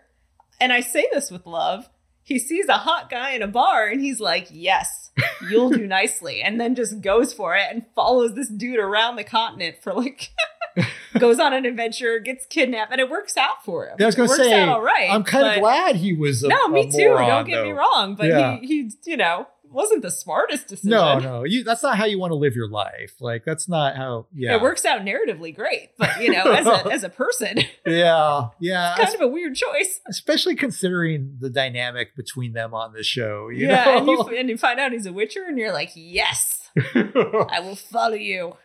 and 0.60 0.74
I 0.74 0.82
say 0.82 1.08
this 1.14 1.32
with 1.32 1.46
love, 1.46 1.90
he 2.24 2.38
sees 2.40 2.68
a 2.68 2.74
hot 2.80 3.10
guy 3.10 3.32
in 3.32 3.42
a 3.42 3.48
bar 3.48 3.88
and 3.88 4.02
he's 4.02 4.20
like, 4.20 4.48
"Yes, 4.52 5.12
you'll 5.50 5.70
do 5.70 5.88
nicely," 5.88 6.42
and 6.42 6.60
then 6.60 6.76
just 6.76 7.02
goes 7.02 7.34
for 7.34 7.56
it 7.56 7.66
and 7.72 7.86
follows 7.96 8.36
this 8.36 8.50
dude 8.50 8.80
around 8.80 9.16
the 9.16 9.24
continent 9.24 9.78
for 9.82 9.94
like. 9.94 10.30
goes 11.20 11.40
on 11.40 11.52
an 11.52 11.66
adventure, 11.66 12.20
gets 12.20 12.46
kidnapped, 12.46 12.92
and 12.92 13.02
it 13.02 13.10
works 13.10 13.36
out 13.36 13.66
for 13.66 13.88
him. 13.88 13.96
Yeah, 14.00 14.06
I 14.06 14.08
was 14.08 14.16
It 14.16 14.18
gonna 14.18 14.30
works 14.30 14.42
say, 14.44 14.62
out 14.62 14.70
all 14.70 14.82
right. 14.82 15.10
i'm 15.12 15.24
kind 15.24 15.48
of 15.48 15.60
glad 15.60 15.96
he 15.96 16.14
was 16.14 16.44
a, 16.44 16.48
No, 16.48 16.68
me 16.68 16.90
too. 16.90 17.10
moron, 17.10 17.28
Don't 17.28 17.48
get 17.48 17.64
me 17.64 17.72
wrong, 17.72 18.16
but 18.16 18.28
Yeah. 18.28 18.58
he 18.60 18.68
he 18.68 18.92
you 19.06 19.18
know 19.18 19.48
wasn't 19.72 20.02
the 20.02 20.12
smartest 20.12 20.68
decision. 20.68 20.90
No, 20.92 21.20
no, 21.20 21.44
you. 21.44 21.64
That's 21.64 21.84
not 21.84 21.98
how 21.98 22.06
you 22.06 22.20
want 22.20 22.32
to 22.32 22.36
live 22.36 22.56
your 22.56 22.70
life. 22.70 23.14
Like 23.20 23.44
that's 23.46 23.68
not 23.70 23.96
how. 23.96 24.28
Yeah, 24.34 24.56
It 24.56 24.62
works 24.62 24.86
out 24.86 25.02
narratively 25.02 25.56
great, 25.56 25.90
but 25.98 26.22
you 26.22 26.32
know, 26.32 26.44
as 26.52 26.66
a 26.66 26.88
as 26.92 27.04
a 27.04 27.10
person, 27.10 27.60
Yeah, 27.86 28.48
yeah. 28.60 28.96
kind 28.98 29.14
of 29.16 29.22
a 29.22 29.28
weird 29.28 29.56
choice. 29.56 30.00
Especially 30.08 30.56
considering 30.56 31.38
the 31.40 31.50
dynamic 31.50 32.16
between 32.16 32.54
them 32.54 32.74
on 32.74 32.94
the 32.94 33.04
show. 33.04 33.50
You 33.50 33.68
yeah, 33.68 33.98
and 33.98 34.08
you 34.08 34.22
and 34.38 34.50
you 34.50 34.58
find 34.58 34.80
out 34.80 34.92
he's 34.92 35.06
a 35.06 35.14
witcher, 35.14 35.44
and 35.48 35.58
you're 35.58 35.74
like, 35.74 35.92
yes, 35.96 36.70
I 36.96 37.60
will 37.62 37.76
follow 37.76 38.16
you. 38.16 38.56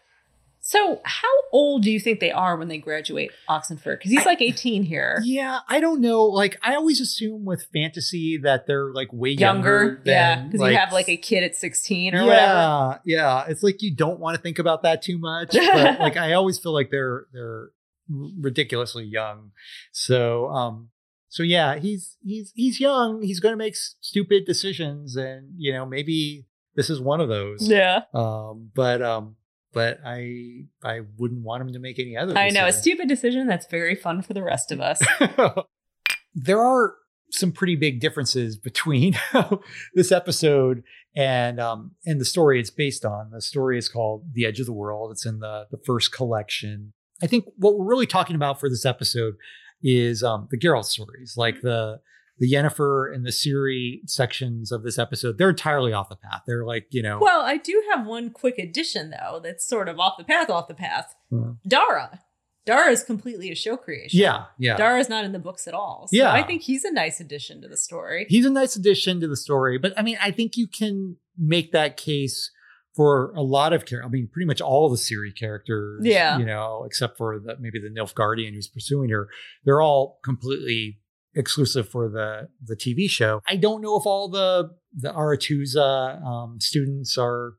So, 0.67 1.03
how 1.05 1.29
old 1.53 1.83
do 1.83 1.91
you 1.91 2.01
think 2.01 2.21
they 2.21 2.31
are 2.33 2.57
when 2.57 2.69
they 2.69 2.79
graduate 2.79 3.31
Oxenfurt? 3.51 3.99
Because 3.99 4.11
he's 4.13 4.25
like 4.25 4.41
18 4.41 4.83
here. 4.83 5.21
yeah, 5.23 5.59
I 5.69 5.79
don't 5.79 6.01
know. 6.01 6.25
Like 6.25 6.57
I 6.63 6.75
always 6.75 7.03
assume 7.03 7.45
with 7.45 7.67
fantasy 7.71 8.39
that 8.39 8.67
they're 8.67 8.91
like 8.91 9.09
way 9.13 9.29
younger. 9.33 9.83
Younger, 9.83 10.03
yeah, 10.07 10.37
than, 10.37 10.51
because 10.51 10.71
you 10.71 10.77
have 10.79 10.91
like 10.91 11.11
a 11.11 11.19
kid 11.19 11.45
at 11.45 11.55
16 11.55 12.15
or 12.15 12.17
yeah, 12.17 12.25
whatever. 12.25 13.01
yeah. 13.05 13.43
Yeah. 13.45 13.45
It's 13.47 13.63
like 13.63 13.83
you 13.83 13.95
don't 13.95 14.19
want 14.19 14.37
to 14.37 14.43
think 14.43 14.59
about 14.59 14.85
that 14.85 15.03
too 15.03 15.19
much, 15.19 15.51
but 15.53 16.01
like 16.01 16.17
I 16.17 16.33
always 16.33 16.59
feel 16.59 16.73
like 16.73 16.91
they're 16.91 17.27
they're 17.35 17.69
ridiculously 18.09 19.05
young. 19.05 19.51
So 19.93 20.49
um 20.49 20.89
so 21.29 21.43
yeah, 21.43 21.77
he's 21.79 22.17
he's 22.25 22.53
he's 22.55 22.81
young. 22.81 23.21
He's 23.21 23.41
going 23.41 23.53
to 23.53 23.59
make 23.59 23.77
stupid 23.77 24.47
decisions 24.47 25.15
and 25.15 25.51
you 25.59 25.75
know, 25.75 25.85
maybe 25.85 26.47
this 26.75 26.89
is 26.89 27.03
one 27.03 27.21
of 27.21 27.29
those. 27.29 27.69
Yeah, 27.69 28.05
Um 28.15 28.71
but 28.75 29.03
um 29.03 29.37
but 29.75 29.99
I 30.05 30.65
I 30.83 31.01
wouldn't 31.19 31.43
want 31.43 31.63
him 31.63 31.73
to 31.73 31.79
make 31.79 31.99
any 31.99 32.17
other 32.17 32.37
I 32.37 32.51
know 32.51 32.67
a 32.67 32.73
stupid 32.73 33.09
decision 33.09 33.47
that's 33.47 33.67
very 33.67 33.95
fun 33.95 34.23
for 34.23 34.33
the 34.33 34.43
rest 34.43 34.73
of 34.73 34.81
us. 34.81 35.01
there 36.35 36.61
are 36.61 36.95
some 37.31 37.53
pretty 37.53 37.75
big 37.75 38.01
differences 38.01 38.57
between 38.57 39.19
this 39.95 40.13
episode 40.13 40.83
and 41.17 41.61
um 41.61 41.93
and 42.07 42.21
the 42.21 42.25
story 42.25 42.61
it's 42.61 42.71
based 42.71 43.05
on. 43.05 43.31
The 43.31 43.41
story 43.41 43.77
is 43.77 43.89
called 43.89 44.33
The 44.33 44.47
Edge 44.47 44.61
of 44.61 44.67
the 44.67 44.73
World. 44.73 45.11
It's 45.11 45.27
in 45.27 45.41
the 45.41 45.67
the 45.71 45.79
first 45.85 46.13
collection. 46.13 46.93
I 47.23 47.27
think 47.27 47.45
what 47.57 47.79
we're 47.79 47.87
really 47.87 48.07
talking 48.07 48.37
about 48.37 48.61
for 48.61 48.69
this 48.69 48.87
episode 48.87 49.35
is 49.83 50.23
um 50.23 50.49
the 50.51 50.59
Geralt 50.59 50.87
stories, 50.87 51.35
like 51.37 51.61
the 51.61 52.01
the 52.39 52.51
Yennefer 52.53 53.15
and 53.15 53.25
the 53.25 53.31
Ciri 53.31 54.01
sections 54.07 54.73
of 54.73 54.83
this 54.83 54.99
episode. 54.99 55.39
They're 55.39 55.51
entirely 55.51 55.93
off 55.93 56.09
the 56.09 56.17
path. 56.17 56.43
They're 56.47 56.65
like, 56.67 56.87
you 56.91 57.03
know, 57.03 57.19
Well, 57.21 57.43
I 57.43 57.57
do 57.59 57.83
have 57.93 58.07
one 58.07 58.31
quick 58.31 58.59
addition 58.59 59.11
though 59.11 59.41
that's 59.43 59.67
sort 59.69 59.89
of 59.89 60.01
off 60.01 60.15
the 60.19 60.25
path, 60.25 60.51
off 60.51 60.67
the 60.69 60.75
path. 60.75 61.15
Hmm. 61.31 61.53
Dara. 61.67 62.21
Dara 62.67 62.91
is 62.91 63.05
completely 63.05 63.51
a 63.51 63.55
show 63.55 63.77
creation. 63.77 64.19
yeah, 64.21 64.45
yeah. 64.59 64.77
Dara's 64.77 65.11
not 65.11 65.25
in 65.27 65.33
the 65.33 65.39
books 65.39 65.67
at 65.69 65.75
all. 65.75 66.09
So 66.11 66.17
Yeah. 66.17 66.33
I 66.33 66.43
think 66.43 66.63
he's 66.63 66.83
a 66.85 66.91
nice 66.91 67.21
addition 67.21 67.61
to 67.63 67.69
the 67.69 67.77
story. 67.77 68.25
he's 68.31 68.47
a 68.47 68.51
nice 68.51 68.75
addition 68.75 69.21
to 69.21 69.29
the 69.29 69.37
story 69.37 69.77
but 69.79 69.93
i 69.99 70.03
mean 70.03 70.17
i 70.23 70.31
think 70.31 70.57
you 70.57 70.67
can 70.67 71.17
make 71.39 71.73
that 71.73 71.97
case 71.99 72.51
for 72.97 73.33
a 73.37 73.43
lot 73.43 73.73
of 73.75 73.85
characters 73.85 74.09
i 74.09 74.11
mean 74.11 74.29
pretty 74.33 74.47
much 74.47 74.61
all 74.63 74.89
the 74.89 74.97
Ciri 74.97 75.37
characters 75.39 76.01
Yeah. 76.05 76.39
you 76.39 76.47
know 76.47 76.85
except 76.87 77.19
for 77.19 77.39
the 77.39 77.57
maybe 77.61 77.79
the 77.81 77.91
nilfgaardian 77.91 78.55
who's 78.55 78.69
pursuing 78.69 79.11
her 79.11 79.29
they're 79.65 79.83
all 79.83 80.19
completely 80.25 81.01
exclusive 81.35 81.89
for 81.89 82.09
the 82.09 82.49
the 82.65 82.77
tv 82.77 83.09
show 83.09 83.41
i 83.49 83.57
don't 83.57 83.81
know 83.81 83.97
if 83.97 84.07
all 84.07 84.29
the 84.29 84.71
the 84.93 85.11
Aretuza 85.13 86.23
um 86.25 86.61
students 86.61 87.19
are 87.19 87.55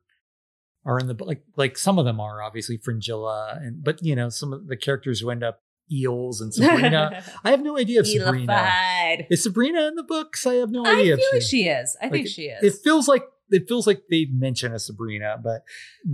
are 0.84 0.98
in 0.98 1.06
the 1.08 1.16
like 1.24 1.42
like 1.56 1.76
some 1.76 1.98
of 1.98 2.04
them 2.04 2.20
are 2.20 2.42
obviously 2.42 2.78
fringilla 2.78 3.58
and 3.60 3.82
but 3.84 4.02
you 4.02 4.16
know 4.16 4.28
some 4.28 4.52
of 4.52 4.66
the 4.66 4.76
characters 4.76 5.20
who 5.20 5.30
end 5.30 5.44
up 5.44 5.60
eels 5.92 6.40
and 6.40 6.52
sabrina 6.54 7.22
i 7.44 7.50
have 7.50 7.62
no 7.62 7.78
idea 7.78 8.00
if 8.00 8.06
sabrina 8.06 8.52
Elified. 8.52 9.26
is 9.30 9.42
Sabrina 9.42 9.86
in 9.88 9.94
the 9.94 10.02
books? 10.02 10.46
I 10.46 10.54
have 10.54 10.70
no 10.70 10.84
idea. 10.86 11.14
I 11.14 11.16
feel 11.16 11.26
if 11.28 11.34
like 11.34 11.42
she 11.42 11.68
is. 11.68 11.96
I 12.00 12.08
think 12.08 12.28
she 12.28 12.42
is. 12.44 12.62
It 12.62 12.80
feels 12.82 13.08
like 13.08 13.24
it 13.50 13.68
feels 13.68 13.86
like 13.86 14.02
they 14.10 14.26
mention 14.30 14.72
a 14.74 14.78
Sabrina, 14.78 15.36
but 15.42 15.62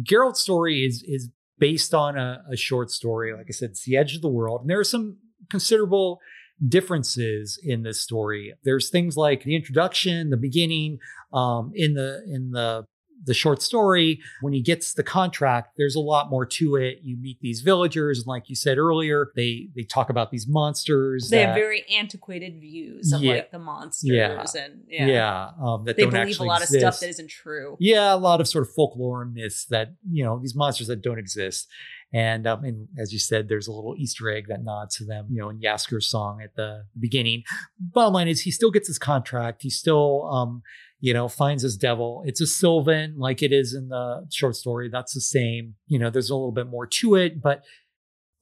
Geralt's 0.03 0.41
story 0.41 0.85
is 0.85 1.05
is 1.07 1.31
based 1.59 1.95
on 1.95 2.17
a, 2.17 2.43
a 2.51 2.57
short 2.57 2.91
story. 2.91 3.33
Like 3.33 3.47
I 3.49 3.53
said, 3.53 3.71
it's 3.71 3.85
the 3.85 3.97
edge 3.97 4.15
of 4.15 4.23
the 4.23 4.29
world, 4.29 4.63
and 4.63 4.71
there 4.71 4.81
are 4.81 4.85
some 4.85 5.19
considerable 5.51 6.21
differences 6.69 7.59
in 7.63 7.83
this 7.83 8.01
story. 8.01 8.55
There's 8.65 8.91
things 8.91 9.17
like 9.17 9.45
the 9.45 9.57
introduction, 9.57 10.31
the 10.31 10.37
beginning, 10.37 10.99
um, 11.33 11.73
in 11.75 11.95
the 11.95 12.23
in 12.27 12.51
the 12.53 12.87
the 13.25 13.35
short 13.35 13.63
story 13.63 14.19
when 14.41 14.53
he 14.53 14.61
gets 14.61 14.95
the 14.95 15.03
contract 15.05 15.75
there's 15.77 15.95
a 15.95 16.01
lot 16.01 16.29
more 16.29 16.45
to 16.45 16.75
it 16.75 16.99
you 17.05 17.17
meet 17.17 17.39
these 17.41 17.61
villagers 17.61 18.19
and 18.19 18.27
like 18.27 18.49
you 18.49 18.57
said 18.57 18.79
earlier 18.79 19.31
they 19.37 19.69
they 19.77 19.85
talk 19.85 20.11
about 20.11 20.33
these 20.33 20.49
monsters 20.49 21.29
they 21.31 21.37
that- 21.37 21.47
have 21.51 21.55
very 21.55 21.85
antiquated 21.97 22.59
views 22.61 23.13
of 23.13 23.23
Yeah. 23.23 23.35
like 23.35 23.53
the 23.53 23.61
monsters 23.61 24.11
Yeah. 24.13 24.45
and 24.57 24.83
yeah, 24.89 25.07
yeah. 25.07 25.51
um, 25.63 25.85
that 25.85 25.97
They 25.97 26.05
believe 26.07 26.41
a 26.41 26.43
lot 26.43 26.63
of 26.63 26.69
stuff 26.69 26.99
that 26.99 27.11
isn't 27.11 27.31
true. 27.31 27.77
yeah, 27.79 28.13
a 28.13 28.17
lot 28.17 28.41
of 28.41 28.49
sort 28.49 28.67
of 28.67 28.75
folklore 28.75 29.23
and 29.23 29.35
myths 29.35 29.67
that 29.67 29.95
you 30.11 30.25
know 30.25 30.41
these 30.43 30.57
monsters 30.57 30.89
that 30.89 31.01
don't 31.01 31.21
exist. 31.21 31.69
And 32.15 32.47
um, 32.47 32.65
and 32.65 32.89
as 32.99 33.13
you 33.13 33.19
said, 33.19 33.49
there's 33.49 33.69
a 33.69 33.73
little 33.73 33.95
Easter 33.97 34.31
egg 34.31 34.47
that 34.49 34.63
nods 34.63 34.97
to 34.97 35.05
them, 35.05 35.29
you 35.31 35.41
know, 35.41 35.49
in 35.49 35.61
Jaskier's 35.61 36.09
song 36.09 36.41
at 36.43 36.55
the 36.57 36.85
beginning. 36.99 37.43
Bottom 37.81 38.13
line 38.13 38.29
is, 38.29 38.43
he 38.43 38.51
still 38.51 38.71
gets 38.71 38.87
his 38.87 38.99
contract. 38.99 39.63
He 39.63 39.71
still, 39.71 40.29
um, 40.31 40.63
you 41.01 41.15
know, 41.15 41.29
finds 41.29 41.63
his 41.63 41.77
devil. 41.77 42.23
It's 42.27 42.41
a 42.41 42.47
Sylvan, 42.47 43.15
like 43.17 43.43
it 43.43 43.53
is 43.53 43.73
in 43.75 43.89
the 43.89 44.27
short 44.31 44.57
story. 44.57 44.91
That's 44.91 45.15
the 45.15 45.23
same. 45.23 45.75
You 45.87 45.99
know, 45.99 46.11
there's 46.11 46.29
a 46.29 46.35
little 46.35 46.53
bit 46.53 46.67
more 46.67 46.87
to 46.87 47.15
it, 47.15 47.41
but 47.41 47.63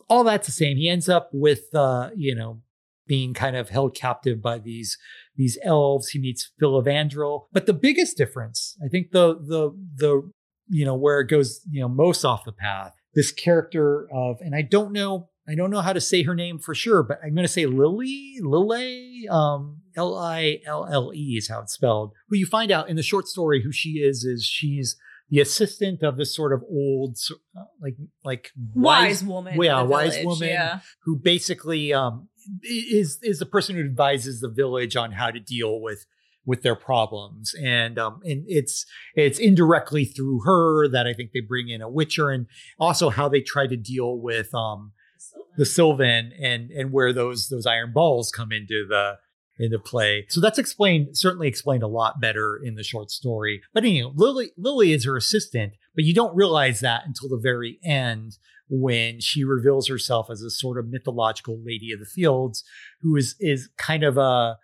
all 0.08 0.24
that's 0.24 0.46
the 0.46 0.52
same. 0.52 0.76
He 0.76 0.88
ends 0.88 1.08
up 1.08 1.30
with, 1.32 1.72
uh, 1.72 2.10
you 2.16 2.34
know, 2.34 2.62
being 3.06 3.34
kind 3.34 3.56
of 3.56 3.70
held 3.70 3.94
captive 3.94 4.40
by 4.40 4.58
these 4.58 4.98
these 5.36 5.58
elves. 5.64 6.10
He 6.10 6.18
meets 6.18 6.52
Filavandrel. 6.62 7.46
But 7.52 7.66
the 7.66 7.72
biggest 7.72 8.16
difference, 8.16 8.76
I 8.84 8.88
think 8.88 9.10
the 9.10 9.34
the 9.34 9.70
the 9.96 10.30
you 10.68 10.84
know 10.84 10.94
where 10.94 11.20
it 11.20 11.28
goes 11.28 11.60
you 11.70 11.80
know 11.80 11.88
most 11.88 12.24
off 12.24 12.44
the 12.44 12.52
path. 12.52 12.94
This 13.14 13.32
character 13.32 14.08
of, 14.12 14.36
and 14.40 14.54
I 14.54 14.62
don't 14.62 14.92
know 14.92 15.28
I 15.48 15.56
don't 15.56 15.70
know 15.70 15.80
how 15.80 15.92
to 15.92 16.00
say 16.00 16.22
her 16.22 16.34
name 16.34 16.58
for 16.60 16.74
sure, 16.76 17.02
but 17.02 17.18
I'm 17.24 17.34
going 17.34 17.46
to 17.46 17.52
say 17.52 17.66
Lily, 17.66 18.36
Lille, 18.40 19.28
um, 19.34 19.80
L 19.96 20.16
I 20.16 20.60
L 20.64 20.86
L 20.88 21.12
E 21.12 21.34
is 21.36 21.48
how 21.48 21.60
it's 21.62 21.72
spelled. 21.72 22.12
Who 22.28 22.36
you 22.36 22.46
find 22.46 22.70
out 22.70 22.88
in 22.88 22.94
the 22.94 23.02
short 23.02 23.26
story 23.26 23.62
who 23.62 23.72
she 23.72 23.94
is 23.98 24.22
is 24.22 24.44
she's 24.44 24.96
the 25.28 25.40
assistant 25.40 26.02
of 26.02 26.16
this 26.16 26.34
sort 26.34 26.52
of 26.52 26.62
old, 26.70 27.18
uh, 27.56 27.62
like 27.80 27.96
like 28.24 28.50
wise, 28.74 29.24
woman. 29.24 29.60
Yeah, 29.60 29.82
wise 29.82 30.12
village, 30.12 30.26
woman 30.26 30.48
Yeah. 30.50 30.80
who 31.04 31.16
basically 31.16 31.92
um, 31.92 32.28
is 32.62 33.18
is 33.22 33.40
the 33.40 33.46
person 33.46 33.74
who 33.74 33.82
advises 33.82 34.40
the 34.40 34.48
village 34.50 34.94
on 34.94 35.12
how 35.12 35.30
to 35.32 35.40
deal 35.40 35.80
with 35.80 36.06
with 36.44 36.62
their 36.62 36.74
problems. 36.74 37.54
And 37.62 37.98
um 37.98 38.20
and 38.24 38.44
it's 38.46 38.86
it's 39.14 39.38
indirectly 39.38 40.04
through 40.04 40.40
her 40.44 40.88
that 40.88 41.06
i 41.06 41.12
think 41.12 41.30
they 41.32 41.40
bring 41.40 41.68
in 41.68 41.82
a 41.82 41.88
witcher 41.88 42.30
and 42.30 42.46
also 42.78 43.10
how 43.10 43.28
they 43.28 43.40
try 43.40 43.66
to 43.66 43.76
deal 43.76 44.18
with 44.18 44.54
um 44.54 44.92
the 45.56 45.66
sylvan 45.66 46.32
and 46.40 46.70
and 46.70 46.92
where 46.92 47.12
those 47.12 47.48
those 47.48 47.66
iron 47.66 47.92
balls 47.92 48.30
come 48.30 48.52
into 48.52 48.86
the 48.88 49.18
into 49.58 49.78
play. 49.78 50.24
So 50.30 50.40
that's 50.40 50.58
explained 50.58 51.18
certainly 51.18 51.46
explained 51.46 51.82
a 51.82 51.88
lot 51.88 52.18
better 52.18 52.58
in 52.62 52.76
the 52.76 52.82
short 52.82 53.10
story. 53.10 53.60
But 53.74 53.84
anyway 53.84 54.12
lily 54.14 54.52
lily 54.56 54.92
is 54.92 55.04
her 55.04 55.16
assistant 55.16 55.74
but 55.94 56.04
you 56.04 56.14
don't 56.14 56.34
realize 56.34 56.80
that 56.80 57.02
until 57.06 57.28
the 57.28 57.40
very 57.42 57.78
end 57.84 58.38
when 58.70 59.20
she 59.20 59.44
reveals 59.44 59.88
herself 59.88 60.30
as 60.30 60.42
a 60.42 60.50
sort 60.50 60.78
of 60.78 60.88
mythological 60.88 61.60
lady 61.64 61.92
of 61.92 61.98
the 61.98 62.06
fields 62.06 62.64
who 63.02 63.16
is 63.16 63.34
is 63.40 63.68
kind 63.76 64.04
of 64.04 64.16
a 64.16 64.56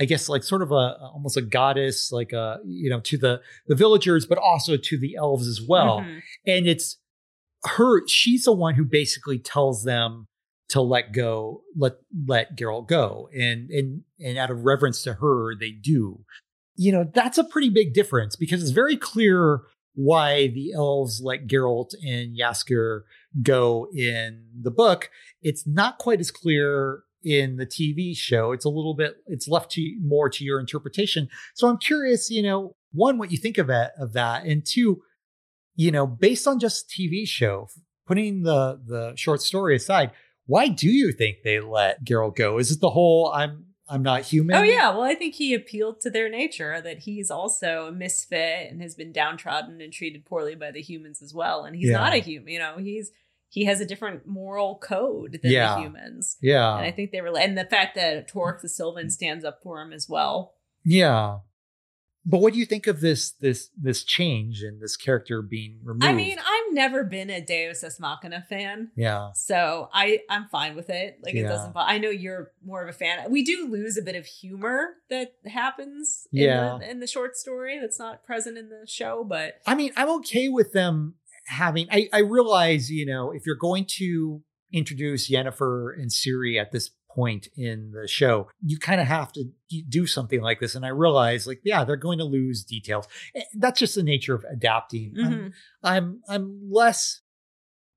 I 0.00 0.04
guess 0.06 0.28
like 0.28 0.42
sort 0.42 0.62
of 0.62 0.72
a 0.72 0.96
almost 1.12 1.36
a 1.36 1.42
goddess, 1.42 2.10
like 2.10 2.32
a 2.32 2.58
you 2.64 2.90
know 2.90 3.00
to 3.00 3.18
the 3.18 3.40
the 3.66 3.76
villagers, 3.76 4.26
but 4.26 4.38
also 4.38 4.76
to 4.76 4.98
the 4.98 5.16
elves 5.16 5.46
as 5.46 5.60
well. 5.66 6.00
Mhm. 6.00 6.20
And 6.46 6.66
it's 6.66 6.98
her; 7.64 8.06
she's 8.08 8.44
the 8.44 8.52
one 8.52 8.74
who 8.74 8.84
basically 8.84 9.38
tells 9.38 9.84
them 9.84 10.26
to 10.70 10.80
let 10.80 11.12
go, 11.12 11.62
let 11.76 11.92
let 12.26 12.56
Geralt 12.56 12.88
go, 12.88 13.28
and 13.32 13.70
and 13.70 14.02
and 14.18 14.36
out 14.38 14.50
of 14.50 14.64
reverence 14.64 15.02
to 15.02 15.14
her, 15.14 15.54
they 15.58 15.70
do. 15.70 16.24
You 16.76 16.90
know 16.90 17.10
that's 17.14 17.38
a 17.38 17.44
pretty 17.44 17.70
big 17.70 17.94
difference 17.94 18.34
because 18.34 18.60
it's 18.60 18.72
very 18.72 18.96
clear 18.96 19.60
why 19.94 20.48
the 20.48 20.72
elves 20.72 21.20
let 21.22 21.46
Geralt 21.46 21.94
and 22.04 22.36
Jaskier 22.36 23.02
go 23.42 23.86
in 23.94 24.46
the 24.60 24.72
book. 24.72 25.08
It's 25.40 25.66
not 25.68 25.98
quite 25.98 26.18
as 26.18 26.32
clear 26.32 27.04
in 27.24 27.56
the 27.56 27.66
TV 27.66 28.16
show. 28.16 28.52
It's 28.52 28.64
a 28.64 28.68
little 28.70 28.94
bit 28.94 29.16
it's 29.26 29.48
left 29.48 29.70
to 29.72 29.96
more 30.00 30.28
to 30.30 30.44
your 30.44 30.60
interpretation. 30.60 31.28
So 31.54 31.68
I'm 31.68 31.78
curious, 31.78 32.30
you 32.30 32.42
know, 32.42 32.76
one 32.92 33.18
what 33.18 33.30
you 33.32 33.38
think 33.38 33.58
of 33.58 33.70
it 33.70 33.90
of 33.98 34.12
that 34.12 34.44
and 34.44 34.64
two, 34.64 35.02
you 35.74 35.90
know, 35.90 36.06
based 36.06 36.46
on 36.46 36.60
just 36.60 36.88
TV 36.88 37.26
show, 37.26 37.68
putting 38.06 38.42
the 38.42 38.80
the 38.86 39.14
short 39.16 39.40
story 39.42 39.76
aside, 39.76 40.12
why 40.46 40.68
do 40.68 40.88
you 40.88 41.12
think 41.12 41.38
they 41.42 41.60
let 41.60 42.04
Geralt 42.04 42.36
go? 42.36 42.58
Is 42.58 42.70
it 42.70 42.80
the 42.80 42.90
whole 42.90 43.32
I'm 43.32 43.66
I'm 43.88 44.02
not 44.02 44.22
human? 44.22 44.56
Oh 44.56 44.62
yeah, 44.62 44.90
well 44.90 45.02
I 45.02 45.14
think 45.14 45.34
he 45.34 45.54
appealed 45.54 46.00
to 46.02 46.10
their 46.10 46.28
nature 46.28 46.80
that 46.80 47.00
he's 47.00 47.30
also 47.30 47.86
a 47.86 47.92
misfit 47.92 48.70
and 48.70 48.80
has 48.80 48.94
been 48.94 49.12
downtrodden 49.12 49.80
and 49.80 49.92
treated 49.92 50.24
poorly 50.24 50.54
by 50.54 50.70
the 50.70 50.80
humans 50.82 51.20
as 51.22 51.34
well. 51.34 51.64
And 51.64 51.74
he's 51.76 51.90
Yeah. 51.90 51.98
not 51.98 52.14
a 52.14 52.18
human, 52.18 52.48
you 52.52 52.58
know, 52.58 52.76
he's 52.78 53.10
he 53.54 53.64
has 53.66 53.80
a 53.80 53.86
different 53.86 54.26
moral 54.26 54.78
code 54.78 55.38
than 55.42 55.52
Yeah. 55.52 55.76
the 55.76 55.82
humans. 55.82 56.36
Yeah. 56.42 56.76
And 56.76 56.84
I 56.84 56.90
think 56.90 57.12
they 57.12 57.20
were 57.20 57.38
and 57.38 57.56
the 57.56 57.64
fact 57.64 57.94
that 57.94 58.26
Torque 58.26 58.60
the 58.62 58.68
Sylvan 58.68 59.10
stands 59.10 59.44
up 59.44 59.60
for 59.62 59.80
him 59.80 59.92
as 59.92 60.08
well. 60.08 60.54
yeah. 60.84 61.38
But 62.26 62.38
what 62.40 62.54
do 62.54 62.58
you 62.58 62.64
think 62.64 62.86
of 62.86 63.02
this 63.02 63.32
this 63.32 63.68
this 63.76 64.02
change 64.02 64.62
and 64.62 64.80
this 64.80 64.96
character 64.96 65.42
being 65.42 65.80
removed? 65.84 66.04
I 66.06 66.14
mean, 66.14 66.38
I've 66.38 66.72
never 66.72 67.04
been 67.04 67.28
a 67.28 67.42
Deus 67.44 67.84
Ex 67.84 68.00
Machina 68.00 68.46
fan. 68.48 68.90
yeah. 68.96 69.28
So 69.34 69.90
I 69.92 70.20
I'm 70.30 70.46
fine 70.48 70.74
with 70.74 70.88
it. 70.88 71.18
Like 71.22 71.34
it 71.34 71.42
doesn't. 71.42 71.74
I 71.76 71.98
know 71.98 72.08
you're 72.08 72.50
more 72.64 72.82
of 72.82 72.88
a 72.88 72.94
fan. 72.94 73.30
We 73.30 73.44
do 73.44 73.68
lose 73.70 73.98
a 73.98 74.02
bit 74.02 74.16
of 74.16 74.24
humor 74.24 74.94
that 75.10 75.34
happens. 75.44 76.26
Yeah. 76.32 76.74
In 76.76 76.80
the, 76.80 76.90
in 76.92 77.00
the 77.00 77.06
short 77.06 77.36
story 77.36 77.78
that's 77.78 77.98
not 77.98 78.24
present 78.24 78.56
in 78.56 78.70
the 78.70 78.86
show, 78.88 79.22
but 79.22 79.56
I 79.66 79.74
mean, 79.74 79.92
I'm 79.94 80.08
okay 80.20 80.48
with 80.48 80.72
them 80.72 81.16
having. 81.46 81.86
I, 81.90 82.08
I 82.12 82.18
realize, 82.20 82.90
you 82.90 83.06
know, 83.06 83.30
if 83.32 83.46
you're 83.46 83.56
going 83.56 83.86
to 83.98 84.42
introduce 84.72 85.30
Yennefer 85.30 85.94
and 85.94 86.10
Ciri 86.10 86.60
at 86.60 86.72
this 86.72 86.90
point 87.10 87.46
in 87.56 87.92
the 87.92 88.08
show, 88.08 88.48
you 88.64 88.76
kind 88.78 89.00
of 89.00 89.06
have 89.06 89.32
to 89.32 89.44
do 89.88 90.04
something 90.06 90.40
like 90.40 90.58
this. 90.58 90.74
And 90.74 90.84
I 90.84 90.88
realize, 90.88 91.46
like, 91.46 91.60
yeah, 91.64 91.84
they're 91.84 91.96
going 91.96 92.18
to 92.18 92.24
lose 92.24 92.64
details. 92.64 93.06
Eh, 93.36 93.42
That's 93.54 93.78
just 93.78 93.94
the 93.94 94.02
nature 94.02 94.34
of 94.34 94.44
adapting. 94.50 95.14
I'm- 95.22 95.32
mhm. 95.32 95.52
I'm 95.82 96.22
I'm 96.28 96.60
less 96.70 97.20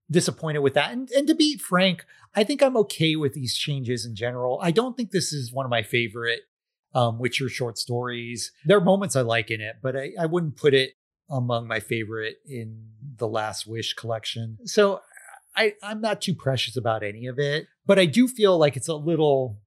disappointed 0.10 0.60
with 0.60 0.74
that. 0.76 0.92
And 0.92 1.10
and 1.12 1.28
to 1.28 1.36
be 1.36 1.58
frank, 1.58 2.06
I 2.36 2.44
think 2.44 2.62
I'm 2.62 2.78
okay 2.78 3.16
with 3.16 3.34
these 3.34 3.56
changes 3.58 4.06
in 4.06 4.16
general. 4.16 4.60
I 4.62 4.72
don't 4.72 4.96
think 4.96 5.12
this 5.12 5.34
is 5.34 5.52
one 5.52 5.66
of 5.66 5.70
my 5.70 5.84
favorite 5.84 6.42
um 6.94 7.20
Witcher 7.20 7.50
short 7.50 7.78
stories. 7.78 8.52
There 8.66 8.78
are 8.78 8.82
moments 8.84 9.16
I 9.16 9.22
like 9.22 9.52
in 9.52 9.62
it, 9.62 9.78
but 9.82 9.96
I, 9.98 10.12
I 10.20 10.26
wouldn't 10.28 10.56
put 10.58 10.74
it 10.74 10.92
among 11.30 11.68
my 11.68 11.80
favorite 11.80 12.38
in 12.48 12.90
the 13.18 13.28
Last 13.28 13.68
Wish 13.68 13.94
collection. 13.94 14.58
So 14.66 15.02
I, 15.56 15.74
I'm 15.84 16.02
not 16.02 16.22
too 16.22 16.36
precious 16.36 16.78
about 16.78 17.04
any 17.04 17.26
of 17.28 17.40
it, 17.40 17.68
but 17.86 17.98
I 18.00 18.06
do 18.06 18.28
feel 18.28 18.58
like 18.58 18.78
it's 18.78 18.88
a 18.88 18.96
little 18.96 19.60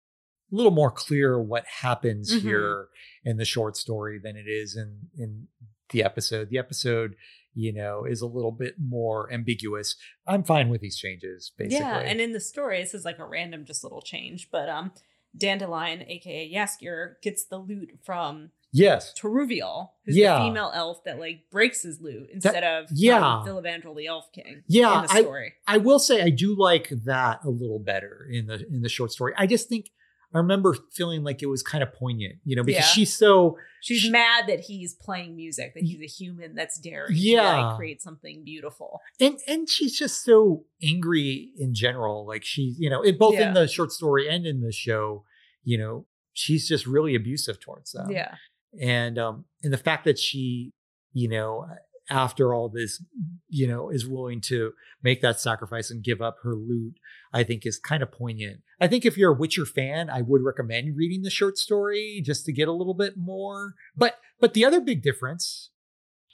little 0.53 0.73
more 0.73 0.91
clear 0.91 1.41
what 1.41 1.65
happens 1.67 2.33
Mhm. 2.35 2.41
here 2.43 2.89
in 3.25 3.37
the 3.37 3.45
short 3.45 3.77
story 3.77 4.19
than 4.19 4.37
it 4.37 4.49
is 4.49 4.77
in 4.77 5.09
in 5.17 5.47
the 5.91 6.03
episode. 6.03 6.49
The 6.51 6.59
episode, 6.59 7.15
you 7.55 7.73
know, 7.73 8.05
is 8.05 8.21
a 8.21 8.27
little 8.27 8.51
bit 8.53 8.75
more 8.79 9.33
ambiguous. 9.33 9.97
I'm 10.27 10.43
fine 10.45 10.69
with 10.69 10.81
these 10.81 10.97
changes, 10.97 11.53
basically. 11.57 11.79
yeah. 11.85 11.99
And 11.99 12.21
in 12.21 12.33
the 12.33 12.41
story, 12.41 12.81
this 12.81 12.95
is 12.95 13.05
like 13.05 13.19
a 13.19 13.25
random 13.27 13.65
just 13.65 13.83
little 13.85 14.03
change, 14.03 14.49
but 14.51 14.69
um, 14.69 14.93
Dandelion, 15.37 16.03
aka 16.09 16.53
Jaskier, 16.53 17.15
gets 17.23 17.45
the 17.45 17.59
loot 17.59 17.91
from 18.05 18.51
yes. 18.73 19.13
Toruviel, 19.21 19.91
who's 20.05 20.17
Yeah. 20.17 20.39
the 20.39 20.45
female 20.45 20.71
elf 20.75 21.03
that 21.05 21.19
like 21.19 21.45
breaks 21.51 21.83
his 21.83 22.01
loot 22.01 22.29
instead 22.33 22.65
of 22.65 22.87
yeah. 22.93 23.17
um, 23.39 23.47
Filavandrel 23.47 23.97
the 23.97 24.07
Elf 24.07 24.27
King. 24.33 24.63
Yeah, 24.69 25.01
in 25.03 25.07
the 25.07 25.13
I- 25.13 25.21
story. 25.23 25.55
I 25.67 25.77
will 25.79 25.99
say 25.99 26.23
I 26.23 26.31
do 26.31 26.55
like 26.57 26.91
that 27.05 27.41
a 27.45 27.51
little 27.51 27.79
better 27.81 28.27
in 28.31 28.47
the 28.47 28.65
in 28.71 28.83
the 28.83 28.89
short 28.89 29.13
story. 29.13 29.33
I 29.37 29.47
just 29.47 29.69
think 29.69 29.91
I 30.33 30.39
remember 30.39 30.77
feeling 30.93 31.25
like 31.25 31.43
it 31.43 31.47
was 31.47 31.61
kind 31.61 31.83
of 31.83 31.93
poignant, 31.93 32.37
you 32.45 32.55
know, 32.55 32.63
because 32.63 32.83
Yeah. 32.85 32.87
she's 32.87 33.17
so 33.17 33.57
She's 33.83 34.03
She- 34.03 34.11
mad 34.11 34.45
that 34.49 34.61
he's 34.61 34.93
playing 34.95 35.35
music, 35.37 35.73
that 35.75 35.83
he's 35.83 36.03
a 36.03 36.07
human 36.07 36.55
that's 36.55 36.79
daring 36.79 37.15
to 37.15 37.19
Yeah. 37.19 37.69
like 37.69 37.77
create 37.79 38.03
something 38.03 38.45
beautiful. 38.45 39.01
and 39.19 39.41
and 39.49 39.69
she's 39.69 39.99
just 39.99 40.23
so 40.23 40.67
angry 40.83 41.53
in 41.59 41.73
general. 41.75 42.27
Like 42.27 42.45
she, 42.45 42.75
you 42.79 42.91
know, 42.91 43.03
it, 43.03 43.19
both 43.19 43.35
Yeah. 43.35 43.49
in 43.49 43.55
the 43.55 43.67
short 43.67 43.91
story 43.91 44.29
and 44.29 44.47
in 44.47 44.61
the 44.61 44.71
show, 44.71 45.25
you 45.65 45.79
know, 45.79 46.07
she's 46.35 46.69
just 46.69 46.87
really 46.87 47.15
abusive 47.15 47.59
towards 47.59 47.93
them. 47.93 48.11
yeah. 48.11 48.35
And 48.81 49.19
um 49.19 49.45
and 49.63 49.73
the 49.73 49.79
fact 49.79 50.05
that 50.05 50.19
she 50.19 50.73
you 51.13 51.29
know 51.29 51.67
after 52.09 52.53
all 52.53 52.69
this 52.69 53.03
you 53.49 53.67
know 53.67 53.91
is 53.91 54.07
willing 54.07 54.41
to 54.41 54.73
make 55.03 55.23
that 55.23 55.41
sacrifice 55.41 55.91
and 55.91 56.05
give 56.05 56.21
up 56.21 56.37
her 56.43 56.55
loot 56.55 56.95
i 57.33 57.43
think 57.43 57.65
is 57.65 57.79
kind 57.79 58.03
of 58.03 58.13
poignant. 58.13 58.61
I 58.83 58.89
think 58.89 59.05
if 59.05 59.17
you're 59.19 59.33
a 59.33 59.39
witcher 59.39 59.67
fan 59.67 60.11
i 60.11 60.23
would 60.23 60.43
recommend 60.43 60.97
reading 60.97 61.23
the 61.23 61.31
short 61.31 61.59
story 61.59 62.23
just 62.25 62.45
to 62.47 62.53
get 62.53 62.69
a 62.69 62.73
little 62.73 62.95
bit 62.95 63.17
more. 63.17 63.75
But 63.97 64.19
but 64.41 64.55
the 64.55 64.65
other 64.65 64.81
big 64.81 65.03
difference 65.03 65.71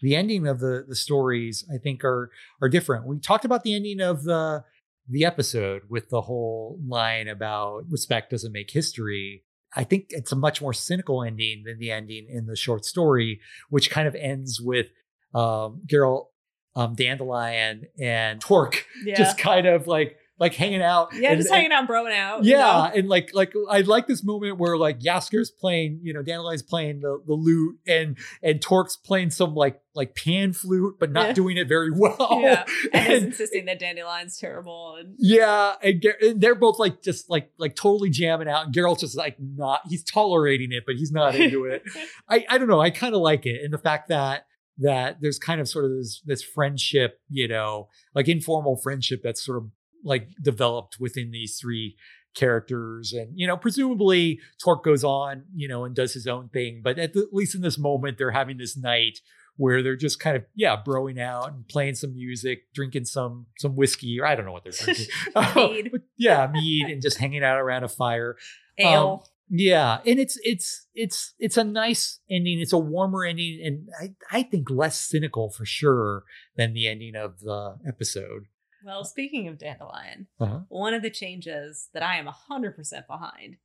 the 0.03 0.15
ending 0.15 0.47
of 0.47 0.61
the 0.61 0.85
the 0.87 0.97
stories 0.97 1.67
i 1.73 1.79
think 1.79 2.05
are 2.05 2.31
are 2.61 2.69
different. 2.69 3.07
We 3.07 3.19
talked 3.19 3.45
about 3.45 3.63
the 3.63 3.75
ending 3.75 4.01
of 4.01 4.25
the 4.25 4.65
the 5.09 5.25
episode 5.25 5.83
with 5.89 6.09
the 6.09 6.23
whole 6.23 6.79
line 6.87 7.29
about 7.29 7.85
respect 7.89 8.31
doesn't 8.31 8.53
make 8.53 8.71
history 8.71 9.45
I 9.77 9.85
think 9.85 10.07
it's 10.09 10.33
a 10.33 10.37
much 10.37 10.61
more 10.63 10.73
cynical 10.73 11.23
ending 11.23 11.63
than 11.67 11.79
the 11.79 11.91
ending 11.91 12.27
in 12.31 12.47
the 12.47 12.57
short 12.57 12.85
story, 12.85 13.41
which 13.69 13.91
kind 13.91 14.09
of 14.09 14.15
ends 14.15 14.61
with 14.61 14.87
um, 15.35 15.83
Geralt, 15.87 16.27
um, 16.75 16.95
Dandelion, 16.95 17.85
and 18.01 18.41
Torque 18.41 18.87
Yeah. 19.05 19.15
just 19.17 19.37
kind 19.39 19.67
of 19.67 19.87
like 19.87 20.17
like 20.39 20.55
hanging 20.55 20.83
out. 20.83 21.15
yeah, 21.15 21.31
and- 21.31 21.41
just 21.41 21.53
hanging 21.53 21.73
out, 21.73 21.89
broing 21.89 22.13
out. 22.15 22.45
you 22.45 22.53
yeah, 22.53 22.59
know? 22.59 22.91
and 22.95 23.09
like 23.09 23.31
like 23.35 23.53
I 23.71 23.81
like 23.81 24.07
this 24.07 24.23
moment 24.25 24.59
where 24.59 24.77
like 24.77 25.01
Jaskier's 25.01 25.51
playing, 25.51 26.01
you 26.03 26.13
know, 26.13 26.23
Dandelion's 26.23 26.63
playing 26.63 27.01
the 27.01 27.23
the 27.27 27.33
lute, 27.35 27.79
and 27.87 28.17
and 28.43 28.61
Torque's 28.61 28.97
playing 28.97 29.31
some 29.31 29.55
like 29.55 29.81
like 29.95 30.15
pan 30.15 30.53
flute, 30.53 30.97
but 31.01 31.11
not 31.11 31.29
Yeah. 31.29 31.33
doing 31.33 31.57
it 31.57 31.69
very 31.69 31.91
well. 31.95 32.39
Yeah. 32.43 32.65
And 32.93 33.07
And- 33.15 33.25
insisting 33.27 33.65
that 33.65 33.81
Dandelion's 33.81 34.37
terrible. 34.39 34.97
And 35.01 35.15
yeah, 35.19 35.75
and, 35.83 36.03
Ger- 36.03 36.17
and 36.21 36.41
they're 36.41 36.55
both 36.55 36.79
like 36.79 37.03
just 37.03 37.31
like 37.31 37.51
like 37.59 37.75
totally 37.75 38.11
jamming 38.11 38.49
out, 38.49 38.67
and 38.67 38.75
Geralt's 38.75 39.01
just 39.01 39.17
like 39.17 39.37
not. 39.41 39.81
He's 39.89 40.05
tolerating 40.05 40.69
it, 40.73 40.85
but 40.87 40.97
he's 40.97 41.13
not 41.13 41.35
into 41.35 41.65
it. 41.65 41.83
I 42.29 42.45
I 42.49 42.59
don't 42.59 42.69
know. 42.69 42.81
I 42.81 42.91
kind 42.91 43.15
of 43.15 43.21
like 43.23 43.47
it, 43.47 43.63
and 43.65 43.73
the 43.73 43.79
fact 43.79 44.09
that 44.09 44.47
that 44.79 45.23
there's 45.23 45.39
kind 45.39 45.59
of 45.63 45.69
sort 45.71 45.87
of 45.87 45.93
this 45.93 46.21
this 46.27 46.43
friendship, 46.43 47.21
you 47.31 47.49
know, 47.49 47.89
like 48.15 48.29
informal 48.29 48.77
friendship 48.77 49.21
that's 49.25 49.43
sort 49.43 49.57
of 49.57 49.71
like 50.07 50.29
developed 50.41 50.97
within 51.01 51.31
these 51.31 51.59
three 51.59 51.97
characters 52.35 53.15
and 53.15 53.31
you 53.35 53.47
know 53.47 53.57
presumably 53.57 54.39
torque 54.63 54.85
goes 54.85 55.03
on 55.03 55.43
you 55.55 55.67
know 55.67 55.85
and 55.85 55.95
does 55.95 56.13
his 56.13 56.27
own 56.27 56.51
thing 56.51 56.83
but 56.85 56.99
at, 56.99 57.15
the, 57.15 57.21
at 57.21 57.33
least 57.33 57.55
in 57.55 57.63
this 57.63 57.79
moment 57.79 58.19
they're 58.19 58.31
having 58.31 58.59
this 58.59 58.77
night 58.77 59.21
where 59.57 59.83
they're 59.83 59.97
just 59.97 60.21
kind 60.21 60.37
of 60.37 60.45
yeah 60.55 60.77
broing 60.87 61.19
out 61.19 61.51
and 61.51 61.67
playing 61.67 61.95
some 61.95 62.15
music 62.15 62.71
drinking 62.75 63.07
some 63.07 63.47
some 63.57 63.75
whiskey 63.75 64.21
or 64.21 64.27
i 64.27 64.35
don't 64.35 64.45
know 64.45 64.53
what 64.53 64.65
they're 64.65 64.73
drinking 64.73 65.07
Mead. 65.57 65.89
But 65.93 66.03
yeah 66.19 66.47
mead 66.53 66.91
and 66.91 67.01
just 67.01 67.17
hanging 67.17 67.43
out 67.43 67.59
around 67.59 67.85
a 67.85 67.89
fire 67.89 68.37
Ale. 68.79 69.23
Um, 69.25 69.31
yeah, 69.49 69.99
and 70.05 70.19
it's 70.19 70.39
it's 70.43 70.87
it's 70.95 71.35
it's 71.39 71.57
a 71.57 71.63
nice 71.63 72.19
ending. 72.29 72.61
It's 72.61 72.73
a 72.73 72.79
warmer 72.79 73.25
ending, 73.25 73.61
and 73.65 73.89
I 74.01 74.39
I 74.39 74.43
think 74.43 74.69
less 74.71 74.99
cynical 75.01 75.51
for 75.51 75.65
sure 75.65 76.25
than 76.57 76.75
the 76.75 76.89
ending 76.89 77.15
of 77.15 77.41
the 77.41 77.77
episode. 77.87 78.47
Well, 78.87 79.05
speaking 79.05 79.49
of 79.49 79.59
Dandelion, 79.59 80.29
Uh-huh. 80.39 80.61
one 80.69 80.95
of 80.95 81.03
the 81.03 81.11
changes 81.11 81.91
that 81.93 82.03
I 82.05 82.17
am 82.19 82.27
100% 82.29 83.07
behind 83.09 83.57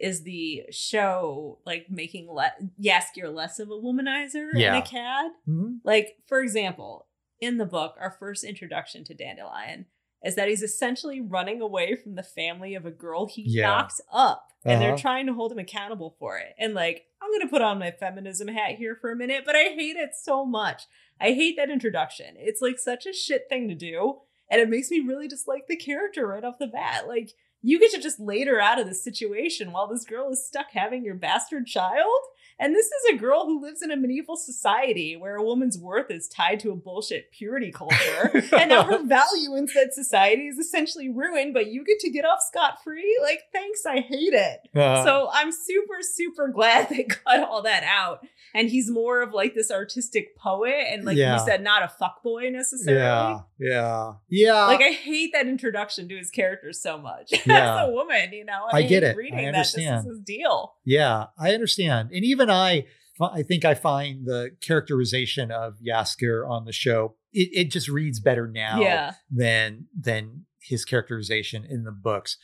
is 0.00 0.24
the 0.24 0.64
show 0.70 1.60
like 1.64 1.86
making 1.88 2.28
le- 2.28 2.52
Jaskier 2.80 3.32
less 3.32 3.60
of 3.60 3.70
a 3.70 3.74
womanizer 3.74 4.50
Yeah. 4.52 4.74
and 4.74 4.84
a 4.84 4.86
cad. 4.86 5.30
Mhm. 5.48 5.78
Like, 5.84 6.16
for 6.26 6.40
example, 6.42 7.06
in 7.40 7.58
the 7.58 7.64
book, 7.66 7.96
our 8.00 8.10
first 8.10 8.42
introduction 8.42 9.04
to 9.04 9.14
Dandelion 9.14 9.86
is 10.24 10.34
that 10.34 10.48
he's 10.48 10.62
essentially 10.62 11.20
running 11.20 11.60
away 11.60 11.94
from 11.94 12.16
the 12.16 12.22
family 12.24 12.74
of 12.74 12.84
a 12.84 12.90
girl 12.90 13.26
he 13.26 13.42
Yeah. 13.46 13.68
knocks 13.68 14.00
up. 14.10 14.48
And 14.64 14.80
they're 14.80 14.94
Uh-huh. 14.94 14.98
trying 14.98 15.26
to 15.26 15.34
hold 15.34 15.52
him 15.52 15.58
accountable 15.58 16.16
for 16.18 16.38
it. 16.38 16.54
And 16.58 16.74
like, 16.74 17.06
I'm 17.20 17.30
gonna 17.30 17.48
put 17.50 17.60
on 17.62 17.78
my 17.78 17.90
feminism 17.92 18.48
hat 18.48 18.76
here 18.76 18.96
for 18.96 19.12
a 19.12 19.16
minute, 19.16 19.44
but 19.44 19.54
I 19.54 19.64
hate 19.74 19.96
it 19.96 20.14
so 20.16 20.44
much. 20.44 20.84
I 21.20 21.32
hate 21.32 21.56
that 21.56 21.70
introduction. 21.70 22.34
It's 22.38 22.60
like 22.62 22.78
such 22.78 23.06
a 23.06 23.12
shit 23.12 23.48
thing 23.48 23.68
to 23.68 23.74
do. 23.74 24.22
And 24.50 24.60
it 24.60 24.68
makes 24.68 24.90
me 24.90 25.00
really 25.00 25.28
dislike 25.28 25.66
the 25.68 25.76
character 25.76 26.26
right 26.26 26.44
off 26.44 26.58
the 26.58 26.66
bat. 26.66 27.08
Like, 27.08 27.32
you 27.62 27.80
get 27.80 27.92
to 27.92 28.00
just 28.00 28.20
later 28.20 28.60
out 28.60 28.78
of 28.78 28.86
this 28.86 29.02
situation 29.02 29.72
while 29.72 29.86
this 29.86 30.04
girl 30.04 30.30
is 30.30 30.46
stuck 30.46 30.66
having 30.72 31.02
your 31.02 31.14
bastard 31.14 31.66
child. 31.66 32.12
And 32.58 32.74
this 32.74 32.86
is 32.86 33.14
a 33.14 33.16
girl 33.16 33.46
who 33.46 33.60
lives 33.60 33.82
in 33.82 33.90
a 33.90 33.96
medieval 33.96 34.36
society 34.36 35.16
where 35.16 35.36
a 35.36 35.42
woman's 35.42 35.76
worth 35.76 36.10
is 36.10 36.28
tied 36.28 36.60
to 36.60 36.70
a 36.70 36.76
bullshit 36.76 37.32
purity 37.32 37.72
culture. 37.72 38.30
and 38.56 38.70
now 38.70 38.84
her 38.84 39.04
value 39.04 39.56
in 39.56 39.66
said 39.66 39.92
society 39.92 40.46
is 40.46 40.58
essentially 40.58 41.08
ruined, 41.08 41.52
but 41.52 41.66
you 41.66 41.84
get 41.84 41.98
to 42.00 42.10
get 42.10 42.24
off 42.24 42.38
scot 42.46 42.82
free. 42.84 43.18
Like, 43.22 43.40
thanks, 43.52 43.84
I 43.84 44.00
hate 44.00 44.34
it. 44.34 44.60
Uh, 44.74 45.04
so 45.04 45.28
I'm 45.32 45.50
super, 45.50 45.98
super 46.00 46.48
glad 46.48 46.88
they 46.90 47.02
cut 47.04 47.40
all 47.42 47.62
that 47.62 47.82
out. 47.84 48.24
And 48.54 48.70
he's 48.70 48.88
more 48.88 49.20
of 49.22 49.32
like 49.32 49.54
this 49.56 49.72
artistic 49.72 50.36
poet 50.36 50.84
and, 50.88 51.04
like 51.04 51.16
Yeah. 51.16 51.34
you 51.40 51.44
said, 51.44 51.60
not 51.62 51.82
a 51.82 51.90
fuckboy 52.02 52.52
necessarily. 52.52 53.02
yeah, 53.02 53.40
yeah, 53.58 54.12
yeah. 54.28 54.66
Like 54.66 54.80
I 54.80 54.90
hate 54.92 55.32
that 55.32 55.48
introduction 55.48 56.08
to 56.08 56.16
his 56.16 56.30
character 56.30 56.72
so 56.72 56.98
much. 56.98 57.32
Yeah. 57.46 57.82
As 57.82 57.88
a 57.88 57.92
woman, 57.92 58.32
you 58.32 58.44
know, 58.44 58.66
I 58.72 58.82
get 58.82 59.02
it. 59.02 59.16
Reading 59.16 59.40
I 59.48 59.52
that 59.52 59.54
this 59.72 59.76
is 59.76 60.04
his 60.04 60.20
deal. 60.20 60.74
Yeah, 60.84 61.26
I 61.38 61.52
understand. 61.52 62.10
And 62.12 62.24
even 62.24 62.43
I, 62.50 62.86
I 63.20 63.42
think 63.42 63.64
I 63.64 63.74
find 63.74 64.26
the 64.26 64.50
characterization 64.60 65.50
of 65.50 65.78
Jaskier 65.86 66.48
on 66.48 66.64
the 66.64 66.72
show, 66.72 67.14
it, 67.32 67.48
it 67.52 67.70
just 67.70 67.88
reads 67.88 68.20
better 68.20 68.46
now 68.48 68.80
Yeah. 68.80 69.12
than 69.30 69.86
than 69.98 70.46
his 70.60 70.84
characterization 70.84 71.64
in 71.68 71.84
the 71.84 71.92
books. 71.92 72.36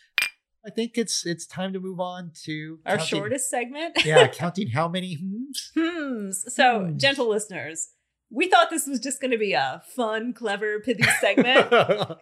I 0.67 0.69
think 0.71 0.99
it's 0.99 1.25
it's 1.25 1.47
time 1.47 1.73
to 1.73 1.81
move 1.81 2.01
on 2.01 2.33
to 2.45 2.81
Our 2.85 2.99
counting- 2.99 3.19
shortest 3.19 3.49
segment. 3.51 4.05
Yeah, 4.05 4.27
counting 4.33 4.69
how 4.69 4.89
many 4.89 5.17
hms. 5.17 5.71
Hmm. 5.75 6.31
So, 6.33 6.85
Hmm. 6.87 6.99
gentle 6.99 7.29
listeners, 7.29 7.89
we 8.33 8.49
thought 8.49 8.71
this 8.71 8.87
was 8.87 9.01
just 9.01 9.21
going 9.21 9.33
to 9.33 9.39
be 9.39 9.53
a 9.55 9.83
fun, 9.97 10.33
clever, 10.33 10.79
pithy 10.81 11.03
segment. 11.21 11.67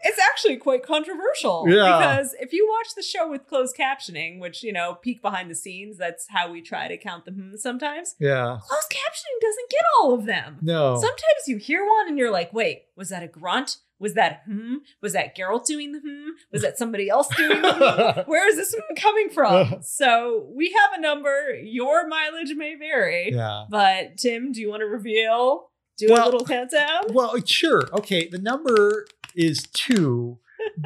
it's 0.05 0.19
actually 0.31 0.57
quite 0.57 0.83
controversial 0.83 1.65
Yeah. 1.69 1.99
because 1.99 2.35
if 2.41 2.53
you 2.53 2.67
watch 2.69 2.95
the 2.97 3.03
show 3.03 3.29
with 3.31 3.47
closed 3.47 3.77
captioning, 3.77 4.41
which 4.41 4.63
you 4.63 4.73
know, 4.73 4.95
peek 4.95 5.21
behind 5.23 5.51
the 5.51 5.55
scenes, 5.55 5.99
that's 5.99 6.27
how 6.29 6.51
we 6.51 6.63
try 6.63 6.89
to 6.89 6.97
count 6.97 7.25
the 7.25 7.33
hmm 7.33 7.57
sometimes. 7.57 8.15
yeah. 8.19 8.59
Closed 8.63 8.91
captioning 8.91 9.41
doesn't 9.41 9.71
get 9.71 9.83
all 10.01 10.15
of 10.15 10.25
them. 10.27 10.59
No. 10.63 10.97
Sometimes 11.01 11.47
you 11.47 11.57
hear 11.59 11.85
one 11.85 12.09
and 12.09 12.17
you're 12.19 12.31
like, 12.31 12.53
wait, 12.53 12.85
was 12.97 13.11
that 13.11 13.23
a 13.23 13.29
grunt? 13.29 13.77
Was 14.01 14.15
that 14.15 14.43
hmm? 14.47 14.77
Was 15.03 15.13
that 15.15 15.37
Geralt 15.37 15.67
doing 15.67 15.91
the 15.93 15.99
hmm? 15.99 16.29
Was 16.53 16.63
that 16.63 16.79
somebody 16.79 17.09
else 17.09 17.27
doing 17.37 17.61
the 17.63 17.73
hmm? 17.73 18.21
Where 18.31 18.49
is 18.49 18.55
this 18.57 18.73
hmm 18.75 18.95
coming 18.97 19.29
from? 19.29 19.79
So 19.83 20.47
we 20.55 20.71
have 20.73 20.97
a 20.99 21.01
number. 21.03 21.55
Your 21.61 22.07
mileage 22.07 22.53
may 22.57 22.77
vary. 22.77 23.33
yeah. 23.33 23.65
But 23.69 24.17
Tim, 24.17 24.53
do 24.53 24.61
you 24.61 24.71
want 24.71 24.81
to 24.83 24.87
reveal? 24.87 25.71
Do 25.99 26.07
Well- 26.11 26.25
a 26.25 26.27
little 26.31 26.47
countdown? 26.47 27.05
Well, 27.13 27.35
sure. 27.45 27.83
Okay, 27.93 28.29
the 28.29 28.39
number 28.39 29.07
is 29.35 29.63
two, 29.73 30.39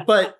but 0.05 0.37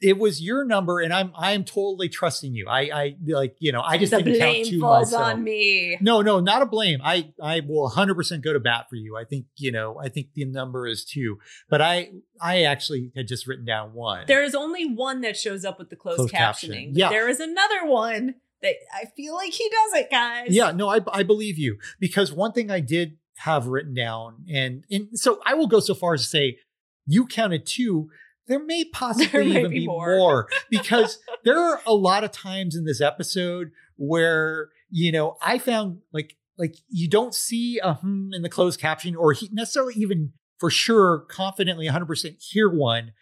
it 0.00 0.18
was 0.18 0.40
your 0.42 0.64
number, 0.64 1.00
and 1.00 1.12
I'm 1.12 1.32
I'm 1.36 1.64
totally 1.64 2.08
trusting 2.08 2.54
you. 2.54 2.66
I 2.68 2.80
I 2.92 3.16
like 3.26 3.56
you 3.58 3.72
know 3.72 3.80
I 3.82 3.96
just 3.98 4.12
the 4.12 4.22
didn't 4.22 4.38
count 4.40 4.66
two 4.66 4.80
falls 4.80 5.12
myself. 5.12 5.34
on 5.34 5.44
me. 5.44 5.96
No, 6.00 6.20
no, 6.22 6.40
not 6.40 6.62
a 6.62 6.66
blame. 6.66 7.00
I 7.02 7.32
I 7.42 7.60
will 7.60 7.84
100 7.84 8.14
percent 8.14 8.42
go 8.42 8.52
to 8.52 8.60
bat 8.60 8.86
for 8.90 8.96
you. 8.96 9.16
I 9.16 9.24
think 9.24 9.46
you 9.56 9.72
know 9.72 9.98
I 9.98 10.08
think 10.08 10.28
the 10.34 10.44
number 10.46 10.86
is 10.86 11.04
two, 11.04 11.38
but 11.68 11.80
I 11.82 12.10
I 12.40 12.62
actually 12.62 13.12
had 13.16 13.28
just 13.28 13.46
written 13.46 13.64
down 13.64 13.92
one. 13.94 14.24
There 14.26 14.42
is 14.44 14.54
only 14.54 14.84
one 14.86 15.20
that 15.22 15.36
shows 15.36 15.64
up 15.64 15.78
with 15.78 15.90
the 15.90 15.96
closed, 15.96 16.16
Closed 16.18 16.34
captioning. 16.34 16.88
captioning. 16.88 16.90
Yeah. 16.94 17.08
There 17.10 17.28
is 17.28 17.40
another 17.40 17.84
one 17.86 18.34
that 18.62 18.74
I 18.94 19.06
feel 19.16 19.34
like 19.34 19.52
he 19.52 19.68
does 19.68 20.00
it, 20.00 20.10
guys. 20.10 20.48
Yeah, 20.50 20.72
no, 20.72 20.88
I 20.88 21.00
I 21.12 21.22
believe 21.22 21.58
you 21.58 21.78
because 22.00 22.32
one 22.32 22.52
thing 22.52 22.70
I 22.70 22.80
did 22.80 23.16
have 23.38 23.66
written 23.66 23.94
down, 23.94 24.44
and 24.52 24.84
and 24.90 25.08
so 25.18 25.40
I 25.44 25.54
will 25.54 25.66
go 25.66 25.80
so 25.80 25.94
far 25.94 26.14
as 26.14 26.22
to 26.22 26.28
say 26.28 26.58
you 27.06 27.26
counted 27.26 27.66
two. 27.66 28.10
There 28.46 28.62
may 28.62 28.84
possibly 28.92 29.26
There 29.28 29.44
might 29.44 29.58
even 29.58 29.70
be 29.70 29.80
be 29.80 29.86
more. 29.86 30.16
more. 30.16 30.48
because 30.70 31.18
there 31.44 31.58
are 31.58 31.80
a 31.86 31.94
lot 31.94 32.24
of 32.24 32.30
times 32.32 32.76
in 32.76 32.84
this 32.84 33.00
episode 33.00 33.70
where 33.96 34.68
you 34.90 35.12
know 35.12 35.36
I 35.40 35.58
found 35.58 35.98
like 36.12 36.36
like 36.58 36.76
you 36.88 37.08
don't 37.08 37.34
see 37.34 37.78
a 37.82 37.94
hmm 37.94 38.30
in 38.32 38.42
the 38.42 38.48
closed 38.48 38.80
caption 38.80 39.16
or 39.16 39.32
he 39.32 39.48
necessarily 39.52 39.94
even 39.96 40.32
for 40.58 40.70
sure 40.70 41.20
confidently 41.28 41.88
100% 41.88 42.42
hear 42.52 42.70
one 42.70 43.12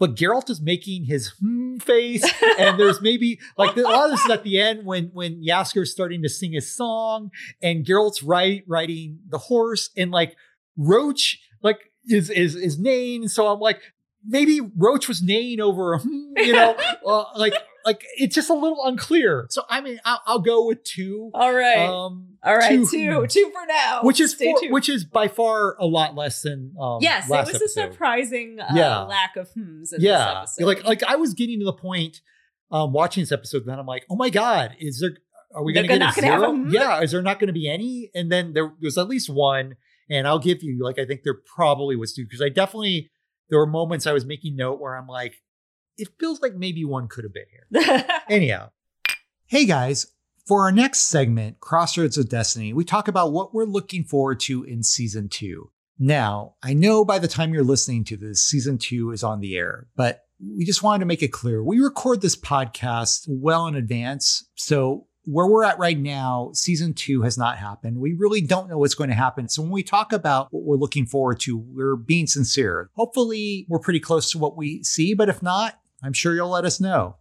but 0.00 0.16
Geralt 0.16 0.50
is 0.50 0.60
making 0.60 1.04
his 1.04 1.28
hmm 1.40 1.76
face 1.78 2.28
and 2.58 2.78
there's 2.78 3.00
maybe 3.00 3.38
like 3.56 3.76
a 3.76 3.80
lot 3.80 4.06
of 4.06 4.10
this 4.10 4.24
is 4.24 4.30
at 4.30 4.42
the 4.42 4.60
end 4.60 4.84
when 4.84 5.10
when 5.12 5.42
Jaskier's 5.42 5.92
starting 5.92 6.22
to 6.22 6.28
sing 6.28 6.52
his 6.52 6.74
song 6.74 7.30
and 7.62 7.86
Geralt's 7.86 8.22
right 8.22 8.64
riding 8.66 9.20
the 9.28 9.38
horse 9.38 9.90
and 9.96 10.10
like 10.10 10.34
Roach 10.76 11.40
like 11.62 11.78
is 12.08 12.28
is 12.28 12.54
is 12.56 12.78
neighing 12.78 13.28
so 13.28 13.46
I'm 13.46 13.60
like 13.60 13.80
maybe 14.26 14.60
Roach 14.76 15.08
was 15.08 15.22
neighing 15.22 15.60
over 15.60 15.94
a 15.94 15.98
hmm, 15.98 16.32
you 16.36 16.52
know? 16.52 16.76
Uh, 17.06 17.24
like 17.34 17.54
like 17.90 18.04
it's 18.16 18.34
just 18.34 18.50
a 18.50 18.54
little 18.54 18.84
unclear 18.84 19.46
so 19.50 19.62
I 19.68 19.80
mean 19.80 19.98
I'll, 20.04 20.20
I'll 20.26 20.38
go 20.40 20.66
with 20.66 20.82
two 20.84 21.30
All 21.34 21.52
right. 21.52 21.78
um 21.78 22.36
All 22.42 22.56
right. 22.56 22.70
two 22.70 23.26
Two. 23.26 23.44
hmm, 23.46 23.52
for 23.52 23.66
now. 23.66 24.00
which 24.02 24.20
is 24.20 24.34
for- 24.34 24.68
which 24.70 24.88
is 24.88 25.04
by 25.04 25.28
far 25.28 25.76
a 25.78 25.86
lot 25.86 26.14
less 26.14 26.42
than 26.42 26.74
um 26.80 26.98
yes, 27.00 27.26
it 27.26 27.30
was 27.30 27.48
episode. 27.48 27.64
a 27.64 27.68
surprising 27.92 28.58
uh, 28.60 28.72
Yeah. 28.74 28.98
lack 29.02 29.36
of 29.36 29.48
in 29.56 29.84
yeah 29.98 30.42
this 30.42 30.56
episode. 30.58 30.66
like 30.66 30.84
like 30.84 31.02
i 31.04 31.16
was 31.16 31.34
getting 31.34 31.58
to 31.60 31.64
the 31.64 31.72
point 31.72 32.20
um 32.70 32.92
watching 32.92 33.22
this 33.22 33.32
episode 33.32 33.64
then 33.66 33.78
i'm 33.78 33.86
like 33.86 34.04
oh 34.10 34.16
my 34.16 34.30
god 34.30 34.76
is 34.78 35.00
there 35.00 35.10
are 35.54 35.64
we 35.64 35.72
gonna 35.72 35.88
get 35.88 35.98
not 35.98 36.16
a 36.16 36.20
zero 36.20 36.52
a 36.54 36.70
yeah 36.70 37.00
is 37.02 37.10
there 37.10 37.22
not 37.22 37.40
gonna 37.40 37.52
be 37.52 37.68
any 37.68 38.10
and 38.14 38.30
then 38.30 38.52
there 38.52 38.72
was 38.80 38.96
at 38.96 39.08
least 39.08 39.28
one 39.28 39.74
and 40.08 40.28
i'll 40.28 40.38
give 40.38 40.62
you 40.62 40.78
like 40.82 40.98
i 40.98 41.04
think 41.04 41.22
there 41.24 41.34
probably 41.56 41.96
was 41.96 42.12
two 42.14 42.24
because 42.24 42.40
i 42.40 42.48
definitely 42.48 43.10
there 43.48 43.58
were 43.58 43.66
moments 43.66 44.06
i 44.06 44.12
was 44.12 44.24
making 44.24 44.54
note 44.54 44.80
where 44.80 44.96
i'm 44.96 45.08
like 45.08 45.34
it 45.98 46.08
feels 46.18 46.40
like 46.40 46.54
maybe 46.54 46.84
one 46.84 47.08
could 47.08 47.24
have 47.24 47.34
been 47.34 47.44
here 47.50 48.04
Anyhow, 48.28 48.70
hey 49.46 49.66
guys, 49.66 50.06
for 50.46 50.62
our 50.62 50.72
next 50.72 51.02
segment, 51.02 51.60
Crossroads 51.60 52.18
of 52.18 52.28
Destiny, 52.28 52.72
we 52.72 52.84
talk 52.84 53.08
about 53.08 53.32
what 53.32 53.54
we're 53.54 53.64
looking 53.64 54.04
forward 54.04 54.40
to 54.40 54.64
in 54.64 54.82
season 54.82 55.28
two. 55.28 55.70
Now, 55.98 56.54
I 56.62 56.72
know 56.72 57.04
by 57.04 57.18
the 57.18 57.28
time 57.28 57.52
you're 57.52 57.62
listening 57.62 58.04
to 58.04 58.16
this, 58.16 58.42
season 58.42 58.78
two 58.78 59.12
is 59.12 59.22
on 59.22 59.40
the 59.40 59.56
air, 59.56 59.86
but 59.96 60.22
we 60.40 60.64
just 60.64 60.82
wanted 60.82 61.00
to 61.00 61.06
make 61.06 61.22
it 61.22 61.28
clear 61.28 61.62
we 61.62 61.78
record 61.78 62.22
this 62.22 62.36
podcast 62.36 63.26
well 63.28 63.66
in 63.66 63.74
advance. 63.74 64.48
So, 64.54 65.06
where 65.24 65.46
we're 65.46 65.64
at 65.64 65.78
right 65.78 65.98
now, 65.98 66.50
season 66.54 66.94
two 66.94 67.22
has 67.22 67.36
not 67.36 67.58
happened. 67.58 67.98
We 67.98 68.14
really 68.14 68.40
don't 68.40 68.68
know 68.68 68.78
what's 68.78 68.94
going 68.94 69.10
to 69.10 69.16
happen. 69.16 69.48
So, 69.48 69.62
when 69.62 69.70
we 69.70 69.82
talk 69.82 70.12
about 70.12 70.48
what 70.52 70.64
we're 70.64 70.76
looking 70.76 71.06
forward 71.06 71.40
to, 71.40 71.56
we're 71.58 71.96
being 71.96 72.26
sincere. 72.26 72.90
Hopefully, 72.94 73.66
we're 73.68 73.78
pretty 73.80 74.00
close 74.00 74.30
to 74.32 74.38
what 74.38 74.56
we 74.56 74.82
see, 74.82 75.14
but 75.14 75.28
if 75.28 75.42
not, 75.42 75.78
I'm 76.02 76.12
sure 76.12 76.34
you'll 76.34 76.48
let 76.50 76.64
us 76.64 76.80
know. 76.80 77.16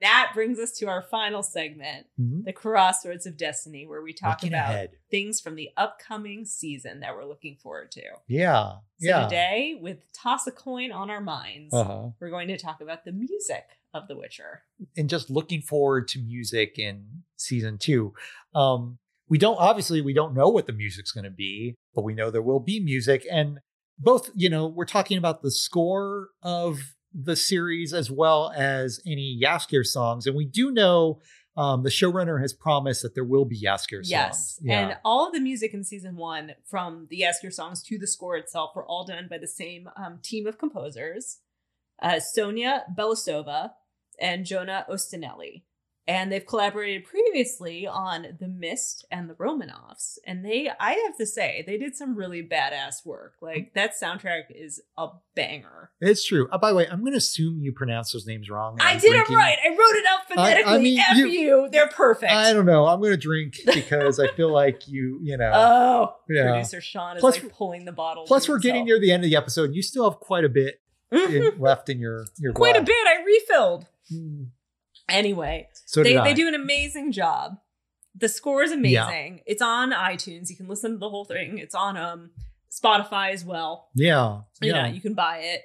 that 0.00 0.32
brings 0.34 0.58
us 0.58 0.72
to 0.72 0.88
our 0.88 1.00
final 1.00 1.44
segment, 1.44 2.08
Mhm. 2.20 2.44
the 2.44 2.52
Crossroads 2.52 3.24
of 3.24 3.36
Destiny, 3.36 3.86
where 3.86 4.02
we 4.02 4.12
talk 4.12 4.42
Looking 4.42 4.54
about 4.54 4.70
ahead. 4.70 4.90
things 5.12 5.40
from 5.40 5.54
the 5.54 5.70
upcoming 5.76 6.44
season 6.44 6.98
that 7.00 7.14
we're 7.14 7.24
looking 7.24 7.54
forward 7.54 7.92
to. 7.92 8.02
Yeah. 8.26 8.78
So 8.98 9.08
yeah. 9.08 9.22
today, 9.22 9.78
with 9.80 9.98
toss 10.12 10.44
a 10.48 10.50
coin 10.50 10.90
on 10.90 11.08
our 11.08 11.20
minds, 11.20 11.72
uh-huh. 11.72 12.08
we're 12.18 12.30
going 12.30 12.48
to 12.48 12.58
talk 12.58 12.80
about 12.80 13.04
the 13.04 13.12
music 13.12 13.64
of 13.94 14.08
The 14.08 14.16
Witcher. 14.16 14.62
And 14.96 15.08
just 15.08 15.30
looking 15.30 15.62
forward 15.62 16.08
to 16.08 16.18
music 16.18 16.78
in 16.78 17.04
season 17.36 17.78
two. 17.78 18.14
Um, 18.54 18.98
we 19.28 19.38
don't 19.38 19.58
obviously 19.58 20.00
we 20.00 20.12
don't 20.12 20.34
know 20.34 20.48
what 20.48 20.66
the 20.66 20.72
music's 20.72 21.12
going 21.12 21.24
to 21.24 21.30
be, 21.30 21.74
but 21.94 22.02
we 22.02 22.14
know 22.14 22.30
there 22.30 22.42
will 22.42 22.60
be 22.60 22.80
music. 22.80 23.26
And 23.30 23.60
both, 23.98 24.30
you 24.34 24.50
know, 24.50 24.66
we're 24.66 24.84
talking 24.84 25.18
about 25.18 25.42
the 25.42 25.50
score 25.50 26.28
of 26.42 26.80
the 27.14 27.36
series 27.36 27.92
as 27.92 28.10
well 28.10 28.52
as 28.54 29.00
any 29.06 29.38
Jaskier 29.42 29.84
songs. 29.84 30.26
And 30.26 30.36
we 30.36 30.46
do 30.46 30.70
know 30.70 31.20
um, 31.56 31.82
the 31.82 31.90
showrunner 31.90 32.40
has 32.40 32.54
promised 32.54 33.02
that 33.02 33.14
there 33.14 33.24
will 33.24 33.44
be 33.44 33.60
Jaskier 33.60 34.04
songs. 34.04 34.10
Yes. 34.10 34.60
And 34.66 34.96
all 35.04 35.26
of 35.26 35.34
the 35.34 35.40
music 35.40 35.74
in 35.74 35.84
season 35.84 36.16
one, 36.16 36.52
from 36.64 37.06
the 37.10 37.20
Jaskier 37.20 37.52
songs 37.52 37.82
to 37.84 37.98
the 37.98 38.06
score 38.06 38.36
itself, 38.36 38.74
were 38.74 38.86
all 38.86 39.04
done 39.04 39.28
by 39.28 39.36
the 39.36 39.46
same 39.46 39.88
um, 39.96 40.18
team 40.22 40.46
of 40.46 40.58
composers 40.58 41.38
uh, 42.02 42.20
Sonia 42.20 42.84
Belousova 42.94 43.70
and 44.22 44.46
Giona 44.46 44.88
Ostinelli. 44.88 45.64
And 46.08 46.32
they've 46.32 46.44
collaborated 46.44 47.04
previously 47.04 47.86
on 47.86 48.26
The 48.40 48.48
Mist 48.48 49.06
and 49.08 49.30
The 49.30 49.34
Romanovs. 49.34 50.18
And 50.26 50.44
they, 50.44 50.68
I 50.80 50.94
have 50.94 51.16
to 51.18 51.24
say, 51.26 51.62
they 51.64 51.78
did 51.78 51.94
some 51.94 52.16
really 52.16 52.42
badass 52.42 53.06
work. 53.06 53.34
Like 53.40 53.70
that 53.76 53.92
soundtrack 54.02 54.46
is 54.50 54.82
a 54.98 55.10
banger. 55.36 55.92
It's 56.00 56.24
true. 56.26 56.48
Uh, 56.50 56.58
by 56.58 56.70
the 56.70 56.74
way, 56.76 56.88
I'm 56.90 57.02
going 57.02 57.12
to 57.12 57.18
assume 57.18 57.60
you 57.60 57.70
pronounce 57.70 58.10
those 58.10 58.26
names 58.26 58.50
wrong. 58.50 58.78
I 58.80 58.94
I'm 58.94 58.98
did 58.98 59.10
drinking. 59.12 59.36
it 59.36 59.38
right. 59.38 59.58
I 59.64 59.68
wrote 59.68 59.78
it 59.96 60.04
out 60.10 60.28
phonetically. 60.28 60.72
I 60.74 60.78
mean, 60.78 60.98
F 60.98 61.16
you- 61.18 61.26
you, 61.28 61.68
They're 61.70 61.86
perfect. 61.86 62.32
I 62.32 62.52
don't 62.52 62.66
know. 62.66 62.84
I'm 62.86 62.98
going 62.98 63.12
to 63.12 63.16
drink 63.16 63.60
because 63.64 64.18
I 64.18 64.26
feel 64.26 64.50
like 64.52 64.88
you, 64.88 65.20
you 65.22 65.36
know. 65.36 65.52
Oh, 65.54 66.16
Yeah. 66.28 66.50
producer 66.50 66.80
Sean 66.80 67.16
is 67.16 67.20
Plus- 67.20 67.40
like 67.40 67.52
pulling 67.52 67.84
the 67.84 67.92
bottle. 67.92 68.24
Plus, 68.26 68.48
we're 68.48 68.58
getting 68.58 68.86
near 68.86 68.98
the 68.98 69.12
end 69.12 69.22
of 69.22 69.30
the 69.30 69.36
episode. 69.36 69.72
You 69.72 69.82
still 69.82 70.10
have 70.10 70.18
quite 70.18 70.44
a 70.44 70.48
bit 70.48 70.80
left 71.58 71.88
in 71.88 71.98
your 72.00 72.24
your 72.38 72.52
quite 72.52 72.76
a 72.76 72.82
bit. 72.82 72.94
I 73.06 73.22
refilled. 73.24 73.86
Mm. 74.12 74.48
Anyway, 75.08 75.68
So 75.86 76.02
they 76.02 76.14
they 76.16 76.34
do 76.34 76.48
an 76.48 76.54
amazing 76.54 77.12
job. 77.12 77.58
The 78.14 78.28
score 78.28 78.62
is 78.62 78.72
amazing. 78.72 79.40
It's 79.46 79.62
on 79.62 79.92
iTunes. 79.92 80.50
You 80.50 80.56
can 80.56 80.68
listen 80.68 80.92
to 80.92 80.98
the 80.98 81.08
whole 81.08 81.24
thing. 81.24 81.58
It's 81.58 81.74
on 81.74 81.96
um 81.96 82.30
Spotify 82.70 83.32
as 83.32 83.44
well. 83.44 83.88
Yeah. 83.94 84.40
You 84.60 84.72
Yeah. 84.72 84.82
know, 84.82 84.88
you 84.94 85.00
can 85.00 85.14
buy 85.14 85.38
it. 85.38 85.62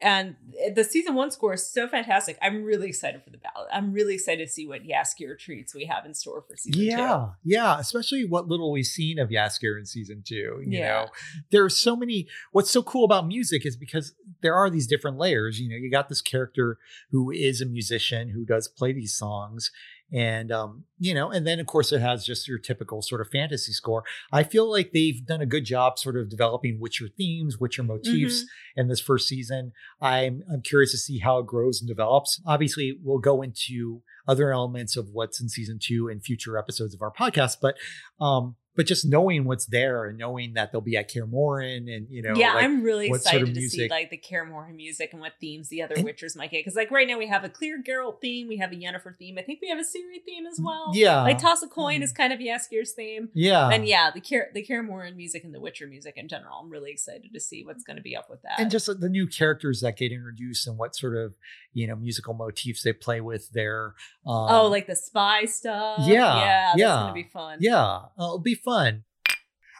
And 0.00 0.36
the 0.74 0.84
season 0.84 1.14
one 1.16 1.32
score 1.32 1.54
is 1.54 1.66
so 1.66 1.88
fantastic. 1.88 2.38
I'm 2.40 2.62
really 2.62 2.88
excited 2.88 3.22
for 3.24 3.30
the 3.30 3.38
ballot. 3.38 3.68
I'm 3.72 3.92
really 3.92 4.14
excited 4.14 4.46
to 4.46 4.52
see 4.52 4.66
what 4.66 4.84
Jaskier 4.84 5.36
treats 5.36 5.74
we 5.74 5.86
have 5.86 6.06
in 6.06 6.14
store 6.14 6.44
for 6.48 6.56
season 6.56 6.80
Yeah, 6.82 7.30
yeah, 7.42 7.80
especially 7.80 8.24
what 8.24 8.46
little 8.46 8.70
we've 8.70 8.86
seen 8.86 9.18
of 9.18 9.28
Jaskier 9.30 9.76
in 9.76 9.86
season 9.86 10.22
two. 10.24 10.62
You 10.64 10.78
Yeah. 10.78 10.86
know, 10.88 11.06
there 11.50 11.64
are 11.64 11.70
so 11.70 11.96
many. 11.96 12.28
What's 12.52 12.70
so 12.70 12.82
cool 12.82 13.04
about 13.04 13.26
music 13.26 13.66
is 13.66 13.76
because 13.76 14.14
there 14.40 14.54
are 14.54 14.70
these 14.70 14.86
different 14.86 15.18
layers. 15.18 15.58
You 15.60 15.68
know, 15.68 15.76
you 15.76 15.90
got 15.90 16.08
this 16.08 16.22
character 16.22 16.78
who 17.10 17.32
is 17.32 17.60
a 17.60 17.66
musician 17.66 18.28
who 18.28 18.44
does 18.44 18.68
play 18.68 18.92
these 18.92 19.16
songs, 19.16 19.72
and 20.12 20.50
um, 20.50 20.84
you 20.98 21.14
know, 21.14 21.30
and 21.30 21.46
then 21.46 21.60
of 21.60 21.66
course 21.66 21.92
it 21.92 22.00
has 22.00 22.24
just 22.24 22.48
your 22.48 22.58
typical 22.58 23.02
sort 23.02 23.20
of 23.20 23.28
fantasy 23.30 23.72
score. 23.72 24.04
I 24.32 24.42
feel 24.42 24.70
like 24.70 24.92
they've 24.92 25.24
done 25.26 25.40
a 25.40 25.46
good 25.46 25.64
job 25.64 25.98
sort 25.98 26.16
of 26.16 26.28
developing 26.30 26.78
Witcher 26.80 27.08
themes, 27.16 27.58
Witcher 27.58 27.82
motifs 27.82 28.08
Mm-hmm. 28.42 28.80
in 28.80 28.88
this 28.88 29.00
first 29.00 29.28
season. 29.28 29.72
I'm 30.00 30.42
I'm 30.52 30.62
curious 30.62 30.92
to 30.92 30.98
see 30.98 31.18
how 31.18 31.38
it 31.38 31.46
grows 31.46 31.80
and 31.80 31.88
develops. 31.88 32.40
Obviously, 32.46 32.98
we'll 33.02 33.18
go 33.18 33.42
into 33.42 34.02
other 34.26 34.52
elements 34.52 34.96
of 34.96 35.08
what's 35.12 35.40
in 35.40 35.48
season 35.48 35.78
two 35.82 36.08
in 36.08 36.20
future 36.20 36.58
episodes 36.58 36.94
of 36.94 37.00
our 37.02 37.12
podcast, 37.12 37.56
but 37.62 37.76
um, 38.20 38.56
but 38.78 38.86
just 38.86 39.04
knowing 39.04 39.44
what's 39.44 39.66
there 39.66 40.04
and 40.04 40.16
knowing 40.16 40.54
that 40.54 40.70
they'll 40.70 40.80
be 40.80 40.96
at 40.96 41.10
Kaer 41.10 41.24
and 41.24 42.06
you 42.08 42.22
know, 42.22 42.32
yeah, 42.36 42.54
like, 42.54 42.62
I'm 42.62 42.80
really 42.80 43.10
what 43.10 43.22
sort 43.22 43.34
excited 43.42 43.48
of 43.48 43.54
to 43.60 43.68
see 43.68 43.88
like 43.88 44.08
the 44.08 44.16
Kaer 44.16 44.44
music 44.72 45.10
and 45.10 45.20
what 45.20 45.32
themes 45.40 45.68
the 45.68 45.82
other 45.82 45.96
And- 45.96 46.06
Witchers 46.06 46.36
might 46.36 46.52
get. 46.52 46.60
Because 46.60 46.76
like 46.76 46.92
right 46.92 47.08
now 47.08 47.18
we 47.18 47.26
have 47.26 47.42
a 47.42 47.48
clear 47.48 47.82
Geralt 47.82 48.20
theme, 48.20 48.46
we 48.46 48.58
have 48.58 48.70
a 48.70 48.76
Yennefer 48.76 49.18
theme. 49.18 49.36
I 49.36 49.42
think 49.42 49.58
we 49.60 49.68
have 49.68 49.80
a 49.80 49.82
Ciri 49.82 50.22
theme 50.24 50.46
as 50.46 50.60
well. 50.62 50.92
yeah, 50.94 51.22
like 51.22 51.38
toss 51.40 51.60
a 51.60 51.66
coin 51.66 51.98
Mm. 51.98 52.04
is 52.04 52.12
kind 52.12 52.32
of 52.32 52.38
Jaskier's 52.38 52.92
theme. 52.92 53.30
yeah, 53.34 53.68
and 53.68 53.84
yeah, 53.84 54.12
the 54.14 54.20
Kaer 54.20 54.52
the 54.54 54.62
Kaer 54.62 54.80
music 55.12 55.42
and 55.42 55.52
the 55.52 55.60
Witcher 55.60 55.88
music 55.88 56.14
in 56.16 56.28
general. 56.28 56.60
I'm 56.62 56.70
really 56.70 56.92
excited 56.92 57.34
to 57.34 57.40
see 57.40 57.64
what's 57.64 57.82
going 57.82 57.96
to 57.96 58.02
be 58.02 58.14
up 58.14 58.30
with 58.30 58.42
that. 58.42 58.60
and 58.60 58.70
just 58.70 58.86
the 58.86 59.08
new 59.08 59.26
characters 59.26 59.80
that 59.80 59.96
get 59.96 60.12
introduced 60.12 60.68
and 60.68 60.78
what 60.78 60.94
sort 60.94 61.16
of 61.16 61.34
you 61.72 61.88
know 61.88 61.96
musical 61.96 62.32
motifs 62.32 62.84
they 62.84 62.92
play 62.92 63.20
with 63.20 63.50
their 63.50 63.94
um, 64.24 64.46
oh, 64.50 64.68
like 64.68 64.86
the 64.86 64.94
spy 64.94 65.46
stuff. 65.46 65.98
Yeah, 66.00 66.14
yeah, 66.14 66.66
that's 66.68 66.78
yeah, 66.78 66.86
gonna 66.86 67.12
be 67.14 67.24
fun. 67.32 67.58
yeah, 67.60 67.82
uh, 67.82 68.08
it'll 68.18 68.38
be 68.38 68.54
fun. 68.54 68.67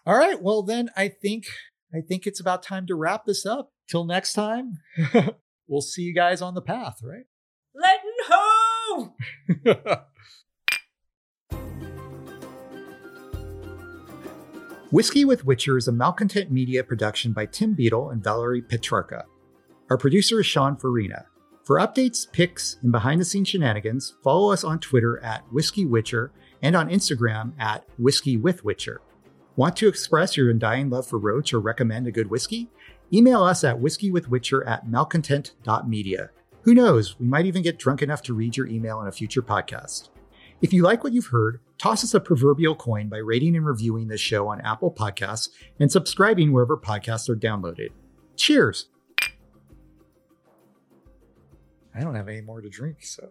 All 0.07 0.17
right, 0.17 0.41
well 0.41 0.63
then 0.63 0.91
I 0.97 1.09
think 1.09 1.47
I 1.95 2.01
think 2.01 2.27
it's 2.27 2.41
about 2.41 2.63
time 2.63 2.87
to 2.87 2.95
wrap 2.95 3.27
this 3.27 3.45
up. 3.45 3.73
Till 3.89 4.05
next 4.05 4.35
time, 4.35 4.79
we'll 5.67 5.81
see 5.81 6.03
you 6.03 6.15
guys 6.15 6.43
on 6.43 6.55
the 6.55 6.61
path, 6.61 7.01
right? 7.03 7.25
Letting 7.75 8.15
ho! 8.29 9.15
Whiskey 14.91 15.27
with 15.27 15.45
Witcher 15.45 15.77
is 15.77 15.87
a 15.87 15.93
Malcontent 15.93 16.51
Media 16.51 16.83
production 16.83 17.33
by 17.35 17.45
Tim 17.45 17.75
Beadle 17.75 18.09
and 18.09 18.25
Valerie 18.25 18.63
Petrarca. 18.63 19.25
Our 19.91 19.99
producer 19.99 20.41
is 20.41 20.47
Sean 20.47 20.77
Farina. 20.77 21.27
For 21.65 21.79
updates, 21.79 22.31
pics, 22.31 22.79
and 22.83 22.91
behind 22.91 23.21
the 23.21 23.27
scenes 23.27 23.49
shenanigans, 23.49 24.15
follow 24.25 24.51
us 24.51 24.65
on 24.65 24.79
Twitter 24.79 25.23
at 25.23 25.45
Whiskey 25.53 25.85
Witcher 25.85 26.33
and 26.63 26.77
on 26.77 26.89
Instagram 26.89 27.53
at 27.59 27.85
Whiskey 27.99 28.37
with 28.37 28.65
Witcher. 28.65 29.01
Want 29.57 29.77
to 29.77 29.89
express 29.89 30.37
your 30.37 30.51
undying 30.51 30.91
love 30.91 31.07
for 31.07 31.19
Roach 31.19 31.53
or 31.53 31.61
recommend 31.61 32.07
a 32.07 32.13
good 32.13 32.31
whiskey? 32.31 32.69
Email 33.13 33.43
us 33.43 33.65
at 33.65 33.81
whiskeywithwitcher 33.81 34.67
at 34.67 34.89
malcontent.media. 34.89 36.31
Who 36.63 36.75
knows, 36.75 37.19
we 37.19 37.27
might 37.27 37.47
even 37.47 37.63
get 37.63 37.79
drunk 37.79 38.03
enough 38.03 38.23
to 38.23 38.35
read 38.35 38.57
your 38.57 38.67
email 38.67 39.01
in 39.01 39.09
a 39.09 39.13
future 39.13 39.43
podcast. 39.43 40.11
If 40.61 40.73
you 40.73 40.83
like 40.83 41.03
what 41.03 41.13
you've 41.13 41.27
heard, 41.27 41.61
toss 41.79 42.05
us 42.05 42.15
a 42.15 42.21
proverbial 42.21 42.75
coin 42.75 43.09
by 43.09 43.19
rating 43.19 43.57
and 43.57 43.65
reviewing 43.65 44.09
this 44.09 44.21
show 44.21 44.49
on 44.49 44.61
Apple 44.61 44.93
Podcasts 44.93 45.49
and 45.81 45.91
subscribing 45.91 46.53
wherever 46.53 46.77
podcasts 46.77 47.29
are 47.29 47.37
downloaded. 47.37 47.91
Cheers! 48.37 48.89
I 51.95 52.01
don't 52.01 52.15
have 52.15 52.29
any 52.29 52.41
more 52.41 52.61
to 52.61 52.69
drink, 52.69 52.99
so 53.03 53.29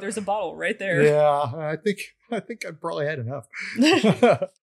There's 0.00 0.16
a 0.16 0.22
bottle 0.22 0.56
right 0.56 0.78
there. 0.78 1.02
yeah, 1.02 1.42
I 1.56 1.76
think 1.76 1.98
I 2.30 2.40
think 2.40 2.64
I 2.66 2.70
probably 2.72 3.06
had 3.06 3.18
enough. 3.18 3.46